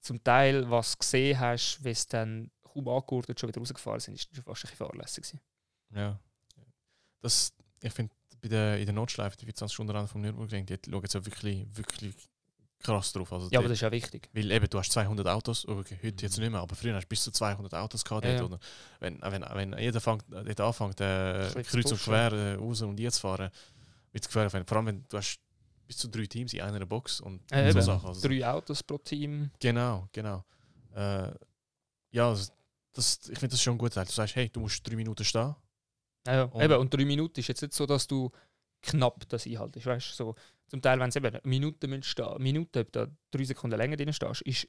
[0.00, 4.14] zum Teil, was du gesehen hast, wie es dann kaum angehört schon wieder rausgefahren sind,
[4.14, 5.40] ist schon fast ein bisschen fahrlässig gewesen.
[5.94, 6.20] Ja.
[7.20, 7.52] Das,
[7.82, 11.06] ich finde, bei der, in der Notschleife, die 24 Stunden Rennen vom Nürburgring, die schauen
[11.06, 12.14] sie wirklich, wirklich
[12.78, 13.32] krass drauf.
[13.32, 14.28] Also Ja, aber das ist ja wichtig.
[14.32, 17.08] Weil eben, du hast 200 Autos, okay, heute jetzt nicht mehr, aber früher hast du
[17.08, 18.24] bis zu 200 Autos gehabt.
[18.24, 18.58] Ja, dort, ja.
[19.00, 23.10] Wenn, wenn, wenn jeder fängt, dort anfängt, äh, kreuz und quer äh, raus und hier
[23.10, 23.50] zu fahren,
[24.16, 24.52] wird es gefährlich.
[24.66, 25.38] Vor allem, wenn du hast
[25.86, 27.80] bis zu drei Teams in einer Box und Äh, so.
[27.80, 28.08] Sachen.
[28.08, 29.50] Also, Drei Autos pro Team.
[29.60, 30.44] Genau, genau.
[30.94, 31.30] Äh,
[32.10, 32.50] ja, also,
[32.92, 34.06] das, ich finde das schon Teil.
[34.06, 35.54] Du sagst, hey, du musst drei Minuten stehen.
[36.26, 36.44] Ja.
[36.44, 38.30] Und- Eben, und drei Minuten ist jetzt nicht so, dass du
[38.82, 39.86] knapp das einhaltest.
[39.86, 40.16] Weißt?
[40.16, 40.34] So,
[40.66, 44.42] zum Teil, wenn es eben Minuten stehen Minuten, ob du drei Sekunden länger drin stehst,
[44.42, 44.66] ist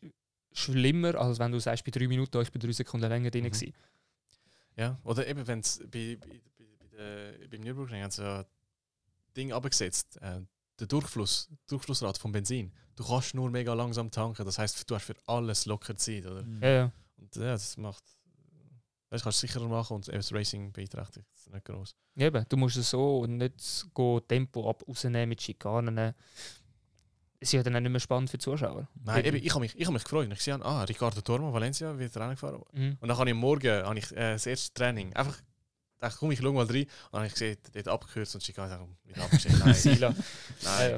[0.53, 3.45] schlimmer, als wenn du sagst, bei drei Minuten, oh, ich bin drei Sekunden länger drin.
[3.45, 3.51] Mhm.
[3.51, 3.73] gewesen.
[4.75, 6.65] Ja, oder eben, wenn es bei, bei, bei,
[7.39, 8.45] bei beim Nürburgring haben sie ja
[9.37, 10.41] Ding abgesetzt, äh,
[10.79, 12.71] der Durchfluss, Durchflussrate vom Benzin.
[12.95, 16.43] Du kannst nur mega langsam tanken, das heißt, du hast für alles locker Zeit, oder?
[16.61, 16.91] Ja, ja.
[17.17, 18.03] Und ja, das macht,
[19.09, 21.95] das kannst du sicherer machen und eben das Racing beeinträchtigt es nicht groß.
[22.15, 25.97] Eben, du musst es so und nicht go Tempo ab rausnehmen mit Schikanen.
[27.39, 28.87] Es ist ja dann auch nicht mehr spannend für die Zuschauer.
[29.03, 30.27] Nein, eben, ich habe mich, ich hab mich gefreut.
[30.31, 32.63] Ich sehe, ah, Ricardo Tormo, Valencia, wird Rennen gefahren.
[32.73, 32.97] Mhm.
[32.99, 35.39] Und dann habe ich Morgen habe ich, äh, das erste Training einfach
[35.99, 36.83] dachte, komm, ich schau mal rein.
[36.83, 39.55] Und dann habe ich gesehen, dort abgekürzt und sagen, wieder abgestellt.
[39.59, 40.09] Nein, Sila.
[40.09, 40.97] nein, Ja,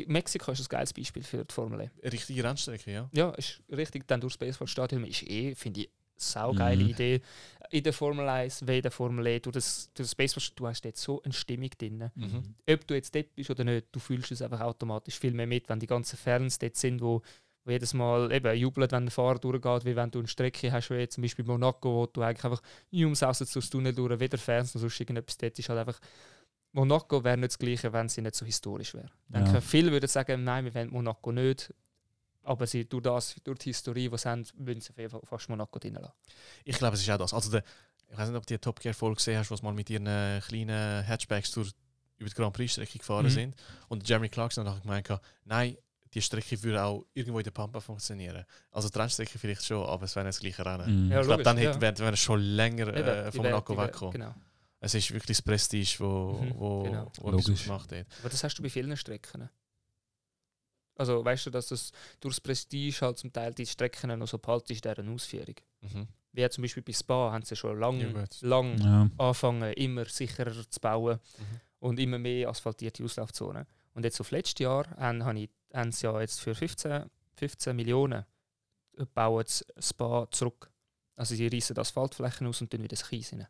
[0.00, 1.90] ich, Mexiko ist ein geiles Beispiel für die Formel E.
[2.02, 3.08] eine richtige Rennstrecke, ja.
[3.12, 4.06] Ja, ist richtig.
[4.08, 6.90] Dann durchs Baseballstadion ist eh, finde ich, saugeile Mhm.
[6.90, 7.20] Idee.
[7.70, 10.68] In der Formel 1, wie in der Formel E, durch das, durch das Baseballstadion, du
[10.68, 12.10] hast dort so eine Stimmung drin.
[12.14, 12.54] Mhm.
[12.68, 15.68] Ob du jetzt dort bist oder nicht, du fühlst es einfach automatisch viel mehr mit,
[15.68, 17.22] wenn die ganzen Fans dort sind, wo,
[17.64, 20.90] wo jedes Mal eben jubeln, wenn der Fahrer durchgeht, wie wenn du eine Strecke hast,
[20.90, 22.62] wie zum Beispiel Monaco, wo du eigentlich einfach
[22.92, 26.00] ums Aussen durchs Tunnel durch, weder Fans noch sonst irgendetwas dort ist halt einfach
[26.72, 29.10] Monaco wäre nicht das Gleiche, wenn sie nicht so historisch wäre.
[29.26, 29.60] Ich denke, Ja.
[29.60, 31.74] viele würden sagen, nein, wir wollen Monaco nicht.
[32.42, 35.20] Aber sie, durch, das, durch die Historie, die sie haben, würden sie auf jeden Fall
[35.24, 36.12] fast Monaco drin lassen.
[36.64, 37.34] Ich glaube, es ist auch das.
[37.34, 37.64] Also der,
[38.08, 40.06] ich weiß nicht, ob du die Top Gear Folge gesehen hast, was mal mit ihren
[40.06, 41.72] äh, kleinen Hatchbacks durch,
[42.18, 43.30] über die Grand Prix Strecke gefahren Mhm.
[43.30, 43.56] sind.
[43.88, 45.76] Und Jeremy Clarkson hat nachher gemeint, nein,
[46.14, 48.44] die Strecke würde auch irgendwo in der Pampa funktionieren.
[48.72, 51.06] Also die Rennstrecke vielleicht schon, aber es wäre nicht das gleiche Rennen.
[51.06, 51.12] Mhm.
[51.12, 51.70] Ja, ich glaube, dann ja.
[51.70, 54.12] hätte, wäre wäre es schon länger äh, die wär- weggekommen.
[54.12, 54.34] Genau.
[54.80, 57.12] Es ist wirklich das Prestige, wo, Mhm, wo, genau.
[57.20, 58.06] wo etwas gemacht hat.
[58.20, 59.48] Aber das hast du bei vielen Strecken.
[60.96, 64.38] Also weißt du, dass das durch das Prestige halt zum Teil die Strecken noch so
[64.38, 65.54] behalten ist, deren Ausführung.
[65.80, 66.08] Mhm.
[66.32, 69.10] Wie zum Beispiel bei Spa haben sie schon lange Ja, lang Ja.
[69.18, 71.60] angefangen, immer sicherer zu bauen Mhm.
[71.80, 73.66] und immer mehr asphaltierte Auslaufzonen.
[73.94, 77.74] Und jetzt auf letztes Jahr haben, habe ich, haben sie ja jetzt für 15, 15
[77.76, 78.24] Millionen
[79.14, 80.70] bauen sie Spa zurück.
[81.16, 83.46] Also sie reißen Asphaltflächen aus und tun wieder das Kies rein.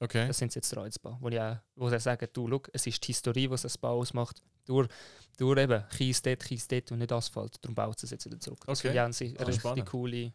[0.00, 0.26] Okay.
[0.26, 1.16] Das sind sie jetzt dran ins Bau.
[1.20, 3.98] Wo, ich auch, wo sie sagen, du, schau, es ist die Historie, was das Bau
[3.98, 4.42] ausmacht.
[4.66, 4.88] Durch,
[5.36, 7.56] durch eben Kies dort, Kies dort und nicht Asphalt.
[7.62, 8.64] Darum baut sie es jetzt wieder zurück.
[8.66, 8.88] Das Okay.
[8.88, 10.32] finde ich auch eine Ah, richtig coole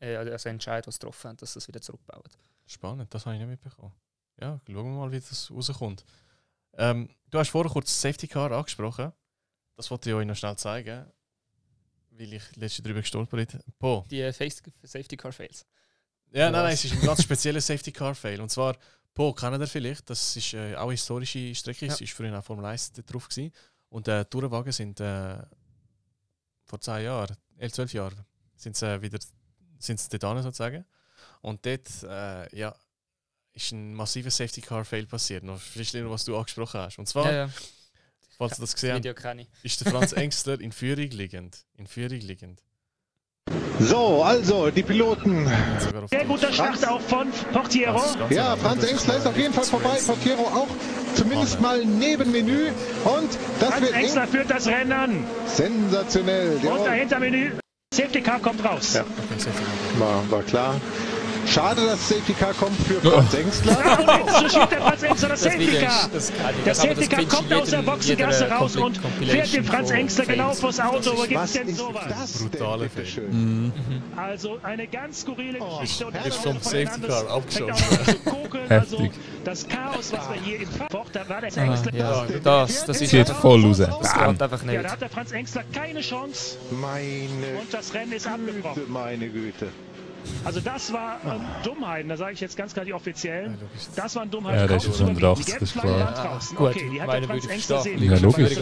[0.00, 2.22] äh, also Entscheid, was sie getroffen haben, dass sie es wieder zurückbauen.
[2.66, 3.92] Spannend, das habe ich nicht mitbekommen.
[4.40, 6.04] Ja, schauen wir mal, wie das rauskommt.
[6.78, 9.12] Ähm, du hast vorher kurz das Safety Car angesprochen.
[9.76, 11.04] Das wollte ich euch noch schnell zeigen,
[12.10, 13.60] weil ich letztens darüber gestolpert bin.
[13.78, 14.06] Po.
[14.10, 15.66] Die äh, Safety Car Fails.
[16.30, 16.62] Ja, nein, Was?
[16.62, 18.40] nein, es ist ein ganz spezieller Safety Car Fail.
[18.40, 18.76] Und zwar,
[19.12, 20.08] Po, kennt ihr vielleicht?
[20.08, 21.86] Das ist äh, auch eine historische Strecke.
[21.86, 21.92] Ja.
[21.92, 23.28] Es war früher auch Formel 1 dort drauf.
[23.28, 23.52] Gewesen.
[23.88, 25.38] Und äh, die Tourenwagen sind äh,
[26.64, 28.24] vor 10 Jahren, 11, 12 Jahren,
[28.54, 29.18] sind sie äh, wieder
[29.78, 30.84] sind sie dort hin, sozusagen.
[31.40, 32.74] Und dort, äh, ja,
[33.62, 35.42] ist ein massiver Safety Car Fail passiert.
[35.44, 36.98] Noch vielleicht noch, was du angesprochen hast.
[36.98, 37.48] Und zwar, Ja, ja.
[38.38, 41.64] falls du das Das gesehen hast, ist der Franz Engstler in Führung liegend.
[41.76, 42.60] In Führung liegend.
[43.80, 45.46] So, also die Piloten.
[46.10, 48.02] Sehr guter Start auch von Portiero.
[48.30, 48.56] Ja.
[48.56, 49.98] Franz Engstler ist auf jeden Fall vorbei.
[50.04, 50.68] Portiero auch
[51.14, 52.68] zumindest mal neben Menü.
[53.04, 53.30] Und
[53.60, 54.28] das Franz wird Engstler eng.
[54.28, 55.24] führt das Rennen an.
[55.46, 56.56] sensationell.
[56.56, 57.52] Und dahinter Menü.
[57.94, 58.94] Safety Car kommt raus.
[58.94, 59.04] Ja.
[59.98, 60.80] War, war klar.
[61.48, 63.76] Schade, dass Safety Car kommt für Franz Engstler.
[63.78, 66.10] Und jetzt so schiebt der Franz Engstler das Safety Car.
[66.14, 66.32] ist.
[66.66, 70.78] Der Safety Car kommt aus der Boxengasse raus und fährt dem Franz Engstler genau vors
[70.80, 71.12] Auto.
[71.16, 72.04] Wo gibt's Was denn ist sowas?
[72.08, 73.72] das Brutale schön?
[74.16, 76.06] Also eine ganz skurrile Oh, Geschichte.
[76.06, 76.34] Und herrlich.
[76.36, 77.24] dann vom Safety Car
[78.24, 78.64] kokeln.
[78.70, 79.12] Also Heftig.
[79.44, 81.94] das Chaos, was wir hier im Fort, da war der Ah, Engstler.
[81.94, 83.78] ja, das, das ist Geht voll raus.
[83.78, 84.84] Das geht einfach Ja, nicht.
[84.84, 88.74] da hat der Franz Engstler keine Chance Meine und das Rennen ist abgebrochen.
[88.82, 89.68] Güte, meine Güte.
[90.44, 93.58] Also das war ähm, Dummheiten, da sage ich jetzt ganz klar die offiziellen.
[93.96, 94.60] Das waren Dummheiten.
[94.60, 96.16] Ja, das ist schon Die das ist Gelbflagge klar.
[96.16, 96.56] war draußen.
[96.56, 97.98] Gut, okay, die hat meine der Franz würde ich Engstler verstehen.
[97.98, 98.10] sehen.
[98.10, 98.52] Ja, logisch.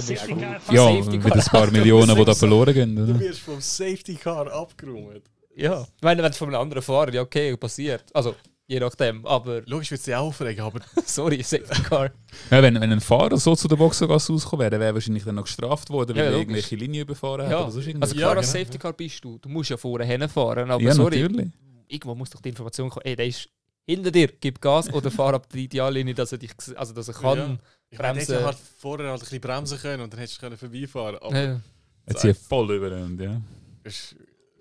[0.71, 0.93] Ja,
[1.23, 2.97] mit ein paar Millionen, die da verloren gehen.
[2.97, 3.21] Du Oder?
[3.21, 5.23] wirst vom Safety Car abgeräumt.
[5.55, 5.83] Ja.
[5.83, 8.05] Ich meine, wenn es von einem anderen Fahrer, ja okay, passiert.
[8.13, 8.35] Also,
[8.67, 9.25] je nachdem.
[9.27, 12.11] Aber, Logisch wird es dich auch aufregen, aber sorry, Safety Car.
[12.51, 15.37] Ja, wenn, wenn ein Fahrer so zu der Boxengasse rausgekommen wäre, wäre er wahrscheinlich dann
[15.37, 17.51] noch gestraft worden, weil Ja, er irgendwelche Linien überfahren hat.
[17.51, 18.65] Ja, oder sonst also klar, Ja, als genau.
[18.65, 19.39] Safety Car bist du.
[19.39, 20.71] Du musst ja vorne hinfahren.
[20.71, 21.53] Aber ja, sorry, natürlich.
[21.89, 23.49] irgendwo muss doch die Information kommen, ey, der ist
[23.89, 27.15] hinter dir, gib Gas oder fahr ab die Ideallinie, dass er dich, also dass er
[27.15, 27.39] kann.
[27.39, 27.59] Ja.
[27.91, 28.33] ich meine, Bremsen.
[28.35, 31.17] hätte ja halt vorher halt ein bisschen bremsen können und dann hättest du können vorbeifahren
[31.21, 31.61] aber Ja.
[32.09, 33.41] Jetzt hier voll über und ja.
[33.85, 34.17] ist,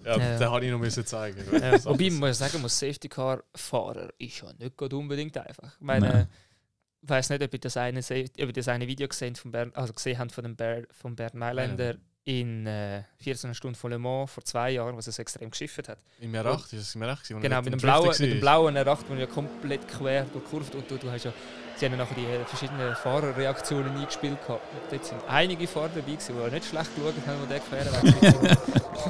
[0.05, 0.37] ja, Ja.
[0.39, 1.37] den habe ich noch müssen zeigen.
[1.51, 5.73] Ja, wobei, man muss sagen, muss Safety Car Fahrer ist ja nicht gerade unbedingt einfach.
[5.79, 6.27] Ich meine,
[7.01, 8.09] ich weiß nicht, ob ihr das eine, ob
[8.39, 11.35] ihr das eine Video gesehen, von Bern, also gesehen habt von dem Bernd, von Bernd
[11.35, 11.95] Mailänder
[12.27, 15.87] in äh, 14 Stunden von Le Mans vor zwei Jahren, was er so extrem geschifft
[15.87, 15.99] hat.
[16.19, 18.39] Im R8 ist es im R8 gewesen, wo er Genau, mit dem, blauen, mit dem
[18.39, 21.33] blauen R8, wo er ja komplett quer durchkurvt und du, du hast ja,
[21.77, 24.61] sie haben nachher die äh, verschiedenen Fahrerreaktionen eingespielt gehabt.
[24.73, 27.85] Und dort sind einige Fahrer dabei gewesen, die nicht schlecht geschaut haben, wo der quer
[27.85, 28.57] weg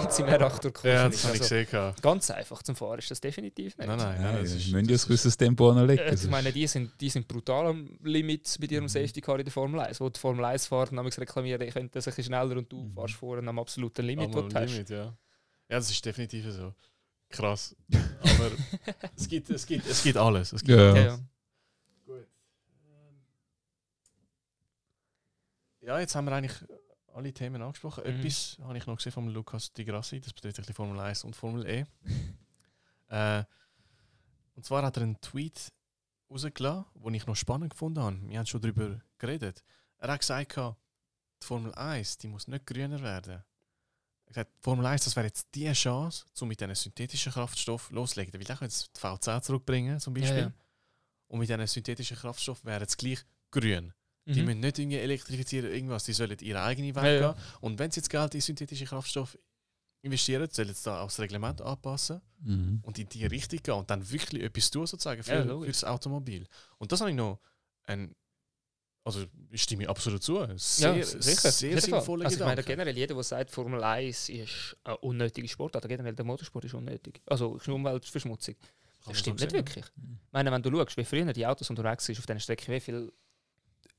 [0.02, 1.68] mit seinem R8 durchkurvt Ja, das habe ich Also, gesehen.
[1.72, 2.02] gehabt.
[2.02, 3.88] ganz einfach zum Fahren ist das definitiv nicht.
[3.88, 4.38] Nein, nein, nein.
[4.42, 6.02] das Sie ist- müssen ja ein gewisses Tempo anlegen.
[6.04, 8.76] Äh, ich meine, die sind, die sind brutal am Limit mit Mhm.
[8.76, 11.92] ihrem Safety Car in der Formel 1, wo die Formel 1-Fahrer nämlich reklamieren, ich könnte
[11.94, 12.94] das ein bisschen schneller und du Mhm.
[12.94, 14.72] fährst vorne am absoluten Limit, am du hast.
[14.72, 15.04] Limit, ja.
[15.06, 16.74] Ja, das ist definitiv so.
[17.30, 17.76] Krass.
[17.92, 18.52] Aber
[19.18, 20.54] es, gibt, es, gibt, es gibt alles.
[20.54, 20.96] Es gibt Ja.
[20.96, 21.20] Ja, ja.
[25.86, 26.58] Ja, jetzt haben wir eigentlich
[27.14, 28.04] alle Themen angesprochen.
[28.04, 28.20] Mhm.
[28.20, 31.24] Etwas habe ich noch gesehen von Lukas Di Grassi, das betrifft ein bisschen Formel 1
[31.24, 31.86] und Formel E.
[33.10, 33.44] äh,
[34.56, 35.72] und zwar hat er einen Tweet
[36.30, 38.20] rausgelassen, den ich noch spannend gefunden habe.
[38.24, 39.64] Wir haben schon darüber geredet.
[40.00, 43.34] Er hat gesagt, die Formel 1 die muss nicht grüner werden.
[43.34, 47.32] Er hat gesagt, die Formel 1 das wäre jetzt die Chance, um mit diesen synthetischen
[47.32, 48.34] Kraftstoffen loszulegen.
[48.34, 50.36] Weil der kann jetzt die V10 zurückbringen, zum Beispiel.
[50.36, 50.54] Ja, ja.
[51.28, 53.94] Und mit diesen synthetischen Kraftstoffen wäre es gleich grün.
[54.28, 54.46] Die Mhm.
[54.48, 57.32] müssen nicht irgendwie elektrifizieren, irgendwas, die sollen ihre eigene Weg Ja, ja.
[57.34, 57.42] gehen.
[57.62, 59.38] Und wenn sie jetzt Geld in synthetische Kraftstoffe
[60.02, 62.80] investieren, sollen sie da auch das Reglement anpassen Mhm.
[62.84, 65.84] und in die Richtung gehen und dann wirklich etwas tun, sozusagen, für, Ja, für das
[65.84, 66.48] Automobil.
[66.80, 67.40] Und das habe ich noch
[67.84, 68.16] ein,
[69.04, 70.38] also ich stimme ich absolut zu.
[70.58, 71.52] Sehr, ja, sicher.
[71.52, 75.76] sehr sinnvolle Also ich meine, generell jeder, der sagt, Formel 1 ist ein unnötiger Sport,
[75.76, 77.22] oder generell der Motorsport ist unnötig.
[77.28, 78.56] Also ist eine Umweltverschmutzung.
[78.56, 79.60] Kann Das stimmt so nicht sehen.
[79.60, 79.86] wirklich.
[79.86, 82.80] Ich meine, wenn du schaust, wie früher die Autos unterwegs sind auf dieser Strecke, wie
[82.80, 83.12] viel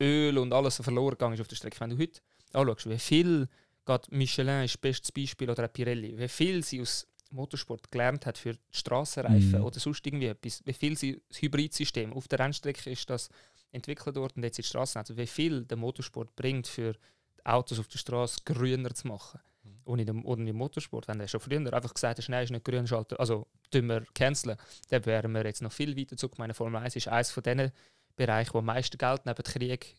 [0.00, 1.80] Öl und alles verloren gegangen ist auf der Strecke.
[1.80, 2.20] Wenn du heute
[2.52, 3.48] anschaust, wie viel,
[3.84, 8.38] gerade Michelin ist das bestes Beispiel oder Pirelli, wie viel sie aus Motorsport gelernt hat
[8.38, 9.64] für die Strassenreifen Mhm.
[9.64, 13.28] oder sonst irgendwie etwas, wie viel sie das Hybridsystem auf der Rennstrecke ist das
[13.72, 17.46] entwickelt worden und jetzt in die Straßen also wie viel der Motorsport bringt für die
[17.46, 19.40] Autos auf der Straße grüner zu machen.
[19.84, 22.50] Und in dem, ohne im Motorsport, wenn der schon früher einfach gesagt hat, nein, ist
[22.50, 24.56] nicht grün, schalten, also tun wir canceln,
[24.88, 26.38] dann wären wir jetzt noch viel weiter zurück.
[26.38, 27.72] Meine Formel 1 ist eines von diesen
[28.16, 29.96] Bereichen, wo am meisten Geld neben dem Krieg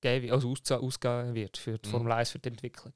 [0.00, 1.90] geben, also ausgegeben wird für die Mhm.
[1.90, 2.92] Formel 1, für die Entwicklung.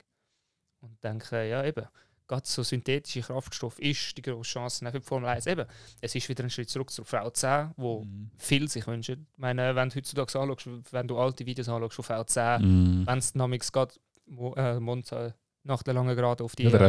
[0.82, 1.86] Und denke, ja eben,
[2.26, 5.46] gerade so synthetische Kraftstoff ist die grosse Chance für die Formel 1.
[5.46, 5.66] Eben,
[6.00, 8.30] es ist wieder ein Schritt zurück zur V10, wo Mhm.
[8.38, 9.26] viel sich wünschen.
[9.32, 13.06] Ich meine, wenn du heutzutage anschaust, wenn du alte Videos anschaust von V10, Mhm.
[13.06, 14.00] wenn es namens geht,
[14.56, 15.34] äh, Monza
[15.64, 16.80] nach der langen Gerade auf die Ja, der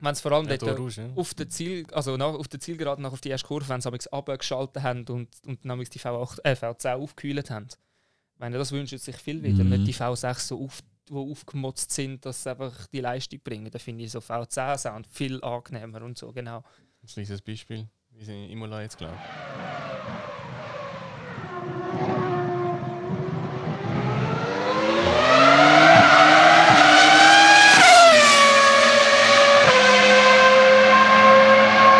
[0.00, 1.10] Wenn es vor allem Ja, dort, da raus, ja.
[1.14, 4.12] auf der Ziel, also nach, auf der Zielgeraden nach auf die erste Kurve, wenn sie
[4.12, 7.66] abgeschaltet haben und, und dann die V8, äh, V10 aufgekühlt haben.
[7.68, 9.62] Ich meine, das wünschen sich viel wieder.
[9.62, 9.70] Mhm.
[9.70, 13.70] Nicht die V6 so auf, wo aufgemotzt sind, dass sie einfach die Leistung bringen.
[13.70, 16.64] Da finde ich so V10 Sound viel angenehmer und so, genau.
[17.02, 17.86] Das ist ein Beispiel.
[18.12, 20.30] Wir sind in Imola jetzt, glaube ich.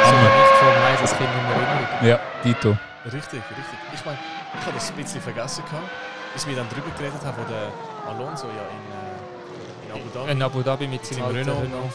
[0.03, 1.87] Aber nicht Formel 1 als Kind in Erinnerung.
[2.03, 2.77] Ja, die Despacito.
[3.07, 3.79] Richtig, richtig.
[3.95, 4.19] Ich meine,
[4.59, 5.89] ich habe das ein bisschen vergessen gehabt,
[6.35, 7.73] bis wir dann drüber geredet haben, wo der
[8.07, 11.91] Alonso ja in, äh, in Abu Dhabi In Abu Dhabi mit seinem Renault Renault.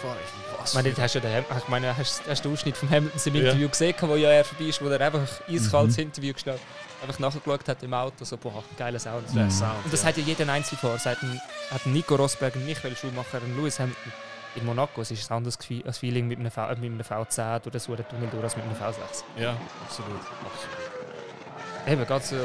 [0.59, 2.89] Was Ich meine, hast du ja den, ich meine, hast, hast du den Ausschnitt von
[2.89, 3.41] Hamilton im Ja.
[3.43, 6.03] Interview gesehen, wo ja er vorbei ist, wo er einfach eiskaltes Mhm.
[6.03, 6.59] Interview gestellt
[7.01, 9.31] einfach nachgeschaut hat im Auto, so, boah, geiler Sound.
[9.33, 9.51] Mhm.
[9.51, 10.07] Sound, Und das ja.
[10.07, 10.93] hat ja jeder Einzelfahrer.
[10.93, 11.39] Das hat ein,
[11.69, 14.11] hat Nico Rosberg, ein Michael Schumacher, ein Lewis Hamilton.
[14.55, 17.59] In Monaco es ist ein anderes Gefühl, als Feeling mit einem, v, mit einem V10
[17.59, 19.23] durch so einen Tunnel durch als mit einem V6.
[19.37, 20.11] Ja, absolut.
[20.15, 21.87] absolut.
[21.87, 22.35] Eben, gerade so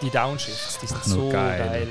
[0.00, 1.58] die Downshifts, die sind Ach, so geil.
[1.58, 1.88] geil.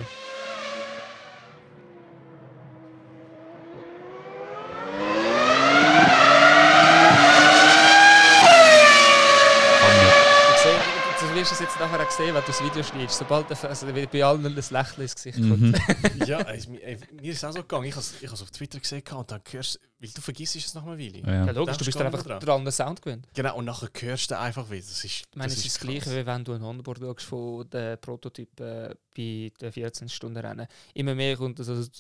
[11.20, 13.20] Du wirst es jetzt nachher auch sehen, wenn du das Video schneidest.
[13.20, 15.60] Sobald der, also bei allen ein Lächeln ins Gesicht kommt.
[15.62, 15.76] Mhm.
[16.26, 17.86] ja, mir- ey, mir ist es auch so gegangen.
[17.86, 18.04] Ich habe
[18.34, 21.20] es auf Twitter gesehen gehabt und dann hörst weil du vergisst es nach einer Weile.
[21.20, 21.52] Ja, Ja.
[21.52, 23.28] logisch, Da du bist hast du dann einfach nicht dran den Sound gewöhnt.
[23.34, 24.82] Genau, und nachher hörst du einfach wieder.
[24.82, 27.70] Das ist, Ich meine, es ist das Gleiche, wie wenn du ein Onboard schaust von
[27.70, 30.68] den Prototypen bei den 14-Stunden-Rennen.
[30.96, 31.92] Immer mehr kommt so, das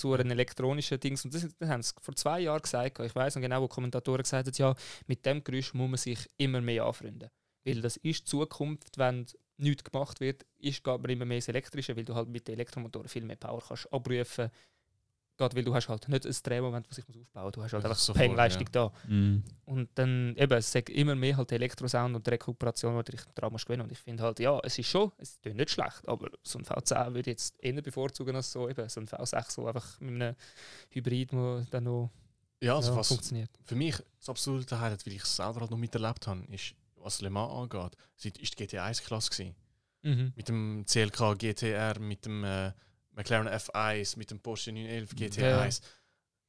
[0.00, 1.24] so ein elektronischer Dings.
[1.24, 2.98] Und das, das haben sie vor zwei Jahren gesagt.
[3.00, 4.74] Ich weiß noch genau, wo Kommentatoren gesagt haben, ja,
[5.06, 7.30] mit dem Geräusch muss man sich immer mehr anfreunden.
[7.64, 9.26] Weil das ist die Zukunft, wenn
[9.56, 13.08] nichts gemacht wird, ist man immer mehr ins Elektrische, weil du halt mit den Elektromotoren
[13.08, 14.50] viel mehr Power kannst abrufen.
[15.36, 17.52] Gerade weil du hast halt nicht ein Drehmoment, das sich muss aufbauen muss.
[17.54, 18.92] Du hast halt Ja, einfach sofort, Pengleistung da.
[19.08, 19.42] Mhm.
[19.64, 23.50] Und dann eben, es sagt immer mehr halt Elektrosound und die Rekuperation, die dich daran
[23.50, 23.82] musst gewinnen.
[23.82, 26.64] Und ich finde halt, ja, es ist schon, es klingt nicht schlecht, aber so ein
[26.64, 30.22] V10 würde ich jetzt eher bevorzugen als so eben so ein V6, so einfach mit
[30.22, 30.36] einem
[30.90, 32.10] Hybrid, der dann noch
[32.60, 33.50] Ja, also ja, was funktioniert.
[33.64, 36.74] für mich das absolute Highlight, weil ich es selber halt noch miterlebt habe, ist,
[37.04, 39.54] was Le Mans angeht, es ist die GT1-Klasse gewesen.
[40.02, 40.32] Mhm.
[40.36, 42.72] Mit dem CLK GTR, mit dem äh,
[43.12, 45.82] McLaren F1, mit dem Porsche 911 GT1.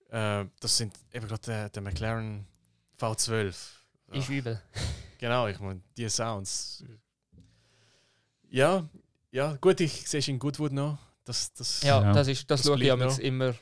[0.10, 2.46] Äh, das sind eben gerade der, der McLaren
[3.00, 3.56] V12.
[4.12, 4.62] Ist übel.
[5.18, 6.84] Genau, ich meine, die Sounds.
[8.50, 8.88] Ja,
[9.32, 10.98] ja, gut, ich sehe es in Goodwood noch.
[11.24, 12.14] Das, das, Ja, Ja.
[12.14, 13.18] das, ist, das, Das schaue ich noch.
[13.20, 13.56] immer,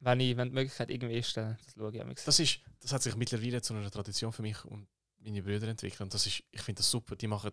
[0.00, 3.02] wenn, ich, wenn die Möglichkeit irgendwie ist, dann das schaue ich das, ist, das hat
[3.02, 4.88] sich mittlerweile zu einer Tradition für mich und
[5.26, 6.00] meine Brüder entwickelt.
[6.00, 7.16] Und das ist, ich finde das super.
[7.16, 7.50] Die machen,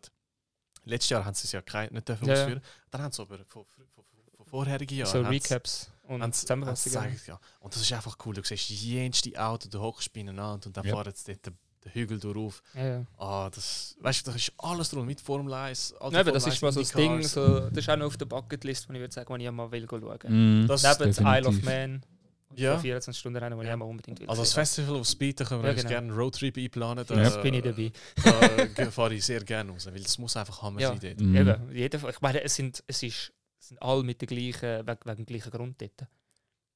[0.86, 2.62] letztes Jahr haben sie es ja kein, nicht dürfen Ja, ausführen.
[2.92, 5.10] Dann haben sie aber von, von, von, vorherigen Jahren.
[5.12, 7.20] so haben sie- Recaps und Zusammenfassungen.
[7.28, 7.40] ja.
[7.60, 8.36] Und das ist einfach cool.
[8.36, 10.94] Du siehst die jenste Auto, du hockst beieinander und dann Ja.
[10.96, 11.58] fahren sie dort den,
[11.92, 12.62] Hügel durch.
[12.76, 13.06] Ja, ja.
[13.18, 15.94] Ah, das, weißt du, das ist alles drin mit Formel 1.
[16.00, 17.98] alte Ja, eben, das Formel ist mal so 1 das Ding, so, das ist auch
[17.98, 20.66] noch auf der Bucketlist, wo ich würde sagen, wo ich mal will schauen.
[20.68, 21.62] Das- Neben Isle of.
[21.62, 22.06] Man
[22.56, 22.74] Ja.
[22.74, 22.80] ja.
[22.80, 24.30] 24 Stunden Rennen, wo ich auch mal unbedingt will.
[24.30, 24.54] Also das.
[24.54, 25.90] Festival of Speed, da können wir Ja, uns genau.
[25.90, 27.06] gerne einen Roadtrip einplanen.
[27.08, 27.92] Da, Das bin ich dabei.
[28.76, 30.90] Da fahre ich sehr gerne raus, weil das muss einfach Hammer Ja.
[30.90, 31.20] sein dort.
[31.22, 31.36] Mhm.
[31.36, 35.00] Eben, jeder, ich meine, es sind, es ist, es sind alle mit der gleichen, wegen,
[35.06, 36.08] wegen dem gleichen Grund dort.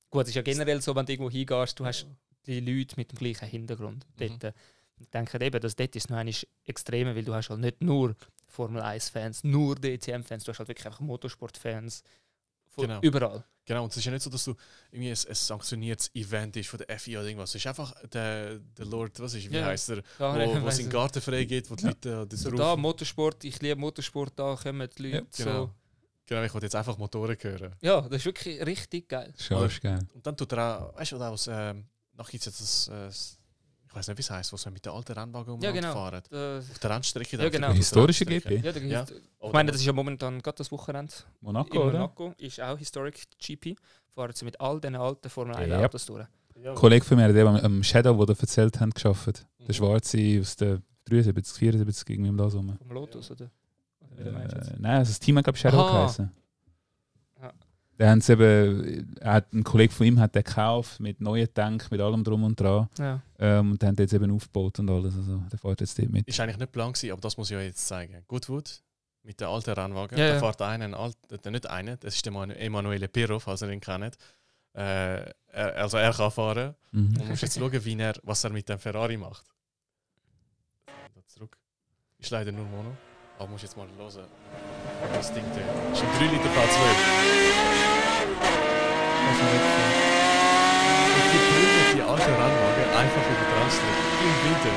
[0.09, 2.07] Gut, es ist ja generell so, wenn du irgendwo hingehst, du hast
[2.45, 4.39] die Leute mit dem gleichen Hintergrund Mhm.
[4.39, 4.53] dort.
[4.99, 6.33] Ich denke eben, dass dort ist noch einmal
[6.63, 8.15] extremer, weil du hast halt nicht nur
[8.47, 12.03] Formel 1-Fans, nur DTM-Fans, du hast halt wirklich einfach Motorsport-Fans
[12.77, 13.01] von Genau.
[13.01, 13.43] überall.
[13.65, 14.55] Genau, und es ist ja nicht so, dass du
[14.91, 17.49] irgendwie ein, ein sanktioniertes Event ist von der FIA oder irgendwas.
[17.49, 19.65] Es ist einfach der, der Lord, was ist, wie Ja.
[19.65, 20.89] heißt er, Ja, ich wo, wo seinen.
[20.89, 22.59] Garten freigeht, wo die Leute äh, da So drauf...
[22.59, 25.27] da, Motorsport, ich liebe Motorsport, da kommen die Leute.
[25.35, 25.65] genau.
[25.65, 25.73] so.
[26.27, 27.75] Genau, ich wollte jetzt einfach Motoren hören.
[27.81, 29.33] Ja, das ist wirklich richtig geil.
[29.37, 29.99] Schon ist geil.
[30.13, 32.91] Und dann tut er auch, weißt du, was, ähm, noch gibt es jetzt das, äh,
[33.07, 33.36] das-
[33.97, 35.93] weiß nicht, wie es heißt, wo sie mit den alten Rennwagen Ja, umeinander genau.
[35.93, 36.21] fahren.
[36.31, 37.37] Äh, Auf der Rennstrecke.
[37.37, 37.67] Ja, genau.
[37.67, 38.25] auf der Historische.
[38.25, 38.61] GP.
[38.63, 39.05] ja, der, Ja.
[39.43, 41.91] Ich meine, das ist ja momentan gerade das Wochenende Monaco, in oder?
[41.99, 43.75] Monaco, ist auch Historic GP.
[44.13, 45.85] Fahren sie mit all diesen alten Formel 1 Yep.
[45.85, 46.25] Autos durch.
[46.61, 46.71] Ja.
[46.71, 49.45] Ein Kollege von mir, der am- am Shadow, wo der erzählt hat, geschafft.
[49.59, 49.73] Der Mhm.
[49.73, 52.75] Schwarze aus der 73, 74, irgendwie um das rum.
[52.77, 53.49] Vom Lotus, oder?
[54.11, 54.25] Oder?
[54.25, 55.99] Äh, nein, also das Team hat glaube ich Shadow Aha.
[56.03, 56.31] geheißen.
[57.97, 58.05] Ja.
[58.05, 61.51] Da haben sie eben, er hat, ein Kollege von ihm hat den gekauft mit neuen
[61.53, 62.87] Tank, mit allem drum und dran.
[62.99, 63.21] Ja.
[63.39, 65.15] Ähm, und haben jetzt eben aufgebaut und alles.
[65.15, 66.27] Also der fährt jetzt dort mit.
[66.27, 68.23] Ist eigentlich nicht plan gewesen, aber das muss ich euch jetzt zeigen.
[68.27, 68.81] Goodwood
[69.23, 70.17] mit den alten Rennwagen.
[70.17, 70.39] Ja, da ja.
[70.39, 73.69] fährt einer, ein alt, äh, nicht einer, das ist der Manu- Emanuele Pirro, falls ihr
[73.69, 74.15] ihn kennt.
[74.73, 76.75] Äh, er, also er kann fahren.
[76.91, 77.17] Mhm.
[77.19, 79.43] Und musst jetzt schauen, wie er, was er mit dem Ferrari macht.
[81.25, 81.57] Zurück.
[82.19, 82.95] Ist leider nur Mono.
[83.39, 84.25] Aber musst jetzt mal hören.
[85.13, 85.61] Das Ding da.
[85.93, 87.97] Ist ein 3 Liter V12.
[91.17, 94.01] Und die prügeln die alten Rennwagen einfach über die Rennstrecke.
[94.23, 94.75] Im Winter.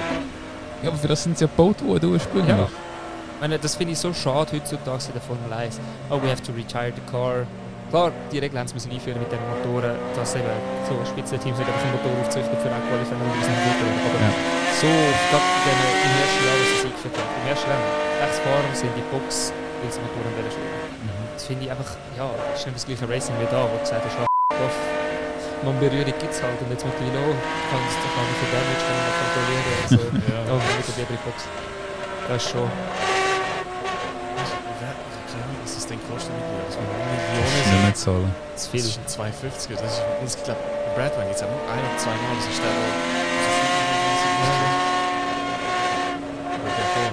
[0.82, 2.56] Ja, aber für das sind sie ja gebaut worden ursprünglich.
[2.56, 2.64] Ja.
[2.64, 5.80] Ich meine, das finde ich so schade heutzutage in der Formel 1.
[6.10, 7.47] Oh, we have to retire the car.
[7.90, 10.47] Klar, die Regeln haben sie müssen einführen mit den Motoren, dass eben
[10.86, 13.89] so Spitzenteams nicht einfach einen Motor aufzüchten für einen Qualifier und diesen Motor.
[14.06, 14.30] Aber Ja.
[14.78, 17.82] so, gerade in den- im ersten Jahr, was sie eingeführt haben, im ersten Jahr,
[18.20, 20.52] sechs Fahrer sind in die Box, weil sie Motoren wollen.
[20.52, 21.24] Mhm.
[21.32, 23.81] Das finde ich einfach, ja, das ist nicht das gleiche Racing wie da, wo du
[23.81, 24.26] gesagt hast, ja,
[24.60, 24.76] off.
[25.65, 27.36] Man Berührung gibt es halt und jetzt mittlerweile auch,
[27.68, 29.65] kann es kann ich den Damage kann man kontrollieren.
[29.84, 30.00] Also,
[30.32, 30.40] Ja.
[30.49, 31.39] ja, lieber in die Box.
[32.28, 32.68] Das ist schon.
[34.40, 36.60] Ich was das Ding kostet mit dir.
[36.65, 36.97] Das muss Das
[37.36, 38.32] Millionen ist nicht zahlen.
[38.57, 38.81] Das viel.
[38.81, 39.76] ist ein 250er.
[39.81, 42.34] Das ist, und ich glaube, bei Bradway gibt es auch nur ein oder zwei Mal.
[42.40, 44.60] Das ist der, der so viel regelmäßig ist.
[46.57, 47.05] Aber der da.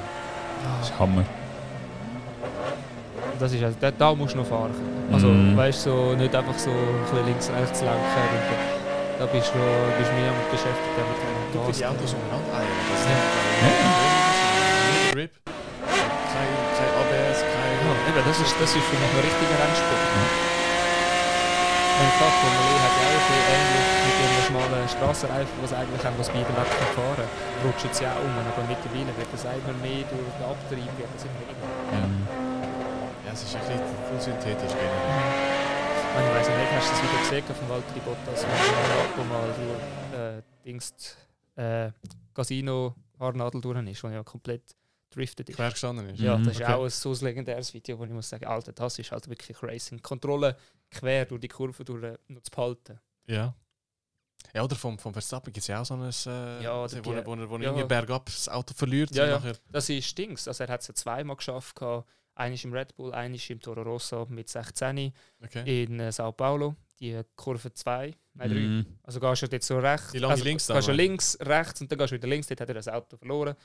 [0.68, 1.24] Das ist Hammer.
[3.40, 4.74] Das ist also, da, da musst du noch fahren.
[4.74, 5.14] können.
[5.14, 5.56] Also, Mhm.
[5.56, 8.02] weißt du, so, nicht einfach so ein bisschen links, rechts lenken.
[8.34, 8.58] Und da,
[9.22, 11.18] da bist du noch, bist mehr beschäftigt, damit
[11.54, 12.78] Du du die Autos umeinander eiern.
[12.92, 13.18] Das ist Ja.
[15.14, 15.32] Grip.
[15.48, 17.72] Kein, kein ABS, kein.
[17.78, 20.02] Ja, eben, das ist, das ist für mich ein richtiger Rennsport.
[21.98, 25.74] Mein Vater Formel E hat ja auch ein bisschen ähnlich mit ihren schmalen Strassenreifen, was
[25.74, 27.28] eigentlich was beide Wetten fahren.
[27.64, 31.24] Rutschen sie auch um, aber mittlerweile wird das immer mehr durch den Abtrieb, wird das
[31.26, 32.08] immer.
[32.08, 32.28] Mhm.
[33.26, 35.58] Ja, es ist ein bisschen zu synthetisch generell.
[36.18, 38.46] Ich weiß nicht, hast du das Video gesehen von Valtteri Bottas,
[39.18, 40.94] wo mal durch äh, Dings,
[41.56, 41.92] äh,
[42.34, 44.64] Casino Haarnadel durch ist, wo ja komplett
[45.12, 45.56] driftet ist.
[45.56, 46.20] Quer gestanden ist.
[46.20, 46.74] Ja, Mhm, das ist okay.
[46.74, 49.62] auch ein so ein legendäres Video, wo ich muss sagen, Alter, das ist halt wirklich
[49.62, 50.02] Racing.
[50.02, 50.56] Kontrolle
[50.90, 53.00] quer durch die Kurve durch, äh, noch zu behalten.
[53.28, 53.54] Ja.
[54.58, 57.06] Ja, oder vom, vom Verstappen gibt es ja auch so ein, äh, Ja, wo, der
[57.06, 57.70] wo, wo, er- wo er ja.
[57.70, 59.14] irgendwie bergab das Auto verliert.
[59.14, 59.42] Ja, ja.
[59.72, 60.48] Das ist Dings.
[60.48, 61.76] Also er hat es ja zweimal geschafft.
[61.76, 62.10] gehabt.
[62.34, 65.14] Eines im Red Bull, eines im Toro Rosso mit 16
[65.44, 65.84] okay.
[65.84, 66.76] in äh, Sao Paulo.
[67.00, 68.56] Die Kurve 2, nein 3.
[68.56, 68.86] Mhm.
[69.04, 70.12] Also gehst du jetzt so rechts.
[70.12, 72.48] Die lange also, links Gehst du links, rechts und dann gehst du wieder links.
[72.48, 73.56] Dort hat er das Auto verloren.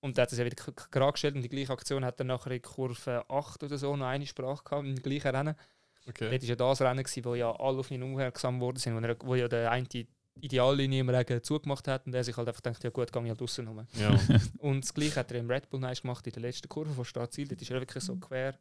[0.00, 0.56] Und dann hat er es ja wieder
[0.90, 1.34] gerade gestellt.
[1.36, 4.62] Und die gleiche Aktion hat er nachher in Kurve 8 oder so noch eine Sprache
[4.62, 5.54] gehabt, im gleichen Rennen.
[6.06, 6.28] okay.
[6.30, 9.06] Dort war ja das Rennen, gewesen, wo ja alle auf ihn aufmerksam geworden sind, wo,
[9.06, 9.86] er, wo ja der eine
[10.40, 13.28] Ideallinie im Regen zugemacht hat und er sich halt einfach denkt, ja gut, gehe ich
[13.28, 13.86] halt draussen rum.
[13.94, 14.10] Ja.
[14.58, 17.04] Und das gleiche hat er im Red Bull nice gemacht in der letzten Kurve von
[17.04, 17.46] Startziel.
[17.48, 18.58] Dort ist er wirklich so quer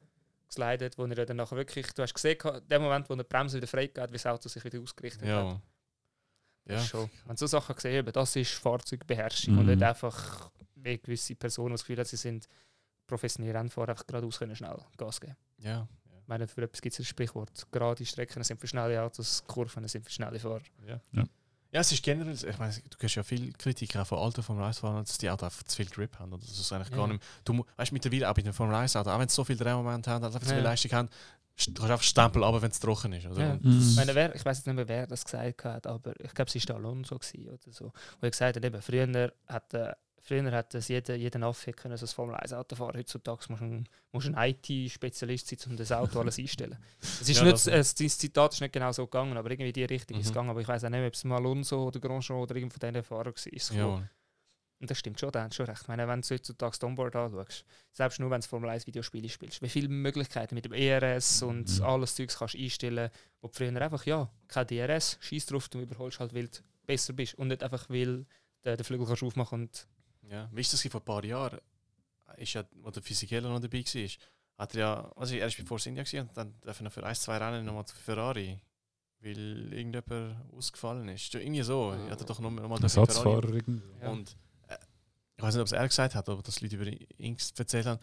[0.47, 3.23] geslidet, wo er dann nachher wirklich, du hast gesehen, in dem Moment, wo er die
[3.23, 5.27] Bremse wieder freigegeben hat, wie das Auto sich wieder ausgerichtet hat.
[5.27, 5.61] ja.
[6.65, 6.81] Das Ja.
[6.81, 7.09] ist schon.
[7.25, 9.71] Wenn du so Sachen gesehen eben, das ist Fahrzeugbeherrschung und Mhm.
[9.71, 12.47] nicht einfach wie gewisse Personen das Gefühl haben, sie sind
[13.07, 15.35] professionelle Rennfahrer, einfach geradeaus können schnell Gas geben.
[15.57, 15.87] Ja.
[16.21, 17.67] Ich meine, für etwas gibt es ein Sprichwort.
[17.71, 20.61] Gerade Strecken sind für schnelle Autos, Kurven sind für schnelle Fahrer.
[20.87, 21.01] Ja.
[21.11, 21.23] Ja.
[21.73, 24.63] Ja, es ist generell, ich meine, du hast ja viel Kritik auch von Alten Formel
[24.63, 26.31] 1 Fahrern, dass die Autos einfach zu viel Grip haben.
[26.31, 26.97] Oder dass es eigentlich Ja.
[26.97, 29.33] gar nicht mehr, du weißt mittlerweile auch bei den Formel 1 Autos, auch wenn sie
[29.35, 30.69] so viele Drehmomente haben, also einfach zu viel Ja.
[30.69, 31.09] Leistung haben,
[31.57, 33.25] st- du kannst einfach Stempel aber wenn es trocken ist.
[33.25, 33.41] Oder?
[33.41, 33.59] Ja.
[33.59, 33.79] Mhm.
[33.89, 36.49] Ich, meine, wer, ich weiß jetzt nicht mehr, wer das gesagt hat, aber ich glaube,
[36.49, 37.85] es war der Alonso gewesen oder so.
[37.85, 37.91] Wo
[38.27, 39.93] er gesagt hat, eben, früher hat, äh,
[40.23, 42.95] früher hat es jeder, jeder Affe können, so ein Formel 1 Auto fahren.
[42.97, 46.77] Heutzutage musst du ein, musst ein IT-Spezialist sein, um das Auto alles einstellen.
[47.01, 49.67] Es ist Ja, nicht, das- äh, das Zitat ist nicht genau so gegangen, aber irgendwie
[49.69, 50.33] in die Richtung ist es Mhm.
[50.33, 50.49] gegangen.
[50.49, 53.03] Aber ich weiß auch nicht, ob es mal Alonso oder Grosjean oder irgend von diesen
[53.03, 53.75] Fahrern war.
[53.77, 54.09] ja.
[54.79, 55.83] Und das stimmt schon, da sie schon recht.
[55.83, 59.29] Ich meine, wenn du heutzutage das Onboard anschaust, selbst nur wenn du Formel 1 Videospiele
[59.29, 61.85] spielst, wie viele Möglichkeiten mit dem ERS und Mhm.
[61.85, 65.79] alles Zeugs kannst du einstellen, wo du früher einfach, ja, kein DRS, schieß drauf, du
[65.79, 68.25] überholst halt, weil du besser bist und nicht einfach, weil
[68.63, 69.87] du den Flügel kannst aufmachen und
[70.29, 71.59] Ja, wie ist das vor ein paar Jahren?
[72.37, 74.09] Ist ja, wo der Physikeller noch dabei war,
[74.57, 76.91] hat er ja, also er ist bei Force India gewesen und dann darf er noch
[76.91, 78.59] für ein, zwei Rennen nochmal zu Ferrari,
[79.19, 81.33] weil irgendjemand ausgefallen ist.
[81.35, 83.81] Irgendwie so, er hat er doch nochmal noch Ersatzfahrer irgendwie.
[84.01, 84.09] ja.
[84.09, 84.35] Und
[84.67, 84.77] äh,
[85.37, 86.87] ich weiß nicht, ob es er gesagt hat, aber das Leute über
[87.17, 87.99] ihn erzählt haben.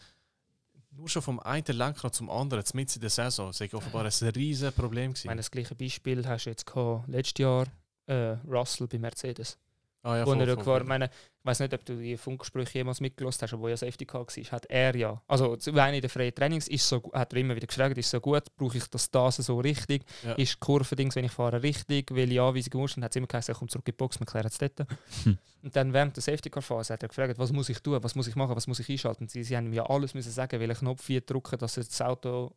[0.93, 4.29] Nur schon vom einen Lenkrad zum anderen, mitten in der Saison, das ist offenbar ein
[4.35, 5.37] riesiges Problem ich meine, gewesen.
[5.37, 7.65] das gleiche Beispiel hast du jetzt gehabt, letztes Jahr
[8.07, 9.57] äh, Russell bei Mercedes.
[10.03, 12.17] Ah, ja, wo voll, er ja voll, ich meine, ich weiß nicht, ob du die
[12.17, 15.71] Funkgespräche jemals mitgelost hast, aber wo ja Safety Car war, hat er ja, also zu
[15.73, 18.77] einer der freien Trainings ist so, hat er immer wieder gefragt, ist so gut, brauche
[18.77, 20.33] ich das das so richtig, Ja.
[20.33, 23.49] ist die Kurvendings, wenn ich fahre, richtig, welche Anweisungen muss, dann hat es immer gesagt,
[23.49, 24.79] er kommt zurück in die Box, wir klären es dort.
[25.23, 25.37] Hm.
[25.63, 28.15] Und dann während der Safety Car Phase hat er gefragt, was muss ich tun, was
[28.15, 29.27] muss ich machen, was muss ich einschalten.
[29.27, 32.01] Sie, sie haben ihm ja alles müssen sagen, welchen Knopf wie drücken, dass er das
[32.01, 32.55] Auto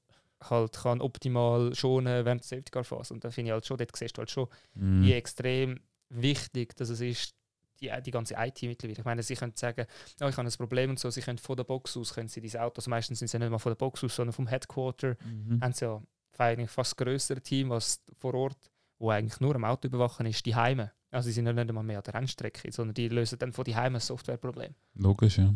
[0.49, 3.13] halt kann optimal schonen während der Safety Car Phase.
[3.13, 5.03] Und da finde ich halt schon, dort siehst du halt schon, Mhm.
[5.05, 5.81] wie extrem
[6.15, 7.35] wichtig dass es ist,
[7.81, 8.99] die, die ganze IT mittlerweile.
[8.99, 9.87] Ich meine, sie können sagen,
[10.21, 12.41] oh, ich habe ein Problem und so, sie können von der Box aus, können sie
[12.41, 15.61] diese Autos, meistens sind sie nicht mal von der Box aus, sondern vom Headquarter, Mhm.
[15.61, 16.01] haben sie ja
[16.39, 20.55] eigentlich fast größere Team als vor Ort, wo eigentlich nur am Auto überwachen ist, die
[20.55, 20.93] Heime.
[21.11, 23.65] Also die sind ja nicht einmal mehr an der Rennstrecke, sondern die lösen dann von
[23.65, 24.75] die Heime ein Softwareproblem.
[24.95, 25.53] Logisch, ja.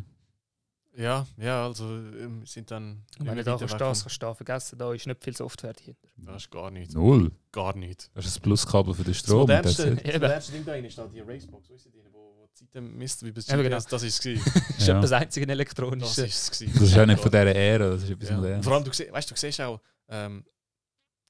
[1.00, 3.04] Ja, ja, also ähm, sind dann.
[3.20, 5.36] Und wenn du da kannst, das von- kannst du da vergessen, da ist nicht viel
[5.36, 6.08] Software dahinter.
[6.16, 6.92] Das ist gar nichts.
[6.94, 7.30] Null.
[7.52, 8.10] Gar nichts.
[8.14, 9.38] Das ist das Pluskabel für den Das Strom.
[9.42, 10.08] modernste, that's das it.
[10.14, 10.22] Eben.
[10.22, 12.96] modernste Ding da drin ist da die Racebox, weißt du, die, wo, wo die Zeiten
[12.98, 14.44] misst, wie das Eben, GPS, das ist es.
[14.54, 14.94] Das ist Ja.
[14.94, 16.26] etwa das einzige Das elektronische.
[16.26, 16.72] ist es.
[16.74, 18.36] Das ist auch nicht von dieser Ära, das ist etwas Ja.
[18.36, 18.64] Modernes.
[18.64, 20.44] Vor allem, du, sie- weißt, du siehst auch, ähm,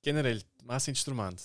[0.02, 1.42] generell, die Messinstrumente,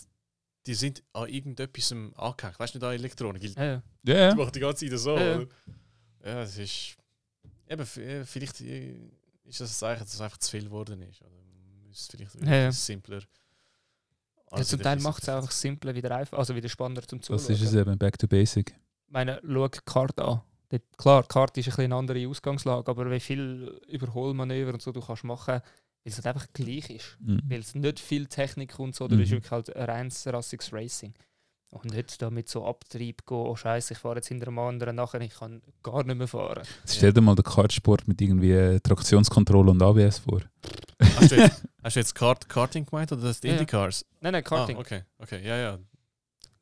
[0.66, 2.58] die sind an irgendetwas angehängt.
[2.58, 3.42] Weißt du, nicht an Elektronik.
[3.42, 3.84] Die Ja, ja.
[4.06, 4.36] Ja, ja.
[4.36, 5.18] macht die ganze Zeit so.
[5.18, 5.36] Ja, ja.
[5.40, 5.48] oder?
[6.24, 6.96] Ja, es ist.
[7.70, 8.96] Eben, vielleicht äh,
[9.46, 11.22] ist das ein Zeichen, dass es einfach zu viel geworden ist.
[11.22, 11.32] Oder
[11.88, 12.72] müsste vielleicht Ja, ja.
[12.72, 13.22] simpler.
[14.56, 17.48] Ja, zum Teil macht es einfach simpler, wieder einfach, also wieder spannender zum Zuschauen.
[17.48, 18.70] Das ist es eben, back to basic.
[19.08, 20.42] Ich meine, schau die Karte an.
[20.70, 24.82] Dort, klar, die Karte ist ein bisschen eine andere Ausgangslage, aber wie viel Überholmanöver und
[24.82, 25.62] so du kannst machen, weil
[26.04, 27.18] es halt einfach gleich ist.
[27.20, 27.42] Mhm.
[27.48, 29.20] Weil es nicht viel Technik und so, du Mhm.
[29.20, 31.14] bist wirklich halt ein reines rassiges Racing.
[31.74, 34.96] Und nicht da mit so Abtrieb gehen, oh scheiße, ich fahre jetzt hinter dem anderen
[34.96, 36.62] nachher, ich kann gar nicht mehr fahren.
[36.86, 40.42] Stell dir mal den Kartsport mit irgendwie Traktionskontrolle und ABS vor.
[41.02, 43.54] Hast du jetzt, hast du jetzt Kart, Karting gemeint oder das Ja, ja.
[43.56, 44.06] Indycars?
[44.22, 44.78] Nein, nein, Karting.
[44.78, 45.80] Ah, okay, okay, ja, ja.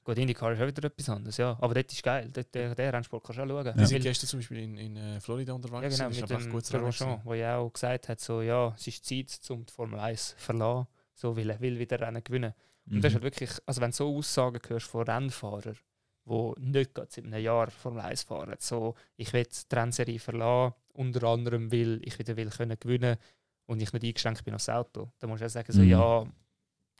[0.04, 1.58] Gut, IndyCar ist auch wieder etwas anderes, ja.
[1.60, 3.66] Aber dort ist geil, dort, der, der Rennsport kannst du auch schauen.
[3.66, 3.86] Wir Ja.
[3.86, 5.98] sind Weil- gestern zum Beispiel in, in äh, Florida Ja, unterwegs.
[5.98, 7.22] genau, das ist mit dem Grosjean, gewesen.
[7.26, 10.36] wo ja auch gesagt hat, so, ja, es ist Zeit, um die Formel 1 zu
[10.38, 12.54] verlassen, so, weil er will wieder Rennen gewinnen.
[12.86, 13.02] Und Mhm.
[13.02, 15.78] das ist halt wirklich, also wenn du so Aussagen hörst von Rennfahrern,
[16.26, 20.76] die nicht gerade seit einem Jahr Formel 1 fahren, so, ich will die Rennserie verlassen,
[20.94, 23.18] unter anderem, weil ich wieder will können gewinnen
[23.66, 25.12] und ich nicht eingeschränkt bin aufs Auto.
[25.20, 25.90] Da musst du auch sagen, so, Mhm.
[25.90, 26.26] ja,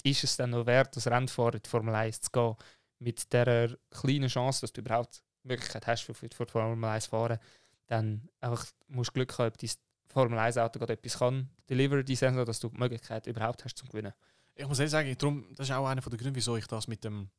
[0.04, 2.56] ist es dann noch wert, als Rennfahrer in die Formel 1 zu gehen,
[3.00, 7.06] mit dieser kleinen Chance, dass du überhaupt die Möglichkeit hast, für, für die Formel 1
[7.06, 7.40] zu fahren,
[7.88, 9.70] dann einfach musst du Glück haben, ob dein
[10.08, 13.78] Formel 1 Auto gerade etwas kann, deliver die Saison, dass du die Möglichkeit überhaupt hast
[13.78, 14.14] zum Gewinnen.
[14.62, 17.04] Ich muss ehrlich sagen, darum, das ist auch einer der Gründe, wieso ich das mit
[17.04, 17.30] dem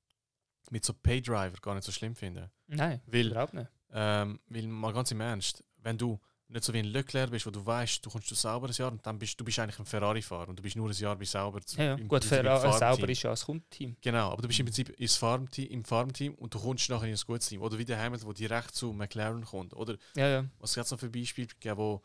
[0.70, 2.50] mit so Paydriver gar nicht so schlimm finde.
[2.68, 3.68] Nein, Weil, überhaupt nicht.
[3.92, 6.18] ähm, weil mal ganz im Ernst, wenn du
[6.48, 8.92] nicht so wie ein Leclerc bist, wo du weißt, du kommst du sauber ein Jahr
[8.92, 11.24] und dann bist du bist eigentlich ein Ferrari-Fahrer und du bist nur ein Jahr bei
[11.24, 11.60] sauber.
[11.62, 11.94] zu- Ja, ja.
[11.94, 12.72] im- Gut, Farmteam.
[12.78, 13.96] sauber ist ja ein Kundenteam.
[14.00, 17.14] Genau, aber du bist im Prinzip ins Farmteam, im Farmteam und du kommst nachher in
[17.14, 17.60] ein gutes Team.
[17.62, 19.74] Oder wie der Hamilton, der direkt zu McLaren kommt.
[19.74, 20.44] Oder Ja, ja.
[20.58, 22.02] was hat es noch für Beispiele gegeben, wo,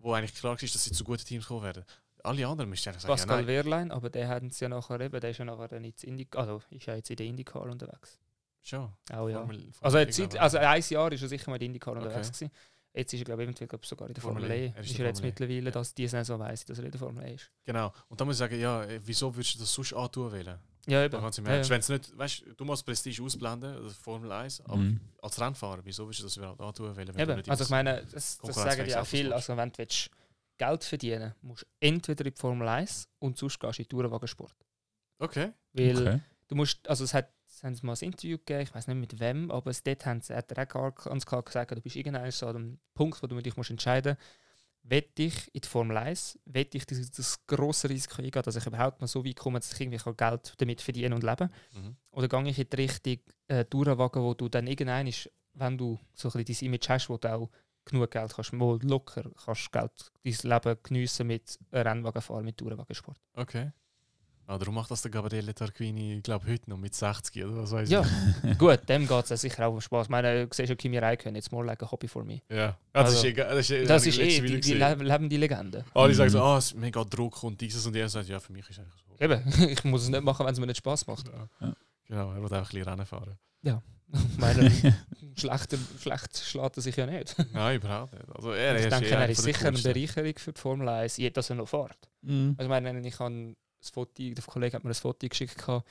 [0.00, 1.84] wo eigentlich klar ist, dass sie zu guten Teams kommen werden.
[2.24, 3.46] Alle anderen müssten eigentlich sagen, ja, Pascal nein.
[3.46, 6.26] Wehrlein, aber der hat es ja nachher eben, der ist ja nachher dann jetzt Indy,
[6.34, 8.18] also ist ja jetzt in der IndyCar unterwegs.
[8.62, 8.90] Schon.
[9.12, 9.38] Auch ja.
[9.38, 11.94] Formel- Also, Formel- Zeit, glaube, also ein Jahr ist er sicher mal in der IndyCar
[11.96, 12.04] Okay.
[12.06, 12.50] unterwegs gewesen.
[12.96, 14.66] Jetzt ist er glaube ich eventuell glaub, ich, sogar in der Formel Formel E.
[14.66, 14.72] E.
[14.74, 15.26] Er ist Ist in er jetzt E.
[15.26, 15.70] mittlerweile, Ja.
[15.70, 17.50] dass diese Saison weiss ich, dass er in der Formel E ist.
[17.64, 17.92] Genau.
[18.08, 20.58] Und da muss ich sagen, ja, äh, wieso würdest du das sonst antun wollen?
[20.86, 21.20] Ja, eben.
[21.20, 21.68] ganz im Ja, ja.
[21.68, 25.00] Wenn's nicht, weißt, du musst Prestige ausblenden, also Formel 1, aber Mhm.
[25.22, 26.96] als Rennfahrer, wieso würdest du das überhaupt antun wollen?
[26.96, 27.36] Wenn du Eben.
[27.36, 29.32] nicht Also ich meine, das, das sagen ja auch viel.
[29.32, 30.10] Also wenn du willst
[30.66, 33.90] Geld verdienen musst du entweder in die Formel 1 und sonst gehst du in den
[33.90, 34.54] Tourenwagensport.
[35.18, 35.52] Okay.
[35.72, 36.20] Weil Okay.
[36.48, 38.96] du musst, also es hat, es haben sie mal ein Interview gegeben, ich weiß nicht
[38.96, 41.96] mit wem, aber es dort haben sie, hat er auch ganz klar gesagt, du bist
[41.96, 44.30] irgendwann so an dem Punkt, wo du dich musst entscheiden musst,
[44.86, 48.66] will ich in die Formel 1, will ich das, das grosse Risiko eingehen, dass ich
[48.66, 51.96] überhaupt mal so weit komme, dass ich irgendwie Geld damit verdienen und leben Mhm.
[52.10, 53.18] oder gehe ich in die Richtung
[53.48, 57.08] äh, Tourenwagen, wo du dann irgendwann, ist, wenn du so ein bisschen dein Image hast,
[57.08, 57.50] wo du auch
[57.84, 59.92] genug Geld kannst, mal locker kannst Geld,
[60.24, 63.18] dein Leben geniessen mit Rennwagenfahren, mit Tourenwagensport.
[63.34, 63.70] Okay.
[64.46, 67.72] Ah, darum macht das der Gabriele Tarquini, ich glaube heute noch mit 60 oder was
[67.72, 68.04] weiß Ja,
[68.42, 68.58] ich.
[68.58, 70.06] gut, dem geht es sicher auch Spaß.
[70.06, 72.42] Ich meine, du siehst ja Kimi Räikkönen, jetzt more like a hobby for me.
[72.50, 72.76] Ja.
[72.92, 73.54] das Also, ist egal.
[73.56, 74.78] Das ist, Das ist eh die, die gesehen.
[74.80, 75.84] le lebende Legende.
[75.94, 76.44] Alle sagen so, Mhm.
[76.44, 78.12] ah, es ist mega Druck und dieses und jenes.
[78.12, 79.24] Sagt, Ja, für mich ist es eigentlich so.
[79.24, 81.26] Eben, ich muss es nicht machen, wenn es mir nicht Spaß macht.
[81.26, 81.48] Ja.
[81.66, 81.74] Ja.
[82.06, 83.38] Genau, er will einfach ein bisschen Rennen fahren.
[83.62, 83.72] Ich
[84.38, 84.70] meine,
[85.36, 87.34] schlechter, schlecht schlägt er sich ja nicht.
[87.52, 88.24] Nein, überhaupt nicht.
[88.34, 89.78] Also er, ich denke, ist, er eh ist von sicher eine.
[89.78, 91.98] Bereicherung für die Formel 1, je- dass er noch fährt.
[92.22, 92.54] Mhm.
[92.58, 95.86] Also ich meine, ich habe das Foto, der Kollege hat mir ein Foto geschickt, gehabt,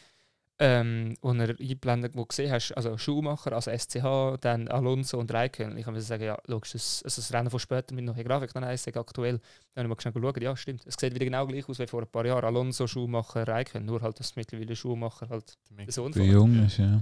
[0.60, 5.34] ähm, wo er eingeblendet, wo du gesehen hast, also Schuhmacher, also SCH, dann Alonso und
[5.34, 5.78] Raikkonen.
[5.78, 8.54] Ich kann mir sagen, ja, logisch, das, also das Rennen von später mit noch Grafik,
[8.54, 9.40] dann heisst es aktuell.
[9.74, 10.86] Dann habe ich mal schnell geschaut, ja, stimmt.
[10.86, 12.46] Es sieht wieder genau gleich aus wie vor ein paar Jahren.
[12.46, 16.28] Alonso, Schuhmacher, Raikkonen, nur halt, dass mittlerweile Schuhmacher halt Der so Der unfährt.
[16.28, 17.02] Jung ist, ja.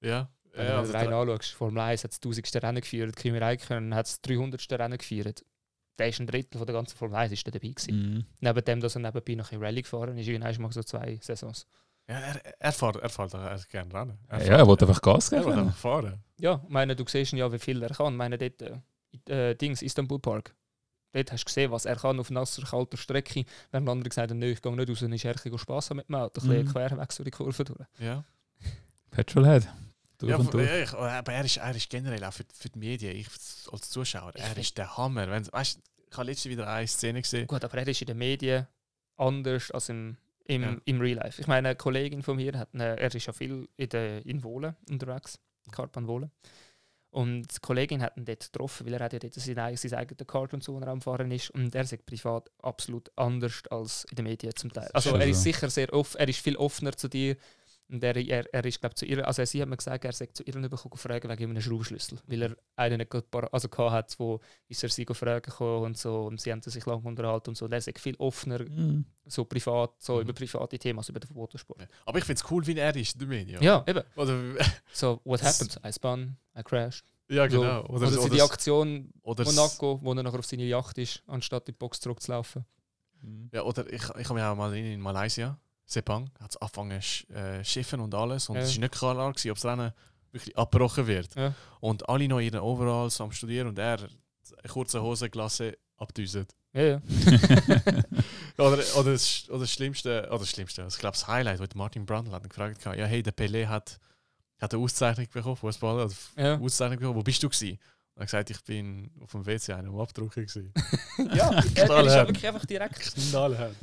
[0.00, 0.30] Ja.
[0.52, 2.62] Wenn ja du also rein der- anschaust, Formel 1 hat das 1000.
[2.62, 4.70] Rennen geführt, Kimi Räikkönen hat das 300.
[4.78, 5.44] Rennen geführt.
[5.98, 7.94] Der ist ein Drittel von der ganzen Formel 1 ist der dabei gewesen.
[8.14, 8.24] Mhm.
[8.40, 11.66] Neben dem, dass er nebenbei noch in Rallye gefahren ist, irgendwann mal so zwei Saisons.
[12.08, 14.18] ja, er, er fährt, er fährt er gerne Rennen.
[14.28, 15.66] Er Ja, fährt- er wollte einfach Gas Er will geben.
[15.68, 16.22] einfach fahren.
[16.40, 18.12] Ja, ich meine, du siehst ja, wie viel er kann.
[18.14, 18.78] Ich meine, dort, äh,
[19.12, 20.54] in- äh, Dings, Istanbul Park.
[21.12, 23.44] Dort hast du gesehen, was er kann auf nasser, kalter Strecke.
[23.70, 25.90] Wenn andere gesagt haben, nö, ich gehe nicht raus, dann ist er ein bisschen Spass
[25.90, 26.40] haben mit dem Auto.
[26.40, 26.72] Ein bisschen Mhm.
[26.72, 27.86] quer weg durch die Kurve durch.
[28.00, 28.24] Ja.
[29.14, 29.68] Petrolhead.
[30.18, 30.70] Durch Ja, und durch.
[30.82, 33.28] ich, aber er ist, er ist generell auch für, für die Medien, ich
[33.72, 35.28] als Zuschauer, er ist der Hammer.
[35.30, 35.78] Wenn, weißt,
[36.10, 37.46] ich habe letztens wieder eine Szene gesehen.
[37.46, 38.66] Gut, aber er ist in den Medien
[39.16, 40.76] anders als im, im, Ja.
[40.84, 41.40] im Real Life.
[41.40, 44.42] Ich meine, eine Kollegin von mir, hat eine, er ist ja viel in, der, in
[44.44, 45.38] Wohlen unterwegs,
[45.72, 46.30] Karpan Wohlen.
[47.10, 49.94] Und die Kollegin hat ihn dort getroffen, weil er hat ja dort sein, eig- sein
[49.94, 51.50] eigenes Kart und so, wo er am Fahren ist.
[51.50, 54.90] Und er sagt privat absolut anders als in den Medien zum Teil.
[54.92, 57.36] Also schon er ist sicher sehr offen, er ist viel offener zu dir.
[57.90, 60.36] Und er, er, er ist, glaube zu ihr, also sie hat mir gesagt, er sagt
[60.36, 63.14] zu ihr nicht bekommen, fragen wegen einem Schraubenschlüssel, weil er einen nicht
[63.52, 66.86] also gehabt hat, wo ist er sie fragen gekommen und so und sie haben sich
[66.86, 67.66] lange unterhalten und so.
[67.66, 69.04] Und er sagt viel offener, Mhm.
[69.26, 70.20] so privat, so Mhm.
[70.22, 71.86] über private Themen, also über den Motorsport.
[72.06, 73.62] Aber ich finde es cool, wie er ist in den Medien.
[73.62, 74.02] Ja, eben.
[74.16, 74.40] Oder,
[74.92, 75.78] So, what happened?
[75.86, 77.04] I spun, I crashed.
[77.28, 77.60] ja So.
[77.60, 77.84] genau.
[77.86, 81.68] Oder, so die oder, Aktion oder, Monaco, wo er nachher auf seine Yacht ist, anstatt
[81.68, 82.64] in die Box zurückzulaufen.
[83.20, 83.50] Mhm.
[83.52, 87.00] ja, oder ich, ich habe mich auch mal in, in Malaysia, Sepang, hat es angefangen
[87.00, 88.48] sch- äh, schiffen und alles.
[88.48, 88.62] Und Ja.
[88.62, 89.92] es war nicht klar, gewesen, ob das Rennen
[90.32, 91.34] wirklich abgebrochen wird.
[91.36, 91.54] Ja.
[91.80, 93.98] Und alle noch in ihren Overalls am Studieren und er
[94.68, 96.54] kurze Hosenglasse abdüset.
[96.72, 97.02] Ja, ja.
[98.58, 102.06] Oder, oder, das, oder das Schlimmste, oder das Schlimmste, ich glaube das Highlight, wo Martin
[102.06, 103.98] Brandl hat gefragt hat, ja hey, der Pelé hat,
[104.60, 106.58] hat eine Auszeichnung bekommen, Fußballer, ja.
[106.58, 107.78] Auszeichnung bekommen, wo bist du gewesen?
[108.14, 110.72] Und er hat gesagt, ich bin auf dem WC einer am Abdrucken gewesen.
[111.34, 113.14] ja, er, er ist wirklich einfach direkt.
[113.30, 113.74] Knallhart.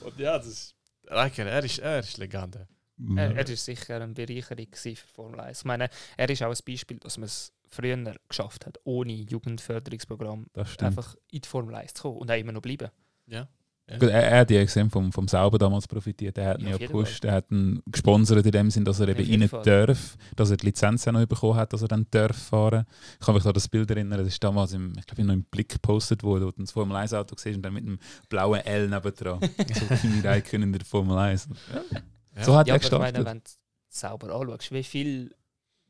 [0.00, 0.74] Und ja, das ist,
[1.10, 2.68] er ist, er ist Legende.
[3.16, 5.58] Er, er ist sicher eine Bereicherung für Formel 1.
[5.58, 10.46] Ich meine, er ist auch ein Beispiel, dass man es früher geschafft hat, ohne Jugendförderungsprogramm
[10.80, 12.90] einfach in die Formel 1 zu kommen und auch immer noch bleiben.
[13.26, 13.48] Ja.
[13.90, 16.36] Gut, er, er hat ja gesehen vom, vom Sauber damals profitiert.
[16.36, 19.08] Er hat ihn Ja, ja gepusht, er hat ihn gesponsert in dem Sinn, dass er
[19.08, 19.62] eben jeden rein Fall.
[19.62, 22.84] darf, dass er die Lizenz ja noch bekommen hat, dass er dann darf fahren.
[23.18, 25.44] Ich kann mich an das Bild erinnern, das ist damals im, ich glaube, noch im
[25.44, 28.60] Blick gepostet worden, wo du das Formel 1 Auto siehst und dann mit einem blauen
[28.60, 29.40] L nebendran.
[29.40, 31.48] so Kimi Räikkönen in der Formel 1.
[31.72, 32.42] Ja.
[32.42, 33.26] So hat ja, er aber ich meine, gestartet.
[33.26, 33.50] wenn du
[33.88, 35.30] sauber anschaust, wie viele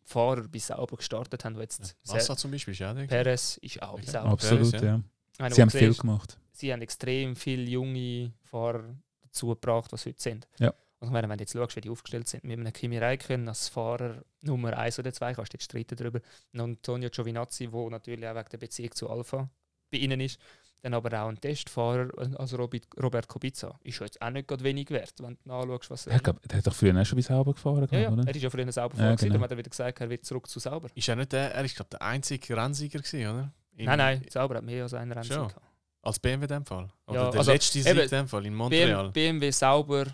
[0.04, 3.06] Fahrer bei sauber gestartet haben, die jetzt Massa zum Beispiel ist ja der.
[3.06, 4.30] Perez ist auch bei sauber.
[4.30, 5.02] Absolut, ja.
[5.40, 5.50] ja.
[5.50, 6.38] Sie haben viel gemacht.
[6.58, 10.48] Sie haben extrem viele junge Fahrer dazu gebracht, was heute sind.
[10.58, 10.72] Ja.
[11.00, 13.46] Und ich meine, wenn du jetzt schaust, wie die aufgestellt sind, mit einem Kimi Räikkönen
[13.48, 16.20] als Fahrer Nummer 1 oder 2, kannst du jetzt streiten darüber.
[16.52, 19.48] Und Antonio Giovinazzi, der natürlich auch wegen der Beziehung zu Alpha
[19.92, 20.40] bei ihnen ist.
[20.82, 24.62] Dann aber auch ein Testfahrer, also Robert, Robert Kubica, ist ja jetzt auch nicht gerade
[24.62, 27.22] wenig wert, wenn du anschaust, was Er, glaub, der hat doch früher auch schon bei
[27.22, 28.26] Sauber gefahren, ja, glaub, ja, oder?
[28.28, 29.28] er ist ja früher sauber Ja, Fahrer, genau.
[29.32, 30.88] darum hat er wieder gesagt, er wird zurück zu sauber.
[30.94, 33.52] Ist er nicht der, er ist glaube der einzige Rennsieger gewesen, oder?
[33.76, 35.48] In- nein, nein, sauber hat mehr als einen Schon.
[35.48, 35.60] gehabt.
[36.02, 36.88] Als BMW in dem Fall.
[37.06, 39.10] Oder Ja, der also, letzte Sieg in dem Fall, in Montreal.
[39.10, 40.06] BMW sauber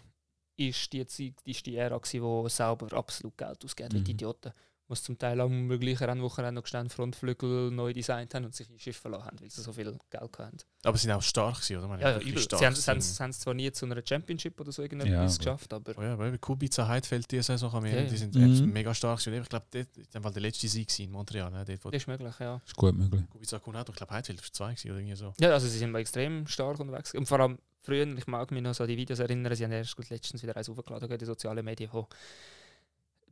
[0.57, 4.17] ist die, Zeit, ist die Ära, gewesen, wo sauber absolut Geld ausgeht, wie die Mhm.
[4.17, 4.53] Idioten.
[4.87, 8.79] Was zum Teil am möglichen Rennwochenende noch gestanden Frontflügel neu designt haben und sich in
[8.79, 10.59] Schiffe verlassen haben, weil sie so viel Geld hatten.
[10.83, 11.89] Aber sie sind auch stark gewesen, oder?
[11.89, 12.39] Man Ja, ja, übel.
[12.39, 12.99] stark Sie haben gewesen.
[12.99, 15.93] es haben es zwar nie zu einer Championship oder so irgendetwas Ja, aber- geschafft, aber
[15.97, 18.11] Oh ja, weil Kubica Heidfeld diese Saison am Ende, Ja, ja.
[18.11, 18.73] die sind Mhm.
[18.75, 19.43] mega stark gewesen.
[19.43, 21.65] Ich glaube, dem Fall der letzte Sieg in Montreal, ne?
[21.65, 22.61] dort wo das ist möglich, ja.
[22.67, 23.23] Ist gut möglich.
[23.31, 23.89] Kubica hat.
[23.89, 25.33] Ich glaube, Heidfeld war zwei gewesen, oder irgendwie so.
[25.41, 27.15] Ja, also sie sind mal extrem stark unterwegs.
[27.15, 29.73] Und vor allem früher, ich mag mich noch so an die Videos erinnern, sie haben
[29.73, 32.07] erst gut letztens wieder eins aufgeladen in den sozialen Medien, wo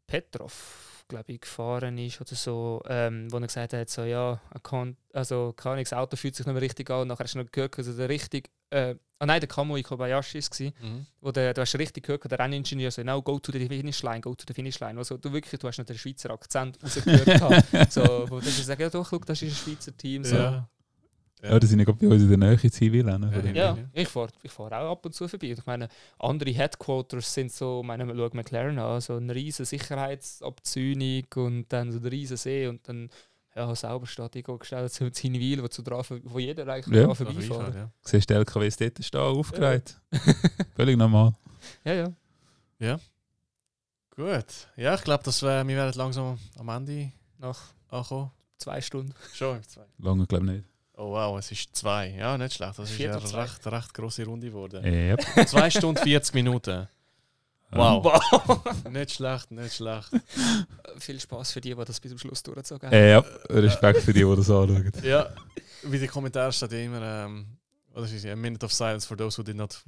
[0.06, 4.97] Petrov, glaube ich, gefahren ist oder so, ähm, wo er gesagt hat, so ja, kann,
[5.12, 7.02] also kann ich, das Auto fühlt sich nicht mehr richtig an.
[7.02, 10.39] Und nachher hast du noch gehört, also der richtig, äh, ah nein, der Kamui Kobayashi
[10.39, 11.06] es, Mhm.
[11.20, 14.20] wo der, du hast richtig gehört, der Renningenieur so, no, go to the finish line,
[14.20, 14.98] go to the finish line.
[14.98, 17.64] Also du wirklich, du hast noch den Schweizer Akzent rausgehört.
[17.92, 20.24] so, wo dann sagen, ja doch, schau, das ist ein Schweizer Team.
[20.24, 20.36] So.
[20.36, 20.68] Ja.
[21.42, 23.02] Ja, die sind ja bei uns in der Nähe Zivil.
[23.04, 25.48] Ne, Ja, Ja, ich fahre ich fahr auch ab und zu vorbei.
[25.48, 25.88] Ich meine,
[26.18, 31.90] andere Headquarters sind so, ich meine, schau McLaren an, so eine riesige Sicherheitsabzäunung und dann
[31.90, 33.10] so ein riesen See und dann
[33.54, 37.12] ja, sauber steht irgendwo gestellt, ein Hinwil, wo, zu dran, wo jeder eigentlich Ja.
[37.14, 37.90] vorbeifahren Fall, ja.
[38.02, 40.00] Siehst du die LKWs dort stehen, aufgereiht.
[40.76, 41.34] Völlig normal.
[41.84, 41.92] Ja,
[42.78, 42.98] ja.
[44.14, 44.68] Gut.
[44.76, 48.30] Ja, ich glaube, das wär, wir werden langsam am Ende Nach ankommen.
[48.58, 49.14] zwei Stunden.
[49.34, 49.84] Schon, zwei.
[49.98, 50.64] Lange glaube ich nicht.
[50.96, 52.08] Oh wow, es ist zwei.
[52.10, 52.78] Ja, nicht schlecht.
[52.78, 54.84] Das ist eine recht, recht grosse Runde geworden.
[54.84, 55.20] Yep.
[55.48, 56.86] Zwei Stunden 40 Minuten.
[57.70, 58.20] Wow.
[58.90, 60.10] nicht schlecht, nicht schlecht.
[60.98, 62.94] Viel Spaß für die, die das bis zum Schluss durchgezogen haben.
[62.94, 64.92] Äh, ja, Respekt für die, die das anschauen.
[65.02, 65.30] Ja,
[65.84, 67.46] wie die Kommentare steht immer, ähm,
[67.94, 69.82] was ist es, a minute of silence for those who did not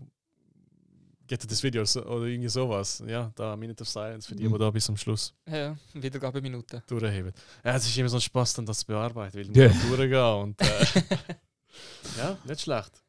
[1.29, 3.03] get this video oder irgendwie sowas.
[3.07, 6.83] Ja, da minute of silence für die, die da bis zum Schluss Ja, Wiedergabeminute.
[6.87, 7.33] durchheben.
[7.65, 9.65] Ja, es ist immer so ein Spaß, dann das zu bearbeiten, weil Ja.
[9.71, 9.97] yeah.
[9.97, 10.67] durchgehen und äh,
[12.19, 13.03] ja, nicht schlecht.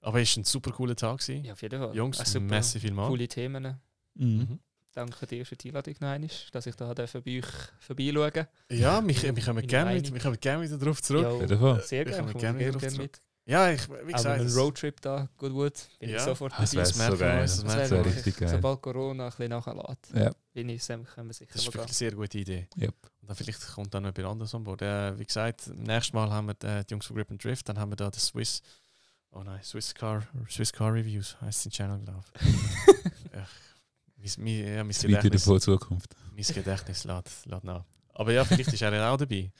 [0.00, 1.18] Aber es war ein super cooler Tag.
[1.20, 1.44] Gewesen.
[1.44, 1.94] Ja, auf jeden Fall.
[1.94, 3.08] Jungs, super merci vielmals.
[3.08, 3.80] Coole Themen.
[4.14, 4.58] Mhm.
[4.94, 7.46] Danke dir für die Einladung noch einmal, dass ich da durfte bei euch
[7.80, 10.14] vorbeischauen Ja, wir, wir, kommen gerne mit, Meinung.
[10.14, 11.24] wir kommen gerne wieder darauf zurück.
[11.24, 11.82] Auf jeden Fall.
[11.82, 12.18] Sehr Wir gerne.
[12.18, 13.22] kommen Ich gerne komme wieder gerne drauf mit.
[13.52, 16.16] Ja, ich, wie gesagt, einen das- Roadtrip da, Goodwood, bin Ja.
[16.16, 17.40] ich sofort Das wäre Das so geil.
[17.42, 18.06] das wäre uns.
[18.16, 18.48] richtig geil.
[18.48, 20.30] Sobald Corona ein bisschen nachlässt, Ja.
[20.52, 22.68] bin ich, können wir sicher Das ist wirklich eine sehr gute Idee.
[22.80, 22.94] Yep.
[23.20, 24.82] Und dann vielleicht kommt dann noch jemand anderes an Bord.
[24.82, 27.78] Äh, wie gesagt, nächstes Mal haben wir äh, die Jungs von Grip and Drift, dann
[27.78, 28.62] haben wir da das Swiss,
[29.30, 32.42] oh nein, Swiss Car, Swiss Car Reviews heißt den Channel, glaube ich.
[33.34, 33.46] ja,
[34.38, 36.14] mein, ja, mein Gedächtnis, Zukunft.
[36.34, 37.84] mein Gedächtnis lädt, lädt nach.
[38.14, 39.50] Aber ja, vielleicht ist er auch dabei.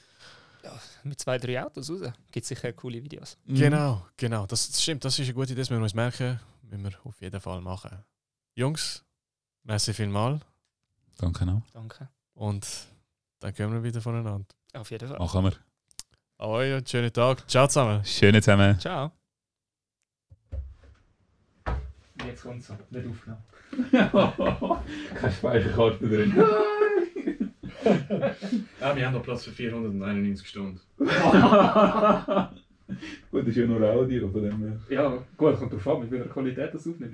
[1.03, 2.11] Mit zwei, drei Autos raus.
[2.31, 3.37] Gibt sicher coole Videos.
[3.45, 3.55] Mhm.
[3.55, 4.45] Genau, genau.
[4.45, 6.39] Das, stimmt, das ist eine gute Idee, das müssen wir uns merken.
[6.63, 8.03] Müssen wir auf jeden Fall machen.
[8.55, 9.03] Jungs,
[9.63, 10.41] merci vielmals
[11.17, 11.61] Danke auch.
[11.73, 12.09] Danke.
[12.33, 12.67] und
[13.39, 14.45] dann kommen wir wieder voneinander.
[14.73, 15.19] Auf jeden Fall.
[15.19, 15.53] Machen wir.
[16.37, 17.47] Ahoi und schönen Tag.
[17.49, 18.03] Ciao zusammen.
[18.05, 18.79] Schöne zusammen.
[18.79, 19.11] Ciao.
[22.25, 22.73] Jetzt kommt so.
[22.89, 23.43] Nicht aufgenommen.
[25.15, 26.43] Keine Speicherkarte drin.
[28.81, 30.79] Ja, wir haben noch Platz für 491 Stunden.
[33.31, 34.79] Gut, das ist ja nur Audio von dem her.
[34.89, 37.11] Ja, gut, kommt drauf an, mit welcher Qualität das aufnimmt.